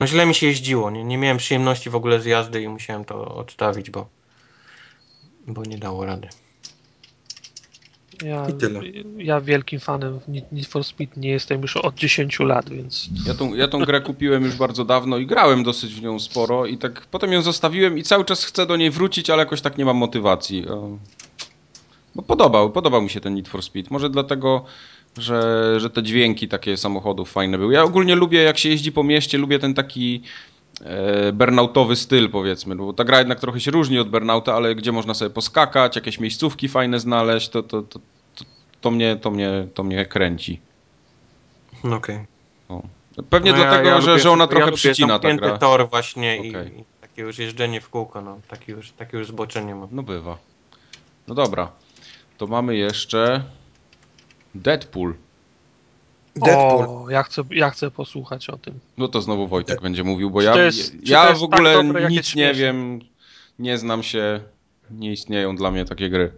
no 0.00 0.06
źle 0.06 0.26
mi 0.26 0.34
się 0.34 0.46
jeździło. 0.46 0.90
Nie, 0.90 1.04
nie 1.04 1.18
miałem 1.18 1.36
przyjemności 1.36 1.90
w 1.90 1.96
ogóle 1.96 2.20
z 2.20 2.24
jazdy 2.24 2.62
i 2.62 2.68
musiałem 2.68 3.04
to 3.04 3.34
odstawić, 3.34 3.90
bo, 3.90 4.06
bo 5.46 5.62
nie 5.62 5.78
dało 5.78 6.06
rady. 6.06 6.28
Ja, 8.24 8.48
I 8.48 8.52
tyle. 8.52 8.80
Ja 9.18 9.40
wielkim 9.40 9.80
fanem 9.80 10.20
Need 10.52 10.66
for 10.66 10.84
Speed 10.84 11.20
nie 11.20 11.30
jestem 11.30 11.62
już 11.62 11.76
od 11.76 11.94
10 11.94 12.40
lat, 12.40 12.68
więc... 12.68 13.08
Ja 13.26 13.34
tą, 13.34 13.54
ja 13.54 13.68
tą 13.68 13.84
grę 13.84 14.00
kupiłem 14.00 14.44
już 14.44 14.56
bardzo 14.56 14.84
dawno 14.84 15.18
i 15.18 15.26
grałem 15.26 15.64
dosyć 15.64 15.94
w 15.94 16.02
nią 16.02 16.18
sporo 16.18 16.66
i 16.66 16.78
tak 16.78 17.06
potem 17.06 17.32
ją 17.32 17.42
zostawiłem 17.42 17.98
i 17.98 18.02
cały 18.02 18.24
czas 18.24 18.44
chcę 18.44 18.66
do 18.66 18.76
niej 18.76 18.90
wrócić, 18.90 19.30
ale 19.30 19.42
jakoś 19.42 19.60
tak 19.60 19.78
nie 19.78 19.84
mam 19.84 19.96
motywacji. 19.96 20.64
Bo 22.14 22.22
podobał, 22.22 22.70
podobał 22.70 23.02
mi 23.02 23.10
się 23.10 23.20
ten 23.20 23.34
Need 23.34 23.48
for 23.48 23.62
Speed. 23.62 23.88
Może 23.90 24.10
dlatego, 24.10 24.64
że, 25.18 25.74
że 25.80 25.90
te 25.90 26.02
dźwięki 26.02 26.48
takie 26.48 26.76
samochodów 26.76 27.32
fajne 27.32 27.58
były. 27.58 27.74
Ja 27.74 27.82
ogólnie 27.82 28.14
lubię, 28.14 28.42
jak 28.42 28.58
się 28.58 28.68
jeździ 28.68 28.92
po 28.92 29.04
mieście, 29.04 29.38
lubię 29.38 29.58
ten 29.58 29.74
taki 29.74 30.22
burnoutowy 31.32 31.96
styl, 31.96 32.30
powiedzmy. 32.30 32.76
Bo 32.76 32.92
ta 32.92 33.04
gra 33.04 33.18
jednak 33.18 33.40
trochę 33.40 33.60
się 33.60 33.70
różni 33.70 33.98
od 33.98 34.10
burnouta, 34.10 34.54
ale 34.54 34.74
gdzie 34.74 34.92
można 34.92 35.14
sobie 35.14 35.30
poskakać, 35.30 35.96
jakieś 35.96 36.20
miejscówki 36.20 36.68
fajne 36.68 37.00
znaleźć, 37.00 37.48
to, 37.48 37.62
to, 37.62 37.82
to, 37.82 37.98
to, 38.34 38.44
to 38.80 38.90
mnie, 38.90 39.16
to, 39.16 39.30
mnie, 39.30 39.66
to 39.74 39.84
mnie 39.84 40.06
kręci. 40.06 40.60
Okej. 41.84 41.96
Okay. 41.96 42.26
Pewnie 43.30 43.50
no 43.50 43.56
dlatego, 43.56 43.88
ja, 43.88 43.94
ja 43.94 44.00
że, 44.00 44.10
lubię, 44.10 44.22
że 44.22 44.30
ona 44.30 44.46
trochę 44.46 44.66
ja 44.66 44.72
przycina 44.72 45.18
ta 45.18 45.34
gra. 45.34 45.58
tor 45.58 45.90
właśnie 45.90 46.36
okay. 46.48 46.70
i, 46.76 46.80
i, 46.80 46.84
takie 47.00 47.22
już 47.22 47.38
jeżdżenie 47.38 47.80
w 47.80 47.88
kółko, 47.88 48.20
no, 48.20 48.40
takie 48.48 48.72
już, 48.72 48.92
takie 48.92 49.18
już 49.18 49.28
zboczenie 49.28 49.74
mam. 49.74 49.88
No 49.92 50.02
bywa. 50.02 50.38
No 51.28 51.34
dobra. 51.34 51.72
To 52.38 52.46
mamy 52.46 52.76
jeszcze 52.76 53.44
Deadpool. 54.54 55.14
Deadpool. 56.36 56.84
O, 56.88 57.10
ja 57.10 57.22
chcę, 57.22 57.42
ja 57.50 57.70
chcę 57.70 57.90
posłuchać 57.90 58.50
o 58.50 58.58
tym. 58.58 58.74
No 58.98 59.08
to 59.08 59.22
znowu 59.22 59.48
Wojtek 59.48 59.82
będzie 59.82 60.04
mówił, 60.04 60.30
bo 60.30 60.42
ja, 60.42 60.56
jest, 60.56 61.08
ja 61.08 61.32
w 61.32 61.42
ogóle 61.42 61.74
tak 61.74 61.86
dobre, 61.86 62.08
nic 62.08 62.34
nie 62.34 62.54
wiem, 62.54 63.00
nie 63.58 63.78
znam 63.78 64.02
się, 64.02 64.40
nie 64.90 65.12
istnieją 65.12 65.56
dla 65.56 65.70
mnie 65.70 65.84
takie 65.84 66.10
gry. 66.10 66.32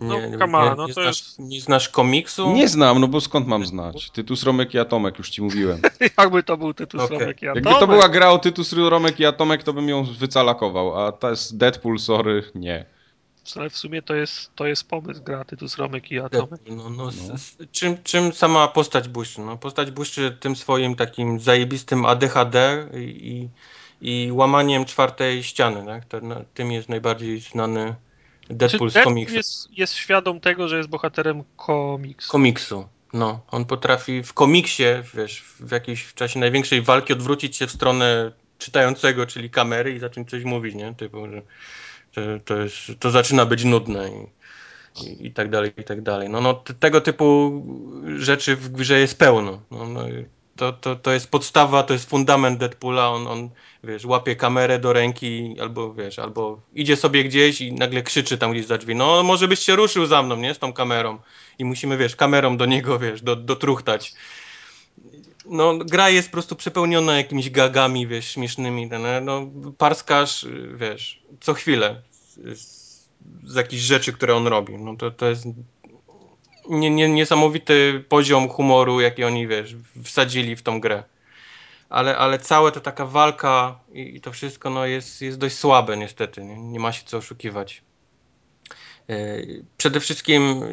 No, 0.00 0.20
nie, 0.20 0.38
come 0.38 0.58
on, 0.58 0.76
no 0.76 0.86
nie, 0.86 0.94
to 0.94 1.02
znasz, 1.02 1.20
jest... 1.20 1.38
nie 1.38 1.60
znasz 1.60 1.88
komiksu? 1.88 2.52
Nie 2.52 2.68
znam, 2.68 3.00
no 3.00 3.08
bo 3.08 3.20
skąd 3.20 3.46
mam 3.46 3.66
znać? 3.66 4.10
Tytus 4.10 4.42
Romek 4.42 4.74
i 4.74 4.78
Atomek, 4.78 5.18
już 5.18 5.30
ci 5.30 5.42
mówiłem. 5.42 5.80
Jakby 6.18 6.42
to 6.42 6.56
był 6.56 6.74
Tytus 6.74 7.00
okay. 7.00 7.18
Romek 7.18 7.42
i 7.42 7.48
Atomek. 7.48 7.64
Jakby 7.64 7.80
to 7.80 7.86
była 7.86 8.08
gra 8.08 8.30
o 8.30 8.38
Tytus 8.38 8.72
Romek 8.72 9.20
i 9.20 9.26
Atomek, 9.26 9.62
to 9.62 9.72
bym 9.72 9.88
ją 9.88 10.04
wycalakował, 10.04 11.00
a 11.00 11.12
to 11.12 11.30
jest 11.30 11.56
Deadpool, 11.56 11.98
sorry, 11.98 12.42
nie. 12.54 12.86
Ale 13.56 13.70
w 13.70 13.76
sumie 13.76 14.02
to 14.02 14.14
jest, 14.14 14.54
to 14.56 14.66
jest 14.66 14.88
pomysł 14.88 15.22
gra 15.22 15.44
Tytus 15.44 15.76
Romek 15.76 16.10
i 16.10 16.18
Atomek. 16.18 16.60
No, 16.66 16.90
no, 16.90 17.10
no. 17.28 17.34
Czym, 17.72 18.02
czym 18.02 18.32
sama 18.32 18.68
postać 18.68 19.08
błyszczy? 19.08 19.40
No, 19.40 19.56
postać 19.56 19.90
błyszczy 19.90 20.36
tym 20.40 20.56
swoim 20.56 20.94
takim 20.94 21.40
zajebistym 21.40 22.06
ADHD 22.06 22.88
i, 22.94 23.48
i 24.00 24.28
łamaniem 24.32 24.84
czwartej 24.84 25.42
ściany. 25.42 25.86
Tak? 25.86 26.04
To, 26.04 26.20
no, 26.20 26.36
tym 26.54 26.72
jest 26.72 26.88
najbardziej 26.88 27.40
znany 27.40 27.94
Deadpool 28.50 28.90
z 28.90 28.94
komiksu. 28.94 29.34
Jest, 29.34 29.78
jest 29.78 29.94
świadom 29.94 30.40
tego, 30.40 30.68
że 30.68 30.76
jest 30.76 30.88
bohaterem 30.88 31.44
komiksu. 31.56 32.32
Komiksu. 32.32 32.88
No, 33.12 33.40
on 33.50 33.64
potrafi 33.64 34.22
w 34.22 34.32
komiksie, 34.32 34.84
wiesz, 35.14 35.44
w 35.60 35.70
jakimś 35.70 36.02
w 36.02 36.14
czasie 36.14 36.40
największej 36.40 36.82
walki 36.82 37.12
odwrócić 37.12 37.56
się 37.56 37.66
w 37.66 37.72
stronę 37.72 38.32
czytającego, 38.58 39.26
czyli 39.26 39.50
kamery 39.50 39.94
i 39.94 39.98
zacząć 39.98 40.30
coś 40.30 40.44
mówić, 40.44 40.74
nie? 40.74 40.94
Typu, 40.94 41.28
że 41.28 41.42
to, 42.44 42.56
jest, 42.56 42.76
to 42.98 43.10
zaczyna 43.10 43.46
być 43.46 43.64
nudne 43.64 44.08
i, 44.08 44.26
i, 45.06 45.26
i 45.26 45.32
tak 45.32 45.50
dalej, 45.50 45.72
i 45.78 45.84
tak 45.84 46.02
dalej. 46.02 46.28
No, 46.28 46.40
no 46.40 46.54
tego 46.54 47.00
typu 47.00 47.52
rzeczy 48.16 48.56
w 48.56 48.68
grze 48.68 48.98
jest 48.98 49.18
pełno. 49.18 49.62
No, 49.70 49.88
no, 49.88 50.04
to, 50.56 50.72
to, 50.72 50.96
to 50.96 51.12
jest 51.12 51.30
podstawa, 51.30 51.82
to 51.82 51.92
jest 51.92 52.10
fundament 52.10 52.58
Deadpoola, 52.58 53.08
on, 53.08 53.26
on 53.26 53.50
wiesz, 53.84 54.04
łapie 54.04 54.36
kamerę 54.36 54.78
do 54.78 54.92
ręki 54.92 55.56
albo 55.60 55.94
wiesz, 55.94 56.18
albo 56.18 56.60
idzie 56.74 56.96
sobie 56.96 57.24
gdzieś 57.24 57.60
i 57.60 57.72
nagle 57.72 58.02
krzyczy 58.02 58.38
tam 58.38 58.52
gdzieś 58.52 58.66
za 58.66 58.78
drzwi, 58.78 58.94
no 58.94 59.22
może 59.22 59.48
byś 59.48 59.58
się 59.58 59.76
ruszył 59.76 60.06
za 60.06 60.22
mną, 60.22 60.36
nie, 60.36 60.54
z 60.54 60.58
tą 60.58 60.72
kamerą 60.72 61.18
i 61.58 61.64
musimy, 61.64 61.96
wiesz, 61.96 62.16
kamerą 62.16 62.56
do 62.56 62.66
niego, 62.66 62.98
wiesz, 62.98 63.22
do, 63.22 63.36
dotruchtać. 63.36 64.14
No, 65.46 65.78
gra 65.78 66.10
jest 66.10 66.28
po 66.28 66.32
prostu 66.32 66.56
przepełniona 66.56 67.16
jakimiś 67.16 67.50
gagami, 67.50 68.06
wiesz, 68.06 68.28
śmiesznymi, 68.28 68.86
no, 68.86 69.20
no 69.20 69.72
parskarz, 69.78 70.46
wiesz, 70.74 71.22
co 71.40 71.54
chwilę 71.54 72.02
z, 72.10 73.08
z 73.44 73.54
jakichś 73.54 73.82
rzeczy, 73.82 74.12
które 74.12 74.34
on 74.34 74.46
robi. 74.46 74.78
No 74.78 74.96
to, 74.96 75.10
to 75.10 75.26
jest 75.26 75.46
nie, 76.68 76.90
nie, 76.90 77.08
niesamowity 77.08 78.04
poziom 78.08 78.48
humoru, 78.48 79.00
jaki 79.00 79.24
oni, 79.24 79.46
wiesz, 79.46 79.76
wsadzili 80.04 80.56
w 80.56 80.62
tą 80.62 80.80
grę. 80.80 81.04
Ale, 81.88 82.16
ale 82.16 82.38
cała 82.38 82.70
ta 82.70 82.80
taka 82.80 83.06
walka 83.06 83.78
i, 83.92 84.16
i 84.16 84.20
to 84.20 84.32
wszystko 84.32 84.70
no, 84.70 84.86
jest, 84.86 85.22
jest 85.22 85.38
dość 85.38 85.56
słabe 85.56 85.96
niestety. 85.96 86.44
Nie, 86.44 86.58
nie 86.58 86.80
ma 86.80 86.92
się 86.92 87.02
co 87.04 87.16
oszukiwać. 87.16 87.82
Yy, 89.08 89.64
przede 89.76 90.00
wszystkim 90.00 90.64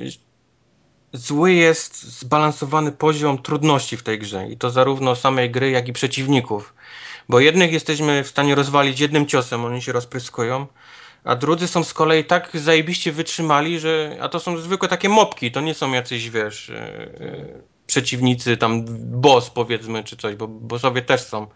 zły 1.14 1.54
jest 1.54 2.04
zbalansowany 2.20 2.92
poziom 2.92 3.42
trudności 3.42 3.98
w 3.98 4.04
tej 4.04 4.20
grze. 4.20 4.50
I 4.50 4.58
to 4.58 4.70
zarówno 4.70 5.16
samej 5.16 5.52
gry, 5.52 5.70
jak 5.70 5.88
i 5.88 5.94
przeciwników. 5.94 6.74
Bo 7.30 7.40
jednych 7.40 7.72
jesteśmy 7.72 8.24
w 8.24 8.28
stanie 8.28 8.56
rozwalić 8.56 9.00
jednym 9.00 9.26
ciosem, 9.26 9.66
oni 9.66 9.82
się 9.82 9.92
rozpryskują, 9.92 10.68
a 11.24 11.36
drudzy 11.36 11.68
są 11.68 11.84
z 11.84 11.94
kolei 11.94 12.24
tak 12.26 12.50
zajebiście 12.54 13.12
wytrzymali, 13.12 13.80
że. 13.80 14.18
A 14.22 14.30
to 14.30 14.40
są 14.40 14.58
zwykłe 14.58 14.90
takie 14.90 15.10
mopki, 15.10 15.52
to 15.52 15.62
nie 15.62 15.74
są 15.74 15.92
jacyś, 15.92 16.30
wiesz. 16.30 16.70
Yy, 17.20 17.64
przeciwnicy, 17.88 18.58
tam 18.58 18.86
boss 19.22 19.50
powiedzmy, 19.50 20.04
czy 20.04 20.18
coś, 20.18 20.36
bo 20.36 20.48
bossowie 20.48 21.02
też 21.02 21.22
są. 21.22 21.48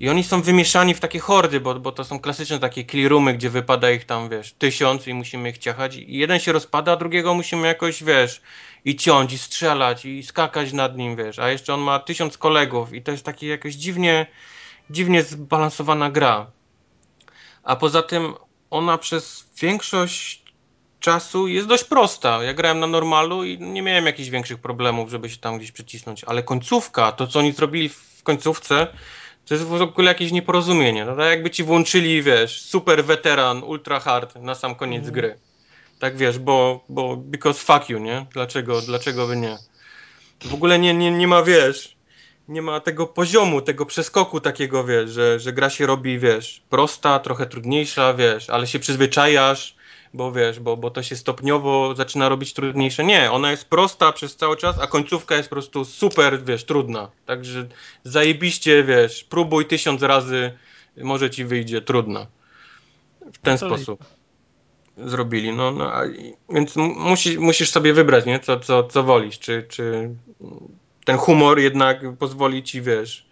I 0.00 0.08
oni 0.08 0.24
są 0.24 0.42
wymieszani 0.42 0.94
w 0.94 1.00
takie 1.00 1.18
hordy, 1.18 1.60
bo, 1.60 1.74
bo 1.74 1.92
to 1.92 2.04
są 2.04 2.20
klasyczne 2.20 2.58
takie 2.58 2.84
clearumy, 2.84 3.34
gdzie 3.34 3.50
wypada 3.50 3.90
ich 3.90 4.04
tam, 4.04 4.28
wiesz, 4.28 4.52
tysiąc 4.52 5.06
i 5.06 5.14
musimy 5.14 5.50
ich 5.50 5.58
ciachać. 5.58 5.96
I 5.96 6.18
jeden 6.18 6.38
się 6.38 6.52
rozpada, 6.52 6.92
a 6.92 6.96
drugiego 6.96 7.34
musimy 7.34 7.66
jakoś, 7.66 8.04
wiesz, 8.04 8.40
i 8.84 8.96
ciąć, 8.96 9.32
i 9.32 9.38
strzelać, 9.38 10.04
i 10.04 10.22
skakać 10.22 10.72
nad 10.72 10.96
nim, 10.96 11.16
wiesz. 11.16 11.38
A 11.38 11.50
jeszcze 11.50 11.74
on 11.74 11.80
ma 11.80 11.98
tysiąc 11.98 12.38
kolegów 12.38 12.92
i 12.92 13.02
to 13.02 13.12
jest 13.12 13.24
takie 13.24 13.48
jakoś 13.48 13.74
dziwnie, 13.74 14.26
dziwnie 14.90 15.22
zbalansowana 15.22 16.10
gra. 16.10 16.50
A 17.62 17.76
poza 17.76 18.02
tym 18.02 18.34
ona 18.70 18.98
przez 18.98 19.50
większość 19.60 20.42
czasu 21.00 21.48
jest 21.48 21.66
dość 21.66 21.84
prosta. 21.84 22.42
Ja 22.42 22.54
grałem 22.54 22.80
na 22.80 22.86
normalu 22.86 23.44
i 23.44 23.58
nie 23.58 23.82
miałem 23.82 24.06
jakichś 24.06 24.28
większych 24.28 24.58
problemów, 24.58 25.10
żeby 25.10 25.30
się 25.30 25.36
tam 25.36 25.58
gdzieś 25.58 25.72
przycisnąć. 25.72 26.24
Ale 26.24 26.42
końcówka, 26.42 27.12
to 27.12 27.26
co 27.26 27.38
oni 27.38 27.52
zrobili 27.52 27.88
w 27.88 28.22
końcówce, 28.22 28.86
to 29.50 29.54
jest 29.54 29.66
w 29.66 29.82
ogóle 29.82 30.08
jakieś 30.08 30.32
nieporozumienie. 30.32 31.04
No 31.04 31.16
tak 31.16 31.30
jakby 31.30 31.50
ci 31.50 31.64
włączyli, 31.64 32.22
wiesz, 32.22 32.62
super 32.62 33.04
weteran, 33.04 33.62
ultra 33.62 34.00
hard 34.00 34.36
na 34.36 34.54
sam 34.54 34.74
koniec 34.74 35.02
mm. 35.02 35.14
gry. 35.14 35.38
Tak 35.98 36.16
wiesz, 36.16 36.38
bo, 36.38 36.84
bo 36.88 37.16
because 37.16 37.58
fuck 37.64 37.88
you, 37.88 37.98
nie? 37.98 38.26
Dlaczego, 38.32 38.80
dlaczego 38.80 39.26
by 39.26 39.36
nie? 39.36 39.58
W 40.44 40.54
ogóle 40.54 40.78
nie, 40.78 40.94
nie, 40.94 41.10
nie 41.10 41.28
ma, 41.28 41.42
wiesz, 41.42 41.96
nie 42.48 42.62
ma 42.62 42.80
tego 42.80 43.06
poziomu, 43.06 43.62
tego 43.62 43.86
przeskoku 43.86 44.40
takiego, 44.40 44.84
wiesz, 44.84 45.10
że, 45.10 45.40
że 45.40 45.52
gra 45.52 45.70
się 45.70 45.86
robi, 45.86 46.18
wiesz, 46.18 46.62
prosta, 46.68 47.18
trochę 47.18 47.46
trudniejsza, 47.46 48.14
wiesz, 48.14 48.50
ale 48.50 48.66
się 48.66 48.78
przyzwyczajasz, 48.78 49.74
bo 50.14 50.32
wiesz, 50.32 50.60
bo, 50.60 50.76
bo 50.76 50.90
to 50.90 51.02
się 51.02 51.16
stopniowo 51.16 51.94
zaczyna 51.94 52.28
robić 52.28 52.52
trudniejsze. 52.52 53.04
Nie, 53.04 53.30
ona 53.30 53.50
jest 53.50 53.64
prosta 53.64 54.12
przez 54.12 54.36
cały 54.36 54.56
czas, 54.56 54.78
a 54.78 54.86
końcówka 54.86 55.36
jest 55.36 55.48
po 55.48 55.54
prostu 55.54 55.84
super, 55.84 56.44
wiesz, 56.44 56.64
trudna. 56.64 57.10
Także 57.26 57.66
zajebiście, 58.04 58.84
wiesz, 58.84 59.24
próbuj 59.24 59.66
tysiąc 59.66 60.02
razy, 60.02 60.52
może 60.96 61.30
ci 61.30 61.44
wyjdzie 61.44 61.80
trudna. 61.80 62.26
W 63.32 63.38
ten 63.38 63.58
sposób 63.58 64.04
zrobili. 64.96 65.52
No, 65.52 65.70
no 65.70 65.92
a, 65.94 66.02
więc 66.50 66.76
musi, 66.76 67.38
musisz 67.38 67.70
sobie 67.70 67.92
wybrać, 67.92 68.26
nie? 68.26 68.40
Co, 68.40 68.60
co, 68.60 68.84
co 68.84 69.02
wolisz. 69.02 69.38
Czy, 69.38 69.66
czy 69.68 70.10
ten 71.04 71.16
humor 71.16 71.58
jednak 71.58 72.16
pozwoli 72.18 72.62
ci, 72.62 72.82
wiesz, 72.82 73.26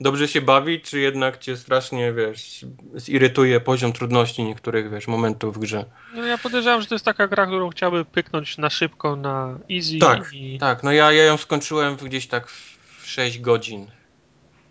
dobrze 0.00 0.28
się 0.28 0.40
bawić, 0.40 0.84
czy 0.84 0.98
jednak 0.98 1.38
cię 1.38 1.56
strasznie, 1.56 2.12
wiesz, 2.12 2.64
zirytuje 2.94 3.60
poziom 3.60 3.92
trudności 3.92 4.44
niektórych, 4.44 4.90
wiesz, 4.90 5.08
momentów 5.08 5.56
w 5.56 5.58
grze. 5.58 5.84
No 6.14 6.24
ja 6.24 6.38
podejrzewam, 6.38 6.80
że 6.80 6.86
to 6.86 6.94
jest 6.94 7.04
taka 7.04 7.28
gra, 7.28 7.46
którą 7.46 7.70
chciałby 7.70 8.04
pyknąć 8.04 8.58
na 8.58 8.70
szybko, 8.70 9.16
na 9.16 9.58
easy. 9.70 9.98
Tak, 9.98 10.32
i... 10.32 10.58
tak. 10.58 10.82
No 10.82 10.92
ja, 10.92 11.12
ja 11.12 11.24
ją 11.24 11.36
skończyłem 11.36 11.96
gdzieś 11.96 12.26
tak 12.26 12.48
w 12.48 13.06
6 13.06 13.40
godzin. 13.40 13.86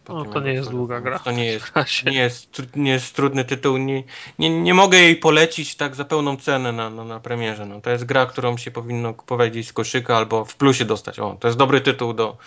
No 0.10 0.26
to 0.26 0.40
nie 0.40 0.54
jest 0.54 0.70
długa 0.70 1.02
gra. 1.02 1.20
To 1.20 1.32
nie 1.32 1.46
jest, 1.46 1.72
nie 2.06 2.18
jest, 2.18 2.76
nie 2.76 2.92
jest 2.92 3.16
trudny 3.16 3.46
tytuł. 3.46 3.78
Nie, 3.78 4.04
nie, 4.40 4.62
nie 4.62 4.74
mogę 4.74 4.98
jej 4.98 5.16
polecić 5.16 5.76
tak 5.76 5.96
za 5.96 6.06
pełną 6.06 6.38
cenę 6.38 6.72
na, 6.72 6.90
na, 6.90 7.04
na 7.04 7.20
premierze. 7.20 7.66
No, 7.66 7.82
to 7.82 7.90
jest 7.90 8.06
gra, 8.06 8.26
którą 8.26 8.58
się 8.58 8.72
powinno 8.72 9.14
kupować 9.14 9.52
gdzieś 9.52 9.68
z 9.68 9.74
koszyka 9.74 10.18
albo 10.18 10.46
w 10.46 10.56
plusie 10.56 10.86
dostać. 10.86 11.20
O, 11.20 11.38
to 11.40 11.48
jest 11.48 11.58
dobry 11.58 11.82
tytuł 11.82 12.14
do, 12.14 12.38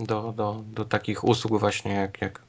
do, 0.00 0.32
do, 0.32 0.62
do 0.66 0.84
takich 0.84 1.24
usług 1.24 1.60
właśnie 1.60 1.92
jak, 1.92 2.20
jak, 2.20 2.42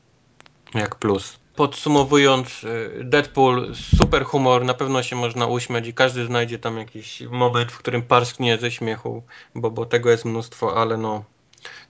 jak 0.74 0.96
plus. 0.96 1.40
podsumowując, 1.56 2.64
y, 2.64 3.04
Deadpool, 3.04 3.76
super 3.76 4.24
humor, 4.26 4.66
na 4.66 4.74
pewno 4.74 5.04
się 5.04 5.16
można 5.16 5.48
uśmiać 5.48 5.88
i 5.88 5.94
każdy 5.94 6.26
znajdzie 6.26 6.60
tam 6.60 6.78
jakiś 6.78 7.22
moment, 7.22 7.72
w 7.72 7.78
którym 7.78 8.02
parsknie 8.02 8.58
ze 8.58 8.72
śmiechu, 8.72 9.24
bo, 9.56 9.72
bo 9.72 9.86
tego 9.86 10.10
jest 10.10 10.26
mnóstwo, 10.26 10.82
ale 10.82 10.98
no 10.98 11.24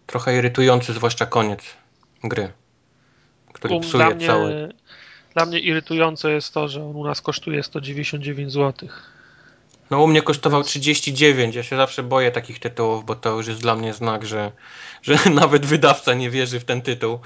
trochę 0.08 0.38
irytujący, 0.38 0.94
zwłaszcza 0.94 1.26
koniec 1.26 1.62
gry, 2.24 2.52
który 3.54 3.74
Um, 3.74 3.84
psuje 3.84 4.06
dla, 4.06 4.16
mnie, 4.16 4.28
całe. 4.28 4.70
dla 5.34 5.46
mnie 5.46 5.60
irytujące 5.60 6.32
jest 6.32 6.54
to, 6.54 6.68
że 6.68 6.84
on 6.86 6.96
u 6.96 7.04
nas 7.04 7.22
kosztuje 7.22 7.64
199 7.64 8.52
zł. 8.52 8.90
No 9.92 10.04
u 10.04 10.08
mnie 10.08 10.22
kosztował 10.22 10.64
39, 10.64 11.56
ja 11.56 11.64
się 11.64 11.78
zawsze 11.78 12.04
boję 12.04 12.32
takich 12.32 12.60
tytułów, 12.60 13.06
bo 13.06 13.16
to 13.16 13.30
już 13.30 13.48
jest 13.48 13.62
dla 13.62 13.76
mnie 13.76 13.94
znak, 13.94 14.26
że, 14.26 14.52
że 15.02 15.18
nawet 15.42 15.66
wydawca 15.66 16.14
nie 16.14 16.30
wierzy 16.30 16.60
w 16.60 16.64
ten 16.66 16.82
tytuł. 16.82 17.20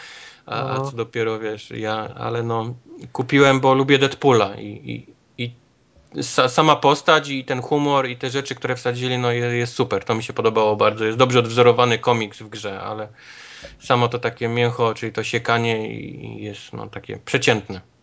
A, 0.46 0.70
a 0.70 0.78
No. 0.78 0.92
co 0.92 0.98
dopiero 0.98 1.40
wiesz, 1.40 1.72
ja, 1.72 2.10
ale 2.16 2.44
no 2.44 2.76
kupiłem, 3.14 3.60
bo 3.60 3.74
lubię 3.74 3.98
Deadpoola 4.00 4.56
i, 4.56 4.68
i, 4.68 5.14
i 5.44 5.52
sa, 6.22 6.50
sama 6.50 6.76
postać 6.76 7.30
i 7.30 7.46
ten 7.46 7.62
humor 7.62 8.08
i 8.08 8.18
te 8.18 8.30
rzeczy, 8.30 8.56
które 8.56 8.76
wsadzili, 8.76 9.18
no 9.18 9.32
jest, 9.32 9.56
jest 9.56 9.74
super, 9.74 10.04
to 10.04 10.16
mi 10.16 10.24
się 10.24 10.34
podobało 10.34 10.76
bardzo. 10.76 11.06
Jest 11.06 11.18
dobrze 11.18 11.40
odwzorowany 11.40 12.00
komiks 12.00 12.42
w 12.42 12.50
grze, 12.50 12.82
ale 12.82 13.08
samo 13.80 14.08
to 14.08 14.20
takie 14.20 14.48
mięcho, 14.48 14.94
czyli 14.94 15.12
to 15.12 15.24
siekanie 15.24 16.00
jest 16.40 16.74
no 16.74 16.88
takie 16.88 17.18
przeciętne. 17.18 17.95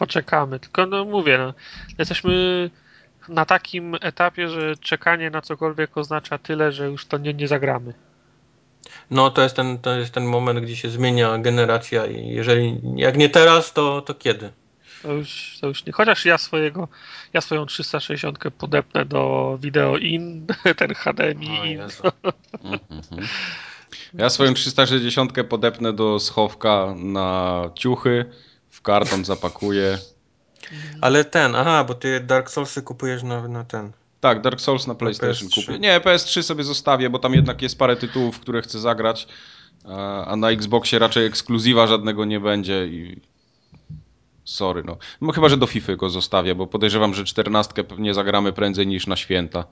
Poczekamy. 0.00 0.60
Tylko 0.60 0.86
no 0.86 1.04
mówię, 1.04 1.38
no, 1.38 1.54
jesteśmy 1.98 2.32
na 3.28 3.44
takim 3.44 3.94
etapie, 4.00 4.48
że 4.48 4.76
czekanie 4.76 5.30
na 5.30 5.42
cokolwiek 5.42 5.96
oznacza 5.96 6.38
tyle, 6.38 6.72
że 6.72 6.86
już 6.86 7.06
to 7.06 7.18
nie, 7.18 7.34
nie 7.34 7.48
zagramy. 7.48 7.94
No 9.10 9.30
to 9.30 9.42
jest, 9.42 9.56
ten, 9.56 9.78
to 9.78 9.96
jest 9.96 10.14
ten 10.14 10.24
moment, 10.24 10.60
gdzie 10.60 10.76
się 10.76 10.90
zmienia 10.90 11.38
generacja 11.38 12.06
i 12.06 12.28
jeżeli 12.28 12.80
jak 12.96 13.16
nie 13.16 13.28
teraz, 13.28 13.72
to, 13.72 14.02
to 14.02 14.14
kiedy? 14.14 14.52
To 15.02 15.12
już, 15.12 15.58
to 15.60 15.66
już 15.66 15.86
nie. 15.86 15.92
Chociaż 15.92 16.24
ja 16.24 16.38
swojego, 16.38 16.88
ja 17.32 17.40
swoją 17.40 17.66
360 17.66 18.38
podepnę 18.58 19.04
do 19.04 19.58
Video 19.62 19.96
In, 19.96 20.46
ten 20.76 20.94
HDMI 20.94 21.60
O 21.60 21.64
In. 21.64 21.80
Ja 24.14 24.30
swoją 24.30 24.54
360 24.54 25.32
podepnę 25.48 25.92
do 25.92 26.18
schowka 26.18 26.94
na 26.96 27.62
ciuchy, 27.74 28.24
w 28.80 28.82
karton 28.82 29.24
zapakuję. 29.24 29.98
Ale 31.00 31.24
ten, 31.24 31.54
aha, 31.56 31.84
bo 31.84 31.94
ty 31.94 32.20
Dark 32.20 32.50
Soulsy 32.50 32.82
kupujesz 32.82 33.22
na, 33.22 33.48
na 33.48 33.64
ten. 33.64 33.92
Tak, 34.20 34.40
Dark 34.40 34.60
Souls 34.60 34.86
na 34.86 34.94
PlayStation 34.94 35.48
PS3. 35.48 35.54
kupię. 35.54 35.78
Nie, 35.78 36.00
PS3 36.00 36.42
sobie 36.42 36.64
zostawię, 36.64 37.10
bo 37.10 37.18
tam 37.18 37.34
jednak 37.34 37.62
jest 37.62 37.78
parę 37.78 37.96
tytułów, 37.96 38.40
które 38.40 38.62
chcę 38.62 38.78
zagrać, 38.78 39.28
a 40.26 40.36
na 40.36 40.50
Xboxie 40.50 40.98
raczej 40.98 41.26
ekskluzywa 41.26 41.86
żadnego 41.86 42.24
nie 42.24 42.40
będzie 42.40 42.86
i 42.86 43.20
sorry, 44.44 44.82
no. 44.84 44.96
no. 45.20 45.32
Chyba, 45.32 45.48
że 45.48 45.56
do 45.56 45.66
FIFA 45.66 45.96
go 45.96 46.10
zostawię, 46.10 46.54
bo 46.54 46.66
podejrzewam, 46.66 47.14
że 47.14 47.24
14 47.24 47.84
pewnie 47.84 48.14
zagramy 48.14 48.52
prędzej 48.52 48.86
niż 48.86 49.06
na 49.06 49.16
święta. 49.16 49.64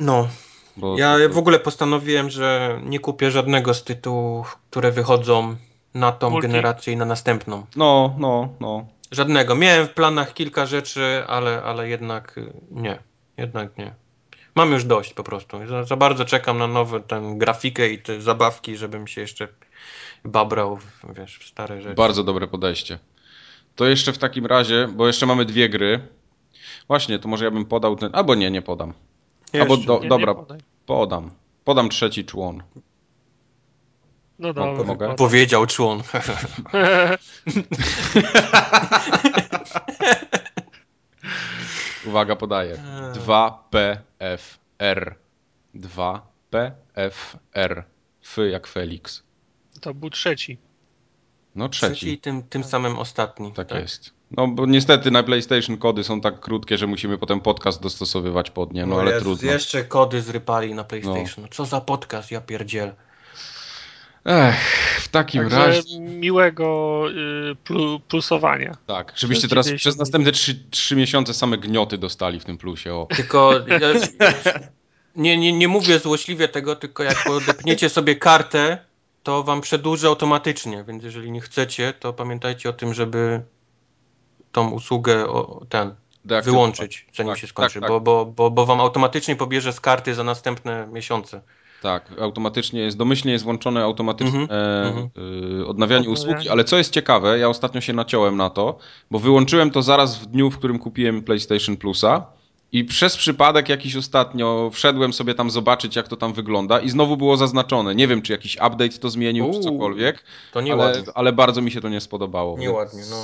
No, 0.00 0.28
Bo 0.76 0.98
ja 0.98 1.18
to- 1.18 1.34
w 1.34 1.38
ogóle 1.38 1.58
postanowiłem, 1.58 2.30
że 2.30 2.80
nie 2.84 3.00
kupię 3.00 3.30
żadnego 3.30 3.74
z 3.74 3.84
tytułów, 3.84 4.58
które 4.70 4.92
wychodzą 4.92 5.56
na 5.94 6.12
tą 6.12 6.30
Multi. 6.30 6.48
generację 6.48 6.92
i 6.92 6.96
na 6.96 7.04
następną. 7.04 7.66
No, 7.76 8.14
no, 8.18 8.48
no. 8.60 8.86
Żadnego. 9.10 9.54
Miałem 9.54 9.86
w 9.86 9.90
planach 9.90 10.34
kilka 10.34 10.66
rzeczy, 10.66 11.24
ale, 11.26 11.62
ale 11.62 11.88
jednak 11.88 12.38
y, 12.38 12.52
nie. 12.70 12.98
Jednak 13.36 13.78
nie. 13.78 13.94
Mam 14.54 14.72
już 14.72 14.84
dość 14.84 15.14
po 15.14 15.24
prostu. 15.24 15.66
Za, 15.66 15.84
za 15.84 15.96
bardzo 15.96 16.24
czekam 16.24 16.58
na 16.58 16.66
nową 16.66 17.02
tę 17.02 17.34
grafikę 17.36 17.88
i 17.88 17.98
te 17.98 18.20
zabawki, 18.20 18.76
żebym 18.76 19.06
się 19.06 19.20
jeszcze 19.20 19.48
babrał 20.24 20.76
w, 20.76 21.04
wiesz, 21.18 21.38
w 21.38 21.46
stare 21.48 21.82
rzeczy. 21.82 21.94
Bardzo 21.94 22.24
dobre 22.24 22.46
podejście. 22.48 22.98
To 23.76 23.86
jeszcze 23.86 24.12
w 24.12 24.18
takim 24.18 24.46
razie, 24.46 24.88
bo 24.94 25.06
jeszcze 25.06 25.26
mamy 25.26 25.44
dwie 25.44 25.68
gry. 25.68 26.00
Właśnie, 26.88 27.18
to 27.18 27.28
może 27.28 27.44
ja 27.44 27.50
bym 27.50 27.64
podał 27.64 27.96
ten. 27.96 28.10
Albo 28.14 28.34
nie, 28.34 28.50
nie 28.50 28.62
podam. 28.62 28.92
Albo 29.60 29.74
Jeszcze. 29.74 29.86
do, 29.86 30.00
Nie, 30.00 30.08
dobra, 30.08 30.32
nie 30.32 30.56
podam. 30.86 31.30
Podam 31.64 31.88
trzeci 31.88 32.24
człon. 32.24 32.62
No 34.42 34.52
dobra. 34.52 34.84
mogę? 34.84 35.14
Powiedział 35.14 35.66
człon. 35.66 36.02
Uwaga, 42.06 42.36
podaję. 42.36 42.78
2PFR. 43.26 45.14
2PFR. 45.74 46.72
F 48.22 48.36
jak 48.50 48.66
Felix. 48.66 49.22
To 49.80 49.94
był 49.94 50.10
trzeci. 50.10 50.58
No 51.54 51.68
Trzeci 51.68 51.94
trzeci. 51.96 52.12
i 52.12 52.18
tym, 52.18 52.42
tym 52.42 52.64
samym 52.64 52.98
ostatni. 52.98 53.52
Tak 53.52 53.70
jest. 53.70 54.10
No 54.30 54.48
bo 54.48 54.66
niestety 54.66 55.10
na 55.10 55.22
PlayStation 55.22 55.76
kody 55.76 56.04
są 56.04 56.20
tak 56.20 56.40
krótkie, 56.40 56.78
że 56.78 56.86
musimy 56.86 57.18
potem 57.18 57.40
podcast 57.40 57.82
dostosowywać 57.82 58.50
pod 58.50 58.72
nie, 58.72 58.86
no 58.86 59.00
ale 59.00 59.10
Jezus, 59.10 59.22
trudno. 59.22 59.52
Jeszcze 59.52 59.84
kody 59.84 60.22
zrypali 60.22 60.74
na 60.74 60.84
PlayStation. 60.84 61.46
Co 61.50 61.64
za 61.64 61.80
podcast, 61.80 62.30
ja 62.30 62.40
pierdziel. 62.40 62.92
Ech, 64.24 65.00
w 65.00 65.08
takim 65.08 65.42
Także 65.42 65.66
razie. 65.66 66.00
miłego 66.00 67.04
y, 67.52 67.56
plu, 67.56 68.00
plusowania. 68.00 68.76
Tak, 68.86 69.12
żebyście 69.16 69.48
teraz 69.48 69.72
przez 69.72 69.96
następne 69.96 70.32
trzy, 70.32 70.64
trzy 70.70 70.96
miesiące 70.96 71.34
same 71.34 71.58
gnioty 71.58 71.98
dostali 71.98 72.40
w 72.40 72.44
tym 72.44 72.58
plusie. 72.58 72.94
O. 72.94 73.06
Tylko 73.16 73.52
ja, 73.68 73.92
nie, 75.16 75.38
nie, 75.38 75.52
nie 75.52 75.68
mówię 75.68 75.98
złośliwie 75.98 76.48
tego, 76.48 76.76
tylko 76.76 77.02
jak 77.02 77.24
podepniecie 77.24 77.88
sobie 77.88 78.16
kartę, 78.16 78.78
to 79.22 79.42
wam 79.42 79.60
przedłuży 79.60 80.06
automatycznie, 80.06 80.84
więc 80.84 81.04
jeżeli 81.04 81.30
nie 81.30 81.40
chcecie, 81.40 81.92
to 81.92 82.12
pamiętajcie 82.12 82.68
o 82.68 82.72
tym, 82.72 82.94
żeby 82.94 83.42
tą 84.52 84.70
usługę 84.70 85.28
o, 85.28 85.64
ten 85.68 85.94
wyłączyć, 86.24 87.06
zanim 87.14 87.32
Tak, 87.32 87.40
się 87.40 87.46
skończy, 87.46 87.80
tak, 87.80 87.82
tak. 87.82 87.90
Bo, 87.90 88.00
bo, 88.00 88.26
bo, 88.26 88.50
bo 88.50 88.66
wam 88.66 88.80
automatycznie 88.80 89.36
pobierze 89.36 89.72
z 89.72 89.80
karty 89.80 90.14
za 90.14 90.24
następne 90.24 90.88
miesiące. 90.92 91.40
Tak, 91.82 92.10
automatycznie 92.20 92.80
jest, 92.80 92.96
domyślnie 92.96 93.32
jest 93.32 93.44
włączone 93.44 93.82
automatyczne 93.84 94.40
Mhm, 94.40 94.86
mhm. 94.86 95.06
y, 95.06 95.66
odnawianie 95.66 95.66
Odnawianie. 95.66 96.08
usługi, 96.08 96.48
ale 96.48 96.64
co 96.64 96.78
jest 96.78 96.92
ciekawe, 96.92 97.38
ja 97.38 97.48
ostatnio 97.48 97.80
się 97.80 97.92
naciąłem 97.92 98.36
na 98.36 98.50
to, 98.50 98.78
bo 99.10 99.18
wyłączyłem 99.18 99.70
to 99.70 99.82
zaraz 99.82 100.18
w 100.18 100.26
dniu, 100.26 100.50
w 100.50 100.58
którym 100.58 100.78
kupiłem 100.78 101.22
PlayStation 101.22 101.76
Plusa 101.76 102.26
i 102.72 102.84
przez 102.84 103.16
przypadek 103.16 103.68
jakiś 103.68 103.96
ostatnio 103.96 104.70
wszedłem 104.72 105.12
sobie 105.12 105.34
tam 105.34 105.50
zobaczyć, 105.50 105.96
jak 105.96 106.08
to 106.08 106.16
tam 106.16 106.32
wygląda 106.32 106.80
i 106.80 106.90
znowu 106.90 107.16
było 107.16 107.36
zaznaczone. 107.36 107.94
Nie 107.94 108.08
wiem, 108.08 108.22
czy 108.22 108.32
jakiś 108.32 108.56
update 108.56 108.88
to 109.00 109.10
zmienił, 109.10 109.44
czy 109.44 109.50
Uuu, 109.50 109.62
cokolwiek, 109.62 110.24
To 110.52 110.58
ale, 110.58 110.66
nieładnie. 110.66 111.02
ale 111.14 111.32
bardzo 111.32 111.62
mi 111.62 111.70
się 111.70 111.80
to 111.80 111.88
nie 111.88 112.00
spodobało. 112.00 112.58
Nieładnie, 112.58 113.02
no. 113.10 113.16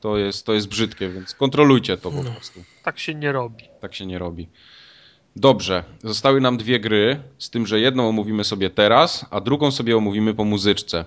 To 0.00 0.16
jest, 0.18 0.46
to 0.46 0.52
jest 0.52 0.68
brzydkie, 0.68 1.08
więc 1.08 1.34
kontrolujcie 1.34 1.96
to 1.96 2.10
po 2.10 2.22
prostu. 2.22 2.60
Tak 2.84 2.98
się 2.98 3.14
nie 3.14 3.32
robi. 3.32 3.64
Tak 3.80 3.94
się 3.94 4.06
nie 4.06 4.18
robi. 4.18 4.48
Dobrze, 5.36 5.84
zostały 6.04 6.40
nam 6.40 6.56
dwie 6.56 6.80
gry, 6.80 7.20
z 7.38 7.50
tym, 7.50 7.66
że 7.66 7.80
jedną 7.80 8.08
omówimy 8.08 8.44
sobie 8.44 8.70
teraz, 8.70 9.26
a 9.30 9.40
drugą 9.40 9.70
sobie 9.70 9.96
omówimy 9.96 10.34
po 10.34 10.44
muzyczce. 10.44 11.04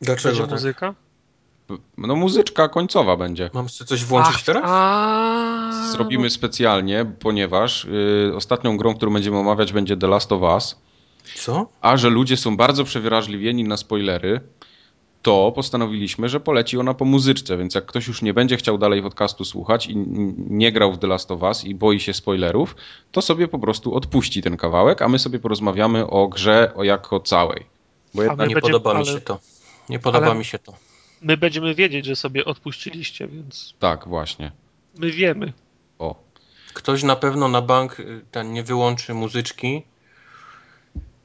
Dlaczego 0.00 0.28
Będzie 0.28 0.42
tak? 0.42 0.50
muzyka? 0.50 0.94
No 1.98 2.16
muzyczka 2.16 2.68
końcowa 2.68 3.16
będzie. 3.16 3.50
Mam 3.54 3.68
coś 3.68 4.04
włączyć 4.04 4.34
Ach, 4.36 4.42
teraz? 4.42 4.62
A, 4.66 5.90
Zrobimy 5.92 6.30
specjalnie, 6.30 7.06
ponieważ 7.20 7.84
y, 7.84 8.32
ostatnią 8.36 8.76
grą, 8.76 8.94
którą 8.94 9.12
będziemy 9.12 9.38
omawiać 9.38 9.72
będzie 9.72 9.96
The 9.96 10.06
Last 10.06 10.32
of 10.32 10.42
Us, 10.42 10.76
Co? 11.34 11.68
a 11.80 11.96
że 11.96 12.10
ludzie 12.10 12.36
są 12.36 12.56
bardzo 12.56 12.84
przewrażliwieni 12.84 13.64
na 13.64 13.76
spoilery, 13.76 14.40
to 15.24 15.52
postanowiliśmy, 15.54 16.28
że 16.28 16.40
poleci 16.40 16.78
ona 16.78 16.94
po 16.94 17.04
muzyczce, 17.04 17.56
więc 17.56 17.74
jak 17.74 17.86
ktoś 17.86 18.06
już 18.08 18.22
nie 18.22 18.34
będzie 18.34 18.56
chciał 18.56 18.78
dalej 18.78 19.02
podcastu 19.02 19.44
słuchać 19.44 19.86
i 19.86 19.96
nie 20.36 20.72
grał 20.72 20.92
w 20.92 20.98
The 20.98 21.06
Last 21.06 21.30
of 21.30 21.42
Us 21.42 21.64
i 21.64 21.74
boi 21.74 22.00
się 22.00 22.12
spoilerów, 22.14 22.76
to 23.12 23.22
sobie 23.22 23.48
po 23.48 23.58
prostu 23.58 23.94
odpuści 23.94 24.42
ten 24.42 24.56
kawałek, 24.56 25.02
a 25.02 25.08
my 25.08 25.18
sobie 25.18 25.38
porozmawiamy 25.38 26.06
o 26.06 26.28
grze 26.28 26.72
o 26.74 26.84
jako 26.84 27.20
całej. 27.20 27.66
Bo 28.14 28.22
A 28.22 28.24
jednak 28.24 28.48
Nie 28.48 28.54
będzie- 28.54 28.60
podoba 28.72 28.94
mi 28.94 28.96
ale- 29.08 29.12
się 29.12 29.20
to. 29.20 29.38
Nie 29.88 29.98
podoba 29.98 30.26
ale- 30.26 30.34
mi 30.38 30.44
się 30.44 30.58
to. 30.58 30.72
My 31.22 31.36
będziemy 31.36 31.74
wiedzieć, 31.74 32.06
że 32.06 32.16
sobie 32.16 32.44
odpuściliście, 32.44 33.28
więc 33.28 33.74
tak, 33.78 34.08
właśnie. 34.08 34.52
my 34.98 35.10
wiemy. 35.10 35.52
O. 35.98 36.14
Ktoś 36.74 37.02
na 37.02 37.16
pewno 37.16 37.48
na 37.48 37.62
bank 37.62 38.00
y, 38.00 38.24
ten 38.30 38.52
nie 38.52 38.62
wyłączy 38.62 39.14
muzyczki 39.14 39.82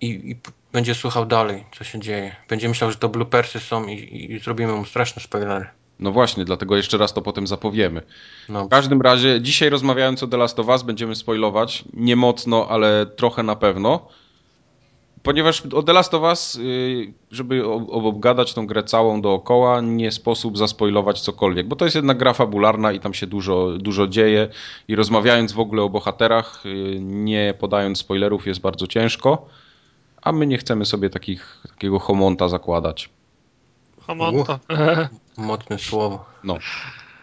i, 0.02 0.08
i 0.32 0.36
będzie 0.72 0.96
słuchał 0.96 1.26
dalej, 1.26 1.64
co 1.78 1.84
się 1.84 2.00
dzieje. 2.00 2.36
Będzie 2.50 2.70
myślał, 2.70 2.92
że 2.92 2.98
to 2.98 3.10
bloopersy 3.10 3.60
są 3.60 3.88
i, 3.88 3.94
i, 4.34 4.40
zrobimy 4.40 4.74
mu 4.74 4.86
straszne 4.86 5.22
spoilery. 5.22 5.68
No 6.00 6.12
właśnie, 6.12 6.46
dlatego 6.46 6.78
jeszcze 6.78 6.98
raz 6.98 7.14
to 7.14 7.22
potem 7.22 7.48
zapowiemy. 7.48 8.02
No, 8.50 8.66
W 8.66 8.70
każdym 8.70 9.02
razie, 9.02 9.42
dzisiaj 9.42 9.70
rozmawiając 9.70 10.24
o 10.24 10.28
The 10.28 10.38
Last 10.38 10.60
of 10.60 10.68
Us, 10.68 10.84
będziemy 10.84 11.16
spoilować. 11.16 11.84
Nie 11.94 12.16
mocno, 12.16 12.68
ale 12.70 13.06
trochę 13.06 13.44
na 13.44 13.56
pewno. 13.56 14.08
Ponieważ 15.24 15.66
o 15.66 15.84
The 15.84 15.94
Last 15.94 16.14
of 16.14 16.24
Us, 16.24 16.56
y, 16.56 17.14
żeby 17.32 17.68
obgadać 17.68 18.54
tą 18.54 18.68
grę 18.68 18.84
całą 18.84 19.22
dookoła, 19.22 19.82
nie 19.82 20.12
sposób 20.12 20.58
zaspoilować 20.58 21.22
cokolwiek, 21.22 21.68
bo 21.68 21.76
to 21.76 21.86
jest 21.86 21.96
jednak 21.96 22.18
gra 22.18 22.34
fabularna 22.34 22.92
i 22.92 23.00
tam 23.00 23.14
się 23.14 23.28
dużo, 23.28 23.78
dużo 23.78 24.08
dzieje 24.08 24.48
i 24.88 24.96
rozmawiając 24.96 25.54
w 25.54 25.60
ogóle 25.60 25.84
o 25.84 25.90
bohaterach, 25.90 26.66
y, 26.66 26.98
nie 27.00 27.54
podając 27.60 28.00
spoilerów 28.00 28.48
jest 28.48 28.62
bardzo 28.62 28.88
ciężko, 28.88 29.48
a 30.22 30.32
my 30.32 30.48
nie 30.48 30.58
chcemy 30.58 30.86
sobie 30.86 31.10
takich, 31.10 31.58
takiego 31.68 32.00
homonta 32.00 32.48
zakładać. 32.48 33.10
Homonto. 34.02 34.60
Mocne 35.38 35.80
słowo. 35.80 36.26
No. 36.44 36.58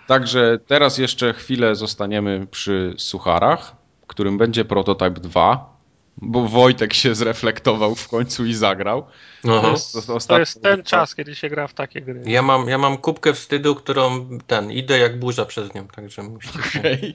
Także 0.06 0.59
teraz 0.66 0.98
jeszcze 0.98 1.35
chwilę 1.35 1.74
zostaniemy 1.74 2.47
przy 2.51 2.94
sucharach, 2.98 3.77
którym 4.06 4.39
będzie 4.39 4.64
Prototype 4.64 5.10
2, 5.10 5.77
bo 6.16 6.48
Wojtek 6.48 6.94
się 6.94 7.14
zreflektował 7.14 7.94
w 7.94 8.09
końcu 8.09 8.44
i 8.44 8.55
zagrał. 8.55 9.06
To 9.43 9.70
jest, 9.70 10.09
to 10.28 10.39
jest 10.39 10.62
ten 10.62 10.82
czas, 10.82 11.14
kiedy 11.14 11.35
się 11.35 11.48
gra 11.48 11.66
w 11.66 11.74
takie 11.74 12.02
gry. 12.02 12.23
Ja 12.27 12.43
mam, 12.43 12.68
ja 12.68 12.78
mam 12.78 12.98
kubkę 12.98 13.35
wstydu, 13.35 13.74
którą 13.74 14.28
ten, 14.47 14.73
idę 14.73 14.98
jak 14.98 15.18
burza 15.18 15.44
przez 15.44 15.74
nią, 15.74 15.89
także 15.89 16.23
musicie... 16.23 16.59
Okay. 16.78 17.12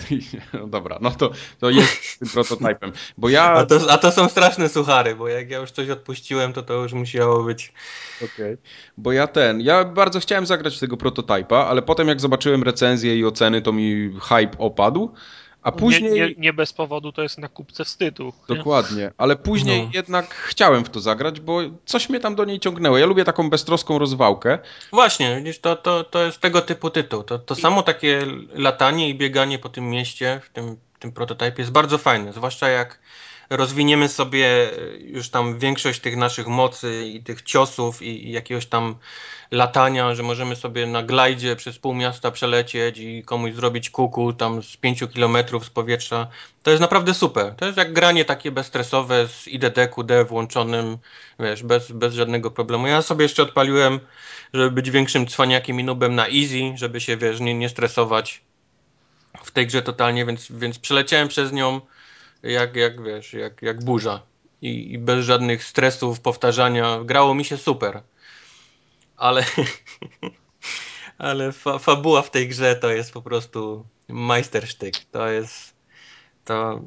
No 0.52 0.66
dobra, 0.66 0.98
no 1.00 1.10
to, 1.10 1.30
to 1.58 1.70
jest 1.70 1.92
tym 2.18 2.28
prototypem. 2.28 2.92
Bo 3.18 3.28
ja... 3.28 3.52
a, 3.52 3.66
to, 3.66 3.90
a 3.90 3.98
to 3.98 4.12
są 4.12 4.28
straszne 4.28 4.68
suchary, 4.68 5.16
bo 5.16 5.28
jak 5.28 5.50
ja 5.50 5.58
już 5.58 5.70
coś 5.70 5.90
odpuściłem, 5.90 6.52
to 6.52 6.62
to 6.62 6.74
już 6.74 6.92
musiało 6.92 7.44
być. 7.44 7.72
Okej. 8.16 8.54
Okay. 8.54 8.58
Bo 8.96 9.12
ja 9.12 9.26
ten, 9.26 9.60
ja 9.60 9.84
bardzo 9.84 10.20
chciałem 10.20 10.46
zagrać 10.46 10.76
w 10.76 10.80
tego 10.80 10.96
prototypa, 10.96 11.56
ale 11.56 11.82
potem 11.82 12.08
jak 12.08 12.20
zobaczyłem 12.20 12.62
recenzję 12.62 13.16
i 13.16 13.24
oceny, 13.24 13.62
to 13.62 13.72
mi 13.72 14.10
hype 14.22 14.58
opadł. 14.58 15.14
A 15.62 15.72
później... 15.72 16.12
Nie, 16.12 16.20
nie, 16.20 16.34
nie, 16.38 16.52
bez 16.52 16.72
powodu 16.72 17.12
to 17.12 17.22
jest 17.22 17.38
na 17.38 17.48
kupce 17.48 17.84
wstydu. 17.84 18.32
Dokładnie, 18.48 19.12
ale 19.18 19.36
później 19.36 19.82
no. 19.82 19.90
jednak 19.94 20.34
chciałem 20.34 20.84
w 20.84 20.90
to 20.90 21.00
zagrać, 21.00 21.40
bo 21.40 21.60
coś 21.84 22.08
mnie 22.08 22.20
tam 22.20 22.34
do 22.34 22.44
niej 22.44 22.60
ciągnęło. 22.60 22.98
Ja 22.98 23.06
lubię 23.06 23.24
taką 23.24 23.50
beztroską 23.50 23.98
rozwałkę. 23.98 24.58
Właśnie, 24.92 25.36
widzisz, 25.36 25.58
to, 25.58 25.76
to, 25.76 26.04
to 26.04 26.22
jest 26.22 26.40
tego 26.40 26.60
typu 26.60 26.90
tytuł. 26.90 27.22
To, 27.22 27.38
to 27.38 27.54
I... 27.54 27.60
samo 27.60 27.82
takie 27.82 28.26
latanie 28.54 29.08
i 29.08 29.14
bieganie 29.14 29.58
po 29.58 29.68
tym 29.68 29.90
mieście 29.90 30.40
w 30.44 30.50
tym, 30.50 30.76
tym 30.98 31.12
prototypie 31.12 31.62
jest 31.62 31.72
bardzo 31.72 31.98
fajne, 31.98 32.32
zwłaszcza 32.32 32.68
jak 32.68 32.98
rozwiniemy 33.56 34.08
sobie 34.08 34.70
już 35.00 35.28
tam 35.28 35.58
większość 35.58 36.00
tych 36.00 36.16
naszych 36.16 36.46
mocy 36.46 37.04
i 37.06 37.22
tych 37.22 37.42
ciosów 37.42 38.02
i, 38.02 38.28
i 38.28 38.32
jakiegoś 38.32 38.66
tam 38.66 38.94
latania, 39.50 40.14
że 40.14 40.22
możemy 40.22 40.56
sobie 40.56 40.86
na 40.86 41.02
glajdzie 41.02 41.56
przez 41.56 41.78
pół 41.78 41.94
miasta 41.94 42.30
przelecieć 42.30 42.98
i 42.98 43.22
komuś 43.22 43.54
zrobić 43.54 43.90
kuku 43.90 44.32
tam 44.32 44.62
z 44.62 44.76
pięciu 44.76 45.08
kilometrów 45.08 45.64
z 45.64 45.70
powietrza. 45.70 46.26
To 46.62 46.70
jest 46.70 46.80
naprawdę 46.80 47.14
super. 47.14 47.54
To 47.54 47.66
jest 47.66 47.78
jak 47.78 47.92
granie 47.92 48.24
takie 48.24 48.50
bezstresowe 48.50 49.28
z 49.28 49.48
IDD-QD 49.48 50.26
włączonym, 50.28 50.98
wiesz, 51.40 51.62
bez, 51.62 51.92
bez 51.92 52.14
żadnego 52.14 52.50
problemu. 52.50 52.86
Ja 52.86 53.02
sobie 53.02 53.22
jeszcze 53.22 53.42
odpaliłem, 53.42 54.00
żeby 54.54 54.70
być 54.70 54.90
większym 54.90 55.26
cwaniakiem 55.26 55.80
i 55.80 55.84
nubem 55.84 56.14
na 56.14 56.26
easy, 56.26 56.72
żeby 56.74 57.00
się, 57.00 57.16
wiesz, 57.16 57.40
nie, 57.40 57.54
nie 57.54 57.68
stresować 57.68 58.42
w 59.44 59.50
tej 59.50 59.66
grze 59.66 59.82
totalnie, 59.82 60.26
więc, 60.26 60.52
więc 60.52 60.78
przeleciałem 60.78 61.28
przez 61.28 61.52
nią 61.52 61.80
jak, 62.42 62.76
jak 62.76 63.02
wiesz, 63.02 63.32
jak, 63.32 63.62
jak 63.62 63.84
burza. 63.84 64.22
I, 64.62 64.92
I 64.92 64.98
bez 64.98 65.24
żadnych 65.24 65.64
stresów, 65.64 66.20
powtarzania. 66.20 67.00
Grało 67.04 67.34
mi 67.34 67.44
się 67.44 67.56
super 67.56 68.02
ale, 69.22 69.44
ale 71.18 71.52
fa 71.52 71.78
fabuła 71.78 72.22
w 72.22 72.30
tej 72.30 72.48
grze 72.48 72.76
to 72.76 72.90
jest 72.90 73.12
po 73.12 73.22
prostu 73.22 73.86
majstersztyk. 74.08 74.94
To 75.12 75.28
jest 75.28 75.74
to 76.44 76.80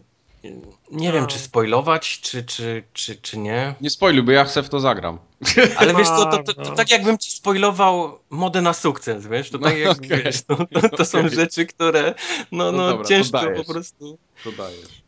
nie 0.91 1.11
wiem, 1.11 1.27
czy 1.27 1.39
spoilować, 1.39 2.21
czy, 2.21 2.43
czy, 2.43 2.83
czy, 2.93 3.15
czy 3.15 3.37
nie. 3.37 3.75
Nie 3.81 3.89
spoiluj, 3.89 4.23
bo 4.23 4.31
ja 4.31 4.45
chcę 4.45 4.63
w 4.63 4.69
to 4.69 4.79
zagram. 4.79 5.19
Ale 5.77 5.93
wiesz 5.93 6.07
to, 6.07 6.25
to, 6.25 6.43
to, 6.43 6.53
to, 6.53 6.75
tak 6.75 6.91
jakbym 6.91 7.17
ci 7.17 7.31
spoilował 7.31 8.19
modę 8.29 8.61
na 8.61 8.73
sukces, 8.73 9.27
wiesz? 9.27 9.49
To 9.49 9.59
tak 9.59 9.77
jak, 9.77 9.97
okay. 9.97 10.23
wiesz, 10.23 10.41
to, 10.41 10.89
to, 10.97 11.05
są 11.05 11.29
rzeczy, 11.39 11.65
które 11.65 12.13
no, 12.51 12.71
no, 12.71 12.77
no 12.77 12.87
dobra, 12.87 13.05
ciężko 13.07 13.39
po 13.55 13.73
prostu... 13.73 14.17
To 14.43 14.51
dajesz. 14.51 15.04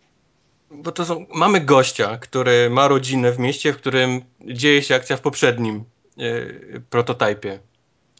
Bo 0.71 0.91
to 0.91 1.05
są... 1.05 1.25
Mamy 1.33 1.61
gościa, 1.61 2.17
który 2.17 2.69
ma 2.69 2.87
rodzinę 2.87 3.31
w 3.31 3.39
mieście, 3.39 3.73
w 3.73 3.77
którym 3.77 4.21
dzieje 4.41 4.83
się 4.83 4.95
akcja 4.95 5.17
w 5.17 5.21
poprzednim 5.21 5.83
yy, 6.17 6.81
prototypie. 6.89 7.59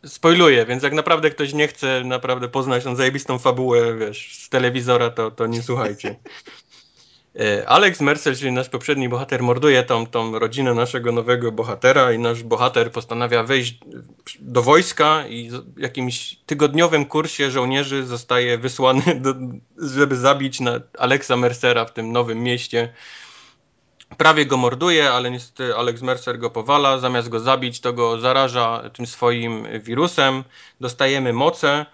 Spoiluję, 0.06 0.66
więc 0.66 0.84
jak 0.84 0.94
naprawdę 0.94 1.30
ktoś 1.30 1.54
nie 1.54 1.68
chce 1.68 2.02
naprawdę 2.06 2.48
poznać 2.48 2.84
tą 2.84 2.96
zajebistą 2.96 3.40
fabułę, 3.40 3.98
wiesz, 3.98 4.44
z 4.44 4.50
telewizora, 4.50 5.10
to, 5.10 5.32
to 5.32 5.48
nie 5.48 5.64
słuchajcie. 5.64 6.16
E, 7.40 7.70
Alex 7.70 8.02
Mercer, 8.02 8.38
czyli 8.38 8.52
nasz 8.52 8.70
poprzedni 8.70 9.10
bohater, 9.10 9.44
morduje 9.44 9.84
tą, 9.84 10.08
tą 10.08 10.40
rodzinę 10.40 10.74
naszego 10.74 11.12
nowego 11.12 11.52
bohatera 11.52 12.12
i 12.12 12.20
nasz 12.20 12.44
bohater 12.44 12.92
postanawia 12.92 13.44
wejść 13.44 13.80
do 14.40 14.64
wojska 14.64 15.28
i 15.28 15.50
w 15.50 15.80
jakimś 15.80 16.36
tygodniowym 16.46 17.06
kursie 17.06 17.52
żołnierzy 17.52 18.06
zostaje 18.06 18.58
wysłany, 18.58 19.02
do, 19.24 19.34
żeby 19.78 20.16
zabić 20.16 20.60
na 20.60 20.80
Alexa 20.98 21.38
Mercera 21.38 21.86
w 21.86 21.94
tym 21.94 22.12
nowym 22.12 22.44
mieście 22.44 22.94
prawie 24.18 24.46
go 24.46 24.58
morduje, 24.58 25.12
ale 25.12 25.32
niestety 25.32 25.76
Alex 25.76 26.02
Mercer 26.02 26.40
go 26.40 26.50
powala. 26.50 26.98
Zamiast 27.00 27.30
go 27.30 27.40
zabić, 27.40 27.80
to 27.80 27.94
go 27.94 28.20
zaraża 28.20 28.90
tym 28.94 29.08
swoim 29.08 29.68
wirusem. 29.82 30.44
Dostajemy 30.82 31.34
moce 31.34 31.86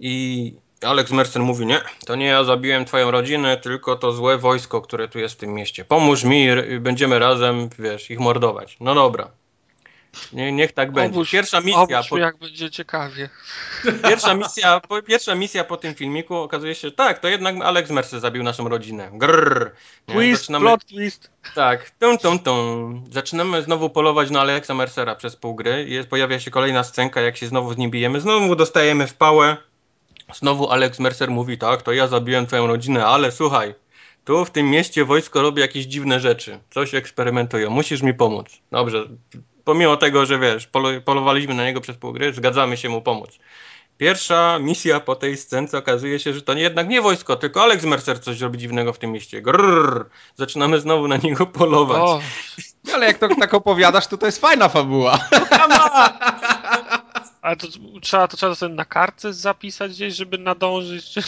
i 0.00 0.54
Alex 0.84 1.10
Mercer 1.10 1.42
mówi: 1.42 1.66
Nie, 1.66 1.80
to 2.06 2.16
nie 2.16 2.26
ja 2.26 2.44
zabiłem 2.44 2.84
twoją 2.84 3.10
rodzinę, 3.10 3.56
tylko 3.56 3.96
to 3.96 4.12
złe 4.12 4.38
wojsko, 4.38 4.80
które 4.80 5.08
tu 5.08 5.18
jest 5.18 5.34
w 5.34 5.38
tym 5.38 5.54
mieście. 5.54 5.84
Pomóż 5.84 6.24
mi, 6.24 6.48
będziemy 6.80 7.18
razem, 7.18 7.68
wiesz, 7.78 8.10
ich 8.10 8.20
mordować. 8.20 8.76
No 8.80 8.94
dobra. 8.94 9.30
Nie, 10.32 10.52
niech 10.52 10.72
tak 10.72 10.92
będzie. 10.92 11.16
Obóż, 11.16 11.30
pierwsza 11.30 11.60
misja. 11.60 12.02
Po... 12.10 12.18
jak 12.18 12.36
będzie 12.36 12.70
ciekawie. 12.70 13.28
Pierwsza 14.08 14.34
misja, 14.34 14.80
po, 14.80 15.02
pierwsza 15.02 15.34
misja 15.34 15.64
po 15.64 15.76
tym 15.76 15.94
filmiku 15.94 16.36
okazuje 16.36 16.74
się, 16.74 16.90
tak, 16.90 17.18
to 17.18 17.28
jednak 17.28 17.56
Alex 17.62 17.90
Mercer 17.90 18.20
zabił 18.20 18.42
naszą 18.42 18.68
rodzinę. 18.68 19.10
Grrr. 19.12 19.70
Twist, 20.06 20.40
Zaczynamy... 20.40 20.64
plot 20.64 20.84
twist. 20.84 21.30
Tak, 21.54 21.90
tum, 21.90 22.18
tum, 22.18 22.38
tum. 22.38 23.04
Zaczynamy 23.10 23.62
znowu 23.62 23.90
polować 23.90 24.30
na 24.30 24.40
Alexa 24.40 24.74
Mercera 24.74 25.14
przez 25.14 25.36
pół 25.36 25.54
gry. 25.54 25.88
Jest, 25.88 26.08
pojawia 26.08 26.40
się 26.40 26.50
kolejna 26.50 26.84
scenka, 26.84 27.20
jak 27.20 27.36
się 27.36 27.46
znowu 27.46 27.72
z 27.72 27.76
nim 27.76 27.90
bijemy. 27.90 28.20
Znowu 28.20 28.56
dostajemy 28.56 29.06
w 29.06 29.14
pałę. 29.14 29.56
Znowu 30.34 30.70
Alex 30.70 30.98
Mercer 30.98 31.30
mówi, 31.30 31.58
tak, 31.58 31.82
to 31.82 31.92
ja 31.92 32.06
zabiłem 32.06 32.46
twoją 32.46 32.66
rodzinę, 32.66 33.06
ale 33.06 33.32
słuchaj, 33.32 33.74
tu 34.24 34.44
w 34.44 34.50
tym 34.50 34.70
mieście 34.70 35.04
wojsko 35.04 35.42
robi 35.42 35.60
jakieś 35.60 35.84
dziwne 35.86 36.20
rzeczy. 36.20 36.58
Coś 36.70 36.94
eksperymentują. 36.94 37.70
Musisz 37.70 38.02
mi 38.02 38.14
pomóc. 38.14 38.46
Dobrze, 38.72 39.06
pomimo 39.64 39.96
tego, 39.96 40.26
że 40.26 40.38
wiesz, 40.38 40.68
polowaliśmy 41.04 41.54
na 41.54 41.64
niego 41.64 41.80
przez 41.80 41.96
pół 41.96 42.12
gry, 42.12 42.32
zgadzamy 42.32 42.76
się 42.76 42.88
mu 42.88 43.02
pomóc. 43.02 43.38
Pierwsza 44.00 44.58
misja 44.58 45.00
po 45.00 45.16
tej 45.16 45.36
scence 45.36 45.78
okazuje 45.78 46.18
się, 46.18 46.32
że 46.32 46.42
to 46.42 46.52
jednak 46.52 46.88
nie 46.88 47.02
wojsko, 47.02 47.36
tylko 47.36 47.62
Alex 47.62 47.84
Mercer 47.84 48.20
coś 48.20 48.40
robi 48.40 48.58
dziwnego 48.58 48.92
w 48.92 48.98
tym 48.98 49.12
mieście. 49.12 49.42
Grrr, 49.42 50.06
zaczynamy 50.36 50.80
znowu 50.80 51.08
na 51.08 51.16
niego 51.16 51.46
polować. 51.46 52.02
O, 52.02 52.20
ale 52.94 53.06
jak 53.06 53.18
to 53.18 53.28
tak 53.40 53.54
opowiadasz, 53.54 54.06
to 54.06 54.18
to 54.18 54.26
jest 54.26 54.40
fajna 54.40 54.68
fabuła. 54.68 55.18
Ale 57.42 57.56
to 57.56 57.66
trzeba, 58.02 58.28
to 58.28 58.36
trzeba 58.36 58.54
sobie 58.54 58.74
na 58.74 58.84
kartce 58.84 59.32
zapisać 59.32 59.92
gdzieś, 59.92 60.14
żeby 60.14 60.38
nadążyć. 60.38 61.10
Czy, 61.10 61.22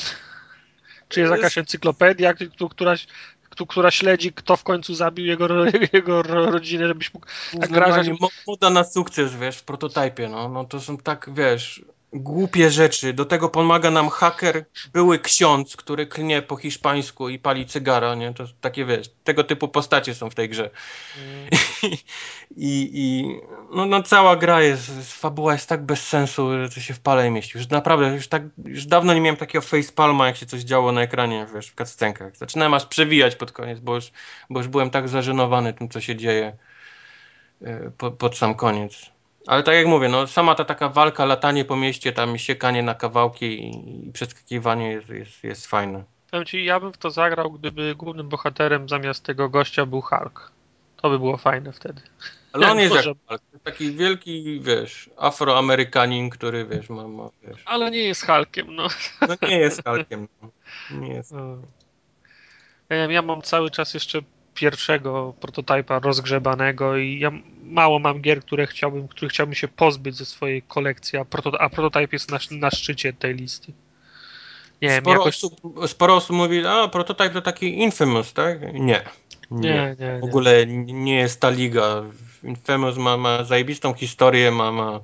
czy 1.08 1.20
jest 1.20 1.32
jakaś 1.32 1.58
encyklopedia, 1.58 2.34
któraś 2.70 3.06
która 3.68 3.90
śledzi, 3.90 4.32
kto 4.32 4.56
w 4.56 4.64
końcu 4.64 4.94
zabił 4.94 5.26
jego, 5.26 5.48
jego 5.92 6.22
rodzinę, 6.22 6.88
żebyś 6.88 7.14
mógł 7.14 7.26
tak. 7.60 7.70
Moda 8.46 8.70
na 8.70 8.84
sukces, 8.84 9.36
wiesz, 9.36 9.58
w 9.58 9.62
prototypie, 9.62 10.28
no, 10.28 10.48
no 10.48 10.64
to 10.64 10.80
są 10.80 10.96
tak, 10.98 11.30
wiesz, 11.34 11.82
głupie 12.12 12.70
rzeczy. 12.70 13.12
Do 13.12 13.24
tego 13.24 13.48
pomaga 13.48 13.90
nam 13.90 14.08
haker, 14.08 14.64
były 14.92 15.18
ksiądz, 15.18 15.76
który 15.76 16.06
klnie 16.06 16.42
po 16.42 16.56
hiszpańsku 16.56 17.28
i 17.28 17.38
pali 17.38 17.66
cygara, 17.66 18.14
nie? 18.14 18.34
To 18.34 18.44
takie, 18.60 18.84
wiesz, 18.84 19.10
tego 19.24 19.44
typu 19.44 19.68
postacie 19.68 20.14
są 20.14 20.30
w 20.30 20.34
tej 20.34 20.48
grze. 20.48 20.70
Mm. 21.18 21.48
I, 22.56 22.90
i 22.94 23.24
no, 23.74 23.86
no, 23.86 24.02
cała 24.02 24.36
gra 24.36 24.62
jest, 24.62 25.12
fabuła 25.20 25.52
jest 25.52 25.68
tak 25.68 25.86
bez 25.86 26.08
sensu, 26.08 26.52
że 26.52 26.70
to 26.70 26.80
się 26.80 26.94
w 26.94 27.00
pale 27.00 27.30
mieści. 27.30 27.58
Już 27.58 27.68
naprawdę, 27.68 28.14
już 28.14 28.28
tak, 28.28 28.42
już 28.64 28.86
dawno 28.86 29.14
nie 29.14 29.20
miałem 29.20 29.36
takiego 29.36 29.62
facepalma, 29.62 30.26
jak 30.26 30.36
się 30.36 30.46
coś 30.46 30.62
działo 30.62 30.92
na 30.92 31.02
ekranie, 31.02 31.46
wiesz, 31.54 31.68
w 31.70 31.74
cutscenkach. 31.74 32.36
Zaczynałem 32.36 32.74
aż 32.74 32.86
przewijać 32.86 33.36
pod 33.36 33.52
koniec, 33.52 33.80
bo 33.80 33.94
już, 33.94 34.12
bo 34.50 34.60
już 34.60 34.68
byłem 34.68 34.90
tak 34.90 35.08
zażenowany 35.08 35.72
tym, 35.72 35.88
co 35.88 36.00
się 36.00 36.16
dzieje 36.16 36.56
e, 37.62 37.90
po, 37.98 38.10
pod 38.10 38.38
sam 38.38 38.54
koniec. 38.54 39.11
Ale 39.46 39.62
tak 39.62 39.74
jak 39.74 39.86
mówię, 39.86 40.08
no 40.08 40.26
sama 40.26 40.54
ta 40.54 40.64
taka 40.64 40.88
walka, 40.88 41.24
latanie 41.24 41.64
po 41.64 41.76
mieście, 41.76 42.12
tam 42.12 42.38
siekanie 42.38 42.82
na 42.82 42.94
kawałki 42.94 43.46
i, 43.46 44.08
i 44.08 44.12
przeskakiwanie 44.12 44.90
jest, 44.90 45.08
jest, 45.08 45.44
jest 45.44 45.66
fajne. 45.66 46.04
Powiem 46.30 46.46
ci, 46.46 46.64
ja 46.64 46.80
bym 46.80 46.92
w 46.92 46.98
to 46.98 47.10
zagrał, 47.10 47.52
gdyby 47.52 47.94
głównym 47.94 48.28
bohaterem 48.28 48.88
zamiast 48.88 49.24
tego 49.24 49.48
gościa 49.48 49.86
był 49.86 50.00
Hulk. 50.00 50.52
To 50.96 51.10
by 51.10 51.18
było 51.18 51.36
fajne 51.36 51.72
wtedy. 51.72 52.02
Ale 52.52 52.70
on 52.70 52.78
jest 52.80 52.94
jak 52.94 53.04
Hulk. 53.04 53.42
Taki 53.64 53.92
wielki, 53.92 54.60
wiesz, 54.60 55.10
afroamerykanin, 55.16 56.30
który, 56.30 56.66
wiesz, 56.66 56.90
ma, 56.90 57.08
ma 57.08 57.28
wiesz. 57.42 57.62
Ale 57.64 57.90
nie 57.90 58.02
jest 58.02 58.26
Hulkiem, 58.26 58.74
no. 58.74 58.88
No 59.28 59.48
nie 59.48 59.58
jest 59.58 59.82
Hulkiem, 59.84 60.28
no. 60.42 60.48
Nie 60.90 61.14
jest. 61.14 61.34
Ja, 62.88 62.96
ja 62.96 63.22
mam 63.22 63.42
cały 63.42 63.70
czas 63.70 63.94
jeszcze 63.94 64.22
pierwszego 64.54 65.34
prototypa 65.40 65.98
rozgrzebanego 65.98 66.96
i 66.96 67.18
ja 67.18 67.30
mało 67.64 67.98
mam 67.98 68.20
gier, 68.20 68.40
które 68.40 68.66
chciałbym, 68.66 69.08
których 69.08 69.32
chciałbym 69.32 69.54
się 69.54 69.68
pozbyć 69.68 70.16
ze 70.16 70.24
swojej 70.24 70.62
kolekcji, 70.62 71.18
a, 71.18 71.24
proto, 71.24 71.60
a 71.60 71.70
prototyp 71.70 72.12
jest 72.12 72.30
na, 72.30 72.38
na 72.50 72.70
szczycie 72.70 73.12
tej 73.12 73.34
listy. 73.34 73.72
Nie 74.82 74.90
sporo, 74.90 75.10
wiem, 75.10 75.18
jakoś... 75.18 75.36
osób, 75.36 75.60
sporo 75.86 76.16
osób 76.16 76.36
mówi, 76.36 76.66
a 76.66 76.88
prototyp 76.88 77.32
to 77.32 77.42
taki 77.42 77.78
infamous, 77.78 78.32
tak? 78.32 78.72
Nie. 78.72 79.02
Nie, 79.50 79.74
nie, 79.74 79.96
nie. 80.00 80.20
W 80.20 80.24
ogóle 80.24 80.66
nie 80.66 81.16
jest 81.16 81.40
ta 81.40 81.50
liga. 81.50 82.02
Infamous 82.44 82.96
ma, 82.96 83.16
ma 83.16 83.44
zajebistą 83.44 83.94
historię, 83.94 84.50
ma, 84.50 84.72
ma, 84.72 85.00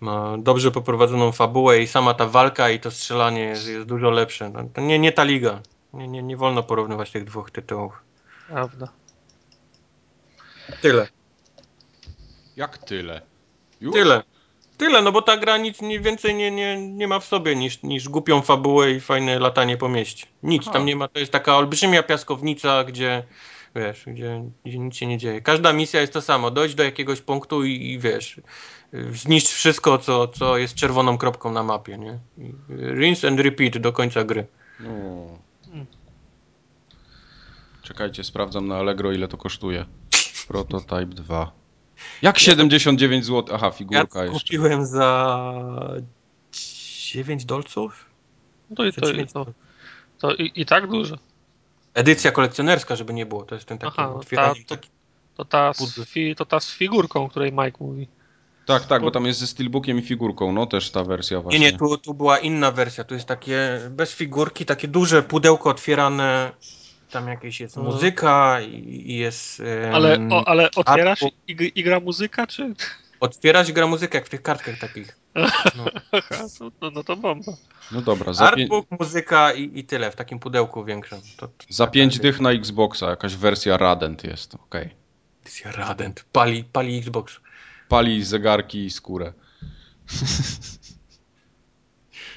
ma 0.00 0.36
dobrze 0.38 0.70
poprowadzoną 0.70 1.32
fabułę 1.32 1.82
i 1.82 1.86
sama 1.86 2.14
ta 2.14 2.26
walka 2.26 2.70
i 2.70 2.80
to 2.80 2.90
strzelanie 2.90 3.40
jest, 3.40 3.68
jest 3.68 3.86
dużo 3.86 4.10
lepsze. 4.10 4.50
No, 4.50 4.64
to 4.74 4.80
nie, 4.80 4.98
nie 4.98 5.12
ta 5.12 5.24
liga. 5.24 5.60
Nie, 5.92 6.08
nie, 6.08 6.22
nie 6.22 6.36
wolno 6.36 6.62
porównywać 6.62 7.10
tych 7.10 7.24
dwóch 7.24 7.50
tytułów. 7.50 7.92
Prawda. 8.52 8.88
Tyle. 10.80 11.08
Jak 12.56 12.78
tyle? 12.78 13.20
Już? 13.80 13.94
Tyle. 13.94 14.22
Tyle, 14.76 15.02
no 15.02 15.12
bo 15.12 15.22
ta 15.22 15.36
gra 15.36 15.58
nic 15.58 15.80
nie, 15.80 16.00
więcej 16.00 16.34
nie, 16.34 16.50
nie, 16.50 16.88
nie 16.88 17.08
ma 17.08 17.20
w 17.20 17.24
sobie 17.24 17.56
niż, 17.56 17.82
niż 17.82 18.08
głupią 18.08 18.42
fabułę 18.42 18.90
i 18.90 19.00
fajne 19.00 19.38
latanie 19.38 19.76
po 19.76 19.88
mieście. 19.88 20.26
Nic 20.42 20.62
Aha. 20.62 20.72
tam 20.72 20.86
nie 20.86 20.96
ma, 20.96 21.08
to 21.08 21.18
jest 21.20 21.32
taka 21.32 21.56
olbrzymia 21.56 22.02
piaskownica, 22.02 22.84
gdzie 22.84 23.22
wiesz, 23.76 24.04
gdzie, 24.06 24.44
gdzie 24.64 24.78
nic 24.78 24.96
się 24.96 25.06
nie 25.06 25.18
dzieje. 25.18 25.40
Każda 25.40 25.72
misja 25.72 26.00
jest 26.00 26.12
to 26.12 26.22
samo, 26.22 26.50
dojść 26.50 26.74
do 26.74 26.82
jakiegoś 26.82 27.20
punktu 27.20 27.64
i, 27.64 27.70
i 27.70 27.98
wiesz, 27.98 28.40
zniszcz 29.12 29.48
wszystko, 29.48 29.98
co, 29.98 30.28
co 30.28 30.58
jest 30.58 30.74
czerwoną 30.74 31.18
kropką 31.18 31.52
na 31.52 31.62
mapie, 31.62 31.98
nie? 31.98 32.18
Rinse 32.68 33.28
and 33.28 33.40
repeat 33.40 33.78
do 33.78 33.92
końca 33.92 34.24
gry. 34.24 34.46
No. 34.80 35.51
Czekajcie, 37.92 38.24
sprawdzam 38.24 38.68
na 38.68 38.76
Allegro 38.76 39.12
ile 39.12 39.28
to 39.28 39.36
kosztuje. 39.36 39.84
Prototype 40.48 41.06
2. 41.06 41.52
Jak 42.22 42.38
79 42.38 43.24
zł? 43.26 43.54
Aha, 43.56 43.70
figurka 43.70 44.18
ja 44.18 44.24
jeszcze. 44.24 44.40
kupiłem 44.40 44.86
za 44.86 45.52
9 47.12 47.44
dolców? 47.44 48.06
No 48.70 48.76
to, 48.76 48.84
i- 48.84 48.92
to, 48.92 49.10
i- 49.12 49.26
to, 49.26 49.46
to 50.18 50.34
i, 50.34 50.52
i 50.54 50.66
tak 50.66 50.86
dużo. 50.90 51.16
Edycja 51.94 52.30
kolekcjonerska, 52.32 52.96
żeby 52.96 53.14
nie 53.14 53.26
było, 53.26 53.42
to 53.44 53.54
jest 53.54 53.66
ten 53.66 53.78
taki 53.78 53.94
Aha, 53.98 54.12
no 54.14 54.20
ta- 54.36 54.54
taki 54.68 54.88
To 55.36 55.44
ta, 55.44 55.72
z, 55.74 56.00
fi, 56.08 56.36
to 56.36 56.44
ta 56.46 56.60
z 56.60 56.70
figurką, 56.74 57.24
o 57.24 57.28
której 57.28 57.52
Mike 57.52 57.76
mówi. 57.80 58.08
Tak, 58.66 58.86
tak, 58.86 59.02
bo 59.02 59.10
tam 59.10 59.26
jest 59.26 59.40
ze 59.40 59.46
steelbookiem 59.46 59.98
i 59.98 60.02
figurką, 60.02 60.52
no 60.52 60.66
też 60.66 60.90
ta 60.90 61.04
wersja 61.04 61.36
Nie, 61.36 61.42
właśnie. 61.42 61.60
nie, 61.60 61.72
tu, 61.78 61.98
tu 61.98 62.14
była 62.14 62.38
inna 62.38 62.70
wersja. 62.70 63.04
Tu 63.04 63.14
jest 63.14 63.26
takie 63.26 63.80
bez 63.90 64.14
figurki, 64.14 64.64
takie 64.66 64.88
duże 64.88 65.22
pudełko 65.22 65.70
otwierane. 65.70 66.52
Tam 67.12 67.28
jakieś 67.28 67.60
jest 67.60 67.76
Mhm. 67.76 67.94
muzyka 67.94 68.60
i, 68.60 69.10
i 69.10 69.16
jest. 69.16 69.60
em, 69.60 69.94
Ale, 69.94 70.28
o, 70.30 70.48
ale 70.48 70.70
otwierasz 70.76 71.22
artbook. 71.22 71.48
i, 71.48 71.72
i 71.74 71.82
gra 71.84 72.00
muzyka, 72.00 72.46
czy... 72.46 72.74
Otwierać 73.20 73.68
i 73.68 73.72
gra 73.72 73.86
muzyka, 73.86 74.18
jak 74.18 74.26
w 74.26 74.30
tych 74.30 74.42
kartkach 74.42 74.78
takich. 74.78 75.16
Aha, 75.34 75.70
no, 75.76 75.84
no, 76.80 76.90
no 76.90 77.04
to 77.04 77.16
bomba. 77.16 77.52
No 77.92 78.02
dobra, 78.02 78.32
za, 78.32 78.44
Artbook, 78.44 78.86
muzyka 79.00 79.52
i, 79.52 79.78
i 79.78 79.84
tyle, 79.84 80.10
w 80.10 80.16
takim 80.16 80.38
pudełku 80.38 80.84
większym. 80.84 81.18
To, 81.36 81.48
to, 81.48 81.54
za 81.68 81.86
5 81.86 82.18
dych 82.18 82.40
na 82.40 82.50
Xboxa, 82.50 83.10
jakaś 83.10 83.34
wersja 83.36 83.76
Radent 83.76 84.24
jest, 84.24 84.54
okej. 84.54 84.90
edycja 85.42 85.72
Radent. 85.72 86.24
Pali, 86.32 86.64
pali 86.64 86.98
Xbox. 86.98 87.40
Pali 87.88 88.24
zegarki 88.24 88.84
i 88.84 88.90
skórę. 88.90 89.32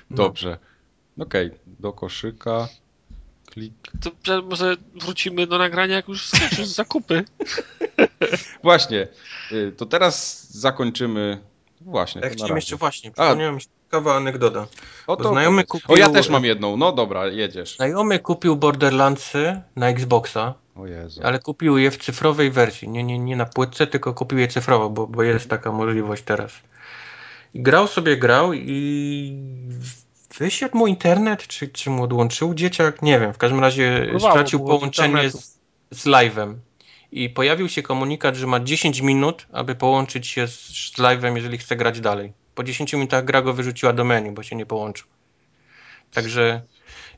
No. 0.10 0.15
Dobrze. 0.23 0.57
Okej, 1.19 1.52
do 1.80 1.93
koszyka. 1.93 2.68
Klik. 3.56 3.73
To 4.23 4.41
może 4.41 4.76
wrócimy 4.95 5.48
do 5.48 5.57
nagrania, 5.57 5.95
jak 5.95 6.07
już 6.07 6.27
skończysz 6.27 6.68
zakupy. 6.82 7.23
Właśnie, 8.64 9.07
y, 9.52 9.72
to 9.77 9.86
teraz 9.86 10.48
zakończymy. 10.52 11.41
Właśnie. 11.82 12.22
Ja 12.22 12.30
chciałem 12.30 12.56
jeszcze 12.56 12.76
właśnie, 12.76 13.11
przypomniała 13.11 13.52
mi 13.52 13.61
się 13.61 13.68
ciekawa 13.86 14.15
anegdota. 14.15 14.68
O, 15.07 15.15
to 15.15 15.30
znajomy 15.30 15.64
kupił- 15.64 15.94
o, 15.94 15.98
ja 15.98 16.10
też 16.10 16.30
mam 16.30 16.45
jedną. 16.45 16.77
No 16.77 16.91
dobra, 16.91 17.27
jedziesz. 17.27 17.76
Znajomy 17.76 18.19
kupił 18.19 18.56
Borderlandsy 18.56 19.61
na 19.76 19.90
Xboxa, 19.90 20.53
O 20.76 20.88
Jezu. 20.88 21.22
ale 21.23 21.40
kupił 21.40 21.77
je 21.77 21.91
w 21.91 21.98
cyfrowej 21.98 22.52
wersji. 22.52 22.90
Nie, 22.90 23.03
nie, 23.03 23.19
nie 23.19 23.36
na 23.36 23.45
płytce, 23.45 23.88
tylko 23.88 24.14
kupił 24.14 24.38
je 24.40 24.48
cyfrowo, 24.48 24.90
bo, 24.90 25.07
bo 25.07 25.23
jest 25.23 25.49
taka 25.49 25.72
możliwość 25.72 26.23
teraz. 26.23 26.52
I 27.53 27.61
grał 27.61 27.88
sobie, 27.88 28.18
grał 28.18 28.53
i 28.53 29.38
wysiadł 30.38 30.78
mu 30.78 30.88
internet, 30.88 31.48
czy, 31.48 31.68
czy 31.68 31.90
mu 31.90 32.03
odłączył 32.03 32.53
dzieciak? 32.53 33.02
Nie 33.02 33.20
wiem. 33.20 33.34
W 33.34 33.38
każdym 33.38 33.60
razie 33.60 34.02
Próbowało, 34.10 34.34
stracił 34.34 34.60
połączenie 34.60 35.30
z, 35.30 35.60
z 35.91 36.06
live'em. 36.06 36.56
I 37.12 37.30
pojawił 37.30 37.70
się 37.70 37.82
komunikat, 37.82 38.36
że 38.36 38.48
ma 38.48 38.60
10 38.60 39.02
minut, 39.02 39.48
aby 39.52 39.76
połączyć 39.76 40.28
się 40.28 40.48
z, 40.48 40.53
z 40.53 40.94
live'em, 40.98 41.36
jeżeli 41.36 41.57
chce 41.57 41.76
grać 41.76 42.02
dalej. 42.02 42.34
Po 42.56 42.64
10 42.64 42.94
minutach 42.94 43.26
gra 43.26 43.41
go 43.41 43.53
wyrzuciła 43.53 43.94
do 43.94 44.03
menu, 44.03 44.32
bo 44.32 44.44
się 44.44 44.56
nie 44.56 44.66
połączył. 44.66 45.07
Także. 46.14 46.62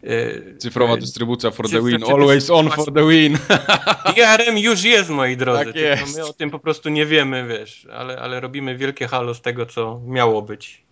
yy, 0.04 0.56
Cyfrowa 0.60 0.94
yy, 0.94 1.00
dystrybucja 1.00 1.52
for 1.52 1.70
the 1.70 1.82
win. 1.84 2.04
Always 2.04 2.50
on 2.50 2.70
for 2.70 2.94
the 2.94 3.08
win. 3.10 3.38
IRM 4.18 4.58
już 4.58 4.84
jest, 4.84 5.10
moi 5.10 5.38
drodzy. 5.38 5.66
Tak 5.66 5.76
jest. 5.76 6.18
My 6.18 6.26
o 6.26 6.34
tym 6.34 6.50
po 6.50 6.60
prostu 6.60 6.90
nie 6.90 7.06
wiemy, 7.06 7.48
wiesz, 7.48 7.88
ale, 7.94 8.20
ale 8.20 8.40
robimy 8.40 8.78
wielkie 8.78 9.08
halo 9.08 9.34
z 9.34 9.42
tego, 9.42 9.66
co 9.66 10.02
miało 10.06 10.42
być. 10.42 10.87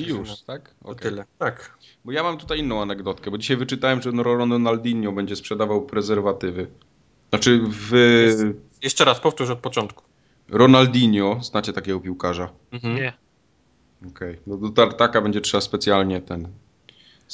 I 0.00 0.04
Także 0.04 0.18
już, 0.18 0.40
tak? 0.42 0.74
To 0.82 0.88
Okej. 0.88 1.10
tyle. 1.10 1.24
Tak. 1.38 1.78
Bo 2.04 2.12
ja 2.12 2.22
mam 2.22 2.38
tutaj 2.38 2.58
inną 2.58 2.82
anegdotkę, 2.82 3.30
bo 3.30 3.38
dzisiaj 3.38 3.56
wyczytałem, 3.56 4.02
że 4.02 4.10
Ronaldinho 4.10 5.12
będzie 5.12 5.36
sprzedawał 5.36 5.82
prezerwatywy. 5.82 6.66
Znaczy 7.30 7.60
w 7.68 7.92
Jest. 8.26 8.44
Jeszcze 8.82 9.04
raz 9.04 9.20
powtórz 9.20 9.50
od 9.50 9.58
początku. 9.58 10.04
Ronaldinho, 10.48 11.38
znacie 11.42 11.72
takiego 11.72 12.00
piłkarza? 12.00 12.48
Mhm. 12.72 12.96
Nie. 12.96 13.12
Okej. 14.08 14.38
No 14.46 14.56
do 14.56 14.68
tartaka 14.68 15.20
będzie 15.20 15.40
trzeba 15.40 15.60
specjalnie 15.60 16.20
ten... 16.20 16.48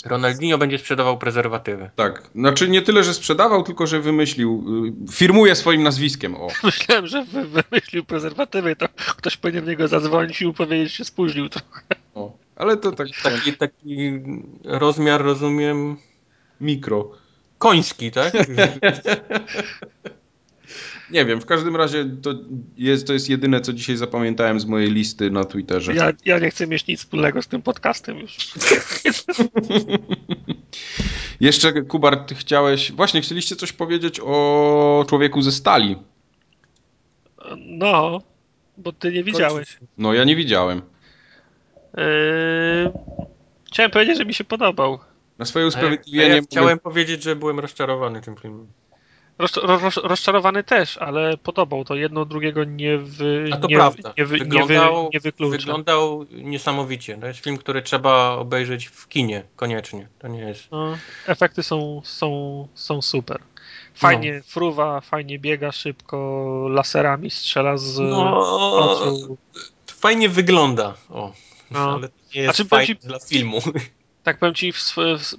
Ronaldinho 0.04 0.58
będzie 0.58 0.78
sprzedawał 0.78 1.18
prezerwatywy. 1.18 1.90
Tak, 1.96 2.30
znaczy 2.34 2.68
nie 2.68 2.82
tyle, 2.82 3.04
że 3.04 3.14
sprzedawał, 3.14 3.62
tylko 3.62 3.86
że 3.86 4.00
wymyślił, 4.00 4.64
y, 5.08 5.12
firmuje 5.12 5.54
swoim 5.54 5.82
nazwiskiem, 5.82 6.34
o. 6.34 6.48
Myślałem, 6.64 7.06
że 7.06 7.24
wy- 7.24 7.44
wymyślił 7.48 8.04
prezerwatywy, 8.04 8.76
to 8.76 8.88
ktoś 9.16 9.36
powinien 9.36 9.64
w 9.64 9.68
niego 9.68 9.88
zadzwonić 9.88 10.42
i 10.42 10.52
powiedzieć, 10.52 10.90
że 10.90 10.96
się 10.96 11.04
spóźnił 11.04 11.48
trochę. 11.48 11.82
Ale 12.56 12.76
to 12.76 12.92
tak, 12.92 13.08
Taki, 13.22 13.52
taki 13.52 13.96
rozmiar, 14.64 15.22
rozumiem, 15.22 15.96
mikro. 16.60 17.10
koński, 17.58 18.10
tak? 18.10 18.32
Nie 21.10 21.24
wiem, 21.24 21.40
w 21.40 21.46
każdym 21.46 21.76
razie 21.76 22.04
to 22.22 22.34
jest, 22.76 23.06
to 23.06 23.12
jest 23.12 23.28
jedyne, 23.28 23.60
co 23.60 23.72
dzisiaj 23.72 23.96
zapamiętałem 23.96 24.60
z 24.60 24.66
mojej 24.66 24.90
listy 24.90 25.30
na 25.30 25.44
Twitterze. 25.44 25.94
Ja, 25.94 26.12
ja 26.24 26.38
nie 26.38 26.50
chcę 26.50 26.66
mieć 26.66 26.86
nic 26.86 27.00
wspólnego 27.00 27.42
z 27.42 27.48
tym 27.48 27.62
podcastem 27.62 28.18
już. 28.18 28.36
Jeszcze, 31.40 31.82
Kubar, 31.82 32.16
ty 32.16 32.34
chciałeś, 32.34 32.92
właśnie 32.92 33.20
chcieliście 33.20 33.56
coś 33.56 33.72
powiedzieć 33.72 34.20
o 34.24 35.04
człowieku 35.08 35.42
ze 35.42 35.52
stali. 35.52 35.96
No, 37.56 38.22
bo 38.78 38.92
ty 38.92 39.12
nie 39.12 39.24
widziałeś. 39.24 39.78
No, 39.98 40.14
ja 40.14 40.24
nie 40.24 40.36
widziałem. 40.36 40.82
Yy, 41.96 42.92
chciałem 43.66 43.90
powiedzieć, 43.90 44.18
że 44.18 44.24
mi 44.24 44.34
się 44.34 44.44
podobał. 44.44 44.98
Na 45.38 45.44
swoje 45.44 45.62
ja, 45.64 45.68
usprawiedliwienie... 45.68 46.34
ja 46.34 46.42
chciałem 46.42 46.78
powiedzieć, 46.78 47.22
że 47.22 47.36
byłem 47.36 47.60
rozczarowany 47.60 48.20
tym 48.20 48.36
filmem. 48.36 48.66
Roz, 49.38 49.56
roz, 49.56 49.96
rozczarowany 49.96 50.64
też, 50.64 50.98
ale 50.98 51.36
podobał. 51.36 51.84
To 51.84 51.94
jedno 51.94 52.24
drugiego 52.24 52.64
nie, 52.64 52.98
wy, 52.98 53.50
A 53.52 53.56
to 53.56 53.68
nie, 53.68 53.76
prawda. 53.76 54.14
nie, 54.18 54.24
wy, 54.24 54.34
nie, 54.34 54.44
wy, 54.44 54.48
Wyglądał, 54.48 55.10
nie 55.14 55.20
wyklucza. 55.20 55.56
wyglądał 55.56 56.26
niesamowicie. 56.30 57.16
To 57.18 57.26
jest 57.26 57.40
film, 57.40 57.56
który 57.58 57.82
trzeba 57.82 58.30
obejrzeć 58.30 58.86
w 58.86 59.08
kinie, 59.08 59.42
koniecznie. 59.56 60.08
To 60.18 60.28
nie 60.28 60.40
jest... 60.40 60.70
No, 60.70 60.96
efekty 61.26 61.62
są, 61.62 62.00
są, 62.04 62.68
są 62.74 63.02
super. 63.02 63.38
Fajnie 63.94 64.32
No. 64.36 64.42
fruwa, 64.46 65.00
fajnie 65.00 65.38
biega 65.38 65.72
szybko, 65.72 66.16
laserami 66.70 67.30
strzela 67.30 67.76
z 67.76 67.98
No, 67.98 68.38
oczu. 68.78 69.36
fajnie 69.86 70.28
wygląda. 70.28 70.94
O, 71.10 71.32
No. 71.72 71.92
ale 71.94 72.08
to 72.08 72.14
nie 72.34 72.40
jest 72.42 72.56
Znaczy, 72.56 72.68
fajne 72.68 72.86
ci- 72.86 73.06
dla 73.06 73.18
filmu. 73.18 73.58
Tak 74.22 74.38
powiem 74.38 74.54
ci, 74.54 74.72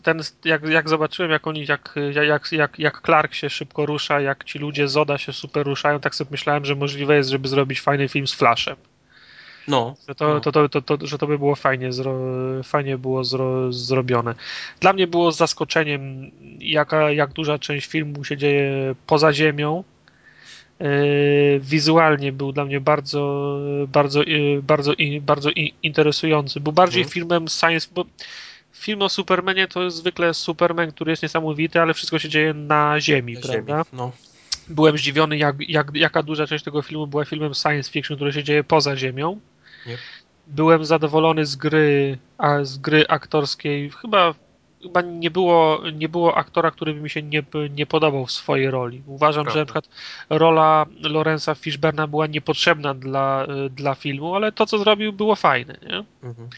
ten, 0.03 0.21
jak, 0.45 0.63
jak 0.63 0.89
zobaczyłem, 0.89 1.31
jak 1.31 1.47
oni, 1.47 1.65
jak, 1.65 1.95
jak, 2.27 2.51
jak, 2.51 2.79
jak 2.79 3.01
Clark 3.05 3.33
się 3.33 3.49
szybko 3.49 3.85
rusza, 3.85 4.21
jak 4.21 4.43
ci 4.43 4.59
ludzie 4.59 4.87
z 4.87 4.97
Oda 4.97 5.17
się 5.17 5.33
super 5.33 5.65
ruszają, 5.65 5.99
tak 5.99 6.15
sobie 6.15 6.31
myślałem, 6.31 6.65
że 6.65 6.75
możliwe 6.75 7.15
jest, 7.15 7.29
żeby 7.29 7.47
zrobić 7.47 7.81
fajny 7.81 8.09
film 8.09 8.27
z 8.27 8.33
Flashem. 8.33 8.75
No, 9.67 9.95
Że 10.07 10.15
to, 10.15 10.27
no. 10.33 10.39
to, 10.39 10.51
to, 10.51 10.69
to, 10.69 10.81
to, 10.97 11.07
że 11.07 11.17
to 11.17 11.27
by 11.27 11.37
było 11.37 11.55
fajnie, 11.55 11.93
zro, 11.93 12.19
fajnie 12.63 12.97
było 12.97 13.23
zro, 13.23 13.73
zrobione. 13.73 14.35
Dla 14.79 14.93
mnie 14.93 15.07
było 15.07 15.31
zaskoczeniem, 15.31 16.31
jaka, 16.59 17.11
jak 17.11 17.33
duża 17.33 17.59
część 17.59 17.87
filmu 17.87 18.23
się 18.23 18.37
dzieje 18.37 18.95
poza 19.07 19.33
ziemią. 19.33 19.83
Yy, 20.83 21.59
Wizualnie 21.59 22.31
był 22.31 22.51
dla 22.51 22.65
mnie 22.65 22.79
bardzo, 22.81 23.57
bardzo, 23.87 24.23
yy, 24.23 24.61
bardzo, 24.61 24.93
bardzo 25.21 25.49
interesujący. 25.83 26.59
Był 26.59 26.73
bardziej 26.73 27.01
Mhm. 27.01 27.13
filmem 27.13 27.47
science, 27.47 27.87
bo 27.95 28.05
film 28.73 29.01
o 29.01 29.09
Supermanie 29.09 29.67
to 29.67 29.83
jest 29.83 29.97
zwykle 29.97 30.33
Superman, 30.33 30.91
który 30.91 31.11
jest 31.11 31.23
niesamowity, 31.23 31.81
ale 31.81 31.93
wszystko 31.93 32.19
się 32.19 32.29
dzieje 32.29 32.53
na 32.53 32.99
Ziemi, 32.99 33.33
Na 33.33 33.41
prawda? 33.41 33.73
ziemi. 33.77 33.85
No. 33.93 34.11
byłem 34.67 34.97
zdziwiony, 34.97 35.37
jak, 35.37 35.55
jak, 35.69 35.87
jaka 35.93 36.23
duża 36.23 36.47
część 36.47 36.63
tego 36.63 36.81
filmu 36.81 37.07
była 37.07 37.25
filmem 37.25 37.53
science 37.53 37.91
fiction, 37.91 38.17
który 38.17 38.33
się 38.33 38.43
dzieje 38.43 38.63
poza 38.63 38.95
Ziemią. 38.97 39.39
Yep. 39.87 39.99
Byłem 40.47 40.85
zadowolony 40.85 41.45
z 41.45 41.55
gry, 41.55 42.17
a 42.37 42.63
z 42.63 42.77
gry 42.77 43.05
aktorskiej, 43.07 43.89
chyba 43.89 44.33
chyba 44.83 45.01
nie 45.01 45.31
było, 45.31 45.81
nie 45.93 46.09
było 46.09 46.37
aktora, 46.37 46.71
który 46.71 46.93
by 46.93 47.01
mi 47.01 47.09
się 47.09 47.21
nie, 47.21 47.43
nie 47.75 47.85
podobał 47.85 48.25
w 48.25 48.31
swojej 48.31 48.71
roli. 48.71 49.03
Uważam, 49.07 49.43
Prawda. 49.43 49.53
że 49.53 49.59
na 49.59 49.65
przykład 49.65 49.89
rola 50.29 50.85
Lorenza 51.01 51.55
Fishberna 51.55 52.07
była 52.07 52.27
niepotrzebna 52.27 52.93
dla, 52.93 53.47
dla 53.69 53.95
filmu, 53.95 54.35
ale 54.35 54.51
to, 54.51 54.65
co 54.65 54.77
zrobił, 54.77 55.13
było 55.13 55.35
fajne. 55.35 55.77
Nie? 55.83 56.03
Mhm. 56.29 56.49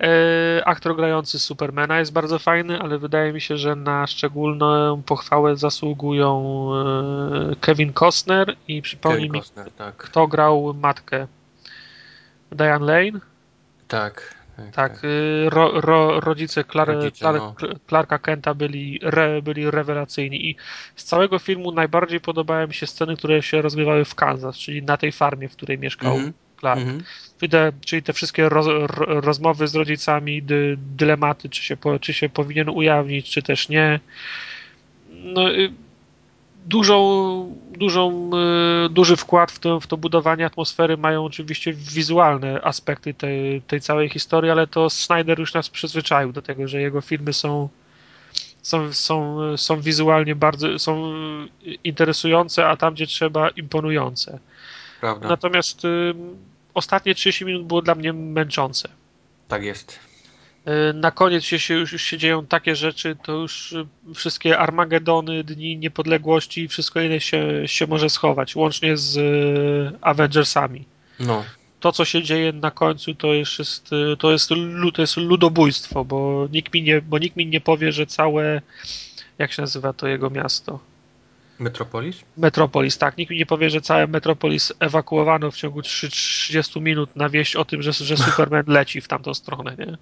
E, 0.00 0.64
aktor 0.64 0.96
grający 0.96 1.38
Supermana 1.38 1.98
jest 1.98 2.12
bardzo 2.12 2.38
fajny, 2.38 2.80
ale 2.80 2.98
wydaje 2.98 3.32
mi 3.32 3.40
się, 3.40 3.56
że 3.56 3.76
na 3.76 4.06
szczególną 4.06 5.02
pochwałę 5.02 5.56
zasługują 5.56 6.68
e, 7.52 7.56
Kevin 7.60 7.92
Costner 7.92 8.56
i 8.68 8.82
przypomnij 8.82 9.30
mi, 9.30 9.40
Costner, 9.40 9.70
tak. 9.72 9.96
kto 9.96 10.26
grał 10.26 10.74
matkę. 10.74 11.26
Diane 12.52 12.86
Lane? 12.86 13.20
Tak. 13.88 14.37
Tak, 14.58 14.74
tak. 14.74 15.04
Y, 15.04 15.50
ro, 15.50 15.80
ro, 15.80 16.20
rodzice, 16.20 16.64
Clar, 16.64 16.88
rodzice 16.88 17.18
Clark, 17.18 17.62
no. 17.62 17.68
Clarka 17.88 18.18
Kenta 18.18 18.54
byli, 18.54 19.00
re, 19.02 19.42
byli 19.42 19.70
rewelacyjni 19.70 20.50
i 20.50 20.56
z 20.96 21.04
całego 21.04 21.38
filmu 21.38 21.72
najbardziej 21.72 22.20
podobały 22.20 22.66
mi 22.66 22.74
się 22.74 22.86
sceny, 22.86 23.16
które 23.16 23.42
się 23.42 23.62
rozgrywały 23.62 24.04
w 24.04 24.14
Kansas, 24.14 24.56
czyli 24.56 24.82
na 24.82 24.96
tej 24.96 25.12
farmie, 25.12 25.48
w 25.48 25.52
której 25.52 25.78
mieszkał 25.78 26.16
mm 26.16 26.28
-hmm. 26.28 26.32
Clark. 26.60 26.80
Mm 26.80 26.98
-hmm. 26.98 27.02
czyli, 27.38 27.50
te, 27.50 27.72
czyli 27.86 28.02
te 28.02 28.12
wszystkie 28.12 28.48
roz, 28.48 28.66
rozmowy 28.98 29.68
z 29.68 29.74
rodzicami, 29.74 30.42
dy, 30.42 30.76
dylematy, 30.96 31.48
czy 31.48 31.62
się, 31.62 31.76
czy 32.00 32.12
się 32.12 32.28
powinien 32.28 32.68
ujawnić, 32.68 33.30
czy 33.30 33.42
też 33.42 33.68
nie. 33.68 34.00
No, 35.10 35.42
dużą, 36.68 37.56
dużą, 37.78 38.30
e, 38.84 38.88
duży 38.88 39.16
wkład 39.16 39.52
w 39.52 39.58
to, 39.58 39.80
w 39.80 39.86
to 39.86 39.96
budowanie 39.96 40.46
atmosfery 40.46 40.96
mają 40.96 41.24
oczywiście 41.24 41.72
wizualne 41.72 42.60
aspekty 42.62 43.14
tej, 43.14 43.62
tej 43.62 43.80
całej 43.80 44.08
historii, 44.08 44.50
ale 44.50 44.66
to 44.66 44.90
Snyder 44.90 45.38
już 45.38 45.54
nas 45.54 45.68
przyzwyczaił 45.68 46.32
do 46.32 46.42
tego, 46.42 46.68
że 46.68 46.80
jego 46.80 47.00
filmy 47.00 47.32
są, 47.32 47.68
są, 48.62 48.92
są, 48.92 49.38
są 49.56 49.80
wizualnie 49.80 50.34
bardzo 50.34 50.78
są 50.78 51.12
interesujące, 51.84 52.68
a 52.68 52.76
tam, 52.76 52.94
gdzie 52.94 53.06
trzeba, 53.06 53.48
imponujące. 53.48 54.38
Prawda. 55.00 55.28
Natomiast 55.28 55.84
y, 55.84 56.14
ostatnie 56.74 57.14
30 57.14 57.44
minut 57.44 57.66
było 57.66 57.82
dla 57.82 57.94
mnie 57.94 58.12
męczące. 58.12 58.88
Tak 59.48 59.64
jest. 59.64 60.07
E, 60.68 60.92
na 60.92 61.10
koniec 61.10 61.44
się, 61.44 61.74
już, 61.74 61.92
już 61.92 62.02
się 62.02 62.18
dzieją 62.18 62.46
takie 62.46 62.76
rzeczy, 62.76 63.16
to 63.22 63.32
już 63.32 63.72
e, 63.72 64.14
wszystkie 64.14 64.58
Armagedony, 64.58 65.44
Dni 65.44 65.76
Niepodległości 65.76 66.62
i 66.62 66.68
wszystko 66.68 67.00
inne 67.00 67.20
się, 67.20 67.68
się 67.68 67.86
może 67.86 68.10
schować, 68.10 68.56
łącznie 68.56 68.96
z 68.96 69.18
e, 69.18 69.98
Avengersami. 70.00 70.84
No. 71.20 71.44
To, 71.80 71.92
co 71.92 72.04
się 72.04 72.22
dzieje 72.22 72.52
na 72.52 72.70
końcu, 72.70 73.14
to 73.14 73.34
jest, 73.34 73.90
to 74.18 74.32
jest, 74.32 74.48
to 74.94 75.02
jest 75.02 75.16
ludobójstwo, 75.16 76.04
bo 76.04 76.48
nikt, 76.52 76.74
mi 76.74 76.82
nie, 76.82 77.02
bo 77.02 77.18
nikt 77.18 77.36
mi 77.36 77.46
nie 77.46 77.60
powie, 77.60 77.92
że 77.92 78.06
całe, 78.06 78.62
jak 79.38 79.52
się 79.52 79.62
nazywa 79.62 79.92
to 79.92 80.08
jego 80.08 80.30
miasto? 80.30 80.80
Metropolis? 81.58 82.16
Metropolis, 82.36 82.98
tak. 82.98 83.16
Nikt 83.16 83.30
mi 83.30 83.38
nie 83.38 83.46
powie, 83.46 83.70
że 83.70 83.80
całe 83.80 84.06
Metropolis 84.06 84.72
ewakuowano 84.80 85.50
w 85.50 85.56
ciągu 85.56 85.82
30 85.82 86.80
minut 86.80 87.16
na 87.16 87.28
wieść 87.28 87.56
o 87.56 87.64
tym, 87.64 87.82
że, 87.82 87.92
że 87.92 88.16
Superman 88.16 88.64
leci 88.66 89.00
w 89.00 89.08
tamtą 89.08 89.34
stronę, 89.34 89.76
nie? 89.78 89.98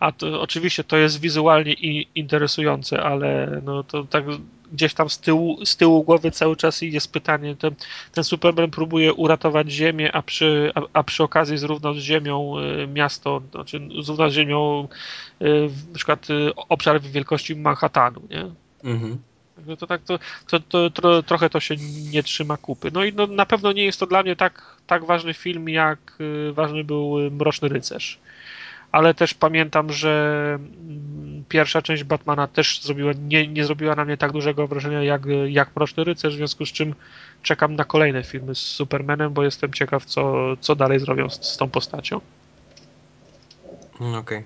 A 0.00 0.12
to, 0.12 0.40
oczywiście 0.40 0.84
to 0.84 0.96
jest 0.96 1.20
wizualnie 1.20 1.72
i 1.72 2.08
interesujące, 2.14 3.02
ale 3.02 3.60
no 3.64 3.82
to 3.82 4.04
tak 4.04 4.24
gdzieś 4.72 4.94
tam 4.94 5.10
z 5.10 5.18
tyłu, 5.18 5.66
z 5.66 5.76
tyłu 5.76 6.04
głowy 6.04 6.30
cały 6.30 6.56
czas 6.56 6.82
jest 6.82 7.12
pytanie, 7.12 7.56
ten, 7.56 7.74
ten 8.12 8.24
Superman 8.24 8.70
próbuje 8.70 9.14
uratować 9.14 9.70
Ziemię, 9.70 10.12
a 10.12 10.22
przy, 10.22 10.72
a, 10.74 10.80
a 10.92 11.02
przy 11.02 11.22
okazji 11.22 11.58
zrównał 11.58 11.94
z 11.94 11.98
Ziemią 11.98 12.54
y, 12.58 12.86
miasto, 12.86 13.42
znaczy 13.50 13.80
zrównał 14.02 14.30
z 14.30 14.32
Ziemią 14.32 14.88
y, 15.42 15.70
na 15.88 15.94
przykład 15.94 16.30
y, 16.30 16.54
obszar 16.54 17.00
wielkości 17.00 17.56
Manhattanu, 17.56 18.22
nie? 18.30 18.46
Mhm. 18.84 19.18
To 19.78 19.86
tak 19.86 20.02
to, 20.02 20.18
to, 20.46 20.60
to, 20.60 20.90
to, 20.90 21.22
trochę 21.22 21.50
to 21.50 21.60
się 21.60 21.74
nie 22.10 22.22
trzyma 22.22 22.56
kupy. 22.56 22.90
No 22.92 23.04
i 23.04 23.12
no, 23.12 23.26
na 23.26 23.46
pewno 23.46 23.72
nie 23.72 23.84
jest 23.84 24.00
to 24.00 24.06
dla 24.06 24.22
mnie 24.22 24.36
tak, 24.36 24.76
tak 24.86 25.04
ważny 25.04 25.34
film, 25.34 25.68
jak 25.68 26.18
ważny 26.52 26.84
był 26.84 27.30
Mroczny 27.30 27.68
Rycerz 27.68 28.18
ale 28.92 29.14
też 29.14 29.34
pamiętam, 29.34 29.92
że 29.92 30.54
mm, 30.58 31.44
pierwsza 31.48 31.82
część 31.82 32.04
Batmana 32.04 32.46
też 32.46 32.82
zrobiła, 32.82 33.12
nie, 33.12 33.48
nie 33.48 33.64
zrobiła 33.64 33.94
na 33.94 34.04
mnie 34.04 34.16
tak 34.16 34.32
dużego 34.32 34.66
wrażenia 34.66 35.02
jak, 35.02 35.22
jak 35.48 35.76
Mroczny 35.76 36.04
Rycerz, 36.04 36.34
w 36.34 36.36
związku 36.36 36.66
z 36.66 36.72
czym 36.72 36.94
czekam 37.42 37.76
na 37.76 37.84
kolejne 37.84 38.22
filmy 38.22 38.54
z 38.54 38.58
Supermanem, 38.58 39.32
bo 39.32 39.44
jestem 39.44 39.72
ciekaw, 39.72 40.04
co, 40.04 40.34
co 40.60 40.76
dalej 40.76 41.00
zrobią 41.00 41.30
z, 41.30 41.44
z 41.44 41.56
tą 41.56 41.70
postacią. 41.70 42.20
Okej. 43.94 44.16
Okay. 44.18 44.42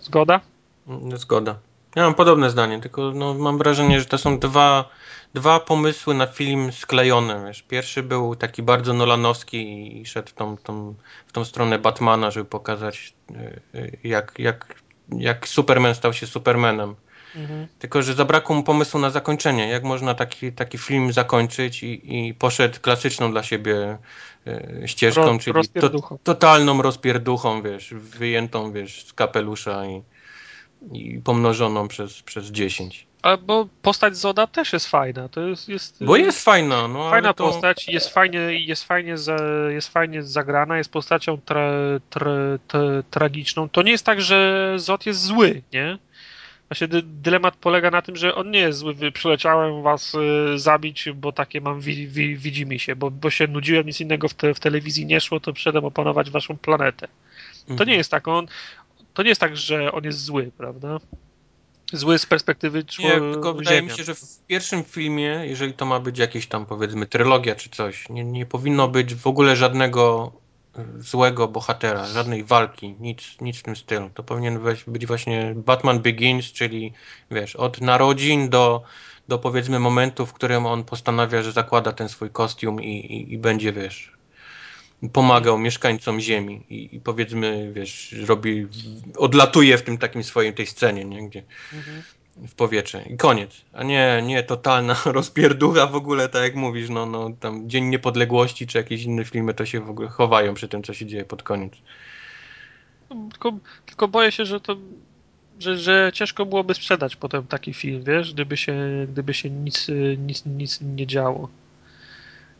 Zgoda? 0.00 0.40
Mm, 0.88 1.18
zgoda. 1.18 1.58
Ja 1.96 2.02
mam 2.02 2.14
podobne 2.14 2.50
zdanie, 2.50 2.80
tylko 2.80 3.12
no, 3.14 3.34
mam 3.34 3.58
wrażenie, 3.58 4.00
że 4.00 4.06
to 4.06 4.18
są 4.18 4.38
dwa 4.38 4.88
dwa 5.34 5.60
pomysły 5.60 6.14
na 6.14 6.26
film 6.26 6.72
sklejone. 6.72 7.44
Wiesz. 7.46 7.62
Pierwszy 7.62 8.02
był 8.02 8.36
taki 8.36 8.62
bardzo 8.62 8.94
nolanowski 8.94 10.00
i 10.00 10.06
szedł 10.06 10.28
w 10.28 10.32
tą, 10.32 10.56
tą, 10.56 10.94
w 11.26 11.32
tą 11.32 11.44
stronę 11.44 11.78
Batmana, 11.78 12.30
żeby 12.30 12.44
pokazać 12.44 13.14
y, 13.30 13.60
y, 13.74 13.98
jak, 14.04 14.32
jak, 14.38 14.74
jak 15.18 15.48
Superman 15.48 15.94
stał 15.94 16.12
się 16.12 16.26
Supermanem. 16.26 16.94
Mhm. 17.36 17.66
Tylko, 17.78 18.02
że 18.02 18.14
zabrakło 18.14 18.56
mu 18.56 18.62
pomysłu 18.62 19.00
na 19.00 19.10
zakończenie. 19.10 19.68
Jak 19.68 19.84
można 19.84 20.14
taki, 20.14 20.52
taki 20.52 20.78
film 20.78 21.12
zakończyć 21.12 21.82
i, 21.82 22.18
i 22.18 22.34
poszedł 22.34 22.80
klasyczną 22.80 23.30
dla 23.30 23.42
siebie 23.42 23.98
y, 24.46 24.82
ścieżką, 24.86 25.26
Ro, 25.26 25.38
czyli 25.38 25.68
to, 25.68 26.18
totalną 26.24 26.82
rozpierduchą, 26.82 27.62
wiesz, 27.62 27.94
wyjętą, 27.94 28.72
wiesz, 28.72 29.04
z 29.04 29.12
kapelusza 29.12 29.86
i, 29.86 30.02
i 30.92 31.20
pomnożoną 31.24 31.88
przez, 31.88 32.22
przez 32.22 32.46
10. 32.46 33.06
Albo 33.22 33.68
postać 33.82 34.16
Zoda 34.16 34.46
też 34.46 34.72
jest 34.72 34.86
fajna. 34.86 35.28
To 35.28 35.40
jest, 35.40 35.68
jest 35.68 36.04
Bo 36.04 36.16
jest 36.16 36.44
fajna, 36.44 36.88
no. 36.88 37.10
Fajna 37.10 37.34
to... 37.34 37.44
postać, 37.44 37.88
jest 37.88 38.08
fajnie, 38.08 38.38
jest 38.38 38.84
fajnie, 38.84 39.18
za, 39.18 39.36
jest 39.68 39.88
fajnie 39.88 40.22
zagrana, 40.22 40.78
jest 40.78 40.90
postacią 40.90 41.38
tra, 41.38 41.70
tra, 42.10 42.32
tra, 42.68 42.80
tragiczną. 43.10 43.68
To 43.68 43.82
nie 43.82 43.90
jest 43.90 44.06
tak, 44.06 44.20
że 44.20 44.72
Zod 44.76 45.06
jest 45.06 45.20
zły, 45.20 45.62
nie? 45.72 45.98
Właśnie 46.68 46.88
dy, 46.88 47.02
dylemat 47.02 47.56
polega 47.56 47.90
na 47.90 48.02
tym, 48.02 48.16
że 48.16 48.34
on 48.34 48.50
nie 48.50 48.58
jest 48.58 48.78
zły. 48.78 48.94
Przyleciałem 49.14 49.82
was 49.82 50.14
y, 50.14 50.58
zabić, 50.58 51.08
bo 51.14 51.32
takie 51.32 51.60
mam 51.60 51.80
wi, 51.80 52.08
wi, 52.08 52.36
widzi 52.36 52.66
mi 52.66 52.78
się, 52.78 52.96
bo, 52.96 53.10
bo 53.10 53.30
się 53.30 53.46
nudziłem, 53.46 53.86
nic 53.86 54.00
innego 54.00 54.28
w, 54.28 54.34
te, 54.34 54.54
w 54.54 54.60
telewizji 54.60 55.06
nie 55.06 55.20
szło, 55.20 55.40
to 55.40 55.52
przyszedłem 55.52 55.84
opanować 55.84 56.30
waszą 56.30 56.56
planetę. 56.56 57.08
To 57.66 57.72
mhm. 57.72 57.88
nie 57.88 57.96
jest 57.96 58.10
tak. 58.10 58.28
On, 58.28 58.46
to 59.14 59.22
nie 59.22 59.28
jest 59.28 59.40
tak, 59.40 59.56
że 59.56 59.92
on 59.92 60.04
jest 60.04 60.24
zły, 60.24 60.50
prawda? 60.56 60.98
zły 61.92 62.18
z 62.18 62.26
perspektywy 62.26 62.84
człowieka. 62.84 63.20
Nie, 63.20 63.32
tylko 63.32 63.54
wydaje 63.54 63.82
mi 63.82 63.90
się, 63.90 64.04
że 64.04 64.14
w 64.14 64.38
pierwszym 64.46 64.84
filmie, 64.84 65.42
jeżeli 65.44 65.72
to 65.72 65.86
ma 65.86 66.00
być 66.00 66.18
jakieś 66.18 66.46
tam 66.46 66.66
powiedzmy 66.66 67.06
trylogia 67.06 67.54
czy 67.54 67.70
coś, 67.70 68.08
nie, 68.08 68.24
nie 68.24 68.46
powinno 68.46 68.88
być 68.88 69.14
w 69.14 69.26
ogóle 69.26 69.56
żadnego 69.56 70.32
e, 70.78 70.84
złego 70.98 71.48
bohatera, 71.48 72.06
żadnej 72.06 72.44
walki, 72.44 72.94
nic, 73.00 73.36
nic 73.40 73.58
w 73.58 73.62
tym 73.62 73.76
stylu. 73.76 74.10
To 74.14 74.22
powinien 74.22 74.60
być 74.86 75.06
właśnie 75.06 75.54
Batman 75.56 76.00
Begins, 76.00 76.52
czyli 76.52 76.92
wiesz, 77.30 77.56
od 77.56 77.80
narodzin 77.80 78.48
do, 78.48 78.82
do 79.28 79.38
powiedzmy 79.38 79.78
momentu, 79.78 80.26
w 80.26 80.32
którym 80.32 80.66
on 80.66 80.84
postanawia, 80.84 81.42
że 81.42 81.52
zakłada 81.52 81.92
ten 81.92 82.08
swój 82.08 82.30
kostium 82.30 82.82
i, 82.82 82.90
i, 82.90 83.32
i 83.32 83.38
będzie, 83.38 83.72
wiesz, 83.72 84.12
pomagał 85.08 85.58
mieszkańcom 85.58 86.20
Ziemi 86.20 86.62
i, 86.70 86.96
i, 86.96 87.00
powiedzmy, 87.00 87.72
wiesz, 87.72 88.14
robi, 88.26 88.66
odlatuje 89.16 89.78
w 89.78 89.82
tym 89.82 89.98
takim 89.98 90.24
swoim 90.24 90.52
tej 90.52 90.66
scenie, 90.66 91.04
nie? 91.04 91.28
Gdzie 91.28 91.42
mhm. 91.72 92.02
w 92.36 92.54
powietrze 92.54 93.02
i 93.02 93.16
koniec, 93.16 93.50
a 93.72 93.82
nie, 93.82 94.22
nie 94.26 94.42
totalna 94.42 94.96
rozpierducha 95.18 95.86
w 95.86 95.94
ogóle, 95.94 96.28
tak 96.28 96.42
jak 96.42 96.54
mówisz, 96.54 96.88
no, 96.88 97.06
no 97.06 97.30
tam 97.40 97.68
Dzień 97.70 97.84
Niepodległości 97.84 98.66
czy 98.66 98.78
jakieś 98.78 99.02
inne 99.02 99.24
filmy 99.24 99.54
to 99.54 99.66
się 99.66 99.80
w 99.80 99.90
ogóle 99.90 100.08
chowają 100.08 100.54
przy 100.54 100.68
tym, 100.68 100.82
co 100.82 100.94
się 100.94 101.06
dzieje 101.06 101.24
pod 101.24 101.42
koniec. 101.42 101.72
Tylko, 103.30 103.52
tylko 103.86 104.08
boję 104.08 104.32
się, 104.32 104.44
że 104.44 104.60
to 104.60 104.76
że, 105.58 105.78
że 105.78 106.10
ciężko 106.14 106.46
byłoby 106.46 106.74
sprzedać 106.74 107.16
potem 107.16 107.46
taki 107.46 107.74
film, 107.74 108.02
wiesz, 108.04 108.32
gdyby 108.32 108.56
się, 108.56 109.06
gdyby 109.12 109.34
się 109.34 109.50
nic, 109.50 109.86
nic, 110.18 110.46
nic 110.46 110.80
nie 110.80 111.06
działo. 111.06 111.48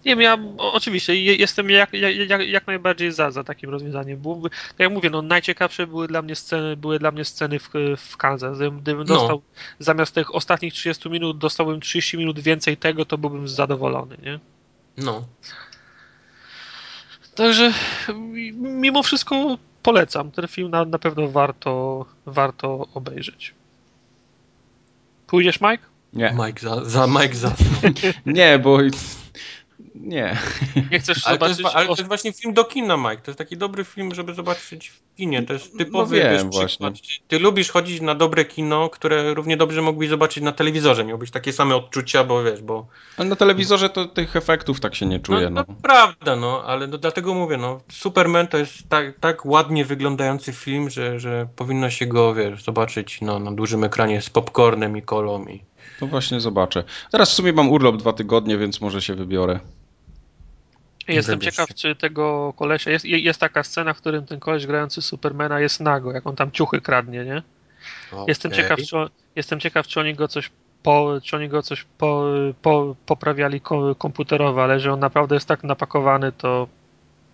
Nie 0.04 0.16
wiem, 0.16 0.20
ja 0.20 0.38
oczywiście 0.58 1.22
jestem 1.22 1.70
jak, 1.70 1.92
jak, 1.92 2.48
jak 2.48 2.66
najbardziej 2.66 3.12
za, 3.12 3.30
za 3.30 3.44
takim 3.44 3.70
rozwiązaniem. 3.70 4.18
Byłoby, 4.18 4.50
tak 4.50 4.78
jak 4.78 4.92
mówię, 4.92 5.10
no, 5.10 5.22
najciekawsze 5.22 5.86
były 5.86 6.08
dla 6.08 6.22
mnie 6.22 6.36
sceny, 6.36 6.76
były 6.76 6.98
dla 6.98 7.10
mnie 7.10 7.24
sceny 7.24 7.58
w, 7.58 7.70
w 7.98 8.16
Kansas. 8.16 8.58
Gdybym 8.58 8.98
no. 8.98 9.04
dostał 9.04 9.36
no. 9.36 9.62
zamiast 9.78 10.14
tych 10.14 10.34
ostatnich 10.34 10.72
30 10.72 11.10
minut, 11.10 11.38
dostałbym 11.38 11.80
30 11.80 12.18
minut 12.18 12.40
więcej 12.40 12.76
tego, 12.76 13.04
to 13.04 13.18
byłbym 13.18 13.48
zadowolony, 13.48 14.16
nie? 14.22 14.38
No. 14.96 15.24
Także 17.34 17.72
mimo 18.54 19.02
wszystko 19.02 19.58
polecam. 19.82 20.30
Ten 20.30 20.48
film 20.48 20.70
na, 20.70 20.84
na 20.84 20.98
pewno 20.98 21.28
warto, 21.28 22.04
warto 22.26 22.86
obejrzeć. 22.94 23.54
Pójdziesz, 25.26 25.60
Mike? 25.60 25.84
Nie. 26.12 26.36
Mike 26.46 26.60
za, 26.60 26.84
za 26.84 27.06
Mike 27.06 27.34
za. 27.34 27.54
nie, 28.26 28.58
bo 28.58 28.78
Nie. 30.02 30.38
Nie 30.90 30.98
chcesz 31.00 31.26
Ale 31.26 31.38
to, 31.38 31.44
zobaczyć... 31.44 31.64
jest, 31.64 31.76
ale 31.76 31.86
to 31.86 31.92
jest 31.92 32.08
właśnie 32.08 32.32
film 32.32 32.54
do 32.54 32.64
kina, 32.64 32.96
Mike. 32.96 33.16
To 33.16 33.30
jest 33.30 33.38
taki 33.38 33.56
dobry 33.56 33.84
film, 33.84 34.14
żeby 34.14 34.34
zobaczyć 34.34 34.88
w 34.88 35.16
kinie. 35.16 35.42
To 35.42 35.52
jest 35.52 35.78
typowy 35.78 36.16
No 36.16 36.30
wiem, 36.30 36.50
przykład. 36.50 36.94
Ty 37.28 37.38
lubisz 37.38 37.70
chodzić 37.70 38.00
na 38.00 38.14
dobre 38.14 38.44
kino, 38.44 38.90
które 38.90 39.34
równie 39.34 39.56
dobrze 39.56 39.82
mógłbyś 39.82 40.08
zobaczyć 40.08 40.44
na 40.44 40.52
telewizorze. 40.52 41.04
Miałbyś 41.04 41.30
takie 41.30 41.52
same 41.52 41.76
odczucia, 41.76 42.24
bo 42.24 42.42
wiesz, 42.44 42.62
bo... 42.62 42.86
Ale 43.16 43.28
na 43.28 43.36
telewizorze 43.36 43.90
to 43.90 44.04
tych 44.04 44.36
efektów 44.36 44.80
tak 44.80 44.94
się 44.94 45.06
nie 45.06 45.20
czuje. 45.20 45.50
no, 45.50 45.50
No, 45.50 45.64
to 45.64 45.82
prawda, 45.82 46.36
no, 46.36 46.64
ale 46.66 46.86
no, 46.86 46.98
dlatego 46.98 47.34
mówię, 47.34 47.56
no, 47.56 47.80
Superman 47.92 48.46
to 48.46 48.58
jest 48.58 48.88
tak, 48.88 49.18
tak 49.18 49.46
ładnie 49.46 49.84
wyglądający 49.84 50.52
film, 50.52 50.90
że, 50.90 51.20
że 51.20 51.48
powinno 51.56 51.90
się 51.90 52.06
go, 52.06 52.34
wiesz, 52.34 52.64
zobaczyć 52.64 53.20
no, 53.20 53.38
na 53.38 53.52
dużym 53.52 53.84
ekranie 53.84 54.22
z 54.22 54.30
popcornem 54.30 54.96
i 54.96 55.02
kolą 55.02 55.44
i... 55.46 55.62
To 56.00 56.06
właśnie 56.06 56.40
zobaczę. 56.40 56.84
Teraz 57.10 57.30
w 57.30 57.34
sumie 57.34 57.52
mam 57.52 57.68
urlop 57.68 57.96
dwa 57.96 58.12
tygodnie, 58.12 58.58
więc 58.58 58.80
może 58.80 59.02
się 59.02 59.14
wybiorę. 59.14 59.60
Jestem 61.08 61.40
ciekaw, 61.40 61.74
czy 61.74 61.96
tego 61.96 62.52
kolesia... 62.56 62.90
Jest, 62.90 63.04
jest 63.04 63.40
taka 63.40 63.62
scena, 63.62 63.94
w 63.94 63.96
którym 63.96 64.26
ten 64.26 64.40
koleś 64.40 64.66
grający 64.66 65.02
Supermana 65.02 65.60
jest 65.60 65.80
nago, 65.80 66.12
jak 66.12 66.26
on 66.26 66.36
tam 66.36 66.50
ciuchy 66.52 66.80
kradnie, 66.80 67.24
nie? 67.24 67.42
Jestem 68.28 68.52
Okej. 68.52 68.62
ciekaw, 68.62 68.80
czy, 68.88 68.98
o- 68.98 69.10
jestem 69.36 69.60
ciekaw, 69.60 69.86
czy 69.86 70.00
oni 70.00 70.14
go 70.14 70.28
coś 70.28 70.50
po, 70.82 71.20
czy 71.22 71.36
oni 71.36 71.48
go 71.48 71.62
coś 71.62 71.86
po, 71.98 72.24
po, 72.62 72.96
poprawiali 73.06 73.60
ko, 73.60 73.94
komputerowo, 73.94 74.64
ale 74.64 74.80
że 74.80 74.92
on 74.92 75.00
naprawdę 75.00 75.34
jest 75.36 75.48
tak 75.48 75.64
napakowany, 75.64 76.32
to 76.32 76.68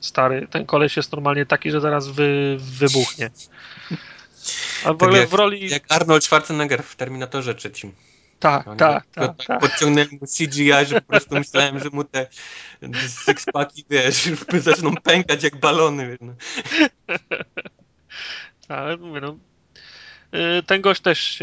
stary, 0.00 0.46
ten 0.50 0.66
koleś 0.66 0.96
jest 0.96 1.12
normalnie 1.12 1.46
taki, 1.46 1.70
że 1.70 1.80
zaraz 1.80 2.08
wy, 2.08 2.56
wybuchnie. 2.58 3.30
A 4.84 4.92
w 4.92 4.98
Tak 4.98 5.02
ogóle 5.02 5.18
jak, 5.18 5.28
w 5.28 5.34
roli... 5.34 5.70
jak 5.70 5.82
Arnold 5.88 6.24
Schwarzenegger 6.24 6.82
w 6.82 6.96
Terminatorze 6.96 7.54
trzecim. 7.54 7.92
Tak, 8.38 8.68
Oni 8.68 8.78
tak, 8.78 9.06
tak, 9.06 9.36
tak 9.36 9.46
tak. 9.46 9.60
podciągnęli 9.60 10.18
mu 10.20 10.26
CGI, 10.26 10.86
że 10.86 11.00
po 11.00 11.06
prostu 11.06 11.34
myślałem, 11.34 11.78
że 11.78 11.90
mu 11.92 12.04
te 12.04 12.26
sixpacki, 13.24 13.84
wiesz, 13.90 14.28
zaczną 14.68 14.94
pękać 14.94 15.42
jak 15.42 15.60
balony. 15.60 16.08
Wiesz, 16.08 16.18
no. 16.20 16.34
Ale 18.76 18.96
mówię, 18.96 19.20
no, 19.20 19.36
y, 20.58 20.62
ten 20.62 20.80
gość 20.80 21.00
też, 21.00 21.42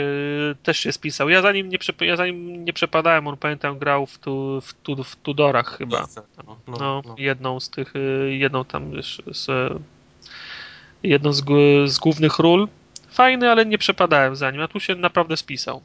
też 0.64 0.80
się 0.80 0.92
spisał. 0.92 1.30
Ja 1.30 1.42
za 1.42 1.52
nim 1.52 1.70
nie, 1.70 1.78
ja 2.02 2.16
za 2.16 2.26
nim 2.26 2.66
nie 2.66 2.74
przepadałem, 2.74 3.28
on 3.28 3.38
pamiętam 3.38 3.80
grał 3.80 4.06
w, 4.06 4.18
tu, 4.18 4.62
w, 4.62 4.74
tu, 4.74 5.04
w 5.04 5.16
Tudorach 5.16 5.78
chyba. 5.78 6.08
No, 6.16 6.58
no, 6.68 6.78
No, 6.80 7.02
no. 7.06 7.16
jedną 7.18 7.60
z 7.60 7.70
tych, 7.70 7.96
y, 7.96 8.36
jedną 8.40 8.66
tam 8.66 8.92
wiesz, 8.92 9.22
z, 9.32 9.74
jedną 11.04 11.34
z, 11.34 11.44
z 11.92 12.00
głównych 12.00 12.40
ról. 12.40 12.68
Fajny, 13.10 13.52
ale 13.52 13.66
nie 13.66 13.78
przepadałem 13.78 14.36
za 14.36 14.52
nim, 14.52 14.62
a 14.62 14.68
tu 14.68 14.80
się 14.80 14.96
naprawdę 14.96 15.38
spisał. 15.38 15.82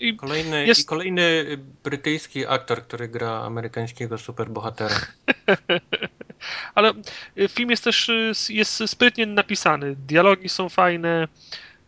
I 0.00 0.16
Kolejny, 0.16 0.66
Jest- 0.66 0.80
I 0.80 0.84
kolejny 0.84 1.44
brytyjski 1.84 2.46
aktor, 2.46 2.82
który 2.82 3.08
gra 3.08 3.30
amerykańskiego 3.42 4.18
superbohatera. 4.18 4.94
Ale 6.74 6.92
y, 7.38 7.48
film 7.48 7.70
jest 7.70 7.84
też 7.84 8.08
y, 8.08 8.32
jest 8.48 8.82
sprytnie 8.86 9.26
napisany. 9.26 9.96
Dialogi 9.96 10.48
są 10.48 10.68
fajne. 10.68 11.28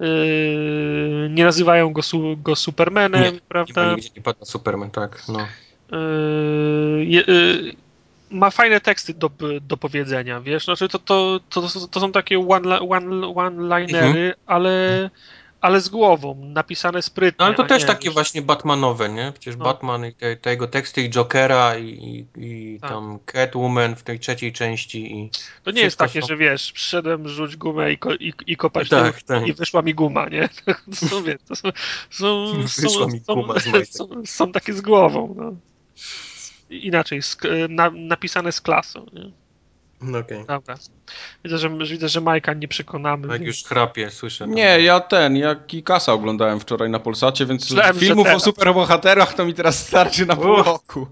y, 0.00 1.28
Nie 1.30 1.44
nazywają 1.44 1.92
go, 1.92 2.02
su, 2.02 2.36
go 2.36 2.56
Supermanem, 2.56 3.22
Nie, 3.22 3.32
Nie 3.32 3.40
prawda? 3.48 3.86
ma 3.86 3.94
nigdzie 3.94 4.10
nie 4.16 4.22
pada 4.22 4.44
Superman, 4.44 4.90
tak. 4.90 5.22
No. 5.28 5.48
ma 8.30 8.50
fajne 8.50 8.80
teksty 8.80 9.14
do, 9.14 9.30
do 9.60 9.76
powiedzenia, 9.76 10.40
wiesz? 10.40 10.64
Znaczy 10.64 10.88
to, 10.88 10.98
to, 10.98 11.40
to, 11.50 11.60
to 11.90 12.00
są 12.00 12.12
takie 12.12 12.38
one-linery, 12.38 12.88
one, 12.88 13.26
one-linery, 13.26 14.34
ale, 14.46 15.10
ale 15.62 15.80
z 15.80 15.88
głową, 15.88 16.34
napisane 16.44 17.02
sprytnie. 17.02 17.36
No 17.38 17.46
ale 17.46 17.54
to 17.54 17.64
też 17.64 17.82
nie, 17.82 17.86
takie 17.88 18.04
wiesz, 18.08 18.14
właśnie 18.14 18.42
Batmanowe, 18.42 19.08
nie? 19.08 19.32
Przecież 19.32 19.56
No. 19.56 19.64
Batman 19.64 20.06
i 20.06 20.14
te, 20.14 20.36
te 20.36 20.50
jego 20.50 20.66
teksty 20.68 21.02
i 21.02 21.10
Jokera 21.10 21.78
i, 21.78 22.26
i, 22.36 22.78
Tak. 22.80 22.90
tam 22.90 23.18
Catwoman 23.26 23.96
w 23.96 24.02
tej 24.02 24.20
trzeciej 24.20 24.52
części 24.52 25.18
i... 25.18 25.30
To 25.64 25.70
nie 25.70 25.82
jest 25.82 25.98
takie, 25.98 26.20
są- 26.20 26.26
że 26.26 26.36
wiesz, 26.36 26.72
przyszedłem 26.72 27.28
rzuć 27.28 27.56
gumę 27.56 27.92
i, 27.92 27.98
ko, 27.98 28.14
i, 28.14 28.32
i 28.46 28.56
kopać 28.56 28.88
Tak, 28.88 29.16
tył 29.22 29.26
tak. 29.26 29.46
i 29.46 29.52
wyszła 29.52 29.82
mi 29.82 29.94
guma, 29.94 30.28
nie? 30.28 30.48
To 31.00 31.06
są, 31.06 31.22
wiesz, 31.22 31.38
to 31.48 31.56
są, 31.56 31.68
są, 32.10 32.52
Wyszła 32.62 32.88
są, 32.90 33.08
mi 33.08 33.20
są, 33.20 33.34
guma 33.34 33.60
z 33.60 33.66
majtek. 33.72 33.88
są, 33.88 34.08
są 34.26 34.52
takie 34.52 34.72
z 34.72 34.80
głową, 34.80 35.34
no. 35.38 35.52
Inaczej, 36.70 37.20
na, 37.68 37.90
napisane 37.90 38.52
z 38.52 38.60
klasą, 38.60 39.06
nie? 39.12 39.41
No 40.02 40.18
okej. 40.18 40.44
Dobra. 40.46 40.76
Widzę, 41.44 41.58
że, 41.58 41.70
widzę, 41.70 42.08
że 42.08 42.20
Majka 42.20 42.54
nie 42.54 42.68
przekonamy. 42.68 43.28
Tak 43.28 43.40
więc- 43.40 43.46
już 43.46 43.64
chrapie, 43.64 44.10
słyszę. 44.10 44.44
tam. 44.44 44.54
Nie, 44.54 44.80
ja 44.80 45.00
ten, 45.00 45.36
ja 45.36 45.54
Kikasa 45.54 46.12
oglądałem 46.12 46.60
wczoraj 46.60 46.90
na 46.90 46.98
Polsacie, 46.98 47.46
więc 47.46 47.70
Myślałem, 47.70 47.96
filmów 47.98 48.28
o 48.34 48.40
superbohaterach 48.40 49.34
to 49.34 49.44
mi 49.46 49.54
teraz 49.54 49.86
starczy 49.86 50.26
na 50.26 50.36
pół 50.36 50.56
roku. 50.56 51.06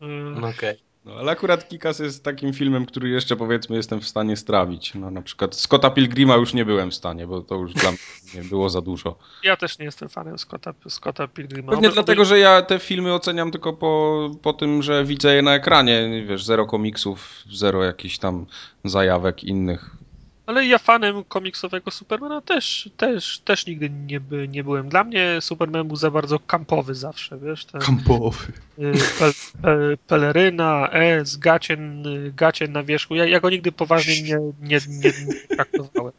Mm, 0.00 0.40
No 0.40 0.48
okej. 0.48 0.86
No, 1.06 1.14
ale 1.14 1.32
akurat 1.32 1.68
Kikas 1.68 1.98
jest 1.98 2.24
takim 2.24 2.52
filmem, 2.52 2.86
który 2.86 3.08
jeszcze 3.08 3.36
powiedzmy 3.36 3.76
jestem 3.76 4.00
w 4.00 4.08
stanie 4.08 4.36
strawić. 4.36 4.94
No, 4.94 5.10
na 5.10 5.22
przykład 5.22 5.54
Scotta 5.54 5.90
Pilgrima 5.90 6.36
już 6.36 6.54
nie 6.54 6.64
byłem 6.64 6.90
w 6.90 6.94
stanie, 6.94 7.26
bo 7.26 7.40
to 7.42 7.54
już 7.54 7.72
dla 7.74 7.90
mnie 7.90 8.44
było 8.44 8.70
za 8.70 8.80
dużo. 8.80 9.18
Ja 9.44 9.56
też 9.56 9.78
nie 9.78 9.84
jestem 9.84 10.08
fanem 10.08 10.38
Scotta, 10.38 10.74
Scotta 10.88 11.28
Pilgrima. 11.28 11.72
Pewnie 11.72 11.88
Oby- 11.88 11.94
dlatego, 11.94 12.24
że 12.24 12.38
ja 12.38 12.62
te 12.62 12.78
filmy 12.78 13.14
oceniam 13.14 13.50
tylko 13.50 13.72
po, 13.72 14.30
po 14.42 14.52
tym, 14.52 14.82
że 14.82 15.04
widzę 15.04 15.34
je 15.34 15.42
na 15.42 15.54
ekranie. 15.54 16.24
Wiesz, 16.28 16.44
zero 16.44 16.66
komiksów, 16.66 17.30
zero 17.52 17.84
jakichś 17.84 18.18
tam 18.18 18.46
zajawek 18.84 19.44
innych. 19.44 19.96
Ale 20.46 20.66
ja 20.66 20.78
fanem 20.78 21.24
komiksowego 21.24 21.90
Supermana 21.90 22.40
też, 22.40 22.90
też, 22.96 23.38
też 23.38 23.66
nigdy 23.66 23.90
nie, 23.90 24.20
by, 24.20 24.48
nie 24.48 24.64
byłem. 24.64 24.88
Dla 24.88 25.04
mnie 25.04 25.40
Superman 25.40 25.86
był 25.86 25.96
za 25.96 26.10
bardzo 26.10 26.38
kampowy 26.38 26.94
zawsze, 26.94 27.38
wiesz? 27.38 27.64
Ten, 27.64 27.80
Kampowy. 27.80 28.52
y, 28.78 28.92
pel, 29.18 29.32
pe, 29.62 29.96
peleryna, 30.06 30.90
S, 30.90 31.36
gacien, 31.36 32.06
y, 32.06 32.32
gacien 32.36 32.72
na 32.72 32.82
wierzchu. 32.82 33.14
Ja, 33.14 33.26
ja 33.26 33.40
go 33.40 33.50
nigdy 33.50 33.72
poważnie 33.72 34.22
nie, 34.22 34.38
nie, 34.62 34.78
nie, 34.88 35.12
nie 35.26 35.56
traktowałem. 35.56 36.12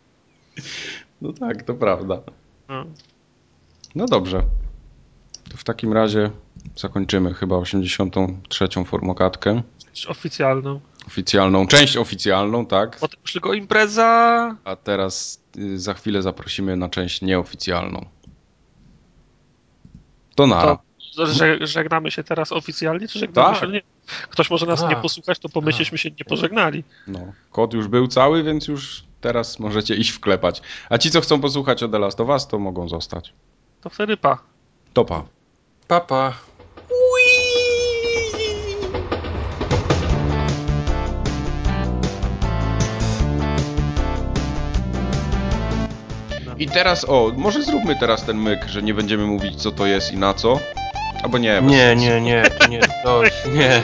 No 1.22 1.34
tak, 1.34 1.64
to 1.64 1.74
prawda. 1.74 2.22
No. 2.70 2.86
No 3.96 4.06
dobrze. 4.06 4.44
To 5.52 5.58
w 5.58 5.64
takim 5.64 5.94
razie 5.94 6.32
zakończymy 6.76 7.34
chyba 7.34 7.56
83. 7.56 8.68
formokatkę. 8.86 9.62
Oficjalną. 10.08 10.80
Oficjalną, 11.08 11.68
część 11.68 11.98
oficjalną, 11.98 12.66
tak? 12.66 12.98
Potem 13.00 13.20
już 13.22 13.34
tylko 13.34 13.54
impreza. 13.54 14.56
A 14.64 14.76
teraz 14.76 15.44
y, 15.58 15.80
za 15.80 15.94
chwilę 15.94 16.22
zaprosimy 16.22 16.78
na 16.78 16.90
część 16.90 17.22
nieoficjalną. 17.22 18.06
To 20.36 20.48
nara. 20.48 20.78
To 21.16 21.26
że, 21.26 21.68
żegnamy 21.68 22.12
się 22.12 22.24
teraz 22.24 22.52
oficjalnie, 22.52 23.08
czy 23.08 23.20
żegnamy 23.20 23.54
Tak. 23.54 23.60
się 23.60 23.68
nie? 23.68 23.82
Ktoś 24.30 24.50
może 24.50 24.66
nas 24.66 24.82
Tak. 24.82 24.90
nie 24.90 24.96
posłuchać, 24.96 25.40
to 25.40 25.50
pomyśleć, 25.50 26.02
się 26.02 26.10
nie 26.10 26.26
pożegnali. 26.26 26.84
No, 27.08 27.20
kod 27.52 27.74
już 27.74 27.88
był 27.88 28.08
cały, 28.08 28.44
więc 28.44 28.68
już 28.68 29.04
teraz 29.22 29.60
możecie 29.60 29.96
iść 29.96 30.10
wklepać. 30.10 30.62
A 30.90 30.98
ci, 30.98 31.12
co 31.12 31.22
chcą 31.22 31.42
posłuchać 31.42 31.84
o 31.84 31.88
The 31.88 32.00
Last 32.00 32.22
of 32.22 32.30
Us, 32.30 32.48
to 32.48 32.60
mogą 32.60 32.90
zostać. 32.90 33.34
To 33.82 33.90
wtedy 33.90 34.18
pa. 34.18 34.38
Topa. 34.94 35.24
Papa. 35.88 36.34
I 46.60 46.68
teraz, 46.68 47.06
o, 47.10 47.32
może 47.38 47.64
zróbmy 47.64 47.96
teraz 48.00 48.24
ten 48.26 48.38
myk, 48.38 48.66
że 48.68 48.82
nie 48.82 48.94
będziemy 48.94 49.26
mówić, 49.26 49.62
co 49.62 49.72
to 49.72 49.86
jest 49.86 50.12
i 50.14 50.18
na 50.18 50.34
co. 50.34 50.60
Albo 51.24 51.38
nie. 51.38 51.62
bez 51.62 51.72
Nie, 51.72 51.78
sensu. 51.80 52.06
nie, 52.06 52.22
nie, 52.22 52.52
nie, 52.70 52.82
to 53.04 53.22
nie. 53.54 53.82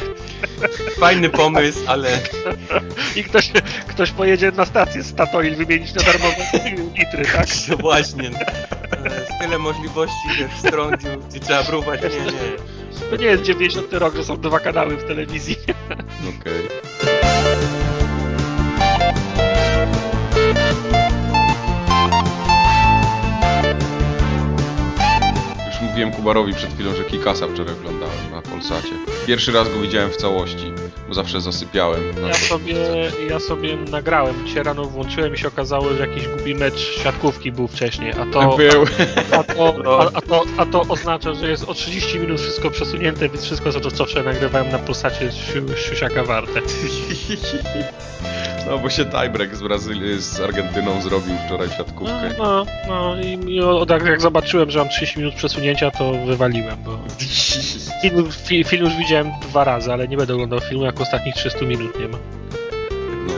Fajny 1.00 1.30
pomysł, 1.30 1.80
ale 1.88 2.10
I 3.16 3.24
ktoś, 3.24 3.52
ktoś 3.88 4.12
pojedzie 4.12 4.52
na 4.52 4.66
stację 4.66 5.04
Statoil 5.04 5.56
wymienić 5.56 5.94
na 5.94 6.02
darmowe 6.04 6.36
litry, 6.98 7.26
tak? 7.34 7.48
no 7.70 7.78
właśnie. 7.78 8.28
e, 8.28 9.10
Z 9.10 9.40
tyle 9.42 9.58
możliwości 9.60 10.16
wiesz, 10.40 10.52
w 10.52 10.60
Strondziu, 10.68 11.08
gdzie 11.30 11.40
trzeba 11.40 11.64
próbować. 11.64 12.02
Nie, 12.02 12.10
nie. 12.32 13.10
To 13.10 13.16
nie 13.16 13.26
jest 13.26 13.44
90 13.44 13.94
rok, 13.94 14.16
że 14.16 14.24
są 14.24 14.42
dwa 14.42 14.60
kanały 14.60 14.98
w 14.98 15.04
telewizji. 15.08 15.56
Okej. 16.40 16.68
Mówiłem 25.94 26.12
Kubarowi 26.12 26.54
przed 26.54 26.74
chwilą, 26.74 26.96
że 26.96 27.04
Kikasa 27.04 27.48
wczoraj 27.48 27.74
oglądałem 27.74 28.32
na 28.32 28.42
Polsacie. 28.42 28.90
Pierwszy 29.28 29.52
raz 29.52 29.74
go 29.74 29.80
widziałem 29.80 30.10
w 30.10 30.16
całości, 30.16 30.74
bo 31.08 31.14
zawsze 31.14 31.42
zasypiałem. 31.42 32.22
Na 32.22 32.28
Ja 32.28 32.34
sobie, 32.34 32.76
ja 33.30 33.40
sobie 33.40 33.78
nagrałem. 33.78 34.46
Dzisiaj 34.46 34.64
rano 34.64 34.86
włączyłem 34.86 35.34
i 35.34 35.38
się 35.38 35.48
okazało, 35.48 35.94
że 35.94 36.08
jakiś 36.08 36.28
głupi 36.28 36.56
mecz 36.56 37.00
siatkówki 37.04 37.52
był 37.52 37.68
wcześniej, 37.68 38.12
a 38.12 38.26
to, 38.26 38.58
Był. 38.58 38.86
a 39.32 39.44
to, 39.44 39.76
a, 40.00 40.10
a 40.14 40.22
to, 40.22 40.44
a 40.58 40.66
to 40.66 40.82
oznacza, 40.82 41.34
że 41.34 41.50
jest 41.50 41.64
o 41.70 41.74
30 41.74 42.20
minut 42.20 42.42
wszystko 42.42 42.72
przesunięte, 42.72 43.30
więc 43.30 43.44
wszystko, 43.44 43.72
co, 43.72 43.92
co 43.92 44.06
wczoraj 44.06 44.34
nagrywałem 44.34 44.72
na 44.72 44.80
Polsacie 44.80 45.32
siusiaka 45.76 46.24
warte. 46.24 46.62
No 48.70 48.78
bo 48.78 48.90
się 48.90 49.06
tiebreak 49.06 49.56
z 49.56 49.62
Brazylii, 49.62 50.22
z 50.22 50.40
Argentyną 50.40 51.02
zrobił 51.02 51.36
wczoraj 51.46 51.70
siatkówkę. 51.70 52.30
No, 52.38 52.66
no 52.88 53.16
i, 53.22 53.52
i 53.56 53.62
od, 53.62 53.90
jak, 53.90 54.06
jak 54.06 54.22
zobaczyłem, 54.22 54.72
że 54.72 54.80
mam 54.80 54.90
30 54.90 55.20
minut 55.20 55.36
przesunięcia, 55.36 55.92
to 55.92 56.12
wywaliłem, 56.26 56.78
bo 56.86 57.00
film, 58.02 58.32
fi, 58.32 58.64
film 58.64 58.84
już 58.86 58.96
widziałem 58.96 59.32
dwa 59.42 59.64
razy, 59.64 59.94
ale 59.94 60.08
nie 60.08 60.18
będę 60.18 60.34
oglądał 60.34 60.60
filmu, 60.60 60.84
jak 60.86 61.02
ostatnich 61.02 61.36
300 61.36 61.66
minut 61.66 62.00
nie 62.00 62.08
ma. 62.08 62.18
No. 63.28 63.34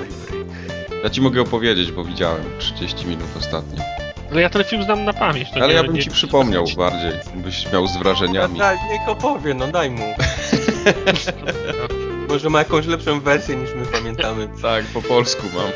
Ja 1.03 1.09
ci 1.09 1.21
mogę 1.21 1.41
opowiedzieć, 1.41 1.91
bo 1.91 2.03
widziałem 2.03 2.43
30 2.59 3.07
minut 3.07 3.27
ostatnio. 3.37 3.83
Ale 4.31 4.41
ja 4.41 4.49
ten 4.49 4.63
film 4.63 4.83
znam 4.83 5.05
na 5.05 5.13
pamięć. 5.13 5.49
to 5.51 5.55
Ale 5.55 5.67
nie- 5.67 5.73
ja 5.73 5.83
bym 5.83 5.93
nie- 5.93 6.03
ci 6.03 6.09
przypomniał 6.11 6.65
bardziej, 6.77 7.11
byś 7.35 7.71
miał 7.73 7.87
z 7.87 7.97
wrażeniami. 7.97 8.59
Daj, 8.59 8.77
niech 8.91 9.09
opowie, 9.09 9.53
no 9.53 9.67
daj 9.67 9.89
mu. 9.89 10.05
Może 12.35 12.49
ma 12.49 12.59
jakąś 12.59 12.85
lepszą 12.85 13.19
wersję 13.19 13.55
niż 13.55 13.69
my 13.75 13.85
pamiętamy. 13.85 14.49
Tak, 14.61 14.85
po 14.85 15.01
polsku 15.01 15.47
mam. 15.53 15.67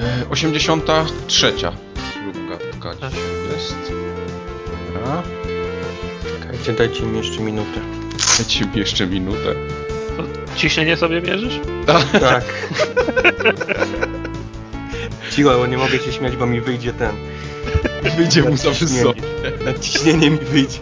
E, 0.00 0.28
83. 0.30 1.52
Próbka 1.52 2.56
tkać 2.72 3.14
jest. 3.52 3.92
Dobra. 4.94 5.22
Czekajcie, 6.40 6.72
dajcie 6.72 7.02
mi 7.02 7.18
jeszcze 7.18 7.40
minutę. 7.40 7.80
Dajcie 8.38 8.66
mi 8.66 8.78
jeszcze 8.78 9.06
minutę. 9.06 9.54
Ciśnienie 10.56 10.96
sobie 10.96 11.20
mierzysz? 11.20 11.60
Tak. 12.20 12.44
Cicho, 15.30 15.58
bo 15.58 15.66
nie 15.66 15.78
mogę 15.78 15.98
się 15.98 16.12
śmiać, 16.12 16.36
bo 16.36 16.46
mi 16.46 16.60
wyjdzie 16.60 16.92
ten. 16.92 17.16
Wyjdzie 18.16 18.42
mu 18.42 18.56
za 18.56 18.70
wysoko. 18.70 19.20
Nadciśnienie 19.64 20.30
mi 20.30 20.38
wyjdzie. 20.38 20.78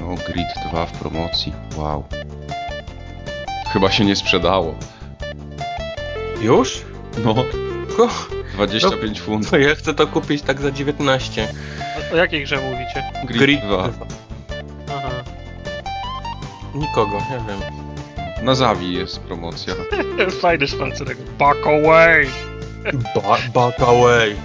O, 0.00 0.14
Grid 0.26 0.48
2 0.70 0.86
w 0.86 0.92
promocji. 0.92 1.52
Wow. 1.76 2.04
Chyba 3.72 3.90
się 3.90 4.04
nie 4.04 4.16
sprzedało. 4.16 4.74
Już? 6.40 6.82
No, 7.24 7.34
Ko? 7.96 8.08
25 8.54 9.20
funtów. 9.20 9.50
To 9.50 9.58
ja 9.58 9.74
chcę 9.74 9.94
to 9.94 10.06
kupić 10.06 10.42
tak 10.42 10.60
za 10.60 10.70
19. 10.70 11.48
O, 12.10 12.14
o 12.14 12.16
jakiej 12.16 12.44
grze 12.44 12.56
mówicie? 12.56 13.04
Grid 13.24 13.60
2. 13.60 13.90
Aha. 14.96 15.10
Nikogo, 16.74 17.16
nie 17.30 17.36
wiem. 17.48 17.60
Na 18.44 18.54
Zawi 18.54 18.94
jest 18.94 19.20
promocja. 19.20 19.74
Fajny 20.40 20.66
szpalcerek. 20.68 21.18
Back 21.38 21.66
away! 21.66 22.26
Ba 23.14 23.38
back 23.54 23.80
away. 23.80 24.36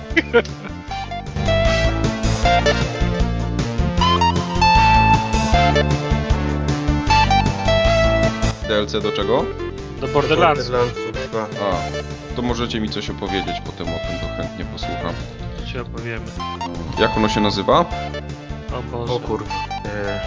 DLC 8.67 8.91
do 9.03 9.11
czego? 9.11 9.45
Do 10.01 10.07
Borderlands. 10.07 10.69
Borderlandsów 10.69 11.29
2. 11.31 11.41
A, 11.41 11.79
to 12.37 12.41
możecie 12.41 12.79
mi 12.81 12.89
coś 12.89 13.09
opowiedzieć 13.09 13.55
potem 13.65 13.87
o 13.87 13.97
tym, 13.97 14.19
to 14.21 14.37
chętnie 14.37 14.65
posłucham. 14.65 15.13
Ci 15.65 15.79
opowiemy. 15.79 16.25
Jak 16.99 17.17
ono 17.17 17.29
się 17.29 17.41
nazywa? 17.41 17.85
O 18.79 18.81
Boże. 18.91 19.13
O 19.13 19.19
kur... 19.19 19.43
E, 19.85 20.21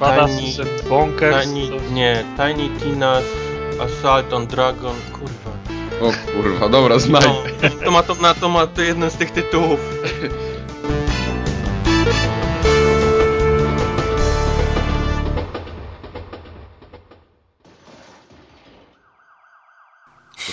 Badass 0.00 0.30
Tiny- 0.30 0.88
Bonkers. 0.88 1.46
Tiny, 1.46 1.68
to- 1.68 1.92
nie, 1.94 2.24
Tiny 2.36 2.68
Tina's 2.78 3.24
Assault 3.80 4.32
on 4.32 4.46
Dragon, 4.46 4.94
kurwa. 5.12 5.50
O 6.00 6.32
kurwa, 6.32 6.68
dobra, 6.68 6.98
znaj. 6.98 7.22
No, 7.62 7.68
to 7.84 7.90
ma 7.90 8.02
to, 8.02 8.14
na 8.14 8.34
to 8.34 8.48
ma 8.48 8.66
to 8.66 8.82
jeden 8.82 9.10
z 9.10 9.14
tych 9.14 9.30
tytułów. 9.30 9.80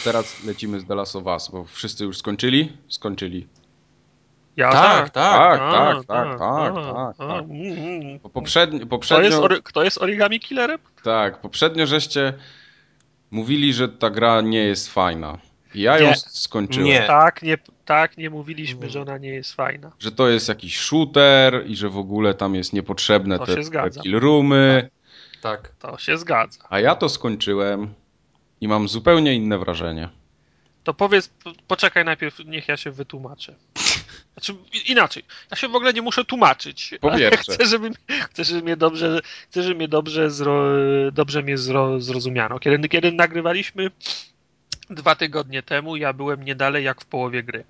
teraz 0.07 0.43
lecimy 0.43 0.79
z 0.79 0.85
The 0.87 0.95
Last 0.95 1.15
of 1.15 1.25
Us, 1.25 1.49
bo 1.51 1.63
wszyscy 1.65 2.03
już 2.03 2.17
skończyli? 2.17 2.77
Skończyli. 2.89 3.47
Ja 4.55 4.71
Tak, 4.71 5.09
tak. 5.09 5.59
Tak, 5.59 5.59
tak, 5.59 5.61
a, 5.61 5.93
tak, 5.93 6.39
tak, 6.39 6.41
a, 6.41 7.13
tak, 7.13 7.17
tak. 7.17 7.43
mm, 7.43 7.77
mm. 8.01 8.19
Poprzednio, 8.19 8.77
Kto 8.79 8.83
jest, 8.85 8.89
poprzednio, 8.89 9.41
ory, 9.43 9.61
kto 9.63 9.83
jest 9.83 9.97
origami 10.01 10.39
killerem? 10.39 10.79
tak, 11.03 11.41
poprzednio 11.41 11.85
żeście 11.87 12.33
mówili, 13.31 13.73
że 13.73 13.89
ta 13.89 14.09
gra 14.09 14.41
nie 14.41 14.63
jest 14.63 14.93
fajna. 14.93 15.37
I 15.73 15.81
ja 15.81 15.99
ją 15.99 16.07
Nie. 16.07 16.15
skończyłem. 16.15 16.87
Nie. 16.87 17.01
Tak, 17.07 17.41
nie, 17.43 17.57
tak, 17.85 18.17
nie 18.17 18.29
mówiliśmy, 18.29 18.85
Nie. 18.85 18.89
że 18.89 19.01
ona 19.01 19.17
nie 19.17 19.29
jest 19.29 19.53
fajna. 19.53 19.91
Że 19.99 20.11
to 20.11 20.29
jest 20.29 20.49
jakiś 20.49 20.79
shooter 20.79 21.63
i 21.67 21.75
że 21.75 21.89
w 21.89 21.97
ogóle 21.97 22.33
tam 22.33 22.55
jest 22.55 22.73
niepotrzebne 22.73 23.37
To 23.39 23.45
te, 23.45 23.51
się 23.51 23.57
te 23.57 23.63
zgadza. 23.63 24.01
kill 24.01 24.19
roomy. 24.19 24.89
Tak. 25.41 25.71
To 25.79 25.97
się 25.97 26.17
zgadza. 26.17 26.59
A 26.69 26.79
ja 26.79 26.95
to 26.95 27.09
skończyłem 27.09 27.93
i 28.61 28.67
mam 28.67 28.87
zupełnie 28.87 29.33
inne 29.33 29.57
wrażenie. 29.57 30.09
To 30.83 30.93
powiedz, 30.93 31.27
po- 31.27 31.53
poczekaj 31.67 32.05
najpierw, 32.05 32.39
niech 32.45 32.67
ja 32.67 32.77
się 32.77 32.91
wytłumaczę. 32.91 33.55
Znaczy, 34.33 34.55
inaczej, 34.87 35.23
ja 35.51 35.57
się 35.57 35.67
w 35.67 35.75
ogóle 35.75 35.93
nie 35.93 36.01
muszę 36.01 36.25
tłumaczyć. 36.25 36.95
Po 37.01 37.11
pierwsze. 37.11 37.51
Chcę, 37.55 37.65
żeby, 37.65 37.91
chcę, 38.31 38.43
żeby 38.43 38.61
mnie 38.61 38.77
dobrze, 38.77 39.19
chcę, 39.49 39.63
żeby 39.63 39.75
mnie 39.75 39.87
dobrze, 39.87 40.31
zro, 40.31 40.63
dobrze 41.11 41.41
mnie 41.43 41.57
zro, 41.57 42.01
zrozumiano. 42.01 42.59
Kiedy, 42.59 42.89
kiedy 42.89 43.11
nagrywaliśmy 43.11 43.91
dwa 44.89 45.15
tygodnie 45.15 45.63
temu, 45.63 45.95
ja 45.95 46.13
byłem 46.13 46.43
nie 46.43 46.55
dalej 46.55 46.83
jak 46.83 47.01
w 47.01 47.05
połowie 47.05 47.43
gry. 47.43 47.63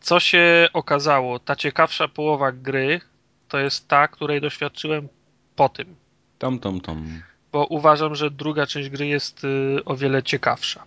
Co 0.00 0.20
się 0.20 0.68
okazało? 0.72 1.38
Ta 1.38 1.56
ciekawsza 1.56 2.08
połowa 2.08 2.52
gry 2.52 3.00
to 3.48 3.58
jest 3.58 3.88
ta, 3.88 4.08
której 4.08 4.40
doświadczyłem 4.40 5.08
po 5.56 5.68
tym. 5.68 5.96
Tam, 6.38 6.58
tam, 6.58 6.80
tam. 6.80 7.22
Bo 7.54 7.66
uważam, 7.66 8.14
że 8.14 8.30
druga 8.30 8.66
część 8.66 8.88
gry 8.88 9.06
jest 9.06 9.44
y, 9.44 9.84
o 9.84 9.96
wiele 9.96 10.22
ciekawsza. 10.22 10.84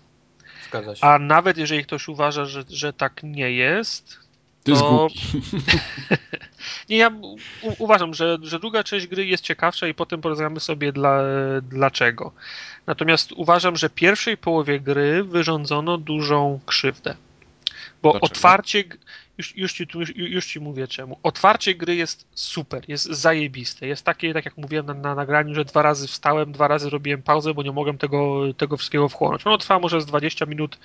Zgadza 0.67 0.95
się. 0.95 1.03
A 1.05 1.19
nawet 1.19 1.57
jeżeli 1.57 1.83
ktoś 1.83 2.07
uważa, 2.07 2.45
że, 2.45 2.63
że 2.69 2.93
tak 2.93 3.23
nie 3.23 3.51
jest, 3.51 4.19
To- 4.63 5.07
nie, 6.89 6.97
ja 6.97 7.07
u, 7.09 7.37
uważam, 7.79 8.13
że, 8.13 8.37
że 8.41 8.59
druga 8.59 8.83
część 8.83 9.07
gry 9.07 9.25
jest 9.25 9.43
ciekawsza 9.43 9.87
i 9.87 9.93
potem 9.93 10.21
porozmawiamy 10.21 10.59
sobie 10.59 10.91
dla, 10.91 11.23
dlaczego. 11.61 12.31
Natomiast 12.87 13.31
uważam, 13.31 13.75
że 13.75 13.89
pierwszej 13.89 14.37
połowie 14.37 14.79
gry 14.79 15.23
wyrządzono 15.23 15.97
dużą 15.97 16.59
krzywdę. 16.65 17.15
Bo 18.01 18.11
Dlaczego? 18.11 18.25
otwarcie, 18.25 18.83
już, 19.37 19.57
już, 19.57 19.73
ci, 19.73 19.87
już, 19.95 20.15
już 20.15 20.45
ci 20.45 20.59
mówię 20.59 20.87
czemu. 20.87 21.19
Otwarcie 21.23 21.75
gry 21.75 21.95
jest 21.95 22.27
super, 22.35 22.83
jest 22.87 23.05
zajebiste. 23.05 23.87
Jest 23.87 24.05
takie, 24.05 24.33
tak 24.33 24.45
jak 24.45 24.57
mówiłem 24.57 24.85
na, 24.85 24.93
na 24.93 25.15
nagraniu, 25.15 25.55
że 25.55 25.65
dwa 25.65 25.81
razy 25.81 26.07
wstałem, 26.07 26.51
dwa 26.51 26.67
razy 26.67 26.89
robiłem 26.89 27.21
pauzę, 27.21 27.53
bo 27.53 27.63
nie 27.63 27.71
mogłem 27.71 27.97
tego, 27.97 28.41
tego 28.57 28.77
wszystkiego 28.77 29.09
wchłonąć. 29.09 29.47
Ono 29.47 29.57
trwa 29.57 29.79
może 29.79 30.01
z 30.01 30.05
20 30.05 30.45
minut, 30.45 30.77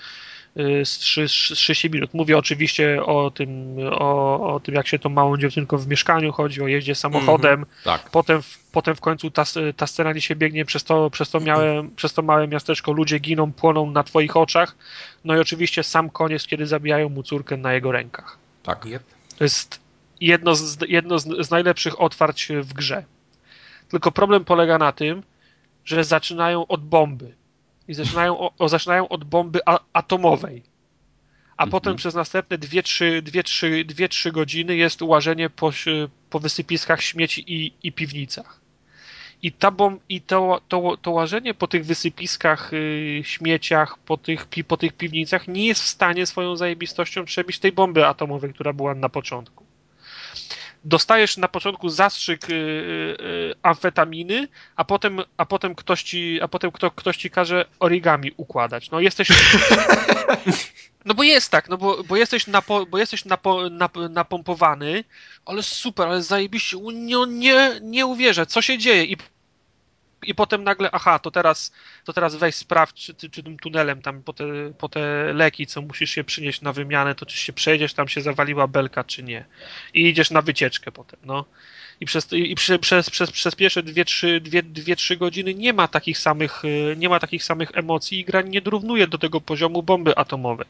y, 0.56 0.84
z 0.84 0.98
3, 0.98 1.28
z 1.28 1.32
30 1.32 1.90
minut. 1.90 2.14
Mówię 2.14 2.38
oczywiście 2.38 3.04
o 3.04 3.30
tym, 3.30 3.76
o, 3.90 4.54
o 4.54 4.60
tym, 4.60 4.74
jak 4.74 4.86
się 4.88 4.98
tą 4.98 5.08
małą 5.08 5.36
dziewczynką 5.36 5.76
w 5.78 5.86
mieszkaniu 5.86 6.32
chodzi, 6.32 6.62
o 6.62 6.68
jeździe 6.68 6.94
samochodem. 6.94 7.66
Tak. 7.84 8.10
Potem, 8.10 8.42
w- 8.42 8.58
potem 8.72 8.96
w 8.96 9.00
końcu 9.00 9.30
ta, 9.30 9.44
ta 9.76 9.86
scena 9.86 10.20
się 10.20 10.36
biegnie 10.36 10.64
przez 10.64 10.84
to, 10.84 11.10
przez, 11.10 11.30
to 11.30 11.40
miałe, 11.40 11.88
przez 11.96 12.12
to 12.14 12.22
małe 12.22 12.48
miasteczko, 12.48 12.92
ludzie 12.92 13.18
giną, 13.18 13.52
płoną 13.52 13.90
na 13.90 14.02
twoich 14.04 14.36
oczach. 14.36 14.76
No 15.24 15.36
i 15.36 15.38
oczywiście 15.40 15.82
sam 15.82 16.10
koniec, 16.10 16.46
kiedy 16.46 16.66
zabijają 16.66 17.08
mu 17.08 17.22
córkę 17.22 17.56
na 17.56 17.72
jego 17.74 17.92
rękach. 17.92 18.41
Tak. 18.62 18.86
To 19.38 19.44
jest 19.44 19.80
jedno 20.20 20.54
z, 20.54 20.78
jedno 20.88 21.18
z, 21.18 21.50
najlepszych 21.50 22.00
otwarć 22.00 22.48
w 22.60 22.72
grze. 22.72 23.04
Tylko 23.88 24.12
problem 24.12 24.44
polega 24.44 24.78
na 24.78 24.92
tym, 24.92 25.22
że 25.84 26.04
zaczynają 26.04 26.66
od 26.66 26.84
bomby. 26.84 27.34
I 27.88 27.94
zaczynają, 27.94 28.38
o, 28.38 28.52
o, 28.58 28.68
zaczynają 28.68 29.08
od 29.08 29.24
bomby 29.24 29.60
a, 29.66 29.78
atomowej. 29.92 30.62
A 31.56 31.62
Mhm. 31.62 31.70
potem 31.70 31.96
przez 31.96 32.14
następne 32.14 32.58
2-3 32.58 33.22
dwie, 33.22 33.42
trzy, 33.42 33.84
dwie, 33.84 34.08
trzy 34.08 34.32
godziny 34.32 34.76
jest 34.76 35.02
łażenie 35.02 35.50
po, 35.50 35.70
po 36.30 36.40
wysypiskach 36.40 37.02
śmieci 37.02 37.54
i, 37.54 37.72
i 37.82 37.92
piwnicach. 37.92 38.61
I, 39.42 39.52
ta 39.52 39.70
bom, 39.70 40.00
i 40.08 40.20
to, 40.20 40.60
to, 40.68 40.96
to 41.02 41.10
łażenie 41.10 41.54
po 41.54 41.66
tych 41.66 41.86
wysypiskach, 41.86 42.72
y, 42.72 43.20
śmieciach, 43.24 43.98
po 43.98 44.16
tych, 44.16 44.46
pi, 44.46 44.64
po 44.64 44.76
tych 44.76 44.92
piwnicach 44.92 45.48
nie 45.48 45.66
jest 45.66 45.82
w 45.82 45.86
stanie 45.86 46.26
swoją 46.26 46.56
zajebistością 46.56 47.24
przebić 47.24 47.58
tej 47.58 47.72
bomby 47.72 48.06
atomowej, 48.06 48.54
która 48.54 48.72
była 48.72 48.94
na 48.94 49.08
początku. 49.08 49.66
dostajesz 50.84 51.36
na 51.36 51.48
początku 51.48 51.88
zastrzyk 51.88 52.50
y, 52.50 52.52
y, 52.52 53.54
amfetaminy, 53.62 54.48
a 54.76 54.84
potem, 54.84 55.20
a 55.36 55.46
potem, 55.46 55.74
ktoś, 55.74 56.02
ci, 56.02 56.40
a 56.42 56.48
potem 56.48 56.72
kto, 56.72 56.90
ktoś 56.90 57.16
ci 57.16 57.30
każe 57.30 57.64
origami 57.80 58.32
układać. 58.36 58.90
No 58.90 59.00
jesteś... 59.00 59.28
No 61.04 61.14
bo 61.14 61.22
jest 61.22 61.50
tak, 61.50 61.68
no 61.68 61.78
bo, 61.78 62.04
bo 62.04 62.16
jesteś, 62.16 62.46
napo, 62.46 62.86
bo 62.86 62.98
jesteś 62.98 63.24
napo, 63.24 63.70
nap, 63.70 63.96
napompowany, 64.10 65.04
ale 65.44 65.62
super, 65.62 66.08
ale 66.08 66.22
zajebiście, 66.22 66.76
nie, 66.94 67.16
nie, 67.28 67.70
nie 67.82 68.06
uwierzę, 68.06 68.46
co 68.46 68.62
się 68.62 68.78
dzieje 68.78 69.04
i 69.04 69.16
i 70.22 70.34
potem 70.34 70.64
nagle, 70.64 70.90
aha, 70.92 71.18
to 71.18 71.30
teraz, 71.30 71.72
to 72.04 72.12
teraz 72.12 72.34
weź 72.36 72.54
sprawdź, 72.54 73.06
czy, 73.16 73.30
czy 73.30 73.42
tym 73.42 73.58
tunelem 73.58 74.02
tam 74.02 74.22
po 74.22 74.32
te, 74.32 74.44
po 74.78 74.88
te 74.88 75.32
leki, 75.32 75.66
co 75.66 75.82
musisz 75.82 76.10
się 76.10 76.24
przynieść 76.24 76.60
na 76.60 76.72
wymianę, 76.72 77.14
to 77.14 77.26
czy 77.26 77.38
się 77.38 77.52
przejdziesz, 77.52 77.94
tam 77.94 78.08
się 78.08 78.20
zawaliła 78.20 78.66
belka, 78.66 79.04
czy 79.04 79.22
nie. 79.22 79.44
I 79.94 80.08
idziesz 80.08 80.30
na 80.30 80.42
wycieczkę 80.42 80.92
potem, 80.92 81.20
no 81.24 81.44
i 82.02 82.04
przez, 82.04 82.32
i 82.32 82.54
przy, 82.54 82.78
przez, 82.78 83.10
przez, 83.10 83.30
przez 83.30 83.54
pierwsze 83.54 83.82
2-3 83.82 84.40
dwie, 84.40 84.62
dwie, 84.62 84.96
trzy 84.96 85.16
godziny 85.16 85.54
nie 85.54 85.72
ma 85.72 85.88
takich 85.88 86.18
samych 86.18 86.64
y, 86.64 86.94
nie 86.98 87.08
ma 87.08 87.20
takich 87.20 87.44
samych 87.44 87.70
emocji 87.74 88.20
i 88.20 88.24
gra 88.24 88.42
nie 88.42 88.60
dorównuje 88.60 89.06
do 89.06 89.18
tego 89.18 89.40
poziomu 89.40 89.82
bomby 89.82 90.16
atomowej. 90.16 90.66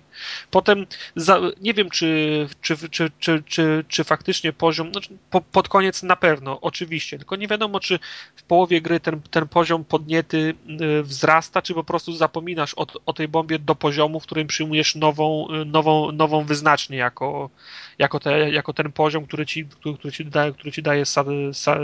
Potem 0.51 0.87
za, 1.17 1.41
nie 1.61 1.75
wiem, 1.75 1.91
czy, 1.91 2.49
czy, 2.61 2.77
czy, 2.89 3.11
czy, 3.19 3.43
czy, 3.47 3.85
czy 3.89 4.05
faktycznie 4.05 4.53
poziom, 4.53 4.91
no, 4.95 5.01
po, 5.31 5.41
pod 5.41 5.69
koniec 5.69 6.03
na 6.03 6.17
pewno, 6.17 6.61
oczywiście, 6.61 7.19
tylko 7.19 7.37
nie 7.37 7.49
wiadomo, 7.49 7.81
czy 7.81 7.99
w 8.37 8.43
połowie 8.43 8.81
gry 8.81 9.01
ten, 9.01 9.21
ten 9.31 9.49
poziom 9.49 9.85
podniety 9.85 10.55
y, 10.99 11.03
wzrasta, 11.03 11.63
czy 11.63 11.75
po 11.75 11.85
prostu 11.85 12.13
zapominasz 12.13 12.75
o, 12.77 12.87
o 13.07 13.13
tej 13.13 13.29
bombie 13.29 13.59
do 13.59 13.75
poziomu, 13.75 14.21
w 14.21 14.23
którym 14.23 14.47
przyjmujesz 14.47 14.95
nową, 14.95 15.47
y, 15.63 15.65
nową, 15.65 16.13
nową 16.13 16.45
wyznacznię 16.45 16.99
jako, 16.99 17.51
jako, 17.99 18.21
te, 18.21 18.51
jako 18.51 18.73
ten 18.73 18.93
poziom, 18.93 19.27
który 19.27 19.47
ci, 19.47 19.65
który, 19.65 19.99
który 19.99 20.13
ci 20.13 20.25
daje, 20.25 20.53
który 20.53 20.73
ci 20.73 20.83
daje 20.83 21.07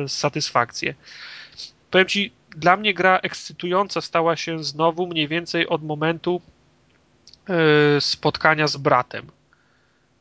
satysfakcję. 0.09 0.95
Powiem 1.91 2.07
ci, 2.07 2.33
dla 2.57 2.77
mnie 2.77 2.95
gra 2.95 3.19
ekscytująca 3.19 4.01
stała 4.01 4.37
się 4.37 4.65
znowu 4.65 5.07
mniej 5.07 5.29
więcej 5.29 5.69
od 5.69 5.83
momentu 5.83 6.41
e, 7.49 8.01
spotkania 8.01 8.67
z 8.67 8.77
bratem 8.77 9.27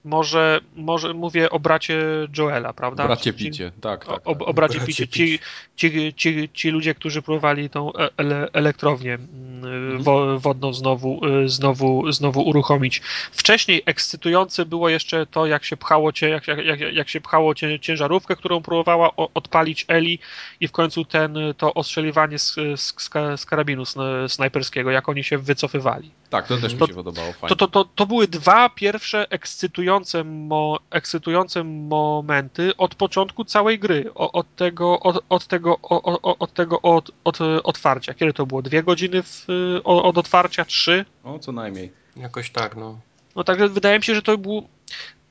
może, 0.07 0.59
może 0.75 1.13
mówię 1.13 1.49
o 1.49 1.59
bracie 1.59 2.03
Joela, 2.38 2.73
prawda? 2.73 3.05
Bracie 3.05 3.34
Picie, 3.34 3.71
tak. 3.81 4.05
tak, 4.05 4.27
o, 4.27 4.35
tak. 4.35 4.47
o 4.47 4.53
bracie 4.53 4.79
Picie. 4.79 5.07
Ci, 5.07 5.39
ci, 5.75 6.13
ci, 6.13 6.49
ci 6.53 6.69
ludzie, 6.69 6.95
którzy 6.95 7.21
próbowali 7.21 7.69
tą 7.69 7.93
e, 7.93 8.09
ele, 8.17 8.47
elektrownię 8.53 9.13
mm, 9.13 9.95
mhm. 9.95 10.39
wodną 10.39 10.73
znowu, 10.73 11.21
e, 11.25 11.49
znowu, 11.49 12.11
znowu 12.11 12.41
uruchomić. 12.41 13.01
Wcześniej 13.31 13.81
ekscytujące 13.85 14.65
było 14.65 14.89
jeszcze 14.89 15.25
to, 15.25 15.45
jak 15.45 15.63
się 15.63 15.77
pchało, 15.77 16.11
jak, 16.21 16.47
jak, 16.47 16.79
jak 16.79 17.09
się 17.09 17.21
pchało 17.21 17.53
ciężarówkę, 17.81 18.35
którą 18.35 18.61
próbowała 18.61 19.15
odpalić 19.15 19.85
Eli 19.88 20.19
i 20.59 20.67
w 20.67 20.71
końcu 20.71 21.05
ten, 21.05 21.38
to 21.57 21.73
ostrzeliwanie 21.73 22.39
z, 22.39 22.55
z, 22.75 22.95
z 23.35 23.45
karabinu 23.45 23.84
snajperskiego, 24.27 24.91
jak 24.91 25.09
oni 25.09 25.23
się 25.23 25.38
wycofywali. 25.38 26.11
Tak, 26.29 26.47
to 26.47 26.57
też 26.57 26.73
mi 26.73 26.88
się 26.88 26.93
podobało. 26.93 27.34
Fajnie. 27.34 27.49
To, 27.49 27.55
to, 27.55 27.67
to, 27.67 27.85
to 27.95 28.05
były 28.05 28.27
dwa 28.27 28.69
pierwsze 28.69 29.29
ekscytujące, 29.29 29.96
mo, 30.23 30.79
ekscytujące 30.91 31.63
momenty 31.63 32.77
od 32.77 32.95
początku 32.95 33.45
całej 33.45 33.79
gry, 33.79 34.13
od 34.13 34.55
tego, 34.55 34.99
od, 34.99 35.23
od 35.29 35.47
tego, 35.47 35.79
od, 35.79 36.19
od 36.39 36.53
tego 36.53 36.81
od, 36.81 37.11
od, 37.23 37.37
otwarcia. 37.63 38.13
Kiedy 38.13 38.33
to 38.33 38.45
było? 38.45 38.61
Dwie 38.61 38.83
godziny 38.83 39.23
w, 39.23 39.45
od 39.83 40.17
otwarcia? 40.17 40.65
Trzy? 40.65 41.05
O, 41.23 41.39
co 41.39 41.51
najmniej. 41.51 41.91
Jakoś 42.15 42.49
tak, 42.49 42.75
no. 42.75 42.99
No 43.35 43.43
także 43.43 43.69
wydaje 43.69 43.97
mi 43.97 44.03
się, 44.03 44.15
że 44.15 44.21
to 44.21 44.37
był 44.37 44.67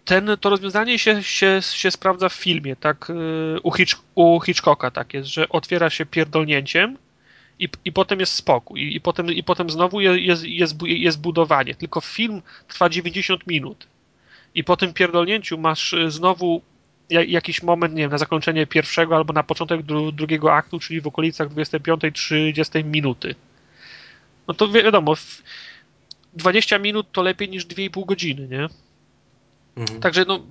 ten, 0.04 0.30
to 0.40 0.50
rozwiązanie 0.50 0.98
się, 0.98 1.22
się, 1.22 1.60
się 1.62 1.90
sprawdza 1.90 2.28
w 2.28 2.34
filmie, 2.34 2.76
tak 2.76 3.12
u, 3.62 3.72
Hitch, 3.72 3.94
u 4.14 4.40
Hitchcocka 4.40 4.90
tak 4.90 5.14
jest, 5.14 5.28
że 5.28 5.48
otwiera 5.48 5.90
się 5.90 6.06
pierdolnięciem, 6.06 6.96
i, 7.58 7.68
i 7.84 7.92
potem 7.92 8.20
jest 8.20 8.32
spokój, 8.32 8.82
i, 8.82 8.96
i, 8.96 9.00
potem, 9.00 9.32
i 9.32 9.42
potem 9.42 9.70
znowu 9.70 10.00
jest, 10.00 10.44
jest, 10.44 10.82
jest 10.82 11.20
budowanie. 11.20 11.74
Tylko 11.74 12.00
film 12.00 12.42
trwa 12.68 12.88
90 12.88 13.46
minut. 13.46 13.86
I 14.56 14.64
po 14.64 14.76
tym 14.76 14.92
pierdolnięciu 14.92 15.58
masz 15.58 15.92
y, 15.92 16.10
znowu 16.10 16.62
jakiś 17.10 17.62
moment, 17.62 17.94
nie 17.94 18.02
wiem, 18.02 18.10
na 18.10 18.18
zakończenie 18.18 18.66
pierwszego 18.66 19.16
albo 19.16 19.32
na 19.32 19.42
początek 19.42 19.82
dru, 19.82 20.12
drugiego 20.12 20.54
aktu, 20.54 20.80
czyli 20.80 21.00
w 21.00 21.06
okolicach 21.06 21.48
25-30 21.48 22.84
minuty. 22.84 23.34
No 24.48 24.54
to 24.54 24.68
wi 24.68 24.82
wiadomo, 24.82 25.14
20 26.34 26.78
minut 26.78 27.12
to 27.12 27.22
lepiej 27.22 27.48
niż 27.48 27.66
2,5 27.66 28.06
godziny, 28.06 28.48
nie? 28.48 28.68
Mhm. 29.76 30.00
Także 30.00 30.24
no, 30.28 30.46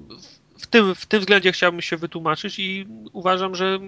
w 0.59 0.67
tym, 0.67 0.95
w 0.95 1.05
tym 1.05 1.19
względzie 1.19 1.51
chciałbym 1.51 1.81
się 1.81 1.97
wytłumaczyć 1.97 2.59
i 2.59 2.87
uważam, 3.13 3.55
że 3.55 3.79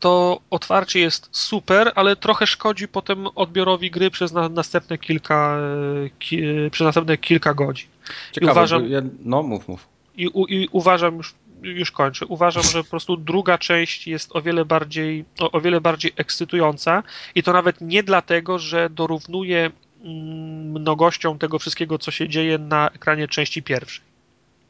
to 0.00 0.40
otwarcie 0.50 1.00
jest 1.00 1.28
super, 1.32 1.92
ale 1.94 2.16
trochę 2.16 2.46
szkodzi 2.46 2.88
potem 2.88 3.26
odbiorowi 3.26 3.90
gry 3.90 4.10
przez 4.10 4.32
na, 4.32 4.48
następne 4.48 4.98
kilka 4.98 5.58
e, 6.04 6.10
ki, 6.18 6.42
przez 6.70 6.84
następne 6.84 7.18
kilka 7.18 7.54
godzin. 7.54 7.88
Ciekawe, 8.32 8.52
uważam, 8.52 8.90
ja, 8.90 9.00
no 9.20 9.42
mów, 9.42 9.68
mów. 9.68 9.88
I, 10.16 10.28
u, 10.28 10.46
i 10.46 10.68
uważam 10.72 11.16
już 11.16 11.34
już 11.62 11.90
kończę. 11.90 12.26
Uważam, 12.26 12.62
że 12.62 12.84
po 12.84 12.90
prostu 12.90 13.16
druga 13.16 13.58
część 13.58 14.06
jest 14.06 14.36
o 14.36 14.42
wiele 14.42 14.64
bardziej, 14.64 15.24
o, 15.40 15.50
o 15.50 15.60
wiele 15.60 15.80
bardziej 15.80 16.12
ekscytująca 16.16 17.02
i 17.34 17.42
to 17.42 17.52
nawet 17.52 17.80
nie 17.80 18.02
dlatego, 18.02 18.58
że 18.58 18.90
dorównuje 18.90 19.70
mm, 20.00 20.70
mnogością 20.70 21.38
tego 21.38 21.58
wszystkiego, 21.58 21.98
co 21.98 22.10
się 22.10 22.28
dzieje 22.28 22.58
na 22.58 22.90
ekranie 22.90 23.28
części 23.28 23.62
pierwszej. 23.62 24.04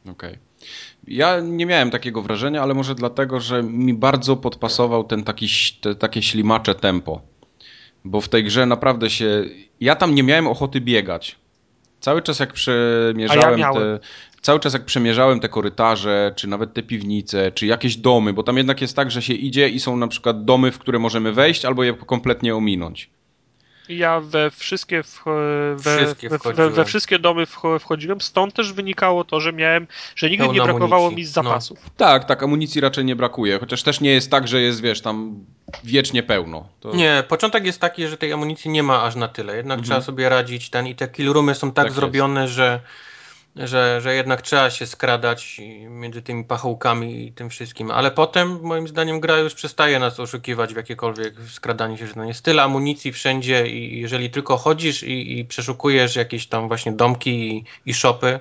Okej. 0.05 0.29
Okay. 0.29 0.48
Ja 1.07 1.39
nie 1.39 1.65
miałem 1.65 1.91
takiego 1.91 2.21
wrażenia, 2.21 2.61
ale 2.61 2.73
może 2.73 2.95
dlatego, 2.95 3.39
że 3.39 3.63
mi 3.63 3.93
bardzo 3.93 4.35
podpasował 4.35 5.03
ten 5.03 5.23
taki, 5.23 5.47
te, 5.81 5.95
takie 5.95 6.21
ślimacze 6.21 6.75
tempo. 6.75 7.21
Bo 8.05 8.21
w 8.21 8.29
tej 8.29 8.43
grze 8.43 8.65
naprawdę 8.65 9.09
się. 9.09 9.45
Ja 9.79 9.95
tam 9.95 10.15
nie 10.15 10.23
miałem 10.23 10.47
ochoty 10.47 10.81
biegać. 10.81 11.35
Cały 11.99 12.21
czas 12.21 12.39
jak 12.39 12.53
przemierzałem 12.53 13.59
ja 13.59 13.73
te. 13.73 13.99
Cały 14.41 14.59
czas 14.59 14.73
jak 14.73 14.85
przemierzałem 14.85 15.39
te 15.39 15.49
korytarze, 15.49 16.33
czy 16.35 16.47
nawet 16.47 16.73
te 16.73 16.83
piwnice, 16.83 17.51
czy 17.51 17.65
jakieś 17.65 17.97
domy, 17.97 18.33
bo 18.33 18.43
tam 18.43 18.57
jednak 18.57 18.81
jest 18.81 18.95
tak, 18.95 19.11
że 19.11 19.21
się 19.21 19.33
idzie 19.33 19.69
i 19.69 19.79
są 19.79 19.97
na 19.97 20.07
przykład 20.07 20.45
domy, 20.45 20.71
w 20.71 20.79
które 20.79 20.99
możemy 20.99 21.33
wejść, 21.33 21.65
albo 21.65 21.83
je 21.83 21.93
kompletnie 21.93 22.55
ominąć. 22.55 23.09
Ja 23.89 24.19
we 24.19 24.51
wszystkie, 24.51 25.03
w, 25.03 25.23
we, 25.75 25.97
wszystkie 25.97 26.29
we, 26.29 26.69
we, 26.69 26.85
wszystkie 26.85 27.19
domy 27.19 27.45
wchodziłem, 27.79 28.21
stąd 28.21 28.53
też 28.53 28.73
wynikało 28.73 29.23
to, 29.23 29.39
że 29.39 29.53
miałem, 29.53 29.87
że 30.15 30.29
nigdy 30.29 30.47
nie 30.47 30.61
brakowało 30.61 31.07
amunicji. 31.07 31.17
mi 31.17 31.25
z 31.25 31.31
zapasów. 31.31 31.79
No. 31.83 31.91
Tak, 31.97 32.25
tak, 32.25 32.43
amunicji 32.43 32.81
raczej 32.81 33.05
nie 33.05 33.15
brakuje, 33.15 33.59
chociaż 33.59 33.83
też 33.83 34.01
nie 34.01 34.11
jest 34.11 34.31
tak, 34.31 34.47
że 34.47 34.61
jest, 34.61 34.81
wiesz, 34.81 35.01
tam 35.01 35.45
wiecznie 35.83 36.23
pełno. 36.23 36.67
To... 36.79 36.95
Nie, 36.95 37.23
początek 37.27 37.65
jest 37.65 37.81
taki, 37.81 38.07
że 38.07 38.17
tej 38.17 38.33
amunicji 38.33 38.71
nie 38.71 38.83
ma 38.83 39.03
aż 39.03 39.15
na 39.15 39.27
tyle, 39.27 39.55
jednak 39.55 39.79
mhm. 39.79 39.85
trzeba 39.85 40.01
sobie 40.01 40.29
radzić 40.29 40.69
ten 40.69 40.87
i 40.87 40.95
te 40.95 41.07
killroomy 41.07 41.55
są 41.55 41.71
tak, 41.71 41.85
tak 41.85 41.93
zrobione, 41.93 42.41
jest. 42.41 42.53
że 42.53 42.79
że, 43.55 44.01
że 44.01 44.15
jednak 44.15 44.41
trzeba 44.41 44.69
się 44.69 44.85
skradać 44.85 45.61
między 45.89 46.21
tymi 46.21 46.43
pachołkami 46.43 47.25
i 47.25 47.31
tym 47.31 47.49
wszystkim, 47.49 47.91
ale 47.91 48.11
potem 48.11 48.59
moim 48.61 48.87
zdaniem 48.87 49.19
gra 49.19 49.37
już 49.37 49.53
przestaje 49.53 49.99
nas 49.99 50.19
oszukiwać 50.19 50.73
w 50.73 50.77
jakiekolwiek 50.77 51.33
skradanie 51.49 51.97
się, 51.97 52.07
że 52.07 52.13
no 52.15 52.23
jest 52.23 52.43
tyle 52.43 52.63
amunicji 52.63 53.11
wszędzie 53.11 53.67
i 53.67 54.01
jeżeli 54.01 54.29
tylko 54.29 54.57
chodzisz 54.57 55.03
i, 55.03 55.39
i 55.39 55.45
przeszukujesz 55.45 56.15
jakieś 56.15 56.47
tam 56.47 56.67
właśnie 56.67 56.91
domki 56.91 57.55
i, 57.57 57.63
i 57.85 57.93
shopy, 57.93 58.39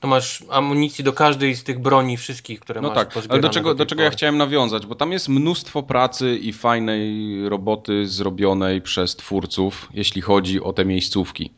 to 0.00 0.08
masz 0.08 0.44
amunicji 0.50 1.04
do 1.04 1.12
każdej 1.12 1.54
z 1.54 1.64
tych 1.64 1.78
broni 1.78 2.16
wszystkich, 2.16 2.60
które 2.60 2.80
no 2.80 2.88
masz 2.88 2.96
tak, 2.96 3.24
ale 3.28 3.40
do 3.40 3.48
czego, 3.48 3.74
do 3.74 3.86
czego 3.86 4.02
ja 4.02 4.10
chciałem 4.10 4.36
nawiązać, 4.36 4.86
bo 4.86 4.94
tam 4.94 5.12
jest 5.12 5.28
mnóstwo 5.28 5.82
pracy 5.82 6.36
i 6.36 6.52
fajnej 6.52 7.48
roboty 7.48 8.06
zrobionej 8.06 8.82
przez 8.82 9.16
twórców, 9.16 9.88
jeśli 9.94 10.22
chodzi 10.22 10.60
o 10.60 10.72
te 10.72 10.84
miejscówki. 10.84 11.50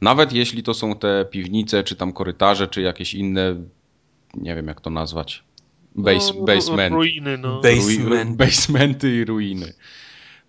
Nawet 0.00 0.32
jeśli 0.32 0.62
to 0.62 0.74
są 0.74 0.94
te 0.94 1.24
piwnice, 1.30 1.84
czy 1.84 1.96
tam 1.96 2.12
korytarze, 2.12 2.68
czy 2.68 2.82
jakieś 2.82 3.14
inne, 3.14 3.56
nie 4.34 4.54
wiem 4.54 4.66
jak 4.66 4.80
to 4.80 4.90
nazwać, 4.90 5.44
base, 5.94 6.34
no, 6.34 6.44
basement. 6.44 6.94
Ruiny, 6.94 7.38
no. 7.38 7.60
Basement. 7.60 8.36
Basementy 8.36 9.16
i 9.16 9.24
ruiny. 9.24 9.74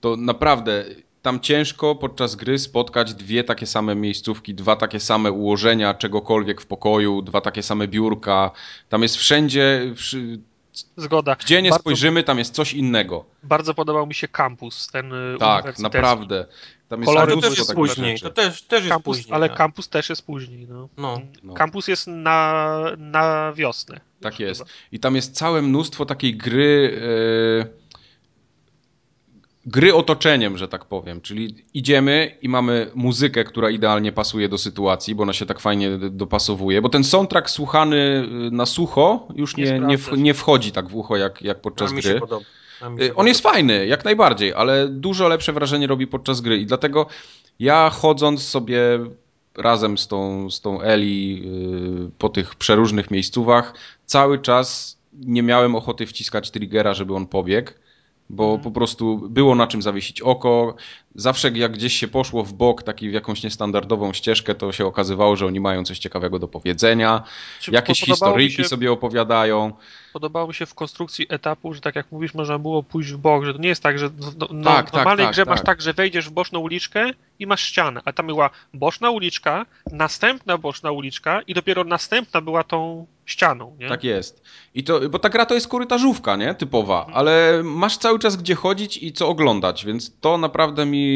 To 0.02 0.16
naprawdę 0.16 0.86
tam 1.22 1.40
ciężko 1.40 1.96
podczas 1.96 2.36
gry 2.36 2.60
spotkać 2.60 3.14
dwie 3.14 3.44
takie 3.44 3.66
same 3.66 3.96
miejscówki, 3.96 4.56
dwa 4.56 4.76
takie 4.76 5.00
same 5.00 5.32
ułożenia 5.32 5.94
czegokolwiek 5.94 6.62
w 6.62 6.66
pokoju, 6.66 7.22
dwa 7.22 7.42
takie 7.42 7.64
same 7.64 7.88
biurka. 7.88 8.52
Tam 8.90 9.02
jest 9.02 9.18
wszędzie. 9.18 9.94
Zgoda. 10.98 11.36
Gdzie 11.36 11.62
nie 11.62 11.70
bardzo, 11.70 11.82
spojrzymy, 11.82 12.24
tam 12.24 12.38
jest 12.38 12.54
coś 12.54 12.74
innego. 12.74 13.26
Bardzo 13.44 13.74
podobał 13.74 14.08
mi 14.08 14.14
się 14.14 14.28
kampus, 14.28 14.88
ten 14.88 15.14
y, 15.14 15.38
Tak, 15.40 15.80
naprawdę. 15.80 16.46
Tam 16.90 17.02
jest 17.02 17.14
Kolory 17.14 17.36
to 17.36 17.42
też 17.42 17.58
jest 17.58 17.74
później. 17.74 18.20
To 18.20 18.30
też, 18.30 18.62
też 18.62 18.80
jest 18.80 18.90
kampus, 18.90 19.18
później. 19.18 19.36
Ale 19.36 19.50
tak. 19.50 19.58
kampus 19.58 19.90
też 19.90 20.10
jest 20.10 20.26
później. 20.26 20.68
No. 20.70 20.90
No. 20.98 21.22
no. 21.44 21.54
Kampus 21.54 21.88
jest 21.88 22.08
na, 22.08 22.82
na 22.98 23.54
wiosnę. 23.54 24.00
Tak 24.22 24.40
jest. 24.40 24.64
I 24.92 25.00
tam 25.00 25.16
jest 25.16 25.36
całe 25.36 25.62
mnóstwo 25.62 26.06
takiej 26.06 26.38
gry. 26.38 27.00
Yy 27.64 27.80
gry 29.66 29.94
otoczeniem, 29.94 30.58
że 30.58 30.68
tak 30.68 30.86
powiem. 30.86 31.22
Czyli 31.22 31.56
idziemy 31.74 32.38
i 32.42 32.50
mamy 32.50 32.92
muzykę, 32.96 33.44
która 33.44 33.70
idealnie 33.70 34.12
pasuje 34.12 34.50
do 34.50 34.58
sytuacji, 34.58 35.16
bo 35.16 35.24
ona 35.24 35.34
się 35.34 35.46
tak 35.46 35.60
fajnie 35.60 35.98
dopasowuje. 35.98 36.82
Bo 36.82 36.90
ten 36.90 37.04
soundtrack 37.04 37.50
słuchany 37.50 38.28
y, 38.48 38.52
na 38.52 38.66
sucho 38.66 39.28
już 39.36 39.58
nie, 39.58 39.80
nie, 39.80 39.98
nie 40.18 40.34
wchodzi 40.34 40.72
tak 40.72 40.88
w 40.88 40.96
ucho 40.96 41.18
jak, 41.18 41.42
jak 41.42 41.62
podczas 41.62 41.94
gry. 41.94 42.10
Y, 42.10 42.14
on 42.14 42.20
podoba. 42.20 42.46
Jest 43.30 43.42
fajny, 43.42 43.88
jak 43.88 44.06
najbardziej, 44.06 44.54
ale 44.54 44.88
dużo 44.88 45.28
lepsze 45.28 45.54
wrażenie 45.54 45.88
robi 45.88 46.08
podczas 46.08 46.42
gry 46.42 46.58
i 46.58 46.66
dlatego 46.66 47.06
ja 47.60 47.90
chodząc 47.90 48.44
sobie 48.44 48.80
razem 49.58 49.98
z 49.98 50.08
tą, 50.08 50.50
z 50.50 50.62
tą 50.62 50.82
Eli 50.82 51.44
y, 52.08 52.12
po 52.18 52.30
tych 52.30 52.56
przeróżnych 52.56 53.12
miejscówach 53.12 53.74
cały 54.06 54.40
czas 54.40 54.98
nie 55.14 55.44
miałem 55.44 55.76
ochoty 55.76 56.06
wciskać 56.06 56.52
triggera, 56.52 56.94
żeby 56.94 57.16
on 57.16 57.28
pobiegł 57.28 57.72
bo 58.30 58.44
mhm. 58.44 58.64
po 58.64 58.72
prostu 58.72 59.18
było 59.30 59.56
na 59.56 59.68
czym 59.68 59.82
zawiesić 59.82 60.22
oko. 60.22 60.76
Zawsze 61.16 61.50
jak 61.50 61.72
gdzieś 61.72 61.94
się 61.94 62.08
poszło 62.08 62.44
w 62.44 62.54
bok, 62.54 62.84
taki 62.84 63.10
w 63.10 63.14
jakąś 63.14 63.44
niestandardową 63.44 64.14
ścieżkę, 64.14 64.56
to 64.56 64.72
się 64.72 64.86
okazywało, 64.86 65.36
że 65.36 65.46
oni 65.46 65.60
mają 65.60 65.84
coś 65.84 66.00
ciekawego 66.00 66.40
do 66.40 66.48
powiedzenia, 66.48 67.24
Czy 67.60 67.72
jakieś 67.72 68.02
historyjki 68.02 68.56
się... 68.56 68.64
sobie 68.64 68.92
opowiadają 68.92 69.74
podobało 70.14 70.48
mi 70.48 70.54
się 70.54 70.66
w 70.66 70.74
konstrukcji 70.74 71.26
etapu, 71.30 71.74
że 71.74 71.82
tak 71.82 71.96
jak 71.96 72.12
mówisz, 72.12 72.34
można 72.34 72.60
było 72.60 72.84
pójść 72.84 73.12
w 73.12 73.18
bok, 73.18 73.46
że 73.46 73.54
to 73.54 73.60
nie 73.60 73.70
jest 73.70 73.84
tak, 73.84 74.00
że 74.00 74.10
no, 74.38 74.48
no, 74.52 74.72
tak, 74.72 74.94
normalnej 74.94 75.26
tak, 75.26 75.34
grze 75.34 75.42
tak, 75.42 75.50
masz 75.50 75.62
tak, 75.62 75.82
że 75.82 75.94
wejdziesz 75.94 76.30
w 76.30 76.32
boczną 76.32 76.60
uliczkę 76.60 77.12
i 77.40 77.48
masz 77.48 77.62
ścianę, 77.62 78.02
a 78.06 78.14
tam 78.14 78.28
była 78.28 78.50
boczna 78.74 79.10
uliczka, 79.10 79.66
następna 79.92 80.58
boczna 80.58 80.92
uliczka 80.92 81.42
i 81.42 81.54
dopiero 81.54 81.84
następna 81.84 82.42
była 82.42 82.64
tą 82.64 83.06
ścianą, 83.26 83.76
nie? 83.80 83.90
Tak 83.90 84.04
jest. 84.04 84.44
I 84.76 84.84
to, 84.84 85.10
bo 85.10 85.20
ta 85.20 85.30
gra 85.30 85.46
to 85.46 85.54
jest 85.54 85.68
korytarzówka, 85.68 86.36
nie? 86.36 86.54
Typowa, 86.54 87.00
mhm. 87.00 87.18
ale 87.18 87.62
masz 87.64 87.98
cały 87.98 88.20
czas 88.20 88.36
gdzie 88.36 88.56
chodzić 88.56 89.04
i 89.04 89.14
co 89.14 89.28
oglądać, 89.28 89.86
więc 89.86 90.20
to 90.22 90.38
naprawdę 90.38 90.86
mi, 90.86 91.09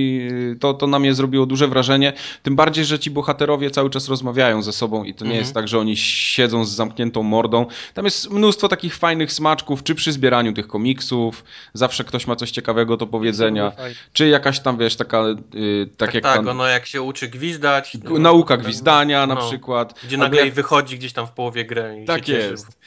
to, 0.59 0.73
to 0.73 0.87
na 0.87 0.99
mnie 0.99 1.13
zrobiło 1.13 1.45
duże 1.45 1.67
wrażenie, 1.67 2.13
tym 2.43 2.55
bardziej, 2.55 2.85
że 2.85 2.99
ci 2.99 3.11
bohaterowie 3.11 3.71
cały 3.71 3.89
czas 3.89 4.07
rozmawiają 4.07 4.61
ze 4.61 4.73
sobą 4.73 5.03
i 5.03 5.13
to 5.13 5.25
nie 5.25 5.31
mhm. 5.31 5.39
jest 5.39 5.53
tak, 5.53 5.67
że 5.67 5.79
oni 5.79 5.97
siedzą 5.97 6.65
z 6.65 6.69
zamkniętą 6.69 7.23
mordą. 7.23 7.65
Tam 7.93 8.05
jest 8.05 8.31
mnóstwo 8.31 8.67
takich 8.67 8.95
fajnych 8.95 9.33
smaczków, 9.33 9.83
czy 9.83 9.95
przy 9.95 10.11
zbieraniu 10.11 10.53
tych 10.53 10.67
komiksów, 10.67 11.43
zawsze 11.73 12.03
ktoś 12.03 12.27
ma 12.27 12.35
coś 12.35 12.51
ciekawego 12.51 12.97
do 12.97 13.07
powiedzenia, 13.07 13.71
czy 14.13 14.27
jakaś 14.27 14.59
tam, 14.59 14.77
wiesz, 14.77 14.95
taka... 14.95 15.23
Yy, 15.53 15.85
tak, 15.85 15.97
tak, 15.97 16.13
jak 16.13 16.23
tak 16.23 16.35
pan... 16.35 16.49
ono 16.49 16.67
jak 16.67 16.85
się 16.85 17.01
uczy 17.01 17.27
gwizdać. 17.27 17.97
Nauka 18.19 18.57
gwizdania 18.57 19.27
na 19.27 19.35
no, 19.35 19.47
przykład. 19.47 19.99
Gdzie 20.03 20.17
nagle 20.17 20.45
jak... 20.45 20.53
wychodzi 20.53 20.97
gdzieś 20.97 21.13
tam 21.13 21.27
w 21.27 21.31
połowie 21.31 21.65
gry 21.65 21.99
i 22.03 22.05
Tak 22.05 22.27
jest. 22.27 22.77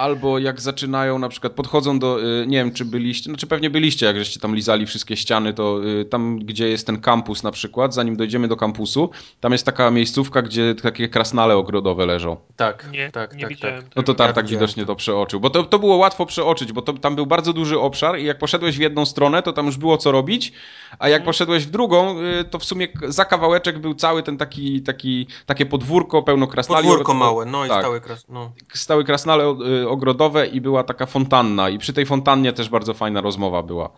Albo 0.00 0.38
jak 0.38 0.60
zaczynają, 0.60 1.18
na 1.18 1.28
przykład 1.28 1.52
podchodzą 1.52 1.98
do, 1.98 2.20
y, 2.42 2.46
nie 2.46 2.56
wiem, 2.56 2.72
czy 2.72 2.84
byliście, 2.84 3.24
znaczy 3.24 3.46
pewnie 3.46 3.70
byliście, 3.70 4.06
jak 4.06 4.16
żeście 4.16 4.40
tam 4.40 4.54
lizali 4.54 4.86
wszystkie 4.86 5.16
ściany, 5.16 5.54
to 5.54 5.80
y, 5.84 6.04
tam, 6.04 6.38
gdzie 6.38 6.68
jest 6.68 6.86
ten 6.86 7.00
kampus 7.00 7.42
na 7.42 7.50
przykład, 7.50 7.94
zanim 7.94 8.16
dojdziemy 8.16 8.48
do 8.48 8.56
kampusu, 8.56 9.10
tam 9.40 9.52
jest 9.52 9.66
taka 9.66 9.90
miejscówka, 9.90 10.42
gdzie 10.42 10.74
takie 10.74 11.08
krasnale 11.08 11.56
ogrodowe 11.56 12.06
leżą. 12.06 12.36
Tak, 12.56 12.88
nie, 12.92 13.10
tak, 13.10 13.34
nie 13.34 13.40
tak, 13.40 13.48
widziałem. 13.50 13.82
Tak. 13.82 13.96
No 13.96 14.02
to 14.02 14.14
Tartak 14.14 14.44
ja 14.44 14.50
widocznie 14.50 14.86
to 14.86 14.96
przeoczył, 14.96 15.40
bo 15.40 15.50
to, 15.50 15.62
to 15.62 15.78
było 15.78 15.96
łatwo 15.96 16.26
przeoczyć, 16.26 16.72
bo 16.72 16.82
to, 16.82 16.92
tam 16.92 17.16
był 17.16 17.26
bardzo 17.26 17.52
duży 17.52 17.78
obszar 17.78 18.18
i 18.18 18.24
jak 18.24 18.38
poszedłeś 18.38 18.76
w 18.76 18.80
jedną 18.80 19.06
stronę, 19.06 19.42
to 19.42 19.52
tam 19.52 19.66
już 19.66 19.76
było 19.76 19.98
co 19.98 20.12
robić, 20.12 20.52
a 20.98 21.08
jak 21.08 21.20
hmm. 21.20 21.26
poszedłeś 21.26 21.66
w 21.66 21.70
drugą, 21.70 22.20
y, 22.20 22.44
to 22.44 22.58
w 22.58 22.64
sumie 22.64 22.88
za 23.08 23.24
kawałeczek 23.24 23.78
był 23.78 23.94
cały 23.94 24.22
ten 24.22 24.38
taki, 24.38 24.82
taki 24.82 25.26
takie 25.46 25.66
podwórko 25.66 26.22
pełno 26.22 26.46
krasnali. 26.46 26.88
Podwórko 26.88 27.14
małe, 27.14 27.46
no 27.46 27.66
i 27.66 27.68
tak, 27.68 27.80
stałe, 27.80 28.00
kras, 28.00 28.26
no. 28.28 28.52
stałe 28.74 29.04
krasnale 29.04 29.56
ogrodowe 29.90 30.46
i 30.46 30.60
była 30.60 30.84
taka 30.84 31.06
fontanna 31.06 31.68
i 31.68 31.78
przy 31.78 31.92
tej 31.92 32.06
fontannie 32.06 32.52
też 32.52 32.68
bardzo 32.68 32.94
fajna 32.94 33.20
rozmowa 33.20 33.62
była. 33.62 33.90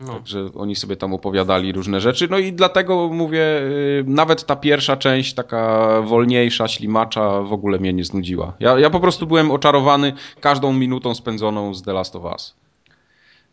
No. 0.00 0.12
Także 0.12 0.48
oni 0.54 0.76
sobie 0.76 0.96
tam 0.96 1.14
opowiadali 1.14 1.72
różne 1.72 2.00
rzeczy. 2.00 2.28
No 2.30 2.38
i 2.38 2.52
dlatego 2.52 3.08
mówię, 3.08 3.42
y, 3.42 4.04
nawet 4.06 4.46
ta 4.46 4.56
pierwsza 4.56 4.96
część, 4.96 5.34
taka 5.34 5.88
wolniejsza, 6.02 6.68
ślimacza, 6.68 7.42
w 7.42 7.52
ogóle 7.52 7.78
mnie 7.78 7.92
nie 7.92 8.04
znudziła. 8.04 8.52
Ja, 8.60 8.78
ja 8.78 8.90
po 8.90 9.00
prostu 9.00 9.26
byłem 9.26 9.50
oczarowany 9.50 10.12
każdą 10.40 10.72
minutą 10.72 11.14
spędzoną 11.14 11.74
z 11.74 11.82
The 11.82 11.92
Last 11.92 12.16
of 12.16 12.24
Us. 12.24 12.54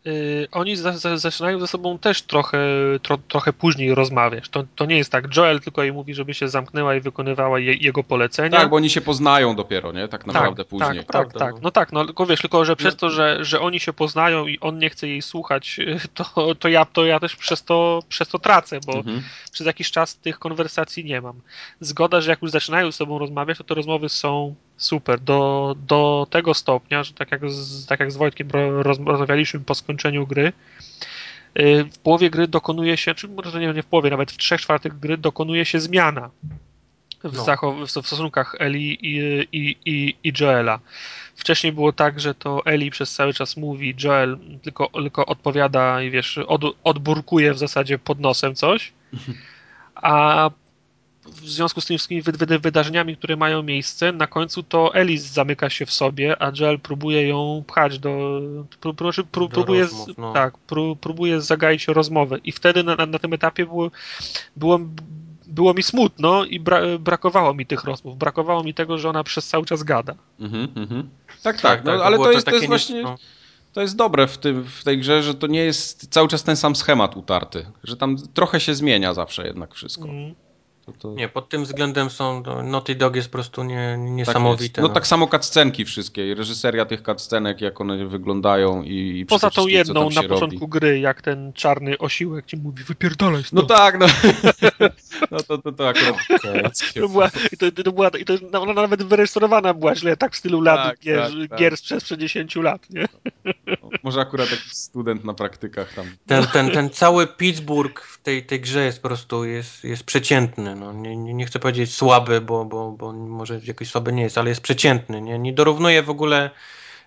Yy, 0.04 0.48
oni 0.52 0.76
za, 0.76 0.98
za, 0.98 1.18
zaczynają 1.18 1.60
ze 1.60 1.66
sobą 1.66 1.98
też 1.98 2.22
trochę, 2.22 2.58
tro, 3.02 3.18
trochę 3.28 3.52
później 3.52 3.94
rozmawiać. 3.94 4.48
To, 4.48 4.64
to 4.76 4.86
nie 4.86 4.96
jest 4.96 5.12
tak. 5.12 5.36
Joel 5.36 5.60
tylko 5.60 5.82
jej 5.82 5.92
mówi, 5.92 6.14
żeby 6.14 6.34
się 6.34 6.48
zamknęła 6.48 6.94
i 6.94 7.00
wykonywała 7.00 7.58
je, 7.58 7.74
jego 7.74 8.04
polecenia. 8.04 8.58
Tak, 8.58 8.70
bo 8.70 8.76
oni 8.76 8.90
się 8.90 9.00
poznają 9.00 9.56
dopiero, 9.56 9.92
nie? 9.92 10.08
Tak 10.08 10.26
naprawdę 10.26 10.64
tak, 10.64 10.70
później. 10.70 11.04
Tak, 11.04 11.06
tak, 11.06 11.32
tak. 11.32 11.62
No 11.62 11.70
tak, 11.70 11.92
no 11.92 12.04
tylko 12.04 12.26
wiesz, 12.26 12.40
tylko 12.40 12.64
że 12.64 12.76
przez 12.76 12.96
to, 12.96 13.10
że, 13.10 13.44
że 13.44 13.60
oni 13.60 13.80
się 13.80 13.92
poznają 13.92 14.46
i 14.46 14.60
on 14.60 14.78
nie 14.78 14.90
chce 14.90 15.08
jej 15.08 15.22
słuchać, 15.22 15.80
to, 16.14 16.54
to, 16.54 16.68
ja, 16.68 16.84
to 16.84 17.04
ja 17.04 17.20
też 17.20 17.36
przez 17.36 17.62
to, 17.62 18.02
przez 18.08 18.28
to 18.28 18.38
tracę, 18.38 18.80
bo 18.86 18.92
mhm. 18.92 19.22
przez 19.52 19.66
jakiś 19.66 19.90
czas 19.90 20.16
tych 20.16 20.38
konwersacji 20.38 21.04
nie 21.04 21.20
mam. 21.20 21.40
Zgoda, 21.80 22.20
że 22.20 22.30
jak 22.30 22.42
już 22.42 22.50
zaczynają 22.50 22.92
z 22.92 22.96
sobą 22.96 23.18
rozmawiać, 23.18 23.58
to 23.58 23.64
te 23.64 23.74
rozmowy 23.74 24.08
są 24.08 24.54
super. 24.76 25.20
Do, 25.20 25.74
do 25.86 26.26
tego 26.30 26.54
stopnia, 26.54 27.02
że 27.02 27.12
tak 27.12 27.32
jak 27.32 27.50
z, 27.50 27.86
tak 27.86 28.00
jak 28.00 28.12
z 28.12 28.16
Wojtkiem 28.16 28.48
rozmawialiśmy 29.04 29.60
po 29.60 29.74
skończeniu 29.74 30.26
gry, 30.26 30.52
y, 31.58 31.84
w 31.92 31.98
połowie 31.98 32.30
gry 32.30 32.48
dokonuje 32.48 32.96
się, 32.96 33.14
czy 33.14 33.28
może 33.28 33.60
nie, 33.60 33.72
nie 33.72 33.82
w 33.82 33.86
połowie, 33.86 34.10
nawet 34.10 34.32
w 34.32 34.36
trzech 34.36 34.60
czwartych 34.60 34.98
gry 34.98 35.18
dokonuje 35.18 35.64
się 35.64 35.80
zmiana 35.80 36.30
w, 37.24 37.36
no. 37.36 37.44
zachow- 37.44 37.86
w 37.86 37.90
stosunkach 37.90 38.56
Eli 38.58 38.98
i, 39.06 39.18
i, 39.52 39.76
i, 39.84 40.16
i 40.24 40.32
Joela. 40.40 40.80
Wcześniej 41.36 41.72
było 41.72 41.92
tak, 41.92 42.20
że 42.20 42.34
to 42.34 42.66
Eli 42.66 42.90
przez 42.90 43.14
cały 43.14 43.34
czas 43.34 43.56
mówi, 43.56 43.94
Joel 44.04 44.38
tylko, 44.62 44.88
tylko 44.88 45.26
odpowiada 45.26 46.02
i 46.02 46.10
wiesz, 46.10 46.38
od, 46.38 46.62
odburkuje 46.84 47.54
w 47.54 47.58
zasadzie 47.58 47.98
pod 47.98 48.20
nosem 48.20 48.54
coś, 48.54 48.92
a 49.94 50.50
w 51.26 51.48
związku 51.48 51.80
z 51.80 51.86
tymi 51.86 51.98
wszystkimi 51.98 52.22
wydarzeniami, 52.60 53.16
które 53.16 53.36
mają 53.36 53.62
miejsce, 53.62 54.12
na 54.12 54.26
końcu 54.26 54.62
to 54.62 54.94
Elis 54.94 55.22
zamyka 55.22 55.70
się 55.70 55.86
w 55.86 55.92
sobie, 55.92 56.42
a 56.42 56.52
Joel 56.60 56.80
próbuje 56.80 57.28
ją 57.28 57.64
pchać 57.66 57.98
do. 57.98 58.40
Pró, 58.80 58.94
pró, 58.94 59.24
pró, 59.32 59.48
próbuje, 59.48 59.82
rozmów, 59.82 60.18
no. 60.18 60.32
tak, 60.32 60.54
próbuje 61.00 61.40
zagaić 61.40 61.88
rozmowę. 61.88 62.38
I 62.44 62.52
wtedy 62.52 62.84
na, 62.84 62.96
na, 62.96 63.06
na 63.06 63.18
tym 63.18 63.32
etapie 63.32 63.66
było, 63.66 63.90
było, 64.56 64.80
było 65.46 65.74
mi 65.74 65.82
smutno 65.82 66.44
i 66.44 66.60
bra, 66.60 66.80
brakowało 66.98 67.54
mi 67.54 67.66
tych 67.66 67.84
rozmów. 67.84 68.18
Brakowało 68.18 68.62
mi 68.62 68.74
tego, 68.74 68.98
że 68.98 69.08
ona 69.08 69.24
przez 69.24 69.48
cały 69.48 69.66
czas 69.66 69.82
gada. 69.82 70.14
Mhm, 70.40 70.68
mhm. 70.76 71.08
Tak, 71.42 71.60
tak, 71.60 71.60
tak, 71.60 71.84
no, 71.84 71.92
tak 71.92 72.00
ale 72.00 72.16
to, 72.16 72.24
to 72.24 72.32
jest, 72.32 72.46
to 72.46 72.54
jest 72.54 72.66
właśnie. 72.66 73.02
No. 73.02 73.16
To 73.72 73.80
jest 73.80 73.96
dobre 73.96 74.26
w, 74.26 74.38
tym, 74.38 74.64
w 74.64 74.84
tej 74.84 74.98
grze, 74.98 75.22
że 75.22 75.34
to 75.34 75.46
nie 75.46 75.64
jest 75.64 76.08
cały 76.10 76.28
czas 76.28 76.42
ten 76.42 76.56
sam 76.56 76.76
schemat 76.76 77.16
utarty, 77.16 77.66
że 77.84 77.96
tam 77.96 78.16
trochę 78.34 78.60
się 78.60 78.74
zmienia 78.74 79.14
zawsze 79.14 79.46
jednak 79.46 79.74
wszystko. 79.74 80.08
Mm. 80.08 80.34
To, 80.86 80.92
to... 80.92 81.14
Nie, 81.14 81.28
pod 81.28 81.48
tym 81.48 81.64
względem 81.64 82.10
są, 82.10 82.42
Naughty 82.62 82.94
Dog 82.94 83.16
jest 83.16 83.28
po 83.28 83.32
prostu 83.32 83.64
nie, 83.64 83.96
niesamowite. 83.98 84.74
Tak 84.74 84.82
no, 84.82 84.88
no, 84.88 84.94
tak 84.94 85.06
samo 85.06 85.26
cutscenki 85.26 85.84
wszystkie 85.84 86.28
i 86.28 86.34
reżyseria 86.34 86.84
tych 86.84 87.02
cutscenek, 87.02 87.60
jak 87.60 87.80
one 87.80 88.06
wyglądają 88.06 88.82
i, 88.82 89.18
i 89.18 89.26
Poza 89.26 89.50
tą 89.50 89.66
jedną 89.66 90.10
na 90.10 90.22
początku 90.22 90.60
robi. 90.60 90.70
gry, 90.70 91.00
jak 91.00 91.22
ten 91.22 91.52
czarny 91.52 91.98
osiłek 91.98 92.46
ci 92.46 92.56
mówi, 92.56 92.84
wypierdalaj 92.84 93.42
No 93.52 93.62
tak, 93.62 93.98
no. 93.98 94.06
no 95.30 95.38
to, 95.42 95.58
to, 95.58 95.72
to 95.72 95.88
akurat... 95.88 96.16
to 96.94 97.08
była, 97.08 97.30
i 97.52 97.56
to, 97.56 97.82
to 97.82 97.92
była, 97.92 98.08
i 98.08 98.24
to, 98.24 98.34
ona 98.60 98.72
nawet 98.72 99.02
wyrejestrowana 99.02 99.74
była 99.74 99.94
źle, 99.94 100.16
tak 100.16 100.32
w 100.32 100.36
stylu 100.36 100.60
lat 100.60 100.88
tak, 100.88 101.00
gier, 101.00 101.30
tak, 101.48 101.58
gier 101.58 101.70
tak. 101.70 101.80
sprzed 101.80 102.18
10 102.18 102.56
lat, 102.56 102.90
nie? 102.90 103.08
No, 103.66 103.88
może 104.02 104.20
akurat 104.20 104.50
jakiś 104.50 104.72
student 104.72 105.24
na 105.24 105.34
praktykach 105.34 105.94
tam. 105.94 106.06
Ten, 106.26 106.46
ten, 106.46 106.70
ten 106.70 106.90
cały 106.90 107.26
Pittsburgh 107.26 108.00
w 108.00 108.22
tej, 108.22 108.46
tej 108.46 108.60
grze 108.60 108.84
jest 108.84 109.02
po 109.02 109.08
prostu 109.08 109.44
jest, 109.44 109.84
jest 109.84 110.04
przeciętny 110.04 110.73
no, 110.74 110.92
nie, 110.92 111.16
nie 111.16 111.46
chcę 111.46 111.58
powiedzieć 111.58 111.94
słaby, 111.94 112.40
bo, 112.40 112.64
bo, 112.64 112.90
bo 112.90 113.12
może 113.12 113.60
jakiś 113.64 113.90
słaby 113.90 114.12
nie 114.12 114.22
jest, 114.22 114.38
ale 114.38 114.48
jest 114.48 114.60
przeciętny, 114.60 115.20
nie, 115.20 115.38
nie 115.38 115.52
dorównuje 115.52 116.02
w 116.02 116.10
ogóle 116.10 116.50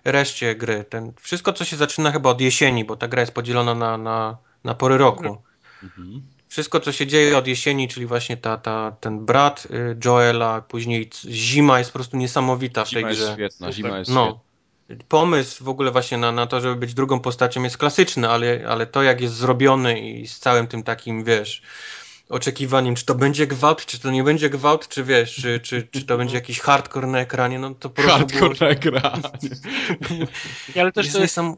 reszcie 0.04 0.54
gry. 0.54 0.84
Ten, 0.84 1.12
wszystko, 1.20 1.52
co 1.52 1.64
się 1.64 1.76
zaczyna 1.76 2.12
chyba 2.12 2.30
od 2.30 2.40
jesieni, 2.40 2.84
bo 2.84 2.96
ta 2.96 3.08
gra 3.08 3.20
jest 3.20 3.32
podzielona 3.32 3.74
na, 3.74 3.98
na, 3.98 4.36
na 4.64 4.74
pory 4.74 4.98
roku. 4.98 5.42
Mhm. 5.82 6.22
Wszystko, 6.48 6.80
co 6.80 6.92
się 6.92 7.06
dzieje 7.06 7.38
od 7.38 7.46
jesieni, 7.46 7.88
czyli 7.88 8.06
właśnie 8.06 8.36
ta, 8.36 8.56
ta, 8.56 8.96
ten 9.00 9.26
brat 9.26 9.66
y, 9.70 9.96
Joela, 10.04 10.60
później 10.60 11.10
zima 11.24 11.78
jest 11.78 11.90
po 11.90 11.98
prostu 11.98 12.16
niesamowita 12.16 12.84
w 12.84 12.90
tej 12.90 13.04
grze. 13.04 13.14
Zima 13.14 13.24
jest 13.26 13.34
świetna, 13.34 13.72
zima 13.72 13.98
jest 13.98 14.10
no. 14.10 14.24
świetna 14.24 14.48
pomysł 15.08 15.64
w 15.64 15.68
ogóle 15.68 15.90
właśnie 15.90 16.18
na, 16.18 16.32
na 16.32 16.46
to, 16.46 16.60
żeby 16.60 16.76
być 16.76 16.94
drugą 16.94 17.20
postacią 17.20 17.62
jest 17.62 17.78
klasyczny, 17.78 18.28
ale, 18.28 18.64
ale 18.68 18.86
to 18.86 19.02
jak 19.02 19.20
jest 19.20 19.34
zrobiony 19.34 20.00
i 20.00 20.26
z 20.26 20.38
całym 20.38 20.66
tym 20.66 20.82
takim, 20.82 21.24
wiesz, 21.24 21.62
oczekiwaniem, 22.28 22.94
czy 22.94 23.04
to 23.04 23.14
będzie 23.14 23.46
gwałt, 23.46 23.86
czy 23.86 23.98
to 23.98 24.10
nie 24.10 24.24
będzie 24.24 24.50
gwałt, 24.50 24.88
czy 24.88 25.04
wiesz, 25.04 25.34
czy, 25.34 25.60
czy, 25.60 25.88
czy 25.90 26.04
to 26.04 26.16
będzie 26.16 26.34
jakiś 26.34 26.60
hardcore 26.60 27.06
na 27.06 27.18
ekranie, 27.18 27.58
no 27.58 27.74
to 27.74 27.90
po 27.90 28.02
prostu 28.02 28.18
Hardcore 28.18 28.54
było... 28.54 28.60
na 28.60 28.68
ekranie. 28.68 29.22
ale 30.80 30.92
też 30.92 31.06
jest 31.06 31.16
to 31.16 31.22
jest... 31.22 31.36
Niesam 31.36 31.56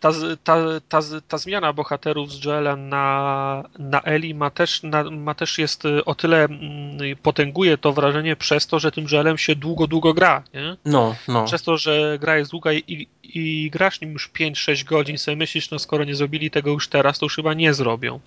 ta, 0.00 0.12
ta, 0.44 0.56
ta, 0.88 1.00
ta 1.28 1.38
zmiana 1.38 1.72
bohaterów 1.72 2.32
z 2.32 2.44
Joela 2.44 2.76
na, 2.76 3.64
na 3.78 4.00
Eli 4.00 4.34
ma 4.34 4.50
też, 4.50 4.82
na, 4.82 5.04
ma 5.10 5.34
też 5.34 5.58
jest 5.58 5.84
y, 5.84 6.04
o 6.04 6.14
tyle 6.14 6.44
mm, 6.44 7.16
potęguje 7.22 7.78
to 7.78 7.92
wrażenie 7.92 8.36
przez 8.36 8.66
to, 8.66 8.78
że 8.78 8.92
tym 8.92 9.06
Joelem 9.12 9.38
się 9.38 9.56
długo, 9.56 9.86
długo 9.86 10.14
gra, 10.14 10.42
nie? 10.54 10.76
No, 10.84 11.16
no. 11.28 11.44
Przez 11.44 11.62
to, 11.62 11.76
że 11.76 12.18
gra 12.20 12.36
jest 12.36 12.50
długa 12.50 12.72
i, 12.72 13.08
i, 13.34 13.70
grasz 13.70 14.00
nim 14.00 14.12
już 14.12 14.30
5-6 14.30 14.84
godzin, 14.84 15.18
sobie 15.18 15.36
myślisz, 15.36 15.70
no 15.70 15.78
skoro 15.78 16.04
nie 16.04 16.14
zrobili 16.14 16.50
tego 16.50 16.70
już 16.70 16.88
teraz, 16.88 17.18
to 17.18 17.26
już 17.26 17.36
chyba 17.36 17.54
nie 17.54 17.74
zrobią. 17.74 18.20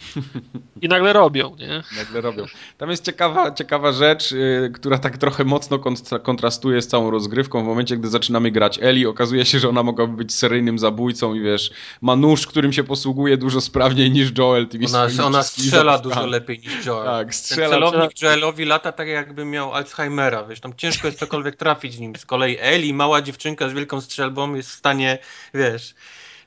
I 0.81 0.88
nagle 0.88 1.13
robią, 1.13 1.55
nie? 1.59 1.84
Nagle 2.03 2.21
robią. 2.21 2.45
Tam 2.77 2.89
jest 2.89 3.05
ciekawa, 3.05 3.51
ciekawa 3.51 3.91
rzecz, 3.91 4.31
yy, 4.31 4.71
która 4.73 4.97
tak 4.97 5.17
trochę 5.17 5.43
mocno 5.43 5.80
kontrastuje 6.23 6.81
z 6.81 6.88
całą 6.88 7.11
rozgrywką. 7.11 7.63
W 7.63 7.65
momencie, 7.65 7.97
gdy 7.97 8.09
zaczynamy 8.09 8.51
grać 8.51 8.80
Eli, 8.81 9.05
okazuje 9.05 9.45
się, 9.45 9.59
że 9.59 9.69
ona 9.69 9.84
mogłaby 9.84 10.17
być 10.17 10.34
seryjnym 10.34 10.80
zabójcą 10.80 11.34
i 11.34 11.41
wiesz, 11.41 11.71
ma 12.01 12.15
nóż, 12.15 12.47
którym 12.47 12.73
się 12.73 12.84
posługuje 12.84 13.38
dużo 13.38 13.61
sprawniej 13.61 14.11
niż 14.11 14.38
Joel. 14.38 14.67
Tymi 14.67 14.88
ona 14.88 15.07
ona 15.23 15.43
strzela 15.43 15.97
dużo 15.97 16.25
lepiej 16.25 16.59
niż 16.59 16.85
Joel. 16.85 17.05
Tak, 17.05 17.35
strzela. 17.35 17.69
Ten 17.69 17.80
celownik 17.80 18.21
Joelowi 18.21 18.65
lata 18.65 18.91
tak 18.91 19.07
jakby 19.07 19.45
miał 19.45 19.73
Alzheimera, 19.73 20.43
wiesz, 20.43 20.59
tam 20.59 20.73
ciężko 20.77 21.07
jest 21.07 21.19
cokolwiek 21.19 21.55
trafić 21.55 21.97
nim. 21.97 22.15
Z 22.15 22.25
kolei 22.25 22.57
Eli, 22.59 22.93
mała 22.93 23.21
dziewczynka 23.21 23.69
z 23.69 23.73
wielką 23.73 24.01
strzelbą 24.01 24.55
jest 24.55 24.69
w 24.69 24.73
stanie, 24.73 24.93
wiesz, 25.53 25.95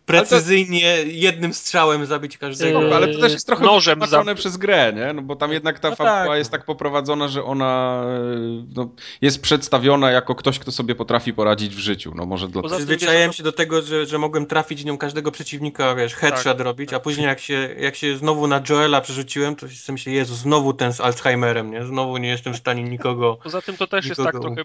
precyzyjnie 0.06 0.96
to... 0.96 1.08
jednym 1.10 1.54
strzałem 1.54 2.06
zabić 2.06 2.38
każdego. 2.38 2.82
Yy, 2.82 2.94
ale 2.94 3.08
to 3.08 3.20
też 3.20 3.32
jest 3.32 3.46
trochę 3.46 3.64
nożem 3.64 4.00
za... 4.06 4.34
przez 4.34 4.56
grę, 4.56 4.92
nie? 4.96 5.12
No 5.12 5.22
bo 5.22 5.36
tam 5.36 5.52
jednak 5.52 5.78
ta 5.78 5.90
no 5.90 5.96
fabuła 5.96 6.26
tak. 6.26 6.38
jest 6.38 6.50
tak 6.50 6.64
poprowadzona, 6.64 7.28
że 7.28 7.44
ona 7.44 8.04
no, 8.76 8.88
jest 9.20 9.42
przedstawiona 9.42 10.10
jako 10.10 10.34
ktoś, 10.34 10.58
kto 10.58 10.72
sobie 10.72 10.94
potrafi 10.94 11.32
poradzić 11.32 11.74
w 11.74 11.78
życiu. 11.78 12.12
No 12.14 12.26
może 12.26 12.48
dlatego. 12.48 12.74
Przyzwyczaiłem 12.74 13.32
się 13.32 13.42
do 13.42 13.52
tego, 13.52 13.82
że, 13.82 14.06
że 14.06 14.18
mogłem 14.18 14.46
trafić 14.46 14.84
nią 14.84 14.98
każdego 14.98 15.32
przeciwnika, 15.32 15.94
wiesz, 15.94 16.14
headshot 16.14 16.56
tak, 16.56 16.64
robić, 16.64 16.92
a 16.92 17.00
później 17.00 17.26
jak 17.26 17.40
się, 17.40 17.74
jak 17.78 17.96
się 17.96 18.16
znowu 18.16 18.46
na 18.46 18.62
Joela 18.68 19.00
przerzuciłem, 19.00 19.56
to 19.56 19.68
sobie 19.68 19.94
myślę, 19.94 20.12
Jezu, 20.12 20.34
znowu 20.34 20.72
ten 20.72 20.92
z 20.92 21.00
Alzheimerem, 21.00 21.70
nie? 21.70 21.84
Znowu 21.84 22.16
nie 22.16 22.28
jestem 22.28 22.54
w 22.54 22.56
stanie 22.56 22.82
nikogo 22.82 23.38
Poza 23.42 23.62
tym 23.62 23.76
to 23.76 23.86
też 23.86 24.06
jest 24.06 24.22
tak 24.22 24.40
trochę 24.40 24.62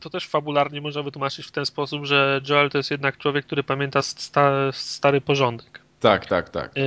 to 0.00 0.10
też 0.10 0.28
fabularnie 0.28 0.80
można 0.80 1.02
wytłumaczyć 1.02 1.46
w 1.46 1.52
ten 1.52 1.66
sposób, 1.66 2.06
że 2.06 2.40
Joel 2.48 2.70
to 2.70 2.78
jest 2.78 2.90
jednak 2.90 3.18
człowiek, 3.18 3.46
który 3.46 3.62
pamięta 3.62 4.02
sta, 4.02 4.52
stary 4.72 5.20
porządek. 5.20 5.80
Tak, 6.00 6.26
tak, 6.26 6.50
tak. 6.50 6.76
Yy, 6.76 6.82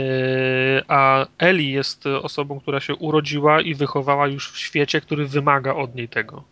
a 0.88 1.26
Eli 1.38 1.72
jest 1.72 2.06
osobą, 2.06 2.60
która 2.60 2.80
się 2.80 2.96
urodziła 2.96 3.62
i 3.62 3.76
wychowała 3.76 4.28
już 4.28 4.52
w 4.52 4.58
świecie, 4.58 5.02
który 5.02 5.28
wymaga 5.28 5.74
od 5.74 5.96
niej 5.96 6.10
tego. 6.10 6.44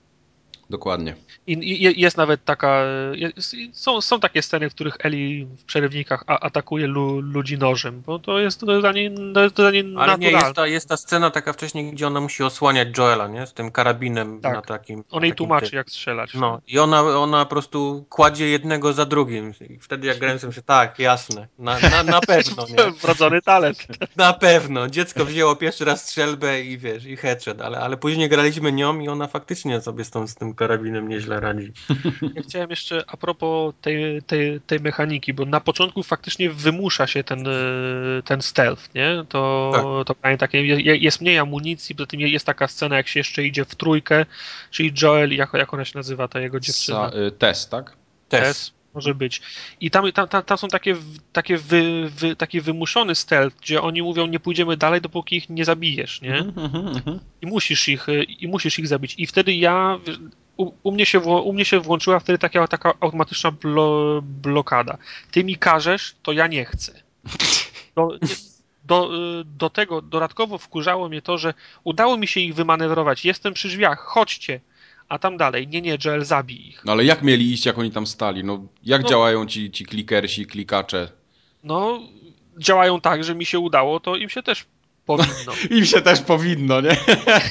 Dokładnie. 0.69 1.15
I, 1.47 1.53
i 1.53 2.01
jest 2.01 2.17
nawet 2.17 2.45
taka. 2.45 2.83
Jest, 3.13 3.55
są, 3.73 4.01
są 4.01 4.19
takie 4.19 4.41
sceny, 4.41 4.69
w 4.69 4.75
których 4.75 4.97
Eli 5.03 5.45
w 5.45 5.63
przerywnikach 5.63 6.23
a, 6.27 6.39
atakuje 6.39 6.87
lu, 6.87 7.19
ludzi 7.19 7.57
nożem, 7.57 8.03
bo 8.05 8.19
to 8.19 8.39
jest 8.39 8.59
to 8.59 8.79
dla 8.81 8.91
niej, 8.91 9.11
to 9.33 9.49
dla 9.49 9.71
niej 9.71 9.95
Ale 9.97 10.17
nie, 10.17 10.31
jest 10.31 10.53
ta, 10.53 10.67
jest 10.67 10.89
ta 10.89 10.97
scena 10.97 11.29
taka 11.31 11.53
wcześniej, 11.53 11.91
gdzie 11.91 12.07
ona 12.07 12.21
musi 12.21 12.43
osłaniać 12.43 12.97
Joela, 12.97 13.27
nie? 13.27 13.47
Z 13.47 13.53
tym 13.53 13.71
karabinem 13.71 14.41
tak. 14.41 14.53
na 14.53 14.61
takim. 14.61 15.03
On 15.11 15.23
jej 15.23 15.33
tłumaczy, 15.33 15.75
jak 15.75 15.89
strzelać. 15.89 16.33
No, 16.33 16.61
i 16.67 16.79
ona, 16.79 17.01
ona 17.01 17.45
po 17.45 17.49
prostu 17.49 18.05
kładzie 18.09 18.49
jednego 18.49 18.93
za 18.93 19.05
drugim. 19.05 19.53
I 19.69 19.79
wtedy 19.79 20.07
jak 20.07 20.19
grałem 20.19 20.39
sobie, 20.39 20.53
tak, 20.65 20.99
jasne. 20.99 21.47
Na, 21.59 21.79
na, 21.79 22.03
na 22.03 22.21
pewno, 22.31 22.65
nie? 22.67 22.91
Wrodzony 22.91 23.41
talent. 23.41 23.87
Na 24.15 24.33
pewno. 24.33 24.89
Dziecko 24.89 25.25
wzięło 25.25 25.55
pierwszy 25.55 25.85
raz 25.85 26.03
strzelbę 26.03 26.61
i 26.61 26.77
wiesz, 26.77 27.05
i 27.05 27.17
headshot, 27.17 27.61
ale, 27.61 27.79
ale 27.79 27.97
później 27.97 28.29
graliśmy 28.29 28.71
nią 28.71 28.99
i 28.99 29.07
ona 29.07 29.27
faktycznie 29.27 29.81
sobie 29.81 30.03
z, 30.03 30.09
tą, 30.09 30.27
z 30.27 30.35
tym 30.35 30.55
karabinem 30.59 31.09
nieźle 31.09 31.39
radzi. 31.39 31.71
Ja 32.35 32.41
chciałem 32.41 32.69
jeszcze 32.69 33.03
a 33.07 33.17
propos 33.17 33.75
tej, 33.81 34.21
tej, 34.23 34.61
tej 34.61 34.79
mechaniki, 34.79 35.33
bo 35.33 35.45
na 35.45 35.59
początku 35.59 36.03
faktycznie 36.03 36.49
wymusza 36.49 37.07
się 37.07 37.23
ten, 37.23 37.47
e, 37.47 37.51
ten 38.25 38.41
stealth, 38.41 38.95
nie? 38.95 39.25
To, 39.29 39.71
tak. 39.73 40.07
to 40.07 40.37
takie, 40.37 40.65
jest 40.81 41.21
mniej 41.21 41.37
amunicji, 41.37 41.95
poza 41.95 42.07
tym 42.07 42.19
jest 42.19 42.45
taka 42.45 42.67
scena, 42.67 42.97
jak 42.97 43.07
się 43.07 43.19
jeszcze 43.19 43.43
idzie 43.43 43.65
w 43.65 43.75
trójkę, 43.75 44.25
czyli 44.71 44.93
Joel, 45.01 45.35
jak, 45.35 45.53
jak 45.53 45.73
ona 45.73 45.85
się 45.85 45.97
nazywa, 45.97 46.27
ta 46.27 46.39
jego 46.39 46.59
dziewczyna? 46.59 47.09
Sa, 47.09 47.27
y, 47.27 47.31
Tess, 47.31 47.69
tak? 47.69 47.95
Tess 48.29 48.79
może 48.93 49.15
być. 49.15 49.41
I 49.81 49.91
tam, 49.91 50.11
tam, 50.11 50.27
tam, 50.27 50.57
są 50.57 50.67
takie, 50.67 50.95
takie 51.33 51.57
wy, 51.57 52.09
wy, 52.09 52.35
taki 52.35 52.61
wymuszony 52.61 53.15
stealth, 53.15 53.57
gdzie 53.61 53.81
oni 53.81 54.01
mówią, 54.01 54.27
nie 54.27 54.39
pójdziemy 54.39 54.77
dalej, 54.77 55.01
dopóki 55.01 55.35
ich 55.35 55.49
nie 55.49 55.65
zabijesz, 55.65 56.21
nie? 56.21 56.37
Mm 56.37 56.51
-hmm. 56.51 57.19
I 57.41 57.47
musisz 57.47 57.89
ich, 57.89 58.07
i 58.39 58.47
musisz 58.47 58.79
ich 58.79 58.87
zabić. 58.87 59.15
I 59.17 59.27
wtedy 59.27 59.53
ja, 59.53 59.99
u, 60.59 60.73
u, 60.83 60.91
mnie, 60.91 61.05
się, 61.05 61.19
u 61.19 61.53
mnie 61.53 61.65
się 61.65 61.79
włączyła 61.79 62.19
wtedy 62.19 62.39
taka, 62.39 62.67
taka 62.67 62.93
automatyczna 62.99 63.51
blo, 63.51 64.21
blokada. 64.21 64.97
Ty 65.31 65.43
mi 65.43 65.55
każesz, 65.55 66.15
to 66.23 66.31
ja 66.31 66.47
nie 66.47 66.65
chcę. 66.65 67.03
Do, 67.95 68.09
do, 68.83 69.09
do 69.45 69.69
tego 69.69 70.01
dodatkowo 70.01 70.57
wkurzało 70.57 71.09
mnie 71.09 71.21
to, 71.21 71.37
że 71.37 71.53
udało 71.83 72.17
mi 72.17 72.27
się 72.27 72.39
ich 72.39 72.55
wymanewrować. 72.55 73.25
Jestem 73.25 73.53
przy 73.53 73.67
drzwiach, 73.67 73.99
chodźcie 73.99 74.59
a 75.09 75.19
tam 75.19 75.37
dalej, 75.37 75.67
nie, 75.67 75.81
nie, 75.81 75.97
Joel, 76.05 76.25
zabij 76.25 76.67
ich. 76.67 76.85
No 76.85 76.91
ale 76.91 77.05
jak 77.05 77.21
mieli 77.21 77.53
iść, 77.53 77.65
jak 77.65 77.77
oni 77.77 77.91
tam 77.91 78.07
stali? 78.07 78.43
No 78.43 78.67
jak 78.83 79.03
no, 79.03 79.09
działają 79.09 79.45
ci, 79.45 79.71
ci 79.71 79.85
klikersi, 79.85 80.45
klikacze? 80.45 81.09
No, 81.63 81.99
działają 82.57 83.01
tak, 83.01 83.23
że 83.23 83.35
mi 83.35 83.45
się 83.45 83.59
udało, 83.59 83.99
to 83.99 84.15
im 84.15 84.29
się 84.29 84.43
też 84.43 84.65
powinno. 85.17 85.53
Im 85.77 85.85
się 85.85 86.01
też 86.01 86.21
powinno, 86.21 86.81
nie? 86.81 86.97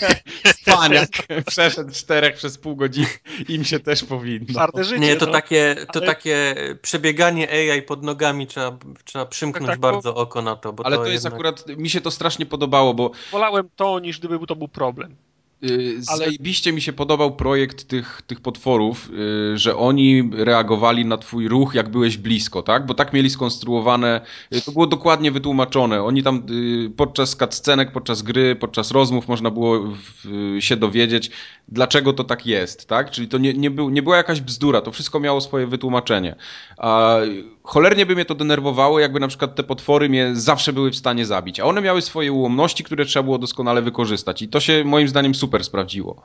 Spaniak 0.63 1.09
przeszedł 1.47 1.93
czterech 1.93 2.37
przez 2.37 2.59
pół 2.59 2.77
godziny, 2.77 3.09
im 3.49 3.65
się 3.65 3.81
też 3.81 4.05
powinno. 4.05 4.69
Życie, 4.83 4.99
nie, 4.99 5.17
to, 5.17 5.27
no. 5.27 5.33
takie, 5.33 5.77
to 5.93 5.99
ale... 5.99 6.07
takie 6.07 6.55
przebieganie 6.83 7.49
AI 7.51 7.83
pod 7.83 8.03
nogami, 8.03 8.47
trzeba, 8.47 8.79
trzeba 9.05 9.27
przymknąć 9.27 9.67
tak, 9.67 9.75
tak, 9.75 9.81
bardzo 9.81 10.13
bo... 10.13 10.21
oko 10.21 10.43
na 10.43 10.57
to. 10.57 10.75
ale 10.85 10.97
to, 10.97 11.03
to 11.03 11.09
jest 11.09 11.25
jednak... 11.25 11.41
akurat, 11.41 11.67
mi 11.67 11.91
się 11.91 12.01
to 12.01 12.11
strasznie 12.11 12.47
podobało, 12.47 12.95
bo... 12.95 13.11
Wolałem 13.33 13.69
to, 13.77 13.99
niż 13.99 14.19
gdyby 14.19 14.47
to 14.47 14.57
był 14.57 14.69
problem. 14.69 15.17
Y, 15.65 16.01
ale... 16.09 16.19
Zajebiście 16.19 16.73
mi 16.73 16.81
się 16.81 16.93
podobał 16.93 17.37
projekt 17.37 17.89
tych, 17.89 18.23
tych 18.27 18.41
potworów, 18.41 19.11
y, 19.55 19.59
że 19.59 19.77
oni 19.77 20.31
reagowali 20.33 21.05
na 21.05 21.19
twój 21.19 21.49
ruch, 21.49 21.75
jak 21.75 21.89
byłeś 21.89 22.17
blisko, 22.17 22.63
tak? 22.63 22.87
Bo 22.87 22.95
tak 22.95 23.13
mieli 23.13 23.31
skonstruowane, 23.31 24.21
y, 24.55 24.63
to 24.63 24.73
było 24.73 24.87
dokładnie 24.87 25.33
wytłumaczone. 25.33 26.03
Oni 26.03 26.23
tam 26.23 26.43
podczas 26.97 27.37
cutscenek, 27.37 27.93
podczas 27.93 28.23
gry, 28.23 28.57
podczas 28.57 28.91
rozmów 28.91 29.29
można 29.29 29.51
było 29.51 29.81
się 30.61 30.77
dowiedzieć, 30.77 31.31
dlaczego 31.69 32.13
to 32.13 32.25
tak 32.25 32.47
jest, 32.47 32.89
tak? 32.89 33.11
Czyli 33.11 33.29
to 33.29 33.39
nie, 33.39 33.55
nie, 33.55 33.71
był, 33.71 33.91
nie 33.91 34.03
była 34.03 34.17
jakaś 34.17 34.41
bzdura, 34.41 34.81
to 34.81 34.93
wszystko 34.93 35.21
miało 35.21 35.41
swoje 35.41 35.67
wytłumaczenie. 35.67 36.37
A 36.77 37.17
cholernie 37.63 38.07
by 38.07 38.15
mnie 38.15 38.25
to 38.25 38.35
denerwowało, 38.35 39.01
jakby 39.01 39.21
na 39.21 39.29
przykład 39.29 39.55
te 39.55 39.63
potwory 39.63 40.09
mnie 40.09 40.31
zawsze 40.33 40.73
były 40.73 40.91
w 40.91 40.97
stanie 40.97 41.27
zabić, 41.27 41.61
a 41.61 41.65
one 41.65 41.81
miały 41.81 42.03
swoje 42.03 42.33
ułomności, 42.33 42.85
które 42.85 43.05
trzeba 43.05 43.23
było 43.23 43.39
doskonale 43.39 43.83
wykorzystać 43.83 44.43
i 44.43 44.49
to 44.49 44.61
się 44.61 44.85
moim 44.85 45.09
zdaniem 45.09 45.35
super 45.35 45.48
sprawdziło. 45.63 46.23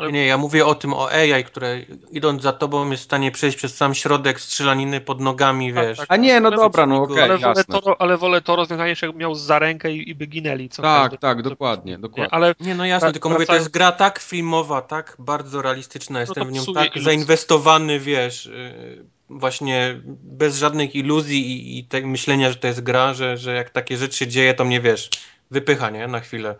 Ale... 0.00 0.12
Nie, 0.12 0.26
ja 0.26 0.38
mówię 0.38 0.66
o 0.66 0.74
tym, 0.74 0.94
o 0.94 1.10
AI, 1.10 1.44
które 1.44 1.80
idąc 2.10 2.42
za 2.42 2.52
tobą 2.52 2.90
jest 2.90 3.02
w 3.02 3.04
stanie 3.04 3.30
przejść 3.30 3.56
przez 3.56 3.76
sam 3.76 3.94
środek 3.94 4.40
strzelaniny 4.40 5.00
pod 5.00 5.20
nogami, 5.20 5.74
tak, 5.74 5.86
wiesz. 5.86 5.98
Tak, 5.98 6.06
a 6.10 6.16
nie, 6.16 6.40
no 6.40 6.50
dobra, 6.50 6.86
no 6.86 7.02
okej, 7.02 7.14
okay, 7.14 7.24
ale, 7.24 7.38
wolę 7.38 7.64
to, 7.64 8.00
ale 8.00 8.16
wolę 8.16 8.40
to 8.40 8.56
rozwiązanie, 8.56 8.96
że 8.96 9.12
miał 9.12 9.34
za 9.34 9.58
rękę 9.58 9.92
i, 9.92 10.10
i 10.10 10.14
by 10.14 10.26
ginęli. 10.26 10.68
Co 10.68 10.82
tak, 10.82 11.16
tak, 11.16 11.42
dokładnie, 11.42 11.98
dokładnie. 11.98 12.24
Nie, 12.24 12.34
ale 12.34 12.54
nie, 12.60 12.74
no 12.74 12.84
jasne, 12.84 13.12
tylko 13.12 13.28
mówię, 13.28 13.46
to 13.46 13.54
jest 13.54 13.70
gra 13.70 13.92
tak 13.92 14.18
filmowa, 14.18 14.82
tak 14.82 15.16
bardzo 15.18 15.62
realistyczna, 15.62 16.20
jestem 16.20 16.44
no 16.44 16.50
w 16.50 16.52
nią 16.52 16.74
tak 16.74 16.84
iluzji. 16.84 17.02
zainwestowany, 17.02 18.00
wiesz, 18.00 18.46
y, 18.46 19.04
właśnie 19.30 20.00
bez 20.22 20.56
żadnych 20.56 20.94
iluzji 20.96 21.52
i, 21.52 21.78
i 21.78 21.84
te, 21.84 22.00
myślenia, 22.00 22.50
że 22.50 22.56
to 22.56 22.66
jest 22.66 22.80
gra, 22.80 23.14
że, 23.14 23.36
że 23.36 23.54
jak 23.54 23.70
takie 23.70 23.96
rzeczy 23.96 24.18
się 24.18 24.26
dzieje, 24.26 24.54
to 24.54 24.64
mnie, 24.64 24.80
wiesz, 24.80 25.10
wypycha, 25.50 25.90
nie, 25.90 26.08
na 26.08 26.20
chwilę. 26.20 26.54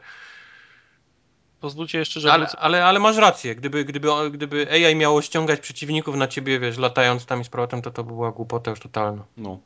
Pozwólcie 1.60 1.98
jeszcze, 1.98 2.20
że... 2.20 2.32
Ale, 2.32 2.46
ale, 2.46 2.84
ale, 2.84 3.00
masz 3.00 3.16
rację, 3.16 3.54
gdyby, 3.54 3.84
gdyby, 3.84 4.08
gdyby 4.32 4.70
AI 4.70 4.96
miało 4.96 5.22
ściągać 5.22 5.60
przeciwników 5.60 6.16
na 6.16 6.28
ciebie, 6.28 6.60
wiesz, 6.60 6.78
latając 6.78 7.26
tam 7.26 7.40
i 7.40 7.44
z 7.44 7.48
powrotem, 7.48 7.82
to 7.82 7.90
to 7.90 8.04
by 8.04 8.12
była 8.12 8.32
głupota 8.32 8.70
już 8.70 8.80
totalna. 8.80 9.24
No. 9.36 9.58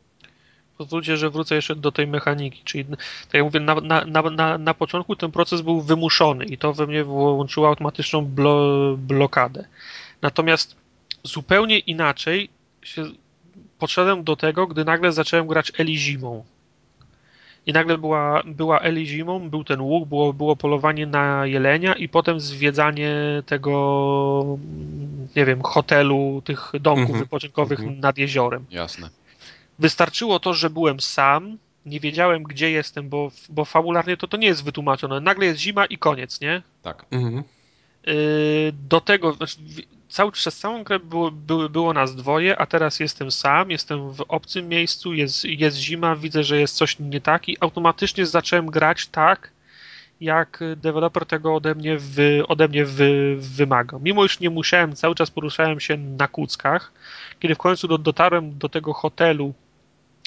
Pozwólcie, 0.79 1.17
że 1.17 1.31
wrócę 1.31 1.55
jeszcze 1.55 1.77
do 1.77 1.93
tej 1.93 2.07
mechaniki, 2.07 2.63
czyli 2.65 2.85
tak 2.85 3.35
jak 3.35 3.45
mówię, 3.45 3.61
na, 3.61 3.75
na, 3.75 4.23
na, 4.23 4.59
na 4.59 4.75
początku 4.75 5.17
ten 5.17 5.33
proces 5.33 5.61
był 5.61 5.81
wymuszony 5.81 6.45
i 6.45 6.59
to 6.59 6.73
we 6.73 6.87
mnie 6.87 7.05
włączyło 7.05 7.69
automatyczną 7.69 8.25
blo, 8.25 8.97
blokadę. 8.97 9.65
Natomiast 10.23 10.77
zupełnie 11.23 11.79
inaczej 11.79 12.49
się 12.83 13.05
podszedłem 13.79 14.25
do 14.25 14.37
tego, 14.37 14.67
gdy 14.67 14.85
nagle 14.85 15.13
zacząłem 15.13 15.47
grać 15.47 15.73
Eli 15.79 15.99
zimą. 15.99 16.45
I 17.67 17.73
nagle 17.73 17.99
była, 17.99 18.43
była 18.47 18.81
Eli 18.81 19.07
zimą, 19.07 19.51
był 19.51 19.65
ten 19.65 19.81
łuk, 19.81 20.09
było, 20.09 20.33
było 20.33 20.57
polowanie 20.57 21.07
na 21.07 21.47
jelenia 21.47 21.95
i 21.95 22.09
potem 22.09 22.41
zwiedzanie 22.41 23.13
tego, 23.47 24.59
nie 25.37 25.45
wiem, 25.45 25.63
hotelu, 25.63 26.43
tych 26.45 26.73
domków 26.81 27.11
mm 27.11 27.21
-hmm. 27.21 27.25
wypoczynkowych 27.25 27.81
mm 27.81 27.95
-hmm. 27.95 28.01
nad 28.01 28.19
jeziorem. 28.19 28.67
Jasne. 28.71 29.11
Wystarczyło 29.79 30.41
to, 30.41 30.55
że 30.55 30.71
byłem 30.71 31.01
sam, 31.01 31.59
nie 31.87 32.01
wiedziałem 32.01 32.43
gdzie 32.43 32.71
jestem, 32.71 33.09
bo, 33.09 33.31
bo 33.49 33.65
fabularnie 33.65 34.17
to, 34.17 34.29
to 34.29 34.37
nie 34.37 34.47
jest 34.47 34.65
wytłumaczone. 34.65 35.21
Nagle 35.21 35.47
jest 35.47 35.61
zima 35.61 35.87
i 35.87 35.99
koniec, 35.99 36.41
nie? 36.41 36.63
Tak. 36.83 37.05
Mhm. 37.11 37.43
Do 38.73 39.01
tego, 39.01 39.33
znaczy, 39.33 39.57
cały, 40.15 40.33
przez 40.33 40.59
całą 40.59 40.85
grę 40.85 40.99
było, 40.99 41.31
było, 41.31 41.69
było 41.69 41.93
nas 41.93 42.17
dwoje, 42.17 42.59
a 42.59 42.67
teraz 42.67 43.01
jestem 43.01 43.31
sam, 43.31 43.71
jestem 43.71 44.11
w 44.11 44.21
obcym 44.29 44.69
miejscu, 44.69 45.15
jest, 45.15 45.45
jest 45.45 45.77
zima, 45.77 46.17
widzę, 46.17 46.45
że 46.45 46.61
jest 46.61 46.77
coś 46.77 46.99
nie 46.99 47.21
tak 47.21 47.49
i 47.49 47.57
automatycznie 47.61 48.27
zacząłem 48.27 48.67
grać 48.67 49.07
tak, 49.07 49.51
jak 50.21 50.61
deweloper 50.77 51.27
tego 51.27 51.55
ode 51.55 51.75
mnie, 51.75 51.99
wy, 51.99 52.47
ode 52.49 52.69
mnie 52.69 52.85
wy, 52.85 53.37
wymagał. 53.39 54.01
Mimo 54.01 54.25
iż 54.25 54.41
nie 54.41 54.51
musiałem, 54.51 54.97
cały 54.97 55.15
czas 55.15 55.31
poruszałem 55.31 55.81
się 55.81 55.97
na 55.97 56.29
kuckach, 56.29 56.93
kiedy 57.41 57.55
w 57.55 57.59
końcu 57.59 57.89
do, 57.89 57.99
dotarłem 57.99 58.59
do 58.59 58.69
tego 58.69 58.93
hotelu 58.93 59.55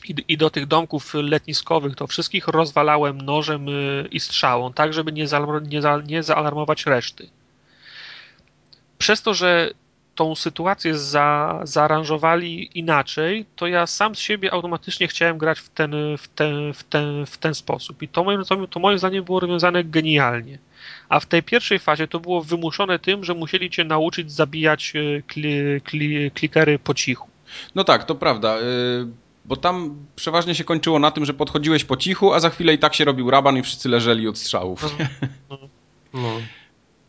i, 0.09 0.15
i, 0.27 0.38
do 0.38 0.49
tych 0.49 0.65
domków 0.65 1.14
letniskowych, 1.14 1.95
to 1.95 2.07
wszystkich 2.07 2.47
rozwalałem 2.47 3.22
nożem 3.22 3.69
y, 3.69 4.07
i 4.11 4.19
strzałą, 4.19 4.73
tak 4.73 4.93
żeby 4.93 5.11
nie, 5.11 5.26
nie, 5.68 5.81
za, 5.81 6.01
nie 6.07 6.23
zaalarmować 6.23 6.85
reszty. 6.85 7.30
Przez 8.98 9.22
to, 9.22 9.34
że 9.34 9.72
tą 10.18 10.36
sytuację 10.36 10.98
za, 10.98 11.60
zaaranżowali 11.64 12.80
inaczej, 12.80 13.45
to 13.56 13.68
ja 13.68 13.88
sam 13.88 14.15
z 14.15 14.19
siebie 14.19 14.53
automatycznie 14.53 15.07
chciałem 15.07 15.38
grać 15.38 15.60
w 15.60 15.69
ten, 15.69 15.91
w 16.18 16.28
ten, 16.28 16.74
w 16.74 16.84
ten, 16.84 17.26
w 17.26 17.38
ten 17.38 17.56
sposób. 17.56 18.02
I 18.02 18.07
to 18.07 18.24
moim, 18.24 18.44
to, 18.44 18.68
to 18.68 18.80
moim 18.80 18.99
zdaniem 18.99 19.24
było 19.24 19.40
rozwiązane 19.40 19.84
genialnie. 19.84 20.60
A 21.10 21.19
w 21.19 21.26
tej 21.26 21.44
pierwszej 21.44 21.80
fazie 21.80 22.07
to 22.07 22.19
było 22.19 22.41
wymuszone 22.41 22.99
tym, 22.99 23.24
że 23.24 23.34
musieli 23.34 23.69
cię 23.69 23.84
nauczyć 23.84 24.32
zabijać 24.32 24.94
y, 24.95 25.24
kli, 25.28 25.82
kli, 25.84 26.32
klikery 26.32 26.80
po 26.80 26.94
cichu. 26.94 27.28
No 27.76 27.84
tak, 27.84 28.03
to 28.03 28.15
prawda. 28.15 28.57
Y, 28.60 29.07
bo 29.45 29.56
tam 29.56 29.95
przeważnie 30.15 30.56
się 30.56 30.64
kończyło 30.64 30.99
na 30.99 31.11
tym, 31.11 31.26
że 31.26 31.34
podchodziłeś 31.34 31.86
po 31.86 31.98
cichu, 31.98 32.34
a 32.34 32.40
za 32.40 32.49
chwilę 32.49 32.74
i 32.74 32.78
tak 32.78 32.94
się 32.94 33.06
robił 33.06 33.30
raban 33.30 33.57
i 33.57 33.64
wszyscy 33.64 33.90
leżeli 33.90 34.28
od 34.28 34.38
strzałów. 34.38 34.95
No. 35.49 35.57
no. 36.14 36.30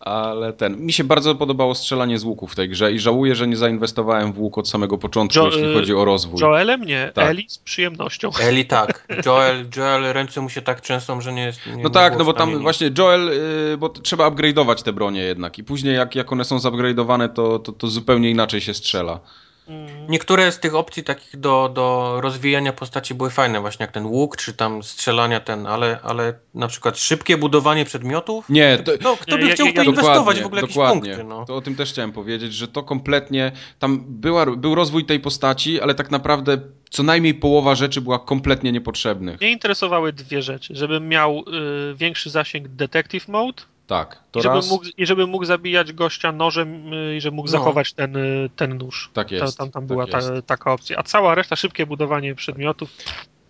Ale 0.00 0.52
ten. 0.52 0.80
Mi 0.80 0.92
się 0.92 1.04
bardzo 1.04 1.34
podobało 1.34 1.74
strzelanie 1.74 2.18
z 2.18 2.24
łuku 2.24 2.46
w 2.46 2.54
tej 2.54 2.68
grze 2.68 2.92
i 2.92 2.98
żałuję, 2.98 3.34
że 3.34 3.48
nie 3.48 3.56
zainwestowałem 3.56 4.32
w 4.32 4.38
łuk 4.38 4.58
od 4.58 4.68
samego 4.68 4.98
początku, 4.98 5.38
jo 5.38 5.46
jeśli 5.46 5.74
chodzi 5.74 5.94
o 5.94 6.04
rozwój. 6.04 6.40
Joelem 6.40 6.84
nie, 6.84 7.10
tak. 7.14 7.30
Eli 7.30 7.44
z 7.48 7.58
przyjemnością. 7.58 8.30
Eli 8.40 8.64
tak. 8.78 9.06
Joel, 9.26 9.66
Joel 9.76 10.12
ręce 10.12 10.40
mu 10.40 10.48
się 10.48 10.62
tak 10.62 10.80
trzęsą, 10.80 11.20
że 11.20 11.32
nie 11.32 11.42
jest. 11.42 11.60
Nie, 11.76 11.82
no 11.82 11.90
tak, 11.90 12.18
no 12.18 12.24
bo 12.24 12.32
tam 12.32 12.58
właśnie 12.58 12.90
Joel, 12.98 13.30
yy, 13.70 13.78
bo 13.78 13.88
trzeba 13.88 14.30
upgrade'ować 14.30 14.82
te 14.82 14.92
bronie 14.92 15.20
jednak 15.20 15.58
i 15.58 15.64
później 15.64 15.94
jak, 15.94 16.14
jak 16.14 16.32
one 16.32 16.44
są 16.44 16.56
zupgrade'owane, 16.56 17.28
to, 17.28 17.58
to, 17.58 17.72
to 17.72 17.86
zupełnie 17.86 18.30
inaczej 18.30 18.60
się 18.60 18.74
strzela. 18.74 19.20
Mhm. 19.68 20.06
Niektóre 20.08 20.52
z 20.52 20.60
tych 20.60 20.74
opcji 20.74 21.04
takich 21.04 21.40
do, 21.40 21.70
do 21.74 22.16
rozwijania 22.20 22.72
postaci 22.72 23.14
były 23.14 23.30
fajne, 23.30 23.60
właśnie 23.60 23.84
jak 23.84 23.92
ten 23.92 24.06
łuk, 24.06 24.36
czy 24.36 24.52
tam 24.54 24.82
strzelania 24.82 25.40
ten, 25.40 25.66
ale, 25.66 25.98
ale 26.02 26.34
na 26.54 26.68
przykład 26.68 26.98
szybkie 26.98 27.36
budowanie 27.36 27.84
przedmiotów? 27.84 28.48
Nie, 28.48 28.78
to, 28.78 28.92
no, 29.00 29.16
kto 29.16 29.38
by 29.38 29.44
nie, 29.44 29.52
chciał 29.52 29.66
ja, 29.66 29.72
ja, 29.72 29.82
to 29.84 29.90
inwestować 29.90 30.40
w 30.40 30.46
ogóle 30.46 30.60
dokładnie. 30.60 31.10
jakieś 31.10 31.16
punkty? 31.16 31.34
No. 31.34 31.44
To 31.44 31.56
o 31.56 31.60
tym 31.60 31.76
też 31.76 31.92
chciałem 31.92 32.12
powiedzieć, 32.12 32.54
że 32.54 32.68
to 32.68 32.82
kompletnie, 32.82 33.52
tam 33.78 34.04
była, 34.08 34.46
był 34.46 34.74
rozwój 34.74 35.04
tej 35.04 35.20
postaci, 35.20 35.80
ale 35.80 35.94
tak 35.94 36.10
naprawdę 36.10 36.58
co 36.90 37.02
najmniej 37.02 37.34
połowa 37.34 37.74
rzeczy 37.74 38.00
była 38.00 38.18
kompletnie 38.18 38.72
niepotrzebnych. 38.72 39.40
Mnie 39.40 39.52
interesowały 39.52 40.12
dwie 40.12 40.42
rzeczy, 40.42 40.74
żebym 40.76 41.08
miał 41.08 41.44
y, 41.92 41.94
większy 41.94 42.30
zasięg 42.30 42.68
Detective 42.68 43.28
Mode, 43.28 43.62
tak, 43.88 44.22
to 44.30 44.40
I 44.40 44.42
żeby, 44.42 44.54
raz... 44.54 44.70
mógł, 44.70 44.84
I 44.96 45.06
żeby 45.06 45.26
mógł 45.26 45.44
zabijać 45.44 45.92
gościa 45.92 46.32
nożem 46.32 46.92
y, 46.92 47.16
i 47.16 47.20
żeby 47.20 47.36
mógł 47.36 47.48
no. 47.48 47.52
zachować 47.52 47.92
ten, 47.92 48.16
y, 48.16 48.50
ten 48.56 48.78
nóż. 48.78 49.10
Tak 49.12 49.30
jest. 49.30 49.58
tam, 49.58 49.70
tam 49.70 49.82
tak 49.82 49.86
była 49.86 50.06
ta, 50.06 50.42
taka 50.42 50.72
opcja. 50.72 50.98
A 50.98 51.02
cała 51.02 51.34
reszta, 51.34 51.56
szybkie 51.56 51.86
budowanie 51.86 52.34
przedmiotów. 52.34 52.90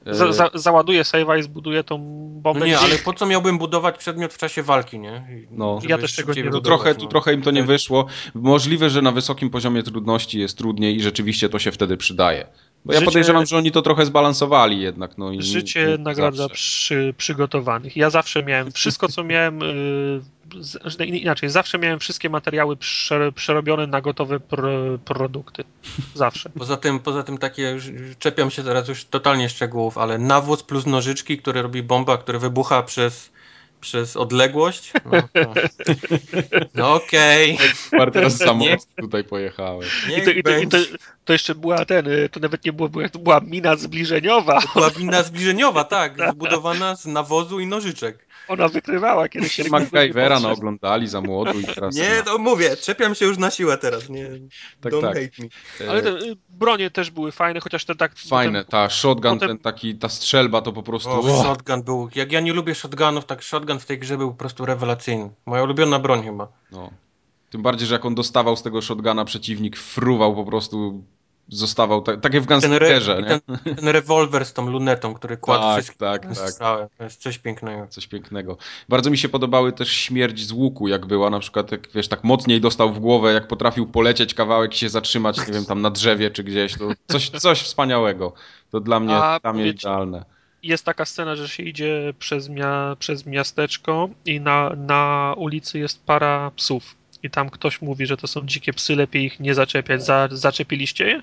Za, 0.06 0.32
za, 0.32 0.50
załaduję 0.54 1.02
save'a 1.02 1.38
i 1.38 1.42
zbuduję 1.42 1.84
tą 1.84 1.98
bombę. 2.42 2.60
No 2.60 2.66
nie, 2.66 2.78
ale 2.78 2.98
po 2.98 3.12
co 3.12 3.26
miałbym 3.26 3.58
budować 3.58 3.98
przedmiot 3.98 4.34
w 4.34 4.38
czasie 4.38 4.62
walki, 4.62 4.98
nie? 4.98 5.26
No. 5.50 5.78
Ja 5.88 5.98
też 5.98 6.16
tego 6.16 6.34
nie 6.34 6.50
tu 6.50 6.60
trochę, 6.60 6.88
no. 6.88 7.00
tu 7.00 7.06
trochę 7.06 7.34
im 7.34 7.42
to 7.42 7.50
nie 7.50 7.62
wyszło. 7.62 8.06
Możliwe, 8.34 8.90
że 8.90 9.02
na 9.02 9.12
wysokim 9.12 9.50
poziomie 9.50 9.82
trudności 9.82 10.38
jest 10.38 10.58
trudniej 10.58 10.96
i 10.96 11.02
rzeczywiście 11.02 11.48
to 11.48 11.58
się 11.58 11.72
wtedy 11.72 11.96
przydaje. 11.96 12.46
Bo 12.84 12.92
ja 12.92 13.02
podejrzewam, 13.02 13.46
że 13.46 13.56
oni 13.56 13.72
to 13.72 13.82
trochę 13.82 14.06
zbalansowali 14.06 14.80
jednak. 14.80 15.18
No 15.18 15.32
i 15.32 15.42
życie 15.42 15.84
nie, 15.84 15.90
nie 15.90 15.98
nagradza 15.98 16.48
przy, 16.48 17.14
przygotowanych. 17.16 17.96
Ja 17.96 18.10
zawsze 18.10 18.42
miałem 18.42 18.72
wszystko, 18.72 19.08
co 19.08 19.24
miałem, 19.24 19.60
yy, 20.98 21.06
inaczej, 21.06 21.50
zawsze 21.50 21.78
miałem 21.78 21.98
wszystkie 21.98 22.30
materiały 22.30 22.76
przerobione 23.34 23.86
na 23.86 24.00
gotowe 24.00 24.40
pr 24.40 24.62
produkty. 25.04 25.64
Zawsze. 26.14 26.50
Poza 26.58 26.76
tym, 26.76 26.98
poza 26.98 27.22
tym 27.22 27.38
takie, 27.38 27.76
czepiam 28.18 28.50
się 28.50 28.62
teraz 28.62 28.88
już 28.88 29.04
totalnie 29.04 29.48
szczegółów, 29.48 29.98
ale 29.98 30.18
nawóz 30.18 30.62
plus 30.62 30.86
nożyczki, 30.86 31.38
który 31.38 31.62
robi 31.62 31.82
bomba, 31.82 32.18
który 32.18 32.38
wybucha 32.38 32.82
przez 32.82 33.30
przez 33.80 34.16
odległość. 34.16 34.92
No, 35.04 35.22
no. 35.34 35.54
no 36.74 36.94
okej. 36.94 37.58
Okay. 37.92 38.10
Teraz 38.10 38.36
samolot 38.36 38.86
tutaj 39.00 39.24
pojechałem. 39.24 39.88
I, 40.16 40.22
to, 40.22 40.30
i, 40.30 40.42
to, 40.42 40.58
i 40.58 40.68
to, 40.68 40.78
to, 41.24 41.32
jeszcze 41.32 41.54
była 41.54 41.84
ten, 41.84 42.06
to 42.30 42.40
nawet 42.40 42.64
nie 42.64 42.72
było, 42.72 42.88
to 43.12 43.18
była 43.18 43.40
mina 43.40 43.76
zbliżeniowa. 43.76 44.60
To 44.60 44.68
była 44.74 44.90
mina 44.98 45.22
zbliżeniowa, 45.22 45.84
tak, 45.84 46.16
zbudowana 46.32 46.96
z 46.96 47.06
nawozu 47.06 47.60
i 47.60 47.66
nożyczek. 47.66 48.27
Ona 48.48 48.68
wykrywała 48.68 49.28
kiedyś 49.28 49.52
się 49.52 49.64
MacGyvera 49.70 50.38
oglądali 50.38 51.08
za 51.08 51.20
młodu 51.20 51.60
i 51.60 51.64
teraz... 51.64 51.96
Nie, 51.96 52.22
no 52.26 52.38
mówię, 52.38 52.76
czepiam 52.76 53.14
się 53.14 53.26
już 53.26 53.38
na 53.38 53.50
siłę 53.50 53.78
teraz, 53.78 54.08
nie, 54.08 54.28
tak, 54.80 54.92
don't 54.92 55.00
tak. 55.00 55.14
hate 55.14 55.42
me. 55.42 55.90
Ale 55.90 56.02
te 56.02 56.08
y, 56.10 56.36
bronie 56.48 56.90
też 56.90 57.10
były 57.10 57.32
fajne, 57.32 57.60
chociaż 57.60 57.84
te 57.84 57.94
tak... 57.94 58.18
Fajne, 58.18 58.64
ta 58.64 58.88
shotgun, 58.88 59.34
potem... 59.34 59.48
ten 59.48 59.58
taki, 59.58 59.94
ta 59.94 60.08
strzelba 60.08 60.62
to 60.62 60.72
po 60.72 60.82
prostu... 60.82 61.10
O, 61.10 61.42
shotgun 61.42 61.82
był, 61.82 62.08
jak 62.14 62.32
ja 62.32 62.40
nie 62.40 62.52
lubię 62.52 62.74
shotgunów, 62.74 63.24
tak 63.24 63.42
shotgun 63.42 63.78
w 63.78 63.86
tej 63.86 63.98
grze 63.98 64.18
był 64.18 64.30
po 64.30 64.36
prostu 64.36 64.66
rewelacyjny. 64.66 65.30
Moja 65.46 65.62
ulubiona 65.62 65.98
broń 65.98 66.22
chyba. 66.22 66.48
No. 66.72 66.90
Tym 67.50 67.62
bardziej, 67.62 67.88
że 67.88 67.94
jak 67.94 68.04
on 68.04 68.14
dostawał 68.14 68.56
z 68.56 68.62
tego 68.62 68.82
shotguna, 68.82 69.24
przeciwnik 69.24 69.76
fruwał 69.76 70.34
po 70.34 70.44
prostu 70.44 71.04
zostawał, 71.48 72.02
tak, 72.02 72.20
tak 72.20 72.34
jak 72.34 72.42
w 72.42 72.46
Gunslingerze, 72.46 73.22
ten, 73.22 73.40
ten, 73.40 73.74
ten, 73.74 73.88
rewolwer 73.88 74.44
z 74.44 74.52
tą 74.52 74.70
lunetą, 74.70 75.14
który 75.14 75.36
kładł 75.36 75.62
tak, 75.62 75.82
wszystko 75.82 76.04
tak, 76.04 76.22
tak. 76.58 76.88
To 76.98 77.04
jest 77.04 77.22
coś 77.22 77.38
pięknego. 77.38 77.86
Coś 77.86 78.06
pięknego. 78.06 78.56
Bardzo 78.88 79.10
mi 79.10 79.18
się 79.18 79.28
podobały 79.28 79.72
też 79.72 79.92
śmierć 79.92 80.46
z 80.46 80.52
łuku, 80.52 80.88
jak 80.88 81.06
była 81.06 81.30
na 81.30 81.40
przykład, 81.40 81.72
jak 81.72 81.88
wiesz, 81.94 82.08
tak 82.08 82.24
mocniej 82.24 82.60
dostał 82.60 82.92
w 82.92 82.98
głowę, 82.98 83.32
jak 83.32 83.48
potrafił 83.48 83.86
polecieć 83.86 84.34
kawałek 84.34 84.74
i 84.74 84.78
się 84.78 84.88
zatrzymać, 84.88 85.38
nie 85.38 85.54
wiem, 85.54 85.64
tam 85.64 85.82
na 85.82 85.90
drzewie 85.90 86.30
czy 86.30 86.44
gdzieś, 86.44 86.74
to 86.74 86.90
coś, 87.06 87.30
coś 87.30 87.62
wspaniałego. 87.62 88.32
To 88.70 88.80
dla 88.80 89.00
mnie, 89.00 89.14
A, 89.14 89.40
dla 89.40 89.52
mnie 89.52 89.66
idealne 89.66 90.24
jest 90.62 90.84
taka 90.84 91.04
scena, 91.04 91.36
że 91.36 91.48
się 91.48 91.62
idzie 91.62 92.14
przez, 92.18 92.48
mia 92.48 92.96
przez 92.98 93.26
miasteczko 93.26 94.08
i 94.26 94.40
na, 94.40 94.70
na 94.76 95.34
ulicy 95.36 95.78
jest 95.78 96.04
para 96.04 96.50
psów. 96.56 96.96
I 97.22 97.30
tam 97.30 97.50
ktoś 97.50 97.82
mówi, 97.82 98.06
że 98.06 98.16
to 98.16 98.26
są 98.26 98.46
dzikie 98.46 98.72
psy, 98.72 98.96
lepiej 98.96 99.24
ich 99.24 99.40
nie 99.40 99.54
zaczepiać. 99.54 100.04
Za, 100.04 100.28
zaczepiliście 100.30 101.06
je? 101.06 101.22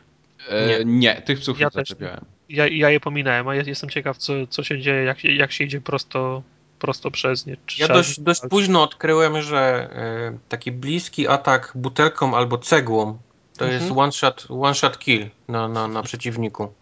E, 0.50 0.68
nie. 0.68 0.86
nie, 0.86 1.22
tych 1.22 1.40
psów 1.40 1.60
ja 1.60 1.66
nie 1.66 1.72
zaczepiałem. 1.72 2.26
Ja, 2.50 2.68
ja 2.68 2.90
je 2.90 3.00
pominąłem, 3.00 3.48
a 3.48 3.56
ja 3.56 3.64
jestem 3.66 3.90
ciekaw, 3.90 4.18
co, 4.18 4.34
co 4.50 4.64
się 4.64 4.80
dzieje, 4.80 5.04
jak, 5.04 5.24
jak 5.24 5.52
się 5.52 5.64
idzie 5.64 5.82
prosto, 5.82 6.44
prosto 6.80 7.12
przez 7.12 7.46
nie. 7.46 7.58
ja 7.78 7.88
dość, 7.88 8.20
dość 8.20 8.42
późno 8.50 8.84
odkryłem, 8.84 9.42
że 9.42 9.90
y, 10.36 10.40
taki 10.50 10.72
bliski 10.72 11.28
atak 11.28 11.72
butelką 11.76 12.38
albo 12.38 12.58
cegłą 12.58 13.18
to 13.58 13.66
mhm. 13.66 13.82
jest 13.82 13.98
one 13.98 14.12
shot, 14.12 14.48
one 14.50 14.76
shot 14.76 15.00
kill 15.00 15.30
na, 15.48 15.68
na, 15.68 15.88
na 15.88 16.04
przeciwniku. 16.04 16.74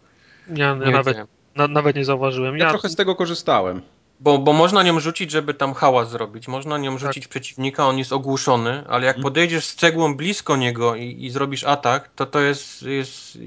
Ja, 0.48 0.66
ja 0.66 0.90
nawet, 0.90 1.18
na, 1.56 1.68
nawet 1.68 1.96
nie 1.96 2.04
zauważyłem. 2.04 2.58
Ja, 2.58 2.64
ja 2.64 2.70
trochę 2.70 2.88
z 2.88 2.96
tego 2.96 3.16
korzystałem. 3.16 3.82
Bo, 4.20 4.38
bo 4.38 4.52
można 4.52 4.82
nią 4.82 5.00
rzucić, 5.00 5.30
żeby 5.30 5.54
tam 5.54 5.74
hałas 5.74 6.10
zrobić. 6.10 6.48
Można 6.48 6.78
nią 6.78 6.90
tak. 6.90 7.00
rzucić 7.00 7.28
przeciwnika, 7.28 7.88
on 7.88 7.98
jest 7.98 8.12
ogłuszony, 8.12 8.84
ale 8.88 9.06
jak 9.06 9.16
mhm. 9.16 9.22
podejdziesz 9.22 9.64
z 9.64 9.74
cegłą 9.74 10.16
blisko 10.16 10.56
niego 10.56 10.94
i, 10.94 11.24
i 11.24 11.30
zrobisz 11.30 11.64
atak, 11.64 12.10
to 12.14 12.26
to 12.26 12.40
jest, 12.40 12.82
jest 12.82 13.38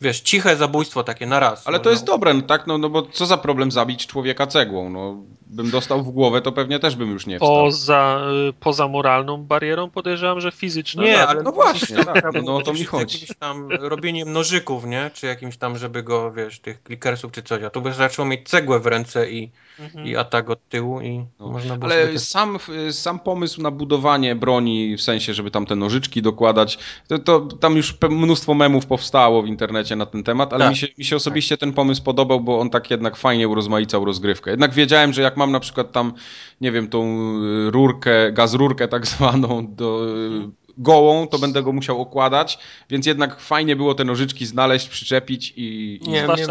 wiesz, 0.00 0.20
ciche 0.20 0.56
zabójstwo 0.56 1.04
takie 1.04 1.26
na 1.26 1.40
raz. 1.40 1.68
Ale 1.68 1.78
no, 1.78 1.84
to 1.84 1.90
jest 1.90 2.06
no. 2.06 2.12
dobre, 2.12 2.34
no, 2.34 2.42
tak? 2.42 2.66
No, 2.66 2.78
no 2.78 2.90
bo 2.90 3.02
co 3.02 3.26
za 3.26 3.36
problem 3.36 3.72
zabić 3.72 4.06
człowieka 4.06 4.46
cegłą? 4.46 4.90
No, 4.90 5.22
bym 5.54 5.70
dostał 5.70 6.02
w 6.02 6.10
głowę, 6.10 6.40
to 6.40 6.52
pewnie 6.52 6.78
też 6.78 6.96
bym 6.96 7.10
już 7.10 7.26
nie 7.26 7.36
wstał. 7.36 7.48
Poza, 7.48 8.20
y, 8.48 8.52
poza 8.52 8.88
moralną 8.88 9.44
barierą 9.44 9.90
podejrzewam, 9.90 10.40
że 10.40 10.52
fizyczną. 10.52 11.02
Nie, 11.02 11.26
ale 11.26 11.42
no 11.42 11.52
właśnie, 11.52 12.04
tak, 12.04 12.24
no, 12.34 12.42
no 12.42 12.56
o 12.56 12.62
to 12.62 12.72
mi 12.72 12.84
chodzi. 12.84 13.20
Jakimś 13.20 13.38
tam 13.38 13.68
robieniem 13.70 14.32
nożyków, 14.32 14.84
nie? 14.84 15.10
Czy 15.14 15.26
jakimś 15.26 15.56
tam, 15.56 15.78
żeby 15.78 16.02
go, 16.02 16.32
wiesz, 16.32 16.58
tych 16.58 16.82
klikersów 16.82 17.32
czy 17.32 17.42
coś, 17.42 17.62
a 17.62 17.70
tu 17.70 17.80
by 17.80 17.92
zaczął 17.92 18.26
mieć 18.26 18.48
cegłę 18.48 18.80
w 18.80 18.86
ręce 18.86 19.30
i, 19.30 19.50
mhm. 19.80 20.06
i 20.06 20.16
atak 20.16 20.50
od 20.50 20.68
tyłu 20.68 21.00
i 21.00 21.24
no. 21.40 21.48
można 21.48 21.76
było 21.76 21.92
Ale 21.92 22.18
sam, 22.18 22.58
sam 22.90 23.18
pomysł 23.18 23.62
na 23.62 23.70
budowanie 23.70 24.34
broni, 24.34 24.96
w 24.96 25.02
sensie, 25.02 25.34
żeby 25.34 25.50
tam 25.50 25.66
te 25.66 25.76
nożyczki 25.76 26.22
dokładać, 26.22 26.78
to, 27.08 27.18
to 27.18 27.40
tam 27.40 27.76
już 27.76 27.94
mnóstwo 28.10 28.54
memów 28.54 28.86
powstało 28.86 29.42
w 29.42 29.46
internecie 29.46 29.96
na 29.96 30.06
ten 30.06 30.24
temat, 30.24 30.52
ale 30.52 30.64
tak. 30.64 30.70
mi, 30.70 30.76
się, 30.76 30.86
mi 30.98 31.04
się 31.04 31.16
osobiście 31.16 31.56
ten 31.56 31.72
pomysł 31.72 32.02
podobał, 32.02 32.40
bo 32.40 32.60
on 32.60 32.70
tak 32.70 32.90
jednak 32.90 33.16
fajnie 33.16 33.48
urozmaicał 33.48 34.04
rozgrywkę. 34.04 34.50
Jednak 34.50 34.72
wiedziałem, 34.72 35.12
że 35.12 35.22
jak 35.22 35.36
mam 35.44 35.52
na 35.52 35.60
przykład 35.60 35.92
tam, 35.92 36.12
nie 36.60 36.72
wiem, 36.72 36.88
tą 36.88 37.04
y, 37.42 37.70
rurkę, 37.70 38.32
gaz 38.32 38.54
rurkę 38.54 38.88
tak 38.88 39.06
zwaną 39.14 39.74
do 39.74 40.06
y, 40.48 40.64
gołą, 40.78 41.26
to 41.26 41.38
będę 41.38 41.62
go 41.62 41.72
musiał 41.72 42.00
okładać, 42.00 42.58
więc 42.90 43.06
jednak 43.06 43.40
fajnie 43.40 43.76
było 43.76 43.94
te 43.94 44.04
nożyczki 44.04 44.46
znaleźć, 44.46 44.88
przyczepić 44.88 45.52
i... 45.56 45.98
i 46.02 46.08
nie, 46.08 46.28
mnie, 46.28 46.46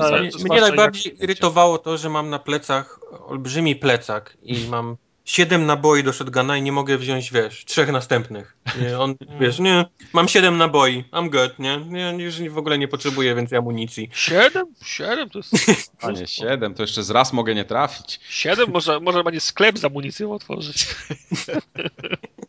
mnie 0.49 0.61
najbardziej 0.61 1.23
irytowało 1.23 1.77
to, 1.77 1.97
że 1.97 2.09
mam 2.09 2.29
na 2.29 2.39
plecach 2.39 2.99
olbrzymi 3.27 3.75
plecak 3.75 4.37
i 4.43 4.67
mam 4.69 4.97
siedem 5.25 5.65
naboi 5.65 6.03
do 6.03 6.13
shotguna 6.13 6.57
i 6.57 6.61
nie 6.61 6.71
mogę 6.71 6.97
wziąć, 6.97 7.31
wiesz, 7.31 7.65
trzech 7.65 7.91
następnych. 7.91 8.57
Nie, 8.81 8.99
on, 8.99 9.15
wiesz, 9.41 9.59
nie, 9.59 9.85
mam 10.13 10.27
siedem 10.27 10.57
naboi, 10.57 11.03
I'm 11.11 11.29
good, 11.29 11.59
nie, 11.59 11.77
nie, 11.77 12.23
już 12.23 12.41
w 12.41 12.57
ogóle 12.57 12.77
nie 12.77 12.87
potrzebuję 12.87 13.35
więcej 13.35 13.57
amunicji. 13.57 14.09
Siedem? 14.13 14.65
Siedem 14.85 15.29
to 15.29 15.39
jest... 15.39 15.53
A 16.01 16.11
nie, 16.11 16.27
siedem, 16.27 16.73
to 16.73 16.83
jeszcze 16.83 17.03
z 17.03 17.09
raz 17.09 17.33
mogę 17.33 17.55
nie 17.55 17.65
trafić. 17.65 18.19
Siedem? 18.29 18.71
Może, 18.71 18.99
może 18.99 19.23
będzie 19.23 19.39
sklep 19.39 19.77
z 19.79 19.85
amunicją 19.85 20.33
otworzyć. 20.33 20.87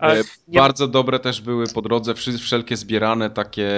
E, 0.00 0.22
bardzo 0.48 0.88
dobre 0.88 1.18
też 1.18 1.40
były 1.40 1.66
po 1.66 1.82
drodze 1.82 2.14
wszelkie 2.14 2.76
zbierane 2.76 3.30
takie 3.30 3.68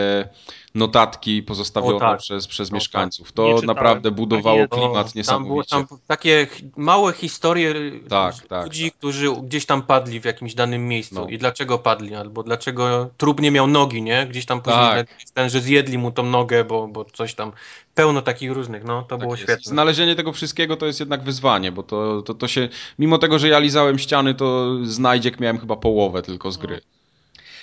notatki 0.74 1.42
pozostawione 1.42 1.98
tak. 2.00 2.18
przez, 2.18 2.46
przez 2.46 2.72
mieszkańców. 2.72 3.32
To 3.32 3.60
naprawdę 3.66 4.10
budowało 4.10 4.68
klimat 4.68 5.14
niesamowicie. 5.14 5.70
Tam, 5.70 5.84
było, 5.84 5.88
tam 5.88 5.98
takie 6.06 6.46
małe 6.76 7.12
historie 7.12 7.74
tak, 8.08 8.46
tak, 8.46 8.64
ludzi, 8.64 8.90
tak. 8.90 8.98
którzy 8.98 9.32
gdzieś 9.42 9.66
tam 9.66 9.82
padli 9.82 10.20
w 10.20 10.24
jakimś 10.24 10.54
danym 10.54 10.88
miejscu 10.88 11.14
no. 11.14 11.28
i 11.28 11.38
dlaczego 11.38 11.78
padli, 11.78 12.14
albo 12.14 12.42
dlaczego 12.42 13.10
trup 13.16 13.40
nie 13.40 13.50
miał 13.50 13.66
nogi, 13.66 14.02
nie? 14.02 14.26
Gdzieś 14.26 14.46
tam 14.46 14.60
później 14.60 14.82
tak. 14.82 15.08
ten, 15.34 15.50
że 15.50 15.60
zjedli 15.60 15.98
mu 15.98 16.12
tą 16.12 16.22
nogę, 16.22 16.64
bo, 16.64 16.88
bo 16.88 17.04
coś 17.04 17.34
tam 17.34 17.52
pełno 18.00 18.22
takich 18.22 18.52
różnych, 18.52 18.84
no 18.84 19.02
to 19.02 19.08
tak 19.08 19.18
było 19.18 19.32
jest. 19.32 19.42
świetne. 19.42 19.70
Znalezienie 19.70 20.16
tego 20.16 20.32
wszystkiego 20.32 20.76
to 20.76 20.86
jest 20.86 21.00
jednak 21.00 21.22
wyzwanie, 21.22 21.72
bo 21.72 21.82
to, 21.82 22.22
to, 22.22 22.34
to 22.34 22.48
się, 22.48 22.68
mimo 22.98 23.18
tego, 23.18 23.38
że 23.38 23.48
ja 23.48 23.58
lizałem 23.58 23.98
ściany, 23.98 24.34
to 24.34 24.76
znajdziek 24.82 25.40
miałem 25.40 25.58
chyba 25.58 25.76
połowę 25.76 26.22
tylko 26.22 26.52
z 26.52 26.56
gry. 26.56 26.80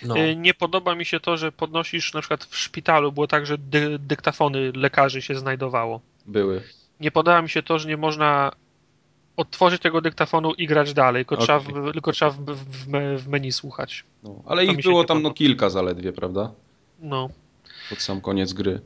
No. 0.03 0.17
Y, 0.17 0.35
nie 0.35 0.53
podoba 0.53 0.95
mi 0.95 1.05
się 1.05 1.19
to, 1.19 1.37
że 1.37 1.51
podnosisz 1.51 2.13
na 2.13 2.19
przykład 2.19 2.45
w 2.45 2.57
szpitalu, 2.57 3.11
było 3.11 3.27
tak, 3.27 3.45
że 3.45 3.57
dy, 3.57 3.99
dyktafony 3.99 4.71
lekarzy 4.75 5.21
się 5.21 5.35
znajdowało. 5.35 6.01
Były. 6.25 6.61
Nie 6.99 7.11
podoba 7.11 7.41
mi 7.41 7.49
się 7.49 7.63
to, 7.63 7.79
że 7.79 7.87
nie 7.89 7.97
można 7.97 8.51
odtworzyć 9.37 9.81
tego 9.81 10.01
dyktafonu 10.01 10.53
i 10.53 10.67
grać 10.67 10.93
dalej, 10.93 11.25
tylko 11.25 11.35
okay. 11.35 11.45
trzeba, 11.45 11.59
w, 11.59 11.91
tylko 11.91 12.11
trzeba 12.11 12.31
w, 12.31 12.39
w, 12.45 12.87
w 13.23 13.27
menu 13.27 13.51
słuchać. 13.51 14.03
No, 14.23 14.43
ale 14.45 14.65
to 14.65 14.71
ich 14.71 14.81
było 14.81 15.03
tam 15.03 15.21
no, 15.21 15.31
kilka 15.31 15.69
zaledwie, 15.69 16.13
prawda? 16.13 16.51
No. 16.99 17.29
Pod 17.89 18.01
sam 18.01 18.21
koniec 18.21 18.53
gry. 18.53 18.81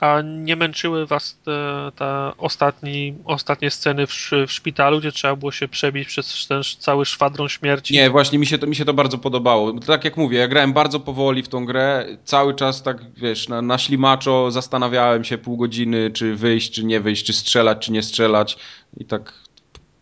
A 0.00 0.20
nie 0.22 0.56
męczyły 0.56 1.06
was 1.06 1.38
te, 1.44 1.90
te 1.96 2.32
ostatni, 2.38 3.14
ostatnie 3.24 3.70
sceny 3.70 4.06
w, 4.06 4.30
w, 4.46 4.52
szpitalu, 4.52 4.98
gdzie 5.00 5.12
trzeba 5.12 5.36
było 5.36 5.52
się 5.52 5.68
przebić 5.68 6.08
przez 6.08 6.46
ten 6.46 6.62
cały 6.78 7.06
szwadron 7.06 7.48
śmierci? 7.48 7.94
Nie, 7.94 8.10
właśnie 8.10 8.38
mi 8.38 8.46
się 8.46 8.58
to, 8.58 8.66
mi 8.66 8.76
się 8.76 8.84
to 8.84 8.94
bardzo 8.94 9.18
podobało. 9.18 9.72
Tak 9.72 10.04
jak 10.04 10.16
mówię, 10.16 10.38
ja 10.38 10.48
grałem 10.48 10.72
bardzo 10.72 11.00
powoli 11.00 11.42
w 11.42 11.48
tą 11.48 11.66
grę, 11.66 12.06
cały 12.24 12.54
czas 12.54 12.82
tak, 12.82 13.12
wiesz, 13.16 13.48
na, 13.48 13.62
na 13.62 13.78
ślimaczo 13.78 14.50
zastanawiałem 14.50 15.24
się 15.24 15.38
pół 15.38 15.56
godziny, 15.56 16.10
czy 16.10 16.36
wyjść, 16.36 16.72
czy 16.72 16.84
nie 16.84 17.00
wyjść, 17.00 17.26
czy 17.26 17.32
strzelać, 17.32 17.78
czy 17.78 17.92
nie 17.92 18.02
strzelać 18.02 18.56
i 18.96 19.04
tak 19.04 19.32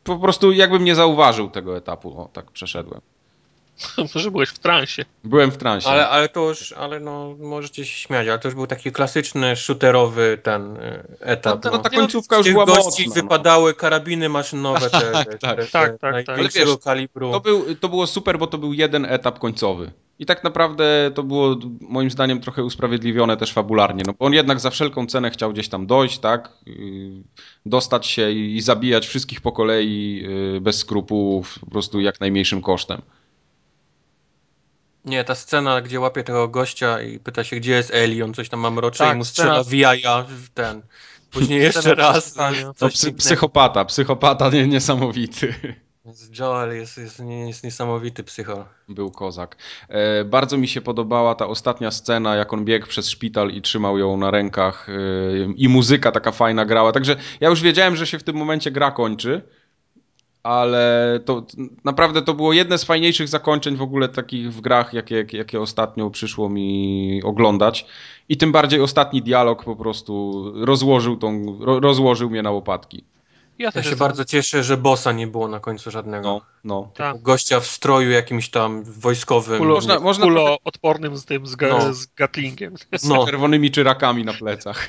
po 0.05 0.19
prostu 0.19 0.53
jakbym 0.53 0.85
nie 0.85 0.95
zauważył 0.95 1.51
tego 1.51 1.77
etapu, 1.77 2.21
o, 2.21 2.29
tak 2.33 2.51
przeszedłem. 2.51 3.01
Może 4.15 4.31
byłeś 4.31 4.49
w 4.49 4.59
transie. 4.59 5.05
Byłem 5.25 5.51
w 5.51 5.57
transie. 5.57 5.89
Ale, 5.89 6.09
ale 6.09 6.29
to 6.29 6.49
już, 6.49 6.73
ale 6.73 7.01
no, 7.01 7.37
możecie 7.39 7.85
się 7.85 7.99
śmiać, 7.99 8.29
ale 8.29 8.39
to 8.39 8.49
już 8.49 8.55
był 8.55 8.67
taki 8.67 8.93
klasyczny 8.93 9.57
shooterowy 9.57 10.39
ten 10.43 10.77
e, 10.77 11.05
etap. 11.21 11.65
No, 11.65 11.71
no, 11.71 11.79
ta 11.79 11.91
końcówka 11.91 12.37
już 12.37 12.53
była 12.53 12.67
gości 12.67 12.85
mocna, 12.85 13.05
no. 13.07 13.15
wypadały 13.15 13.75
karabiny 13.75 14.29
maszynowe 14.29 14.91
te, 14.91 15.01
tak, 15.01 15.29
te, 15.29 15.39
tak, 15.39 15.57
te, 15.57 15.67
tak, 15.67 15.99
tak, 15.99 16.27
tak. 16.27 16.39
Ale 16.39 16.49
wiesz, 16.49 16.69
kalibru. 16.85 17.33
To, 17.33 17.41
był, 17.41 17.77
to 17.77 17.89
było 17.89 18.07
super, 18.07 18.39
bo 18.39 18.47
to 18.47 18.59
był 18.59 18.73
jeden 18.73 19.05
etap 19.05 19.39
końcowy. 19.39 19.93
I 20.19 20.27
tak 20.27 20.45
naprawdę 20.45 21.11
to 21.15 21.23
było 21.23 21.57
moim 21.81 22.11
zdaniem 22.11 22.41
trochę 22.41 22.65
usprawiedliwione 22.65 23.37
też 23.37 23.53
fabularnie, 23.53 24.03
no 24.07 24.13
bo 24.19 24.27
on 24.27 24.33
jednak 24.33 24.61
za 24.61 24.71
wszelką 24.71 25.07
cenę 25.07 25.31
chciał 25.31 25.53
gdzieś 25.53 25.69
tam 25.69 25.87
dojść, 25.87 26.19
tak, 26.19 26.53
dostać 27.67 28.07
się 28.07 28.31
i 28.31 28.61
zabijać 28.61 29.07
wszystkich 29.07 29.41
po 29.41 29.53
kolei 29.53 30.25
y, 30.57 30.61
bez 30.61 30.79
skrupułów, 30.79 31.59
po 31.59 31.71
prostu 31.71 32.01
jak 32.01 32.21
najmniejszym 32.21 32.63
kosztem. 32.63 33.03
Nie, 35.05 35.25
ta 35.25 35.35
scena, 35.35 35.81
gdzie 35.81 36.01
łapie 36.01 36.25
tego 36.25 36.49
gościa 36.49 37.03
i 37.03 37.19
pyta 37.19 37.45
się, 37.45 37.57
gdzie 37.57 37.73
jest 37.73 37.95
Eli, 37.95 38.23
on 38.23 38.35
coś 38.35 38.49
tam 38.49 38.61
ma 38.61 38.71
mrocze 38.71 39.05
tak, 39.05 39.15
i 39.15 39.19
mu 39.19 39.25
strzela 39.25 39.65
w 39.65 39.73
jaja 39.73 40.23
w 40.29 40.49
ten. 40.49 40.83
Później 41.31 41.61
jeszcze 41.61 41.95
raz. 41.95 42.37
No, 42.81 42.89
psy, 42.89 43.13
psychopata, 43.13 43.85
psychopata 43.85 44.51
nie, 44.51 44.67
niesamowity. 44.67 45.55
Joel 46.39 46.77
jest, 46.77 46.99
jest, 46.99 47.23
jest 47.47 47.65
niesamowity 47.65 48.25
psycho. 48.25 48.65
Był 48.89 49.11
kozak. 49.11 49.57
E, 49.89 50.25
bardzo 50.25 50.57
mi 50.57 50.69
się 50.69 50.81
podobała 50.81 51.35
ta 51.35 51.47
ostatnia 51.47 51.91
scena, 51.91 52.37
jak 52.37 52.53
on 52.53 52.65
biegł 52.65 52.87
przez 52.87 53.11
szpital 53.11 53.51
i 53.51 53.63
trzymał 53.63 53.99
ją 53.99 54.17
na 54.17 54.31
rękach 54.31 54.89
e, 54.89 54.93
i 55.57 55.69
muzyka 55.69 56.13
taka 56.13 56.33
fajna 56.33 56.65
grała. 56.65 56.93
Także 56.93 57.17
ja 57.41 57.49
już 57.49 57.63
wiedziałem, 57.63 57.97
że 57.97 58.07
się 58.07 58.19
w 58.19 58.23
tym 58.23 58.37
momencie 58.37 58.71
gra 58.71 58.91
kończy 58.91 59.43
ale 60.43 61.21
to 61.25 61.47
naprawdę 61.85 62.23
to 62.23 62.35
było 62.35 62.53
jedne 62.53 62.79
z 62.79 62.85
fajniejszych 62.85 63.29
zakończeń 63.29 63.77
w 63.77 63.83
ogóle 63.83 64.09
takich 64.09 64.53
w 64.53 64.61
grach, 64.61 64.95
jakie, 64.95 65.27
jakie 65.33 65.61
ostatnio 65.61 66.11
przyszło 66.11 66.49
mi 66.49 67.21
oglądać. 67.25 67.87
I 68.29 68.37
tym 68.37 68.53
bardziej 68.53 68.81
ostatni 68.81 69.23
dialog 69.23 69.65
po 69.65 69.77
prostu 69.77 70.45
rozłożył, 70.65 71.17
tą, 71.17 71.59
rozłożył 71.61 72.31
mnie 72.31 72.43
na 72.43 72.51
łopatki. 72.51 73.05
Ja, 73.59 73.71
ja 73.75 73.83
się 73.83 73.97
bardzo 73.97 74.25
cieszę, 74.25 74.65
że 74.65 74.77
bossa 74.77 75.13
nie 75.13 75.27
było 75.27 75.49
na 75.49 75.61
końcu 75.61 75.91
żadnego. 75.91 76.29
No, 76.29 76.41
no. 76.65 76.91
Tak. 76.95 77.23
Gościa 77.23 77.61
w 77.61 77.67
stroju 77.67 78.11
jakimś 78.11 78.51
tam 78.51 78.85
wojskowym. 78.85 79.59
Kulo, 79.59 79.75
można, 79.75 80.01
można 80.01 80.25
kulo 80.25 80.59
odpornym 80.65 81.17
z 81.17 81.25
tym, 81.25 81.47
z, 81.47 81.57
ga, 81.57 81.69
no. 81.69 81.95
z 81.95 82.07
gatlingiem. 82.07 82.75
Z 82.97 83.09
no. 83.09 83.27
czerwonymi 83.27 83.71
czyrakami 83.71 84.25
na 84.25 84.33
plecach. 84.33 84.89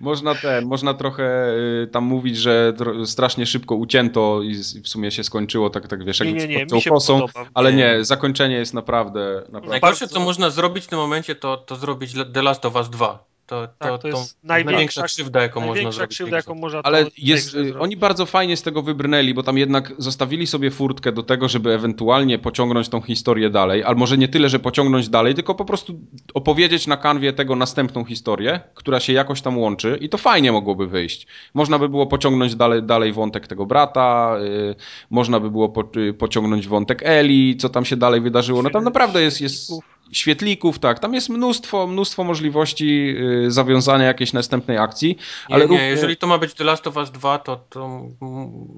można 0.00 0.34
ten, 0.34 0.64
można 0.66 0.94
trochę 0.94 1.54
y, 1.82 1.88
tam 1.92 2.04
mówić, 2.04 2.36
że 2.36 2.72
strasznie 3.04 3.46
szybko 3.46 3.74
ucięto 3.74 4.42
i 4.42 4.54
w 4.54 4.88
sumie 4.88 5.10
się 5.10 5.24
skończyło 5.24 5.70
tak, 5.70 5.88
tak 5.88 6.04
wiesz, 6.04 6.20
nie, 6.20 6.32
nie, 6.32 6.66
nie, 6.72 6.80
się 6.80 6.90
kosą, 6.90 7.26
ale 7.54 7.72
nie, 7.72 8.04
zakończenie 8.04 8.54
jest 8.54 8.74
naprawdę, 8.74 9.42
naprawdę... 9.46 9.68
Najgorsze, 9.68 10.08
co 10.08 10.20
można 10.20 10.50
zrobić 10.50 10.84
w 10.84 10.88
tym 10.88 10.98
momencie, 10.98 11.34
to, 11.34 11.56
to 11.56 11.76
zrobić 11.76 12.12
The 12.34 12.42
Last 12.42 12.66
of 12.66 12.74
Us 12.74 12.90
2 12.90 13.29
to, 13.50 13.66
to, 13.66 13.72
tak, 13.78 14.02
to, 14.02 14.08
jest 14.08 14.38
największa, 14.44 14.70
największa 14.70 15.02
krzywda, 15.02 15.42
jaką 15.42 15.60
można 15.60 15.92
zrobić. 15.92 16.16
Krzywda, 16.16 16.36
jaką 16.36 16.54
można 16.54 16.80
Ale 16.82 17.06
jest, 17.18 17.56
oni 17.78 17.96
bardzo 17.96 18.26
fajnie 18.26 18.56
z 18.56 18.62
tego 18.62 18.82
wybrnęli, 18.82 19.34
bo 19.34 19.42
tam 19.42 19.58
jednak 19.58 19.92
zostawili 19.98 20.46
sobie 20.46 20.70
furtkę 20.70 21.12
do 21.12 21.22
tego, 21.22 21.48
żeby 21.48 21.72
ewentualnie 21.72 22.38
pociągnąć 22.38 22.88
tą 22.88 23.00
historię 23.00 23.50
dalej, 23.50 23.84
ale 23.84 23.96
może 23.96 24.18
nie 24.18 24.28
tyle, 24.28 24.48
że 24.48 24.58
pociągnąć 24.58 25.08
dalej, 25.08 25.34
tylko 25.34 25.54
po 25.54 25.64
prostu 25.64 26.00
opowiedzieć 26.34 26.86
na 26.86 26.96
kanwie 26.96 27.32
tego 27.32 27.56
następną 27.56 28.04
historię, 28.04 28.60
która 28.74 29.00
się 29.00 29.12
jakoś 29.12 29.42
tam 29.42 29.58
łączy 29.58 29.98
i 30.00 30.08
to 30.08 30.18
fajnie 30.18 30.52
mogłoby 30.52 30.86
wyjść. 30.86 31.26
Można 31.54 31.78
by 31.78 31.88
było 31.88 32.06
pociągnąć 32.06 32.54
dalej, 32.54 32.82
dalej 32.82 33.12
wątek 33.12 33.46
tego 33.46 33.66
brata, 33.66 34.36
yy, 34.42 34.74
można 35.10 35.40
by 35.40 35.50
było 35.50 35.68
po, 35.68 36.00
yy, 36.00 36.14
pociągnąć 36.14 36.68
wątek 36.68 37.02
Eli, 37.04 37.56
co 37.56 37.68
tam 37.68 37.84
się 37.84 37.96
dalej 37.96 38.20
wydarzyło. 38.20 38.62
No 38.62 38.70
tam 38.70 38.84
naprawdę 38.84 39.22
jest, 39.22 39.40
jest 39.40 39.72
świetlików, 40.12 40.78
tak, 40.78 40.98
tam 40.98 41.14
jest 41.14 41.28
mnóstwo, 41.28 41.86
mnóstwo 41.86 42.24
możliwości 42.24 43.16
y, 43.46 43.50
zawiązania 43.50 44.04
jakiejś 44.04 44.32
następnej 44.32 44.78
akcji. 44.78 45.08
Nie, 45.08 45.54
ale 45.54 45.64
nie, 45.64 45.68
równie... 45.68 45.86
jeżeli 45.86 46.16
to 46.16 46.26
ma 46.26 46.38
być 46.38 46.54
The 46.54 46.64
Last 46.64 46.86
of 46.86 46.96
Us 46.96 47.10
2, 47.10 47.38
to, 47.38 47.56
to 47.56 48.06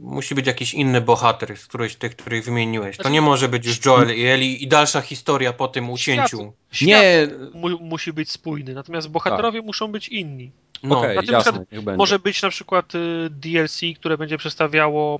musi 0.03 0.35
być 0.35 0.47
jakiś 0.47 0.75
inny 0.75 1.01
bohater 1.01 1.57
z 1.57 1.67
którejś 1.67 1.97
tych, 1.97 2.17
których 2.17 2.45
wymieniłeś. 2.45 2.97
To 2.97 3.09
nie 3.09 3.21
może 3.21 3.49
być 3.49 3.67
już 3.67 3.85
Joel 3.85 4.17
i 4.19 4.25
Eli 4.25 4.65
i 4.65 4.69
dalsza 4.69 5.01
historia 5.01 5.53
po 5.53 5.69
tym 5.69 5.91
ucięciu. 5.91 6.53
Świat, 6.73 6.89
nie, 6.89 7.29
mu, 7.55 7.69
musi 7.79 8.13
być 8.13 8.31
spójny, 8.31 8.75
natomiast 8.75 9.09
bohaterowie 9.09 9.59
tak. 9.59 9.67
muszą 9.67 9.89
być 9.89 10.09
inni. 10.09 10.53
No, 10.83 10.99
okay, 10.99 11.17
jasne, 11.31 11.67
może 11.97 12.19
być 12.19 12.43
na 12.43 12.51
przykład 12.51 12.95
y, 12.95 13.31
DLC, 13.31 13.81
które 13.97 14.19
będzie 14.19 14.39
przedstawiało. 14.39 15.19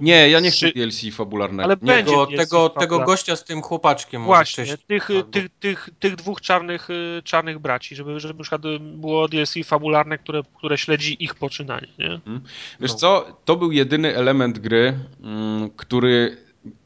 Nie, 0.00 0.30
ja 0.30 0.40
nie 0.40 0.50
chcę 0.50 0.66
czy... 0.66 0.72
DLC 0.72 1.14
fabularnego. 1.14 1.64
Ale 1.64 1.76
nie, 1.82 1.86
będzie 1.86 2.12
tego, 2.12 2.26
tego, 2.36 2.68
tego 2.68 2.98
gościa 2.98 3.36
z 3.36 3.44
tym 3.44 3.62
chłopaczkiem. 3.62 4.24
Właśnie, 4.24 4.64
tych, 4.86 5.08
tych, 5.30 5.48
tych, 5.60 5.90
tych 5.98 6.16
dwóch 6.16 6.40
czarnych, 6.40 6.90
y, 6.90 7.22
czarnych 7.24 7.58
braci, 7.58 7.96
żeby, 7.96 8.20
żeby 8.20 8.34
na 8.34 8.42
przykład 8.42 8.62
było 8.80 9.28
DLC 9.28 9.54
fabularne, 9.64 10.18
które, 10.18 10.42
które 10.56 10.78
śledzi 10.78 11.24
ich 11.24 11.34
poczynanie. 11.34 11.88
Nie? 11.98 12.20
Hmm. 12.24 12.40
Wiesz 12.80 12.90
no. 12.90 12.96
co, 12.96 13.36
to 13.44 13.56
był 13.56 13.72
jedyny 13.72 14.16
element 14.16 14.58
gry, 14.58 14.98
mm, 15.22 15.70
który 15.70 16.36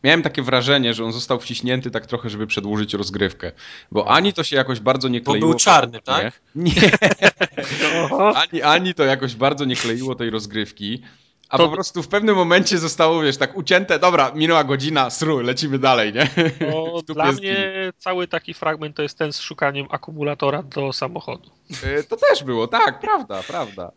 miałem 0.05 0.23
takie 0.23 0.43
wrażenie, 0.43 0.95
że 0.95 1.05
on 1.05 1.13
został 1.13 1.41
wciśnięty 1.41 1.91
tak 1.91 2.07
trochę, 2.07 2.31
żeby 2.31 2.47
przedłużyć 2.47 2.95
rozgrywkę. 2.95 3.53
Bo 3.93 4.09
ani 4.09 4.33
to 4.33 4.45
się 4.45 4.57
jakoś 4.57 4.81
bardzo 4.81 5.09
nie 5.09 5.21
kleiło. 5.21 5.41
Bo 5.41 5.53
był 5.53 5.59
czarny, 5.59 6.01
tak? 6.01 6.41
Nie. 6.55 6.73
ani, 8.43 8.63
ani 8.63 8.95
to 8.95 9.05
jakoś 9.05 9.35
bardzo 9.35 9.65
nie 9.65 9.77
kleiło 9.77 10.15
tej 10.15 10.31
rozgrywki. 10.31 11.03
A 11.49 11.59
to... 11.59 11.69
po 11.69 11.75
prostu 11.75 12.03
w 12.03 12.09
pewnym 12.09 12.37
momencie 12.37 12.79
zostało, 12.79 13.23
wiesz, 13.23 13.37
tak 13.37 13.57
ucięte, 13.57 13.99
dobra, 13.99 14.33
minęła 14.35 14.65
godzina, 14.65 15.11
sru, 15.11 15.41
lecimy 15.41 15.79
dalej, 15.79 16.13
nie? 16.13 16.31
No, 16.71 17.03
dla 17.15 17.33
mnie 17.33 17.57
cały 17.99 18.29
taki 18.29 18.55
fragment 18.55 18.97
to 18.97 19.03
jest 19.03 19.19
ten 19.19 19.33
z 19.33 19.41
szukaniem 19.41 19.87
akumulatora 19.91 20.63
do 20.63 20.93
samochodu. 20.93 21.51
E, 21.83 22.03
to 22.03 22.17
też 22.17 22.45
było, 22.45 22.69
tak, 22.69 23.01
prawda, 23.01 23.43
prawda. 23.43 23.93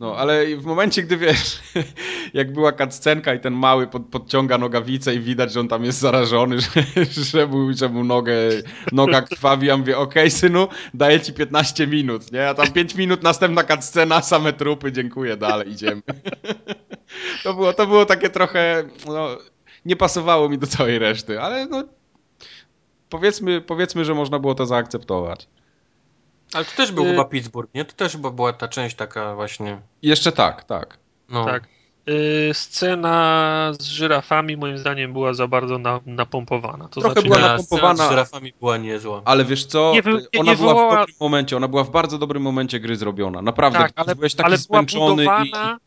No, 0.00 0.16
ale 0.16 0.56
w 0.56 0.64
momencie, 0.64 1.02
gdy 1.02 1.16
wiesz, 1.16 1.60
jak 2.34 2.52
była 2.52 2.72
cutscenka 2.72 3.34
i 3.34 3.40
ten 3.40 3.54
mały 3.54 3.86
pod, 3.86 4.02
podciąga 4.02 4.58
nogawicę 4.58 5.14
i 5.14 5.20
widać, 5.20 5.52
że 5.52 5.60
on 5.60 5.68
tam 5.68 5.84
jest 5.84 5.98
zarażony, 5.98 6.56
że, 7.32 7.46
mu, 7.46 7.72
że 7.72 7.88
mu 7.88 8.04
nogę, 8.04 8.34
noga 8.92 9.22
krwawi, 9.22 9.66
ja 9.66 9.76
mówię, 9.76 9.98
okej 9.98 10.22
okay, 10.22 10.30
synu, 10.30 10.68
daję 10.94 11.20
ci 11.20 11.32
15 11.32 11.86
minut, 11.86 12.32
nie? 12.32 12.48
A 12.48 12.54
tam 12.54 12.72
5 12.72 12.94
minut, 12.94 13.22
następna 13.22 13.64
cutscena, 13.64 14.22
same 14.22 14.52
trupy, 14.52 14.92
dziękuję, 14.92 15.36
dalej 15.36 15.70
idziemy. 15.70 16.02
To 17.44 17.54
było, 17.54 17.72
to 17.72 17.86
było 17.86 18.06
takie 18.06 18.30
trochę, 18.30 18.84
no, 19.06 19.28
nie 19.84 19.96
pasowało 19.96 20.48
mi 20.48 20.58
do 20.58 20.66
całej 20.66 20.98
reszty, 20.98 21.40
ale 21.40 21.66
no, 21.66 21.84
powiedzmy, 23.08 23.60
powiedzmy, 23.60 24.04
że 24.04 24.14
można 24.14 24.38
było 24.38 24.54
to 24.54 24.66
zaakceptować. 24.66 25.48
Ale 26.54 26.64
to 26.64 26.70
też 26.76 26.92
był 26.92 27.04
y 27.04 27.10
chyba 27.10 27.24
Pittsburgh, 27.24 27.74
nie? 27.74 27.84
To 27.84 27.92
też 27.92 28.12
chyba 28.12 28.30
była 28.30 28.52
ta 28.52 28.68
część 28.68 28.96
taka 28.96 29.34
właśnie... 29.34 29.80
Jeszcze 30.02 30.32
tak, 30.32 30.64
tak. 30.64 30.98
No. 31.28 31.44
Tak. 31.44 31.68
Y 32.08 32.50
scena 32.54 33.72
z 33.78 33.84
żyrafami 33.84 34.56
moim 34.56 34.78
zdaniem 34.78 35.12
była 35.12 35.34
za 35.34 35.46
bardzo 35.46 35.78
na, 35.78 36.00
napompowana. 36.06 36.88
To 36.88 37.00
Trochę 37.00 37.12
znaczy, 37.12 37.28
była 37.28 37.40
napompowana. 37.40 37.94
Scena 37.94 38.08
z 38.08 38.10
żyrafami 38.10 38.52
była 38.60 38.76
niezła. 38.76 39.22
Ale 39.24 39.44
wiesz 39.44 39.64
co, 39.64 39.92
nie, 39.94 40.12
nie, 40.12 40.40
ona 40.40 40.52
nie 40.52 40.56
była 40.56 40.74
w 40.74 40.98
dobrym 40.98 41.16
momencie, 41.20 41.56
ona 41.56 41.68
była 41.68 41.84
w 41.84 41.90
bardzo 41.90 42.18
dobrym 42.18 42.42
momencie 42.42 42.80
gry 42.80 42.96
zrobiona. 42.96 43.42
Naprawdę, 43.42 43.78
tak, 43.78 43.92
ale, 43.96 44.14
byłeś 44.14 44.34
taki 44.34 44.46
ale 44.46 44.56
zmęczony 44.56 45.22
była 45.22 45.38
budowana, 45.38 45.76
i... 45.76 45.80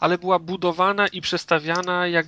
Ale 0.00 0.18
była 0.18 0.38
budowana 0.38 1.06
i 1.06 1.20
przestawiana 1.20 2.06
jak, 2.06 2.26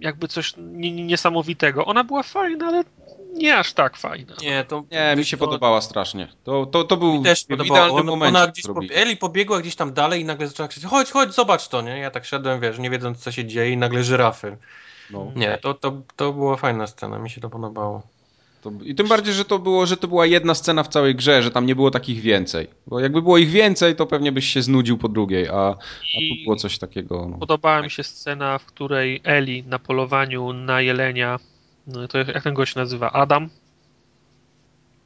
jakby 0.00 0.28
coś 0.28 0.54
niesamowitego. 0.82 1.84
Ona 1.84 2.04
była 2.04 2.22
fajna, 2.22 2.66
ale 2.66 2.84
nie 3.32 3.58
aż 3.58 3.72
tak 3.72 3.96
fajna. 3.96 4.34
Nie, 4.42 4.64
to, 4.64 4.84
nie 4.92 5.16
mi 5.16 5.24
się 5.24 5.36
to... 5.36 5.44
podobała 5.44 5.80
strasznie. 5.80 6.28
To, 6.44 6.66
to, 6.66 6.84
to 6.84 6.96
był 6.96 7.22
też 7.22 7.46
w 7.46 7.50
idealnym 7.50 8.06
momencie. 8.06 8.38
Ona 8.38 8.46
gdzieś 8.46 8.66
pobie... 8.66 8.88
Eli 8.94 9.16
pobiegła 9.16 9.60
gdzieś 9.60 9.76
tam 9.76 9.92
dalej 9.92 10.20
i 10.20 10.24
nagle 10.24 10.48
zaczęła 10.48 10.68
krzyczeć, 10.68 10.90
chodź, 10.90 11.10
chodź, 11.10 11.34
zobacz 11.34 11.68
to, 11.68 11.82
nie? 11.82 11.98
Ja 11.98 12.10
tak 12.10 12.24
szedłem, 12.24 12.60
wiesz, 12.60 12.78
nie 12.78 12.90
wiedząc 12.90 13.18
co 13.18 13.32
się 13.32 13.44
dzieje 13.44 13.70
i 13.70 13.76
nagle 13.76 14.04
żyrafy. 14.04 14.56
No. 15.10 15.32
Nie, 15.36 15.58
to, 15.58 15.74
to, 15.74 16.02
to 16.16 16.32
była 16.32 16.56
fajna 16.56 16.86
scena, 16.86 17.18
mi 17.18 17.30
się 17.30 17.40
to 17.40 17.50
podobało. 17.50 18.02
To, 18.62 18.72
I 18.84 18.94
tym 18.94 19.08
bardziej, 19.08 19.34
że 19.34 19.44
to 19.44 19.58
było, 19.58 19.86
że 19.86 19.96
to 19.96 20.08
była 20.08 20.26
jedna 20.26 20.54
scena 20.54 20.82
w 20.82 20.88
całej 20.88 21.14
grze, 21.14 21.42
że 21.42 21.50
tam 21.50 21.66
nie 21.66 21.74
było 21.74 21.90
takich 21.90 22.20
więcej. 22.20 22.68
Bo 22.86 23.00
jakby 23.00 23.22
było 23.22 23.38
ich 23.38 23.50
więcej, 23.50 23.96
to 23.96 24.06
pewnie 24.06 24.32
byś 24.32 24.48
się 24.48 24.62
znudził 24.62 24.98
po 24.98 25.08
drugiej, 25.08 25.48
a, 25.48 25.52
a 25.52 25.74
tu 26.28 26.44
było 26.44 26.56
coś 26.56 26.78
takiego. 26.78 27.28
No. 27.30 27.38
Podobała 27.38 27.82
mi 27.82 27.90
się 27.90 28.02
scena, 28.02 28.58
w 28.58 28.64
której 28.64 29.20
Eli 29.24 29.64
na 29.66 29.78
polowaniu 29.78 30.52
na 30.52 30.80
jelenia, 30.80 31.38
to 32.08 32.18
jak 32.18 32.42
ten 32.42 32.54
gość 32.54 32.74
nazywa? 32.74 33.12
Adam? 33.12 33.48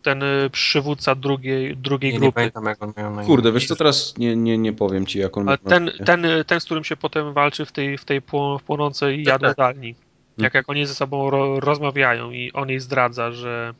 ten 0.06 0.22
y, 0.22 0.50
przywódca 0.50 1.14
drugiej, 1.14 1.76
drugiej 1.76 2.12
nie, 2.12 2.18
grupy. 2.18 2.40
Nie 2.40 2.50
pamiętam, 2.52 2.64
jak 2.64 2.82
on 2.82 2.92
miał 2.96 3.14
na 3.14 3.24
Kurde, 3.24 3.52
wiesz 3.52 3.66
co, 3.66 3.76
teraz 3.76 4.18
nie, 4.18 4.36
nie, 4.36 4.58
nie 4.58 4.72
powiem 4.72 5.06
ci, 5.06 5.18
jak 5.18 5.36
on 5.36 5.44
miał 5.44 5.56
ten, 5.58 5.90
ten, 6.04 6.26
ten, 6.46 6.60
z 6.60 6.64
którym 6.64 6.84
się 6.84 6.96
potem 6.96 7.32
walczy 7.32 7.64
w 7.64 7.72
tej, 7.72 7.98
w 7.98 8.04
tej 8.04 8.22
płonącej 8.66 9.24
tak, 9.24 9.32
jadłodalni. 9.32 9.94
Tak. 9.94 10.04
Jak, 10.38 10.54
jak 10.54 10.70
oni 10.70 10.86
ze 10.86 10.94
sobą 10.94 11.30
ro, 11.30 11.60
rozmawiają 11.60 12.30
i 12.30 12.52
on 12.52 12.68
jej 12.68 12.80
zdradza, 12.80 13.32
że 13.32 13.74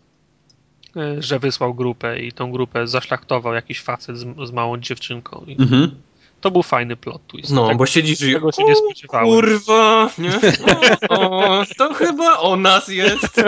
y, 0.96 1.22
że 1.22 1.38
wysłał 1.38 1.74
grupę 1.74 2.18
i 2.18 2.32
tą 2.32 2.52
grupę 2.52 2.86
zaszlachtował 2.86 3.54
jakiś 3.54 3.80
facet 3.80 4.18
z, 4.18 4.48
z 4.48 4.52
małą 4.52 4.78
dziewczynką. 4.78 5.44
I... 5.46 5.52
Mhm 5.62 6.05
to 6.46 6.50
był 6.50 6.62
fajny 6.62 6.96
plot 6.96 7.26
twist. 7.26 7.52
No, 7.52 7.68
tak, 7.68 7.76
bo 7.76 7.86
siedzisz 7.86 8.20
i 8.20 8.32
tego 8.32 8.52
się 8.52 8.64
nie 8.64 8.74
spodziewałem. 8.74 9.26
Kurwa, 9.28 10.10
nie? 10.18 10.30
O, 11.08 11.64
to 11.78 11.94
chyba 11.94 12.38
o 12.38 12.56
nas 12.56 12.88
jest. 12.88 13.42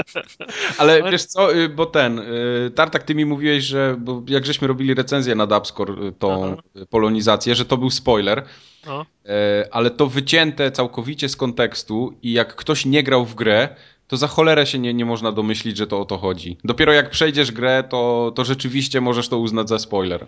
Ale 0.78 1.10
wiesz 1.10 1.24
co, 1.24 1.54
y, 1.54 1.68
bo 1.68 1.86
ten, 1.86 2.18
y, 2.18 2.70
Tartak, 2.74 3.02
ty 3.02 3.14
mi 3.14 3.26
mówiłeś, 3.26 3.64
że 3.64 3.96
bo 3.98 4.22
jak 4.28 4.46
żeśmy 4.46 4.68
robili 4.68 4.94
recenzję 4.94 5.34
na 5.34 5.46
Dubscore, 5.46 5.90
y, 5.90 6.12
tą 6.12 6.44
Aha. 6.44 6.84
polonizację, 6.90 7.54
że 7.54 7.64
to 7.64 7.76
był 7.76 7.90
spoiler. 7.90 8.44
No. 8.86 9.06
E, 9.26 9.68
ale 9.70 9.90
to 9.90 10.06
wycięte 10.06 10.72
całkowicie 10.72 11.28
z 11.28 11.36
kontekstu 11.36 12.14
i 12.22 12.32
jak 12.32 12.56
ktoś 12.56 12.86
nie 12.86 13.02
grał 13.02 13.24
w 13.24 13.34
grę, 13.34 13.76
to 14.08 14.16
za 14.16 14.26
cholerę 14.26 14.66
się 14.66 14.78
nie, 14.78 14.94
nie 14.94 15.04
można 15.04 15.32
domyślić, 15.32 15.76
że 15.76 15.86
to 15.86 16.00
o 16.00 16.04
to 16.04 16.18
chodzi. 16.18 16.56
Dopiero 16.64 16.92
jak 16.92 17.10
przejdziesz 17.10 17.52
grę, 17.52 17.84
to, 17.88 18.32
to 18.34 18.44
rzeczywiście 18.44 19.00
możesz 19.00 19.28
to 19.28 19.38
uznać 19.38 19.68
za 19.68 19.78
spoiler. 19.78 20.26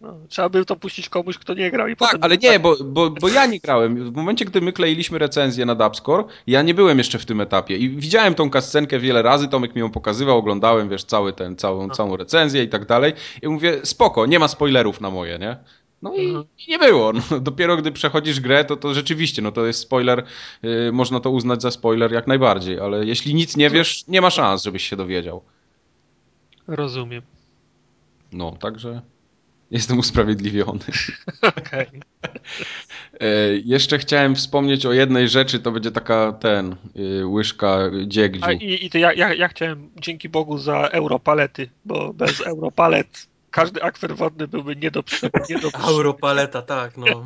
No, 0.00 0.14
trzeba 0.28 0.48
by 0.48 0.64
to 0.64 0.76
puścić 0.76 1.08
komuś, 1.08 1.38
kto 1.38 1.54
nie 1.54 1.70
grał 1.70 1.88
i 1.88 1.96
Tak, 1.96 2.16
ale 2.20 2.36
nie, 2.36 2.60
bo, 2.60 2.76
bo, 2.84 3.10
bo 3.10 3.28
ja 3.28 3.46
nie 3.46 3.60
grałem. 3.60 4.12
W 4.12 4.16
momencie, 4.16 4.44
gdy 4.44 4.60
my 4.60 4.72
kleiliśmy 4.72 5.18
recenzję 5.18 5.66
na 5.66 5.74
Dubscore, 5.74 6.24
ja 6.46 6.62
nie 6.62 6.74
byłem 6.74 6.98
jeszcze 6.98 7.18
w 7.18 7.26
tym 7.26 7.40
etapie 7.40 7.76
i 7.76 7.88
widziałem 7.90 8.34
tą 8.34 8.50
kascenkę 8.50 8.98
wiele 8.98 9.22
razy, 9.22 9.48
Tomek 9.48 9.74
mi 9.74 9.80
ją 9.80 9.90
pokazywał, 9.90 10.38
oglądałem, 10.38 10.88
wiesz, 10.88 11.04
cały 11.04 11.32
ten, 11.32 11.56
całą, 11.56 11.86
no. 11.86 11.94
całą 11.94 12.16
recenzję 12.16 12.62
i 12.62 12.68
tak 12.68 12.86
dalej 12.86 13.12
i 13.42 13.48
mówię, 13.48 13.80
spoko, 13.82 14.26
nie 14.26 14.38
ma 14.38 14.48
spoilerów 14.48 15.00
na 15.00 15.10
moje, 15.10 15.38
nie? 15.38 15.56
No 16.04 16.14
i, 16.14 16.26
mhm. 16.28 16.44
i, 16.58 16.70
nie 16.70 16.78
było. 16.78 17.12
No, 17.12 17.40
dopiero 17.40 17.76
gdy 17.76 17.92
przechodzisz 17.92 18.40
grę, 18.40 18.64
to, 18.64 18.76
to 18.76 18.94
rzeczywiście, 18.94 19.42
no 19.42 19.52
to 19.52 19.66
jest 19.66 19.80
spoiler, 19.80 20.24
yy, 20.62 20.92
można 20.92 21.20
to 21.20 21.30
uznać 21.30 21.62
za 21.62 21.70
spoiler 21.70 22.12
jak 22.12 22.26
najbardziej, 22.26 22.80
ale 22.80 23.06
jeśli 23.06 23.34
nic 23.34 23.56
nie 23.56 23.70
wiesz, 23.70 24.04
nie 24.08 24.20
ma 24.20 24.30
szans, 24.30 24.62
żebyś 24.62 24.88
się 24.88 24.96
dowiedział. 24.96 25.42
Rozumiem. 26.66 27.22
No, 28.32 28.52
także 28.52 29.02
jestem 29.70 29.98
usprawiedliwiony. 29.98 30.80
Okej. 31.58 31.86
Okay. 33.14 33.62
jeszcze 33.64 33.98
chciałem 33.98 34.34
wspomnieć 34.34 34.86
o 34.86 34.92
jednej 34.92 35.28
rzeczy, 35.28 35.58
to 35.60 35.72
będzie 35.72 35.90
taka 35.90 36.32
ten, 36.32 36.76
yy, 36.94 37.26
łyżka 37.26 37.78
dziegdziu. 38.06 38.44
A 38.44 38.52
i, 38.52 38.86
i 38.86 38.90
to 38.90 38.98
ja, 38.98 39.12
ja, 39.12 39.34
ja 39.34 39.48
chciałem 39.48 39.90
dzięki 40.00 40.28
Bogu 40.28 40.58
za 40.58 40.88
europalety, 40.88 41.68
bo 41.84 42.12
bez 42.12 42.40
europalet 42.40 43.33
każdy 43.54 43.82
akwer 43.82 44.16
wodny 44.16 44.48
byłby 44.48 44.76
nie 44.76 44.90
do, 44.90 45.02
prze, 45.02 45.30
nie 45.50 45.58
do 45.58 45.70
Europaleta, 45.88 46.62
tak, 46.62 46.96
no. 46.96 47.06
no. 47.06 47.24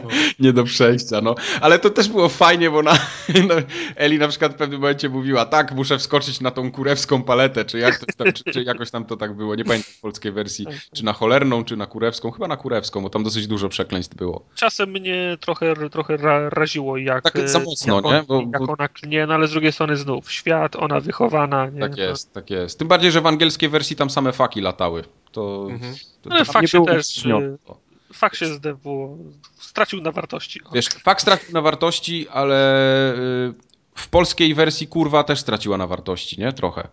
Nie 0.40 0.52
do 0.52 0.64
przejścia, 0.64 1.20
no. 1.20 1.34
Ale 1.60 1.78
to 1.78 1.90
też 1.90 2.08
było 2.08 2.28
fajnie, 2.28 2.70
bo 2.70 2.82
na, 2.82 2.92
no, 3.48 3.54
Eli 3.96 4.18
na 4.18 4.28
przykład 4.28 4.52
w 4.52 4.56
pewnym 4.56 4.80
momencie 4.80 5.08
mówiła, 5.08 5.44
tak, 5.44 5.72
muszę 5.72 5.98
wskoczyć 5.98 6.40
na 6.40 6.50
tą 6.50 6.72
kurewską 6.72 7.22
paletę, 7.22 7.64
czy, 7.64 7.78
jak 7.78 7.98
to 7.98 8.06
tam, 8.16 8.32
czy, 8.32 8.44
czy 8.52 8.62
jakoś 8.62 8.90
tam 8.90 9.04
to 9.04 9.16
tak 9.16 9.34
było, 9.34 9.54
nie 9.54 9.64
pamiętam 9.64 9.92
w 9.92 10.00
polskiej 10.00 10.32
wersji, 10.32 10.66
czy 10.94 11.04
na 11.04 11.12
cholerną, 11.12 11.64
czy 11.64 11.76
na 11.76 11.86
kurewską, 11.86 12.30
chyba 12.30 12.48
na 12.48 12.56
kurewską, 12.56 13.02
bo 13.02 13.10
tam 13.10 13.24
dosyć 13.24 13.46
dużo 13.46 13.68
przekleństw 13.68 14.16
było. 14.16 14.44
Czasem 14.54 14.90
mnie 14.90 15.36
trochę, 15.40 15.74
trochę 15.90 16.16
raziło, 16.50 16.96
jak, 16.96 17.24
tak 17.24 17.48
za 17.48 17.58
mocno, 17.58 17.96
jak, 17.96 18.04
on, 18.04 18.14
nie? 18.14 18.22
Bo, 18.22 18.42
jak 18.52 18.68
ona 18.68 18.88
klnie, 18.88 19.26
no 19.26 19.34
ale 19.34 19.48
z 19.48 19.50
drugiej 19.50 19.72
strony 19.72 19.96
znów, 19.96 20.32
świat, 20.32 20.76
ona 20.76 21.00
wychowana. 21.00 21.66
Nie? 21.66 21.80
Tak 21.80 21.98
jest, 21.98 22.32
tak 22.32 22.50
jest. 22.50 22.78
Tym 22.78 22.88
bardziej, 22.88 23.10
że 23.10 23.20
w 23.20 23.26
angielskiej 23.26 23.68
wersji 23.68 23.96
tam 23.96 24.10
same 24.10 24.32
faki 24.32 24.60
latały 24.60 25.04
to, 25.36 25.66
mhm. 25.70 25.94
to, 26.22 26.30
to 26.30 26.44
fakt 26.44 26.68
się 26.68 26.84
też, 26.84 27.24
fakt 28.12 28.36
się 28.36 28.46
zdewło, 28.46 29.18
stracił 29.58 30.00
na 30.00 30.12
wartości. 30.12 30.60
Wiesz, 30.72 30.86
fakt 30.86 31.22
stracił 31.22 31.52
na 31.52 31.60
wartości, 31.60 32.28
ale 32.28 33.12
y, 33.14 33.54
w 33.94 34.08
polskiej 34.08 34.54
wersji 34.54 34.86
kurwa 34.86 35.24
też 35.24 35.40
straciła 35.40 35.76
na 35.76 35.86
wartości, 35.86 36.40
nie? 36.40 36.52
Trochę. 36.52 36.88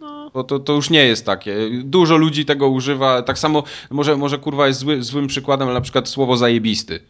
No. 0.00 0.30
Bo 0.34 0.44
to, 0.44 0.58
to 0.58 0.72
już 0.72 0.90
nie 0.90 1.04
jest 1.04 1.26
takie. 1.26 1.56
Dużo 1.84 2.16
ludzi 2.16 2.44
tego 2.44 2.68
używa. 2.68 3.22
Tak 3.22 3.38
samo, 3.38 3.62
może, 3.90 4.16
może 4.16 4.38
kurwa 4.38 4.66
jest 4.66 4.80
zły, 4.80 5.02
złym 5.02 5.26
przykładem, 5.26 5.68
ale 5.68 5.74
na 5.74 5.80
przykład 5.80 6.08
słowo 6.08 6.36
zajebisty. 6.36 7.00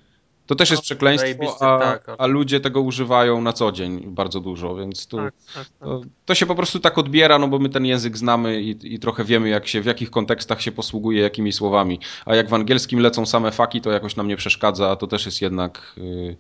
To 0.53 0.57
też 0.57 0.71
jest 0.71 0.83
no, 0.83 0.85
przekleństwo, 0.85 1.57
a, 1.61 1.79
tak, 1.79 2.17
a, 2.19 2.27
ludzie 2.27 2.61
tego 2.61 2.81
używają 2.81 3.41
na 3.41 3.53
co 3.53 3.73
dzień 3.73 4.01
bardzo 4.07 4.41
dużo, 4.41 4.75
więc 4.75 5.07
tu, 5.07 5.17
tak, 5.17 5.35
tak, 5.55 5.55
tak, 5.55 5.67
to, 5.81 6.01
to, 6.25 6.35
się 6.35 6.47
po 6.47 6.55
prostu 6.55 6.81
tak 6.81 6.99
odbiera, 6.99 7.39
no 7.39 7.49
bo 7.49 7.59
my 7.59 7.69
ten 7.69 7.87
język 7.87 8.19
znamy 8.19 8.63
i, 8.63 8.95
i, 8.95 8.99
trochę 8.99 9.25
wiemy, 9.25 9.49
jak 9.49 9.67
się, 9.67 9.81
w 9.81 9.87
jakich 9.87 10.11
kontekstach 10.11 10.63
się 10.63 10.73
posługuje 10.73 11.23
jakimi 11.23 11.53
słowami. 11.53 12.01
A 12.27 12.35
jak 12.35 12.49
w 12.49 12.55
angielskim 12.55 13.01
lecą 13.01 13.27
same 13.27 13.53
faki, 13.53 13.81
to 13.81 13.91
jakoś 13.91 14.17
nam 14.17 14.29
nie 14.29 14.37
przeszkadza, 14.37 14.91
a 14.91 14.97
to 14.97 15.07
też 15.07 15.27
jest 15.27 15.43
jednak. 15.43 15.95
Yy, 15.97 16.37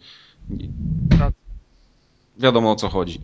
wiadomo 2.38 2.72
o 2.72 2.76
co 2.76 2.88
chodzi. 2.88 3.20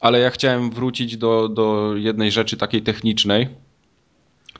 Ale 0.00 0.20
ja 0.20 0.30
chciałem 0.30 0.70
wrócić 0.70 1.16
do, 1.16 1.48
do 1.48 1.96
jednej 1.96 2.30
rzeczy 2.30 2.56
takiej 2.56 2.82
technicznej. 2.82 3.48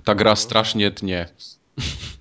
Ta 0.04 0.14
gra 0.14 0.30
mhm. 0.30 0.36
strasznie 0.36 0.90
tnie. 0.90 1.28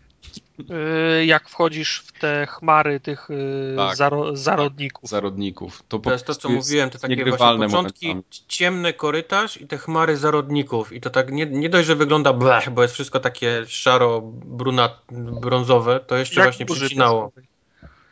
Y, 0.59 1.25
jak 1.25 1.49
wchodzisz 1.49 1.99
w 1.99 2.11
te 2.11 2.47
chmary 2.49 2.99
tych 2.99 3.29
y, 3.29 3.73
tak, 3.77 3.95
zaro, 3.95 4.35
zarodników. 4.35 5.09
Zarodników. 5.09 5.83
To, 5.87 5.99
to 5.99 6.11
jest 6.11 6.25
to, 6.25 6.35
co 6.35 6.49
mówiłem, 6.49 6.89
to 6.89 6.99
takie 6.99 7.25
właśnie 7.25 7.57
początki, 7.57 8.07
momentami. 8.07 8.33
ciemny 8.47 8.93
korytarz 8.93 9.61
i 9.61 9.67
te 9.67 9.77
chmary 9.77 10.17
zarodników. 10.17 10.93
I 10.93 11.01
to 11.01 11.09
tak 11.09 11.31
nie, 11.31 11.45
nie 11.45 11.69
dość, 11.69 11.87
że 11.87 11.95
wygląda 11.95 12.33
blech, 12.33 12.69
bo 12.69 12.81
jest 12.81 12.93
wszystko 12.93 13.19
takie 13.19 13.65
szaro, 13.67 14.21
brunat, 14.45 15.01
brązowe, 15.41 15.99
to 15.99 16.17
jeszcze 16.17 16.39
jak 16.39 16.49
właśnie 16.49 16.65
przycinało. 16.65 17.31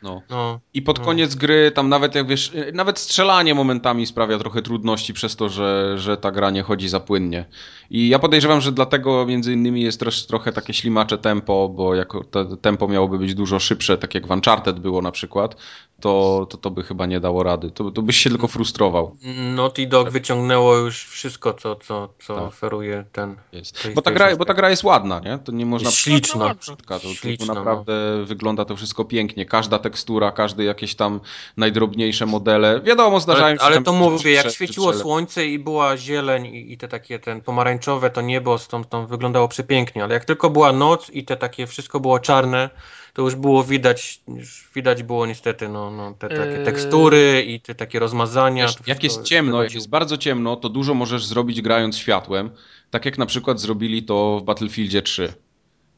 No. 0.02 0.22
no. 0.30 0.60
I 0.74 0.82
pod 0.82 0.98
no. 0.98 1.04
koniec 1.04 1.34
gry, 1.34 1.70
tam 1.70 1.88
nawet 1.88 2.14
jak 2.14 2.26
wiesz, 2.26 2.52
nawet 2.72 2.98
strzelanie 2.98 3.54
momentami 3.54 4.06
sprawia 4.06 4.38
trochę 4.38 4.62
trudności 4.62 5.14
przez 5.14 5.36
to, 5.36 5.48
że, 5.48 5.98
że 5.98 6.16
ta 6.16 6.30
gra 6.30 6.50
nie 6.50 6.62
chodzi 6.62 6.88
za 6.88 7.00
płynnie. 7.00 7.44
I 7.90 8.08
ja 8.08 8.18
podejrzewam, 8.18 8.60
że 8.60 8.72
dlatego 8.72 9.26
między 9.26 9.52
innymi 9.52 9.82
jest 9.82 10.00
też 10.00 10.26
trochę 10.26 10.52
takie 10.52 10.74
ślimacze 10.74 11.18
tempo, 11.18 11.68
bo 11.68 11.94
jako 11.94 12.24
to 12.24 12.56
tempo 12.56 12.88
miałoby 12.88 13.18
być 13.18 13.34
dużo 13.34 13.58
szybsze, 13.58 13.98
tak 13.98 14.14
jak 14.14 14.26
w 14.26 14.30
Uncharted 14.30 14.78
było 14.78 15.02
na 15.02 15.10
przykład, 15.10 15.56
to, 16.00 16.46
to, 16.50 16.56
to 16.56 16.70
by 16.70 16.82
chyba 16.82 17.06
nie 17.06 17.20
dało 17.20 17.42
rady. 17.42 17.70
To, 17.70 17.90
to 17.90 18.02
byś 18.02 18.16
się 18.16 18.30
tylko 18.30 18.48
frustrował. 18.48 19.16
Naughty 19.54 19.86
Dog 19.86 20.10
wyciągnęło 20.10 20.76
już 20.76 21.04
wszystko, 21.04 21.54
co, 21.54 21.76
co, 21.76 22.14
co 22.26 22.34
tak. 22.34 22.44
oferuje 22.44 23.04
ten. 23.12 23.36
Jest. 23.52 23.88
Bo, 23.94 24.02
ta 24.02 24.10
gra, 24.10 24.36
bo 24.36 24.44
ta 24.44 24.54
gra 24.54 24.70
jest 24.70 24.84
ładna, 24.84 25.20
nie? 25.20 25.38
To 25.38 25.52
nie 25.52 25.66
można... 25.66 25.88
Jest 25.88 25.98
śliczna. 25.98 26.54
To, 26.54 26.98
śliczna, 27.14 27.46
to, 27.46 27.54
to 27.54 27.58
naprawdę 27.60 28.16
no. 28.18 28.26
wygląda 28.26 28.64
to 28.64 28.76
wszystko 28.76 29.04
pięknie. 29.04 29.46
Każda 29.46 29.78
tekstura, 29.90 30.32
każdy 30.32 30.64
jakieś 30.64 30.94
tam 30.94 31.20
najdrobniejsze 31.56 32.26
modele. 32.26 32.80
Wiadomo, 32.80 33.20
zdarzają 33.20 33.46
ale, 33.46 33.56
się 33.56 33.62
ale 33.62 33.74
tam 33.74 33.84
to 33.84 33.92
mówię, 33.92 34.32
jak 34.32 34.50
świeciło 34.50 34.94
słońce 34.94 35.46
i 35.46 35.58
była 35.58 35.96
zieleń 35.96 36.46
i, 36.46 36.72
i 36.72 36.78
te 36.78 36.88
takie 36.88 37.18
ten 37.18 37.40
pomarańczowe, 37.40 38.10
to 38.10 38.20
niebo 38.20 38.58
stąd, 38.58 38.86
stąd 38.86 39.08
wyglądało 39.08 39.48
przepięknie, 39.48 40.04
ale 40.04 40.14
jak 40.14 40.24
tylko 40.24 40.50
była 40.50 40.72
noc 40.72 41.10
i 41.10 41.24
te 41.24 41.36
takie 41.36 41.66
wszystko 41.66 42.00
było 42.00 42.18
czarne, 42.18 42.70
to 43.12 43.22
już 43.22 43.34
było 43.34 43.64
widać, 43.64 44.20
już 44.28 44.68
widać 44.74 45.02
było 45.02 45.26
niestety 45.26 45.68
no, 45.68 45.90
no, 45.90 46.14
te 46.18 46.28
takie 46.28 46.58
Eee. 46.58 46.64
tekstury 46.64 47.44
i 47.46 47.60
te 47.60 47.74
takie 47.74 47.98
rozmazania. 47.98 48.66
Wiesz, 48.66 48.76
jak 48.86 49.04
jest 49.04 49.22
ciemno, 49.22 49.62
jak 49.62 49.74
jest 49.74 49.88
bardzo 49.88 50.16
ciemno, 50.16 50.56
to 50.56 50.68
dużo 50.68 50.94
możesz 50.94 51.26
zrobić 51.26 51.62
grając 51.62 51.98
światłem. 51.98 52.50
Tak 52.90 53.04
jak 53.04 53.18
na 53.18 53.26
przykład 53.26 53.60
zrobili 53.60 54.02
to 54.02 54.38
w 54.40 54.44
Battlefieldzie 54.44 55.02
3. 55.02 55.32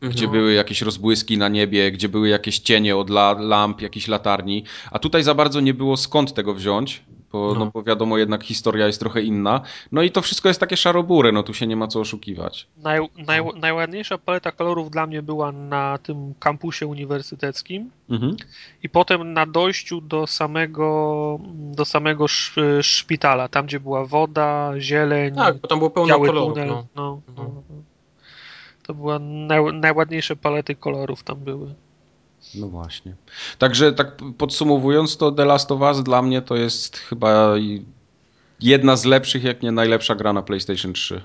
Gdzie 0.01 0.25
Mhm. 0.25 0.33
były 0.33 0.53
jakieś 0.53 0.83
rozbłyski 0.83 1.39
na 1.39 1.49
niebie, 1.49 1.93
gdzie 1.93 2.09
były 2.09 2.29
jakieś 2.29 2.59
cienie 2.59 2.97
od 2.97 3.11
la 3.11 3.33
lamp, 3.39 3.81
jakichś 3.83 4.09
latarni, 4.09 4.65
a 4.91 4.99
tutaj 4.99 5.23
za 5.23 5.35
bardzo 5.35 5.61
nie 5.61 5.75
było 5.75 5.97
skąd 5.97 6.35
tego 6.35 6.55
wziąć, 6.55 7.03
bo, 7.33 7.55
no. 7.55 7.65
No. 7.65 7.71
bo 7.75 7.83
wiadomo, 7.83 8.19
jednak 8.19 8.45
historia 8.45 8.87
jest 8.87 9.01
trochę 9.01 9.23
inna. 9.23 9.61
No 9.93 10.03
i 10.03 10.11
to 10.11 10.23
wszystko 10.23 10.49
jest 10.49 10.61
takie 10.61 10.77
szarobury, 10.77 11.33
no 11.33 11.43
tu 11.43 11.55
się 11.55 11.67
nie 11.67 11.77
ma 11.77 11.87
co 11.89 12.01
oszukiwać. 12.01 12.67
Naj, 12.77 13.01
naj, 13.27 13.41
najładniejsza 13.61 14.19
paleta 14.19 14.53
kolorów 14.53 14.91
dla 14.91 15.07
mnie 15.07 15.23
była 15.23 15.53
na 15.53 15.99
tym 15.99 16.35
kampusie 16.39 16.87
uniwersyteckim 16.87 17.91
Mhm. 18.11 18.37
i 18.83 18.89
potem 18.89 19.33
na 19.33 19.47
dojściu 19.47 20.01
do 20.01 20.27
samego, 20.27 21.39
do 21.55 21.85
samego 21.85 22.25
sz, 22.25 22.87
szpitala, 22.87 23.49
tam 23.49 23.67
gdzie 23.67 23.81
była 23.81 24.05
woda, 24.07 24.73
zieleń, 24.79 25.35
Tak, 25.35 25.59
bo 25.61 25.69
tam 25.69 25.79
było 25.79 25.91
pełno 25.91 26.19
kolorów. 26.19 26.49
tunel. 26.55 26.69
No. 26.69 26.87
No, 26.95 27.21
no, 27.37 27.43
Mhm. 27.43 27.63
no. 27.69 27.70
To 28.91 28.95
były 28.95 29.21
naj, 29.21 29.61
najładniejsze 29.73 30.37
palety 30.37 30.75
kolorów 30.75 31.23
tam 31.23 31.39
były. 31.39 31.75
No 32.55 32.69
właśnie. 32.69 33.15
Także 33.59 33.93
tak 33.93 34.17
podsumowując, 34.39 35.17
to 35.17 35.33
The 35.33 35.45
Last 35.45 35.73
of 35.73 35.81
Us 35.81 36.03
dla 36.03 36.23
mnie 36.23 36.43
to 36.43 36.57
jest 36.57 36.97
chyba 36.97 37.55
jedna 38.61 38.97
z 38.97 39.05
lepszych, 39.05 39.45
jak 39.45 39.63
nie 39.63 39.73
najlepsza 39.73 40.15
gra 40.15 40.33
na 40.33 40.43
PlayStation 40.43 40.93
3. 40.93 41.23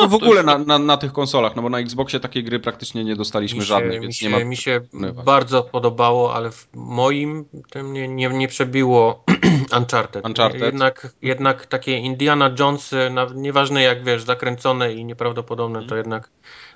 No, 0.00 0.08
w 0.08 0.14
ogóle 0.14 0.42
na, 0.42 0.58
na, 0.58 0.78
na 0.78 0.96
tych 0.96 1.12
konsolach, 1.12 1.56
no 1.56 1.62
bo 1.62 1.68
na 1.68 1.78
Xboxie 1.78 2.20
takiej 2.20 2.44
gry 2.44 2.60
praktycznie 2.60 3.04
nie 3.04 3.16
dostaliśmy 3.16 3.60
się, 3.60 3.66
żadnej, 3.66 3.96
mi 3.96 4.02
więc 4.02 4.16
się, 4.16 4.26
nie 4.28 4.38
ma. 4.38 4.44
mi 4.44 4.56
się 4.56 4.80
porównywać. 4.80 5.24
bardzo 5.24 5.62
podobało, 5.62 6.34
ale 6.34 6.50
w 6.50 6.68
moim 6.74 7.44
tym 7.70 7.92
nie, 7.92 8.08
nie, 8.08 8.28
nie 8.28 8.48
przebiło 8.48 9.24
Uncharted. 9.78 10.26
Uncharted. 10.26 10.60
Jednak, 10.62 11.12
jednak 11.22 11.66
takie 11.66 11.98
Indiana 11.98 12.54
Jonesy, 12.58 13.10
nieważne 13.34 13.82
jak 13.82 14.04
wiesz, 14.04 14.22
zakręcone 14.22 14.92
i 14.94 15.04
nieprawdopodobne, 15.04 15.78
Mhm. 15.78 15.88
to 15.88 15.96
jednak 15.96 16.30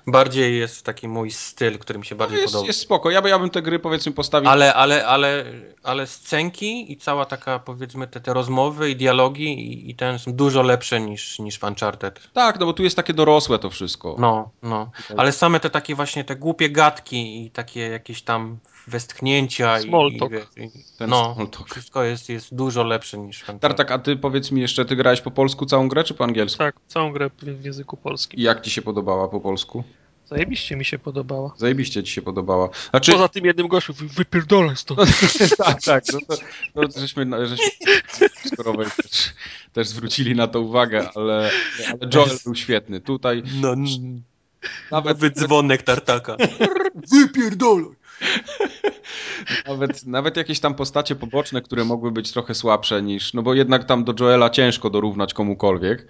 bardziej 0.07 0.59
jest 0.59 0.85
taki 0.85 1.07
mój 1.07 1.31
styl, 1.31 1.79
który 1.79 1.99
mi 1.99 2.05
się 2.05 2.15
bardziej 2.15 2.37
No 2.37 2.41
jest, 2.41 2.53
podoba. 2.53 2.67
jest 2.67 2.79
spoko. 2.79 3.11
Ja, 3.11 3.21
by, 3.21 3.29
ja 3.29 3.39
bym 3.39 3.49
te 3.49 3.61
gry 3.61 3.79
powiedzmy 3.79 4.11
postawił. 4.11 4.49
Ale, 4.49 4.73
ale, 4.73 5.07
ale, 5.07 5.45
ale 5.83 6.07
scenki 6.07 6.91
i 6.91 6.97
cała 6.97 7.25
taka 7.25 7.59
powiedzmy 7.59 8.07
te, 8.07 8.21
te 8.21 8.33
rozmowy 8.33 8.89
i 8.91 8.95
dialogi 8.95 9.53
i, 9.53 9.89
i 9.89 9.95
ten 9.95 10.19
są 10.19 10.33
dużo 10.33 10.61
lepsze 10.61 11.01
niż, 11.01 11.39
niż 11.39 11.59
w 11.59 11.63
Uncharted. 11.63 12.19
Tak, 12.33 12.59
no 12.59 12.65
bo 12.65 12.73
tu 12.73 12.83
jest 12.83 12.95
takie 12.95 13.13
dorosłe 13.13 13.59
to 13.59 13.69
wszystko. 13.69 14.15
No, 14.19 14.49
no. 14.63 14.91
Ale 15.17 15.31
same 15.31 15.59
te 15.59 15.69
takie 15.69 15.95
właśnie 15.95 16.23
te 16.23 16.35
głupie 16.35 16.69
gadki 16.69 17.45
i 17.45 17.51
takie 17.51 17.79
jakieś 17.89 18.21
tam 18.21 18.57
westchnięcia 18.87 19.79
Small 19.79 20.11
i, 20.11 20.19
talk. 20.19 20.31
i, 20.33 20.63
i 20.63 20.69
Ten 20.97 21.09
no, 21.09 21.33
small 21.35 21.47
talk. 21.47 21.69
wszystko 21.69 22.03
jest, 22.03 22.29
jest 22.29 22.55
dużo 22.55 22.83
lepsze 22.83 23.17
niż 23.17 23.41
Uncharted. 23.41 23.61
Tartak, 23.61 23.91
a 23.91 23.99
ty 23.99 24.17
powiedz 24.17 24.51
mi 24.51 24.61
jeszcze, 24.61 24.85
ty 24.85 24.95
grałeś 24.95 25.21
po 25.21 25.31
polsku 25.31 25.65
całą 25.65 25.87
grę, 25.87 26.03
czy 26.03 26.13
po 26.13 26.23
angielsku? 26.23 26.57
Tak, 26.57 26.75
całą 26.87 27.11
grę 27.11 27.29
w 27.41 27.65
języku 27.65 27.97
polskim. 27.97 28.39
I 28.39 28.43
jak 28.43 28.61
ci 28.61 28.71
się 28.71 28.81
podobała 28.81 29.27
po 29.27 29.39
polsku? 29.39 29.83
Zajebiście 30.25 30.75
mi 30.75 30.85
się 30.85 30.99
podobała. 30.99 31.53
Zajebiście 31.57 32.03
ci 32.03 32.13
się 32.13 32.21
podobała. 32.21 32.69
Znaczy, 32.89 33.11
Poza 33.11 33.27
tym 33.27 33.45
jednym 33.45 33.67
gościu, 33.67 33.93
wy, 33.93 34.07
wypierdolaj 34.07 34.75
stąd. 34.75 34.99
tak, 35.57 35.81
tak. 35.81 36.03
No 36.13 36.19
to, 36.27 36.35
no, 36.75 36.87
to 36.87 36.99
żeśmy, 36.99 37.47
żeśmy 37.47 37.65
skorowej 38.53 38.87
też, 38.97 39.33
też 39.73 39.87
zwrócili 39.87 40.35
na 40.35 40.47
to 40.47 40.61
uwagę, 40.61 41.09
ale, 41.15 41.51
ale 41.87 42.09
Joel 42.13 42.37
był 42.45 42.55
świetny. 42.55 43.01
Tutaj 43.01 43.43
No, 43.61 43.75
nawet, 44.91 45.07
nawet 45.21 45.37
dzwonek 45.39 45.83
tartaka. 45.83 46.37
Wypierdolaj! 47.11 48.04
nawet, 49.67 50.05
nawet 50.05 50.37
jakieś 50.37 50.59
tam 50.59 50.75
postacie 50.75 51.15
poboczne, 51.15 51.61
które 51.61 51.85
mogły 51.85 52.11
być 52.11 52.31
trochę 52.31 52.53
słabsze 52.53 53.01
niż, 53.01 53.33
no 53.33 53.41
bo 53.41 53.53
jednak 53.53 53.83
tam 53.83 54.03
do 54.03 54.13
Joela 54.19 54.49
ciężko 54.49 54.89
dorównać 54.89 55.33
komukolwiek, 55.33 56.07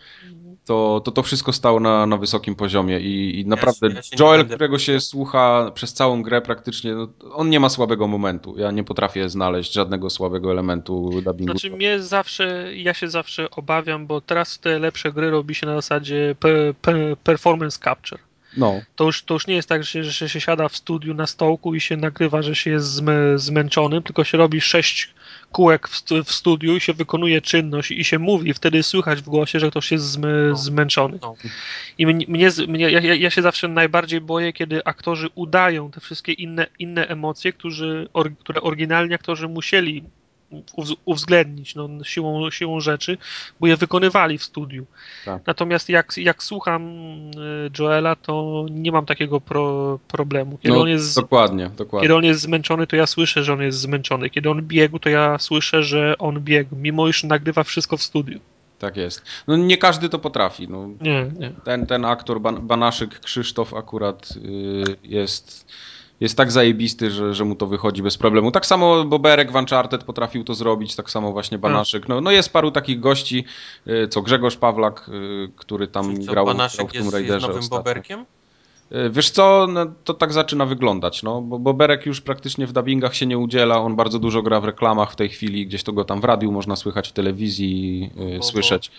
to 0.65 1.01
to, 1.05 1.11
to 1.11 1.23
wszystko 1.23 1.53
stało 1.53 1.79
na, 1.79 2.05
na 2.05 2.17
wysokim 2.17 2.55
poziomie 2.55 2.99
i, 2.99 3.39
i 3.39 3.45
naprawdę 3.45 3.87
ja 3.87 4.01
się 4.01 4.15
nie 4.15 4.25
Joel, 4.25 4.39
będę- 4.39 4.55
którego 4.55 4.79
się 4.79 4.99
słucha 4.99 5.71
przez 5.73 5.93
całą 5.93 6.23
grę 6.23 6.41
praktycznie, 6.41 6.95
no, 6.95 7.07
on 7.31 7.49
nie 7.49 7.59
ma 7.59 7.69
słabego 7.69 8.07
momentu. 8.07 8.55
Ja 8.57 8.71
nie 8.71 8.83
potrafię 8.83 9.29
znaleźć 9.29 9.73
żadnego 9.73 10.09
słabego 10.09 10.51
elementu 10.51 11.21
dubbingu. 11.25 11.51
Znaczy 11.51 11.71
mnie 11.71 11.99
zawsze, 11.99 12.75
ja 12.75 12.93
się 12.93 13.09
zawsze 13.09 13.51
obawiam, 13.51 14.07
bo 14.07 14.21
teraz 14.21 14.59
te 14.59 14.79
lepsze 14.79 15.11
gry 15.11 15.31
robi 15.31 15.55
się 15.55 15.65
na 15.65 15.75
zasadzie 15.75 16.35
pe, 16.39 16.73
pe, 16.81 17.15
performance 17.23 17.79
capture. 17.83 18.21
No, 18.57 18.81
To 18.95 19.03
już, 19.03 19.23
to 19.23 19.33
już 19.33 19.47
nie 19.47 19.55
jest 19.55 19.69
tak, 19.69 19.83
że 19.83 19.89
się, 19.91 20.03
że 20.03 20.29
się 20.29 20.41
siada 20.41 20.69
w 20.69 20.75
studiu 20.77 21.13
na 21.13 21.27
stołku 21.27 21.75
i 21.75 21.81
się 21.81 21.97
nagrywa, 21.97 22.41
że 22.41 22.55
się 22.55 22.71
jest 22.71 22.87
zmę, 22.87 23.13
zmęczonym, 23.39 24.03
tylko 24.03 24.23
się 24.23 24.37
robi 24.37 24.61
sześć 24.61 25.09
kółek 25.51 25.87
w, 25.87 26.03
w 26.25 26.31
studiu 26.31 26.75
i 26.75 26.81
się 26.81 26.93
wykonuje 26.93 27.41
czynność 27.41 27.91
i 27.91 28.03
się 28.03 28.19
mówi, 28.19 28.53
wtedy 28.53 28.83
słychać 28.83 29.19
w 29.21 29.29
głosie, 29.29 29.59
że 29.59 29.69
ktoś 29.71 29.91
jest 29.91 30.19
No. 30.19 30.55
zmęczony. 30.55 31.19
No. 31.21 31.35
I 31.97 32.05
mnie, 32.05 32.25
mnie, 32.27 32.49
mnie 32.67 32.89
ja, 32.91 32.99
ja 32.99 33.15
ja 33.15 33.29
się 33.29 33.41
zawsze 33.41 33.67
najbardziej 33.67 34.21
boję, 34.21 34.53
kiedy 34.53 34.83
aktorzy 34.83 35.27
udają 35.35 35.91
te 35.91 35.99
wszystkie 35.99 36.31
inne, 36.33 36.67
inne 36.79 37.07
emocje, 37.07 37.53
którzy, 37.53 38.07
or, 38.13 38.37
które 38.37 38.61
oryginalnie 38.61 39.15
aktorzy 39.15 39.47
musieli 39.47 40.03
uwzględnić 41.05 41.75
no, 41.75 41.89
siłą, 42.03 42.49
siłą 42.51 42.79
rzeczy, 42.79 43.17
bo 43.59 43.67
je 43.67 43.77
wykonywali 43.77 44.37
w 44.37 44.43
studiu. 44.43 44.85
Tak. 45.25 45.41
Natomiast 45.47 45.89
jak, 45.89 46.17
jak 46.17 46.43
słucham 46.43 46.81
y, 46.85 47.71
Joela, 47.79 48.15
to 48.15 48.65
nie 48.71 48.91
mam 48.91 49.05
takiego 49.05 49.41
pro, 49.41 49.99
problemu. 50.07 50.57
Kiedy, 50.57 50.75
no 50.75 50.81
on 50.81 50.89
jest, 50.89 51.15
dokładnie, 51.15 51.69
dokładnie. 51.77 52.07
kiedy 52.07 52.15
on 52.15 52.23
jest 52.23 52.41
zmęczony, 52.41 52.87
to 52.87 52.95
ja 52.95 53.07
słyszę, 53.07 53.43
że 53.43 53.53
on 53.53 53.61
jest 53.61 53.79
zmęczony. 53.79 54.29
Kiedy 54.29 54.49
on 54.49 54.61
biegł, 54.61 54.99
to 54.99 55.09
ja 55.09 55.39
słyszę, 55.39 55.83
że 55.83 56.17
on 56.17 56.41
biegł, 56.41 56.75
mimo 56.75 57.07
iż 57.07 57.23
nagrywa 57.23 57.63
wszystko 57.63 57.97
w 57.97 58.03
studiu. 58.03 58.39
Tak 58.79 58.97
jest. 58.97 59.21
No 59.47 59.57
nie 59.57 59.77
każdy 59.77 60.09
to 60.09 60.19
potrafi. 60.19 60.67
No, 60.67 60.89
Nie, 61.01 61.31
nie. 61.39 61.51
ten, 61.63 61.85
ten 61.85 62.05
aktor 62.05 62.41
Ban 62.41 62.67
Banaszyk 62.67 63.19
Krzysztof 63.19 63.73
akurat 63.73 64.29
y, 64.45 64.83
jest, 65.03 65.67
jest 66.19 66.37
tak 66.37 66.51
zajebisty, 66.51 67.11
że, 67.11 67.33
że 67.33 67.45
mu 67.45 67.55
to 67.55 67.67
wychodzi 67.67 68.03
bez 68.03 68.17
problemu. 68.17 68.51
Tak 68.51 68.65
samo 68.65 69.03
Boberek 69.03 69.51
w 69.51 69.55
Uncharted 69.55 70.03
potrafił 70.03 70.43
to 70.43 70.53
zrobić, 70.53 70.95
tak 70.95 71.09
samo 71.09 71.31
właśnie 71.31 71.57
Banaszyk. 71.57 72.07
No, 72.07 72.21
no 72.21 72.31
jest 72.31 72.53
paru 72.53 72.71
takich 72.71 72.99
gości, 72.99 73.45
y, 73.87 74.07
co 74.07 74.21
Grzegorz 74.21 74.57
Pawlak, 74.57 75.09
y, 75.09 75.51
który 75.55 75.87
tam 75.87 76.05
co, 76.05 76.21
grał, 76.21 76.33
grał 76.33 76.45
Banaszek 76.45 76.75
w 76.75 76.77
Tomb 76.79 76.93
jest, 76.93 77.05
jest 77.05 77.13
Raiderze 77.13 77.47
nowym 77.47 77.59
ostatnio. 77.59 77.79
boberkiem? 77.79 78.25
Y, 78.91 79.09
Wiesz 79.09 79.29
co, 79.29 79.67
no, 79.69 79.85
to 80.03 80.13
tak 80.13 80.33
zaczyna 80.33 80.65
wyglądać, 80.65 81.23
no, 81.23 81.41
bo 81.41 81.59
Boberek 81.59 82.05
już 82.05 82.21
praktycznie 82.21 82.67
w 82.67 82.71
dubbingach 82.71 83.15
się 83.15 83.25
nie 83.25 83.37
udziela, 83.37 83.77
on 83.81 83.95
bardzo 83.95 84.19
dużo 84.19 84.41
gra 84.41 84.59
w 84.61 84.65
reklamach 84.65 85.11
w 85.11 85.15
tej 85.15 85.29
chwili, 85.29 85.67
gdzieś 85.67 85.83
to 85.83 85.93
go 85.93 86.05
tam 86.05 86.21
w 86.21 86.23
radiu 86.23 86.51
można 86.51 86.75
słychać, 86.75 87.09
w 87.09 87.11
telewizji 87.11 88.09
y, 88.35 88.37
Bo- 88.37 88.43
słyszeć. 88.43 88.91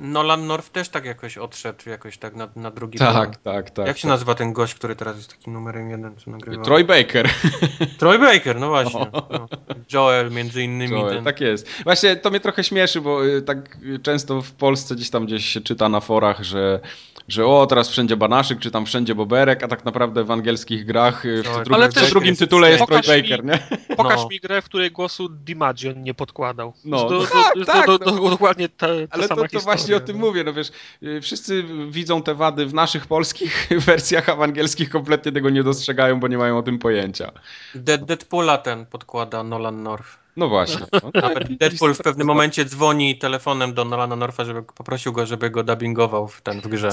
Bo 0.00 0.06
Nolan 0.06 0.46
North 0.46 0.68
też 0.70 0.88
tak 0.88 1.04
jakoś 1.04 1.38
odszedł 1.38 1.88
jakoś 1.90 2.18
tak 2.18 2.36
na, 2.36 2.48
na 2.56 2.70
drugi 2.70 2.98
Tak, 2.98 3.12
plan. 3.12 3.32
tak, 3.54 3.70
tak. 3.70 3.86
Jak 3.86 3.98
się 3.98 4.02
tak. 4.02 4.08
nazywa 4.08 4.34
ten 4.34 4.52
gość, 4.52 4.74
który 4.74 4.96
teraz 4.96 5.16
jest 5.16 5.30
takim 5.30 5.52
numerem 5.52 5.90
jeden, 5.90 6.16
co 6.16 6.30
nagrywa? 6.30 6.64
Troy 6.64 6.84
Baker. 6.84 7.28
Troy 7.98 8.18
Baker, 8.18 8.60
no 8.60 8.68
właśnie. 8.68 9.06
No. 9.12 9.26
No. 9.30 9.48
Joel 9.92 10.30
między 10.30 10.62
innymi. 10.62 10.92
Joel, 10.92 11.14
ten... 11.14 11.24
tak 11.24 11.40
jest. 11.40 11.68
Właśnie 11.84 12.16
to 12.16 12.30
mnie 12.30 12.40
trochę 12.40 12.64
śmieszy, 12.64 13.00
bo 13.00 13.26
y, 13.26 13.42
tak 13.42 13.78
często 14.02 14.42
w 14.42 14.52
Polsce 14.52 14.94
gdzieś 14.94 15.10
tam 15.10 15.26
gdzieś 15.26 15.44
się 15.46 15.60
czyta 15.60 15.88
na 15.88 16.00
forach, 16.00 16.42
że, 16.42 16.80
że 17.28 17.46
o, 17.46 17.66
teraz 17.66 17.88
wszędzie 17.88 18.16
Banaszyk, 18.16 18.58
czy 18.58 18.70
tam 18.70 18.86
wszędzie 18.86 19.14
Boberek, 19.30 19.62
a 19.62 19.68
tak 19.68 19.84
naprawdę 19.84 20.24
w 20.24 20.30
angielskich 20.30 20.84
grach 20.86 21.24
y, 21.26 21.42
w 21.42 21.46
Ale 21.48 21.64
drugim, 21.64 21.92
też 21.92 22.06
w 22.06 22.10
drugim 22.10 22.28
jest 22.28 22.40
tytule 22.40 22.70
jest 22.70 22.78
Troy 22.86 22.88
Pokaż 23.00 23.16
mi- 23.16 23.22
Baker, 23.22 23.44
nie? 23.44 23.58
Pokaż 23.96 24.16
No. 24.20 24.28
mi 24.28 24.40
grę, 24.40 24.62
w 24.62 24.64
której 24.64 24.90
głosu 24.90 25.28
DiMaggio 25.28 25.92
nie 25.92 26.14
podkładał. 26.14 26.72
No, 26.84 27.08
do, 27.08 27.14
no 27.14 27.20
do, 27.20 27.26
tak, 27.26 27.58
do, 27.58 27.64
tak, 27.64 27.86
do, 27.86 27.92
no. 27.92 28.20
do, 28.20 28.30
dokładnie 28.30 28.68
ta, 28.68 28.86
ta 28.86 28.92
Ale 29.10 29.28
sama 29.28 29.28
to, 29.28 29.34
to 29.34 29.42
historia. 29.42 29.60
właśnie 29.64 29.96
o 29.96 30.00
tym 30.00 30.20
no. 30.20 30.26
mówię, 30.26 30.44
no 30.44 30.52
wiesz, 30.52 30.72
y, 31.02 31.20
wszyscy 31.20 31.64
widzą 31.90 32.22
te 32.22 32.34
wady 32.34 32.66
w 32.66 32.74
naszych 32.74 33.06
polskich 33.06 33.68
wersjach, 33.86 34.28
a 34.28 34.36
w 34.36 34.42
angielskich 34.42 34.90
kompletnie 34.90 35.32
tego 35.32 35.50
nie 35.50 35.62
dostrzegają, 35.62 36.20
bo 36.20 36.28
nie 36.28 36.38
mają 36.38 36.58
o 36.58 36.62
tym 36.62 36.78
pojęcia. 36.78 37.32
De- 37.74 37.98
Deadpoola 37.98 38.58
ten 38.58 38.86
podkłada 38.86 39.42
Nolan 39.42 39.82
North. 39.82 40.19
No 40.40 40.48
właśnie. 40.48 40.86
No. 40.92 41.10
Nawet 41.14 41.56
Deadpool 41.56 41.94
w 41.94 41.98
pewnym 41.98 42.26
momencie 42.26 42.64
dzwoni 42.64 43.18
telefonem 43.18 43.74
do 43.74 43.84
Nolana 43.84 44.16
Norfa, 44.16 44.44
żeby 44.44 44.62
poprosił 44.62 45.12
go, 45.12 45.26
żeby 45.26 45.50
go 45.50 45.62
dubbingował 45.62 46.28
w 46.28 46.42
ten 46.42 46.60
w 46.60 46.68
grze. 46.68 46.88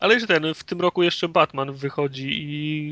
Ale 0.00 0.14
jeszcze 0.14 0.26
ten, 0.26 0.54
w 0.54 0.64
tym 0.64 0.80
roku 0.80 1.02
jeszcze 1.02 1.28
Batman 1.28 1.72
wychodzi 1.72 2.28
i 2.28 2.90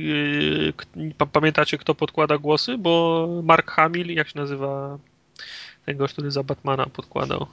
yy, 0.97 1.27
pamiętacie 1.33 1.78
kto 1.78 1.95
podkłada 1.95 2.39
głosy? 2.39 2.78
Bo 2.78 3.28
Mark 3.45 3.70
Hamill, 3.70 4.15
jak 4.15 4.28
się 4.28 4.39
nazywa 4.39 4.99
ten 5.87 5.97
gość, 5.97 6.12
który 6.12 6.31
za 6.31 6.43
Batmana 6.43 6.87
podkładał? 6.87 7.47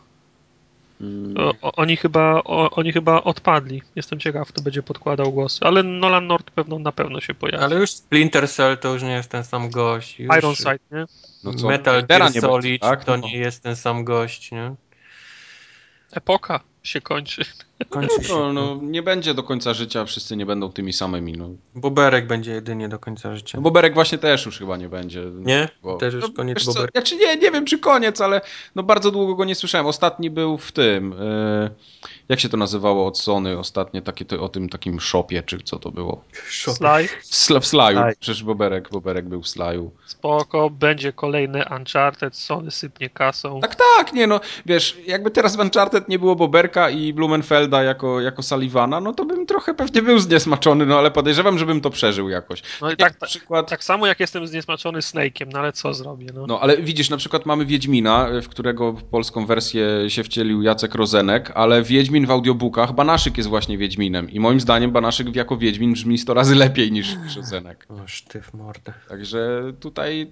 Mm. 1.03 1.53
O, 1.61 1.71
oni, 1.75 1.97
chyba, 1.97 2.41
o, 2.45 2.69
oni 2.71 2.93
chyba 2.93 3.23
odpadli. 3.23 3.81
Jestem 3.95 4.19
ciekaw, 4.19 4.47
kto 4.47 4.61
będzie 4.61 4.83
podkładał 4.83 5.31
głosy. 5.31 5.59
Ale 5.61 5.83
Nolan 5.83 6.27
North 6.27 6.51
pewno, 6.51 6.79
na 6.79 6.91
pewno 6.91 7.21
się 7.21 7.33
pojawi. 7.33 7.63
Ale 7.63 7.75
już 7.75 7.89
Splinter 7.89 8.49
Cell 8.49 8.77
to 8.77 8.93
już 8.93 9.03
nie 9.03 9.11
jest 9.11 9.29
ten 9.29 9.43
sam 9.43 9.69
gość. 9.69 10.19
Już 10.19 10.37
Ironside, 10.37 10.79
nie? 10.91 11.05
No 11.43 11.53
co, 11.53 11.67
Metal 11.67 12.05
Gear 12.05 12.33
nie 12.35 12.41
Solid 12.41 12.63
będzie, 12.63 12.79
tak? 12.79 13.05
to 13.05 13.17
No. 13.17 13.27
nie 13.27 13.37
jest 13.37 13.63
ten 13.63 13.75
sam 13.75 14.03
gość, 14.03 14.51
nie? 14.51 14.75
Epoka 16.11 16.59
się 16.83 17.01
kończy. 17.01 17.45
Kończy 17.89 18.23
się. 18.23 18.33
No, 18.33 18.53
no, 18.53 18.79
nie 18.81 19.03
będzie 19.03 19.33
do 19.33 19.43
końca 19.43 19.73
życia, 19.73 20.05
wszyscy 20.05 20.35
nie 20.37 20.45
będą 20.45 20.71
tymi 20.71 20.93
samymi. 20.93 21.33
No, 21.33 21.49
Boberek 21.75 22.27
będzie 22.27 22.51
jedynie 22.51 22.89
do 22.89 22.99
końca 22.99 23.35
życia. 23.35 23.57
no 23.57 23.61
Boberek 23.61 23.93
właśnie 23.93 24.17
też 24.17 24.45
już 24.45 24.59
chyba 24.59 24.77
nie 24.77 24.89
będzie. 24.89 25.21
Nie? 25.33 25.69
Bo, 25.83 25.97
Też 25.97 26.13
już 26.13 26.23
no, 26.23 26.29
koniec 26.35 26.55
wiesz 26.57 26.65
co. 26.65 26.85
Znaczy 26.91 27.15
nie, 27.15 27.37
nie 27.37 27.51
wiem 27.51 27.65
czy 27.65 27.79
koniec, 27.79 28.21
ale 28.21 28.41
no 28.75 28.83
bardzo 28.83 29.11
długo 29.11 29.35
go 29.35 29.45
nie 29.45 29.55
słyszałem. 29.55 29.87
Ostatni 29.87 30.29
był 30.29 30.57
w 30.57 30.71
tym, 30.71 31.13
e, 31.21 31.69
jak 32.29 32.39
się 32.39 32.49
to 32.49 32.57
nazywało 32.57 33.07
od 33.07 33.19
Sony, 33.19 33.59
ostatnie 33.59 34.01
takie 34.01 34.25
to, 34.25 34.41
o 34.43 34.49
tym 34.49 34.69
takim 34.69 34.99
shopie, 34.99 35.43
czy 35.43 35.59
co 35.63 35.79
to 35.79 35.91
było? 35.91 36.23
Sly, 36.49 37.07
W, 37.07 37.25
sl- 37.35 37.59
w 37.59 37.65
Slaju, 37.67 37.97
Slaj. 37.97 38.13
przecież 38.19 38.43
Boberek, 38.43 38.89
Boberek 38.89 39.25
był 39.29 39.41
w 39.41 39.47
Slaju. 39.47 39.91
spoko, 40.05 40.69
będzie 40.69 41.13
kolejny 41.13 41.63
Uncharted, 41.77 42.35
Sony 42.35 42.71
sypnie 42.71 43.09
kasą. 43.09 43.59
Tak, 43.61 43.75
tak, 43.97 44.13
nie 44.13 44.27
no, 44.27 44.39
wiesz, 44.65 44.97
jakby 45.07 45.31
teraz 45.31 45.55
w 45.55 45.59
Uncharted 45.59 46.09
nie 46.09 46.19
było 46.19 46.35
Boberka 46.35 46.89
i 46.89 47.13
Jako, 47.81 48.21
jako 48.21 48.43
Sullivana, 48.43 48.99
no 48.99 49.13
to 49.13 49.25
bym 49.25 49.45
trochę 49.45 49.73
pewnie 49.73 50.01
był 50.01 50.19
zniesmaczony, 50.19 50.85
no 50.85 50.97
ale 50.97 51.11
podejrzewam, 51.11 51.59
żebym 51.59 51.81
to 51.81 51.89
przeżył 51.89 52.29
jakoś. 52.29 52.61
No 52.81 52.91
i 52.91 52.97
tak, 52.97 53.21
na 53.21 53.27
przykład... 53.27 53.69
tak 53.69 53.83
samo 53.83 54.07
jak 54.07 54.19
jestem 54.19 54.47
zniesmaczony 54.47 54.99
Snake'iem, 54.99 55.47
no 55.53 55.59
ale 55.59 55.73
co 55.73 55.93
zrobię, 55.93 56.27
no. 56.33 56.47
No, 56.47 56.59
ale 56.59 56.77
widzisz, 56.77 57.09
na 57.09 57.17
przykład 57.17 57.45
mamy 57.45 57.65
Wiedźmina, 57.65 58.27
w 58.41 58.47
którego 58.47 58.93
polską 59.11 59.45
wersję 59.45 59.85
się 60.07 60.23
wcielił 60.23 60.61
Jacek 60.61 60.95
Rozenek, 60.95 61.51
ale 61.55 61.83
Wiedźmin 61.83 62.25
w 62.25 62.31
audiobookach, 62.31 62.93
Banaszyk 62.93 63.37
jest 63.37 63.49
właśnie 63.49 63.77
Wiedźminem 63.77 64.29
i 64.29 64.39
moim 64.39 64.59
zdaniem 64.59 64.91
Banaszyk 64.91 65.35
jako 65.35 65.57
Wiedźmin 65.57 65.93
brzmi 65.93 66.17
100 66.17 66.33
razy 66.33 66.55
lepiej 66.55 66.91
niż 66.91 67.15
niż 67.17 67.35
Rozenek. 67.43 67.87
O, 67.89 68.07
sztyw 68.07 68.53
mordę. 68.53 68.93
Także 69.09 69.73
tutaj 69.79 70.31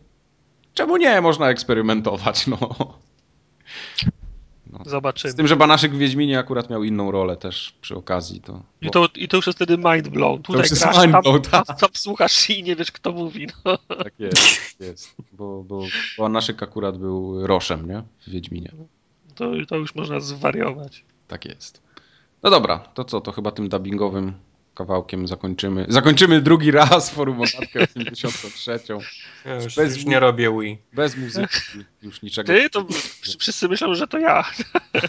czemu 0.74 0.98
nie, 0.98 1.22
można 1.22 1.50
eksperymentować, 1.50 2.48
no. 2.48 2.58
Z 4.86 4.90
Zobaczymy. 4.90 5.34
tym, 5.34 5.48
że 5.48 5.56
Banaszyk 5.56 5.92
w 5.92 5.98
Wiedźminie 5.98 6.40
akurat 6.40 6.70
miał 6.70 6.84
inną 6.84 7.12
rolę 7.12 7.38
też 7.38 7.74
przy 7.82 7.96
okazji, 7.96 8.42
to... 8.42 8.64
I 8.82 8.90
to, 8.90 9.08
I 9.16 9.28
to 9.28 9.38
już 9.38 9.48
jest 9.48 9.58
wtedy 9.58 9.78
mind 9.78 10.08
blown. 10.08 10.42
Tutaj 10.42 10.62
jest 10.62 10.84
grasz, 10.84 10.98
mind 10.98 11.12
tam, 11.12 11.22
blown, 11.22 11.42
tam, 11.42 11.64
tak. 11.64 11.80
tam 11.80 11.90
słuchasz 11.94 12.50
i 12.50 12.64
nie 12.64 12.76
wiesz, 12.76 12.92
kto 12.92 13.12
mówi. 13.12 13.48
No. 13.66 13.78
Tak 13.98 14.14
jest, 14.20 14.80
jest. 14.80 15.16
Bo, 15.34 15.64
bo, 15.64 15.84
Banaszyk 16.18 16.64
akurat 16.64 16.98
był 16.98 17.48
Roszem, 17.48 17.88
nie? 17.88 18.04
W 18.28 18.30
Wiedźminie. 18.30 18.72
To, 19.36 19.52
to 19.68 19.76
już 19.76 19.96
można 19.96 20.20
zwariować. 20.20 21.06
Tak 21.28 21.46
jest. 21.46 21.82
No 22.44 22.50
dobra, 22.50 22.80
to 22.80 23.04
co, 23.04 23.22
to 23.22 23.32
chyba 23.32 23.52
tym 23.52 23.70
dubbingowym 23.70 24.34
kawałkiem 24.86 25.28
zakończymy. 25.28 25.86
Zakończymy 25.90 26.42
drugi 26.42 26.72
raz 26.72 27.10
forum 27.10 27.38
Ogatkę 27.42 27.80
83. 28.12 28.80
Ja 29.46 29.56
już, 29.56 29.76
Bez 29.76 29.96
już 29.96 30.06
nie 30.06 30.20
robię 30.20 30.52
Wii. 30.60 30.78
Bez 30.94 31.18
muzyki, 31.18 31.58
już 32.02 32.22
niczego. 32.22 32.54
Ty, 32.54 32.70
to 32.70 32.82
wsz- 32.82 33.38
wszyscy 33.40 33.68
myślą, 33.70 33.96
że 33.96 34.08
to 34.08 34.18
ja. 34.18 34.44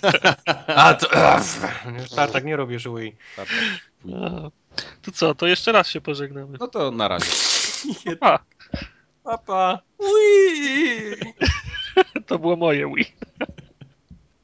A, 0.77 0.95
to... 0.95 1.09
Tak, 2.17 2.31
tak 2.31 2.45
nie 2.45 2.57
robisz 2.57 2.85
Wii. 2.89 3.17
Tak, 3.37 3.49
A, 4.15 4.51
To 5.03 5.13
co, 5.13 5.35
to 5.35 5.47
jeszcze 5.47 5.73
raz 5.73 5.89
się 5.89 6.01
pożegnamy. 6.01 6.59
No 6.61 6.69
to 6.69 6.91
na 6.91 7.09
razie. 7.09 7.27
A, 8.21 8.39
Papa. 9.25 9.79
Wii! 10.01 11.33
to 12.27 12.39
było 12.39 12.57
moje 12.57 12.87
Wii. 12.97 13.13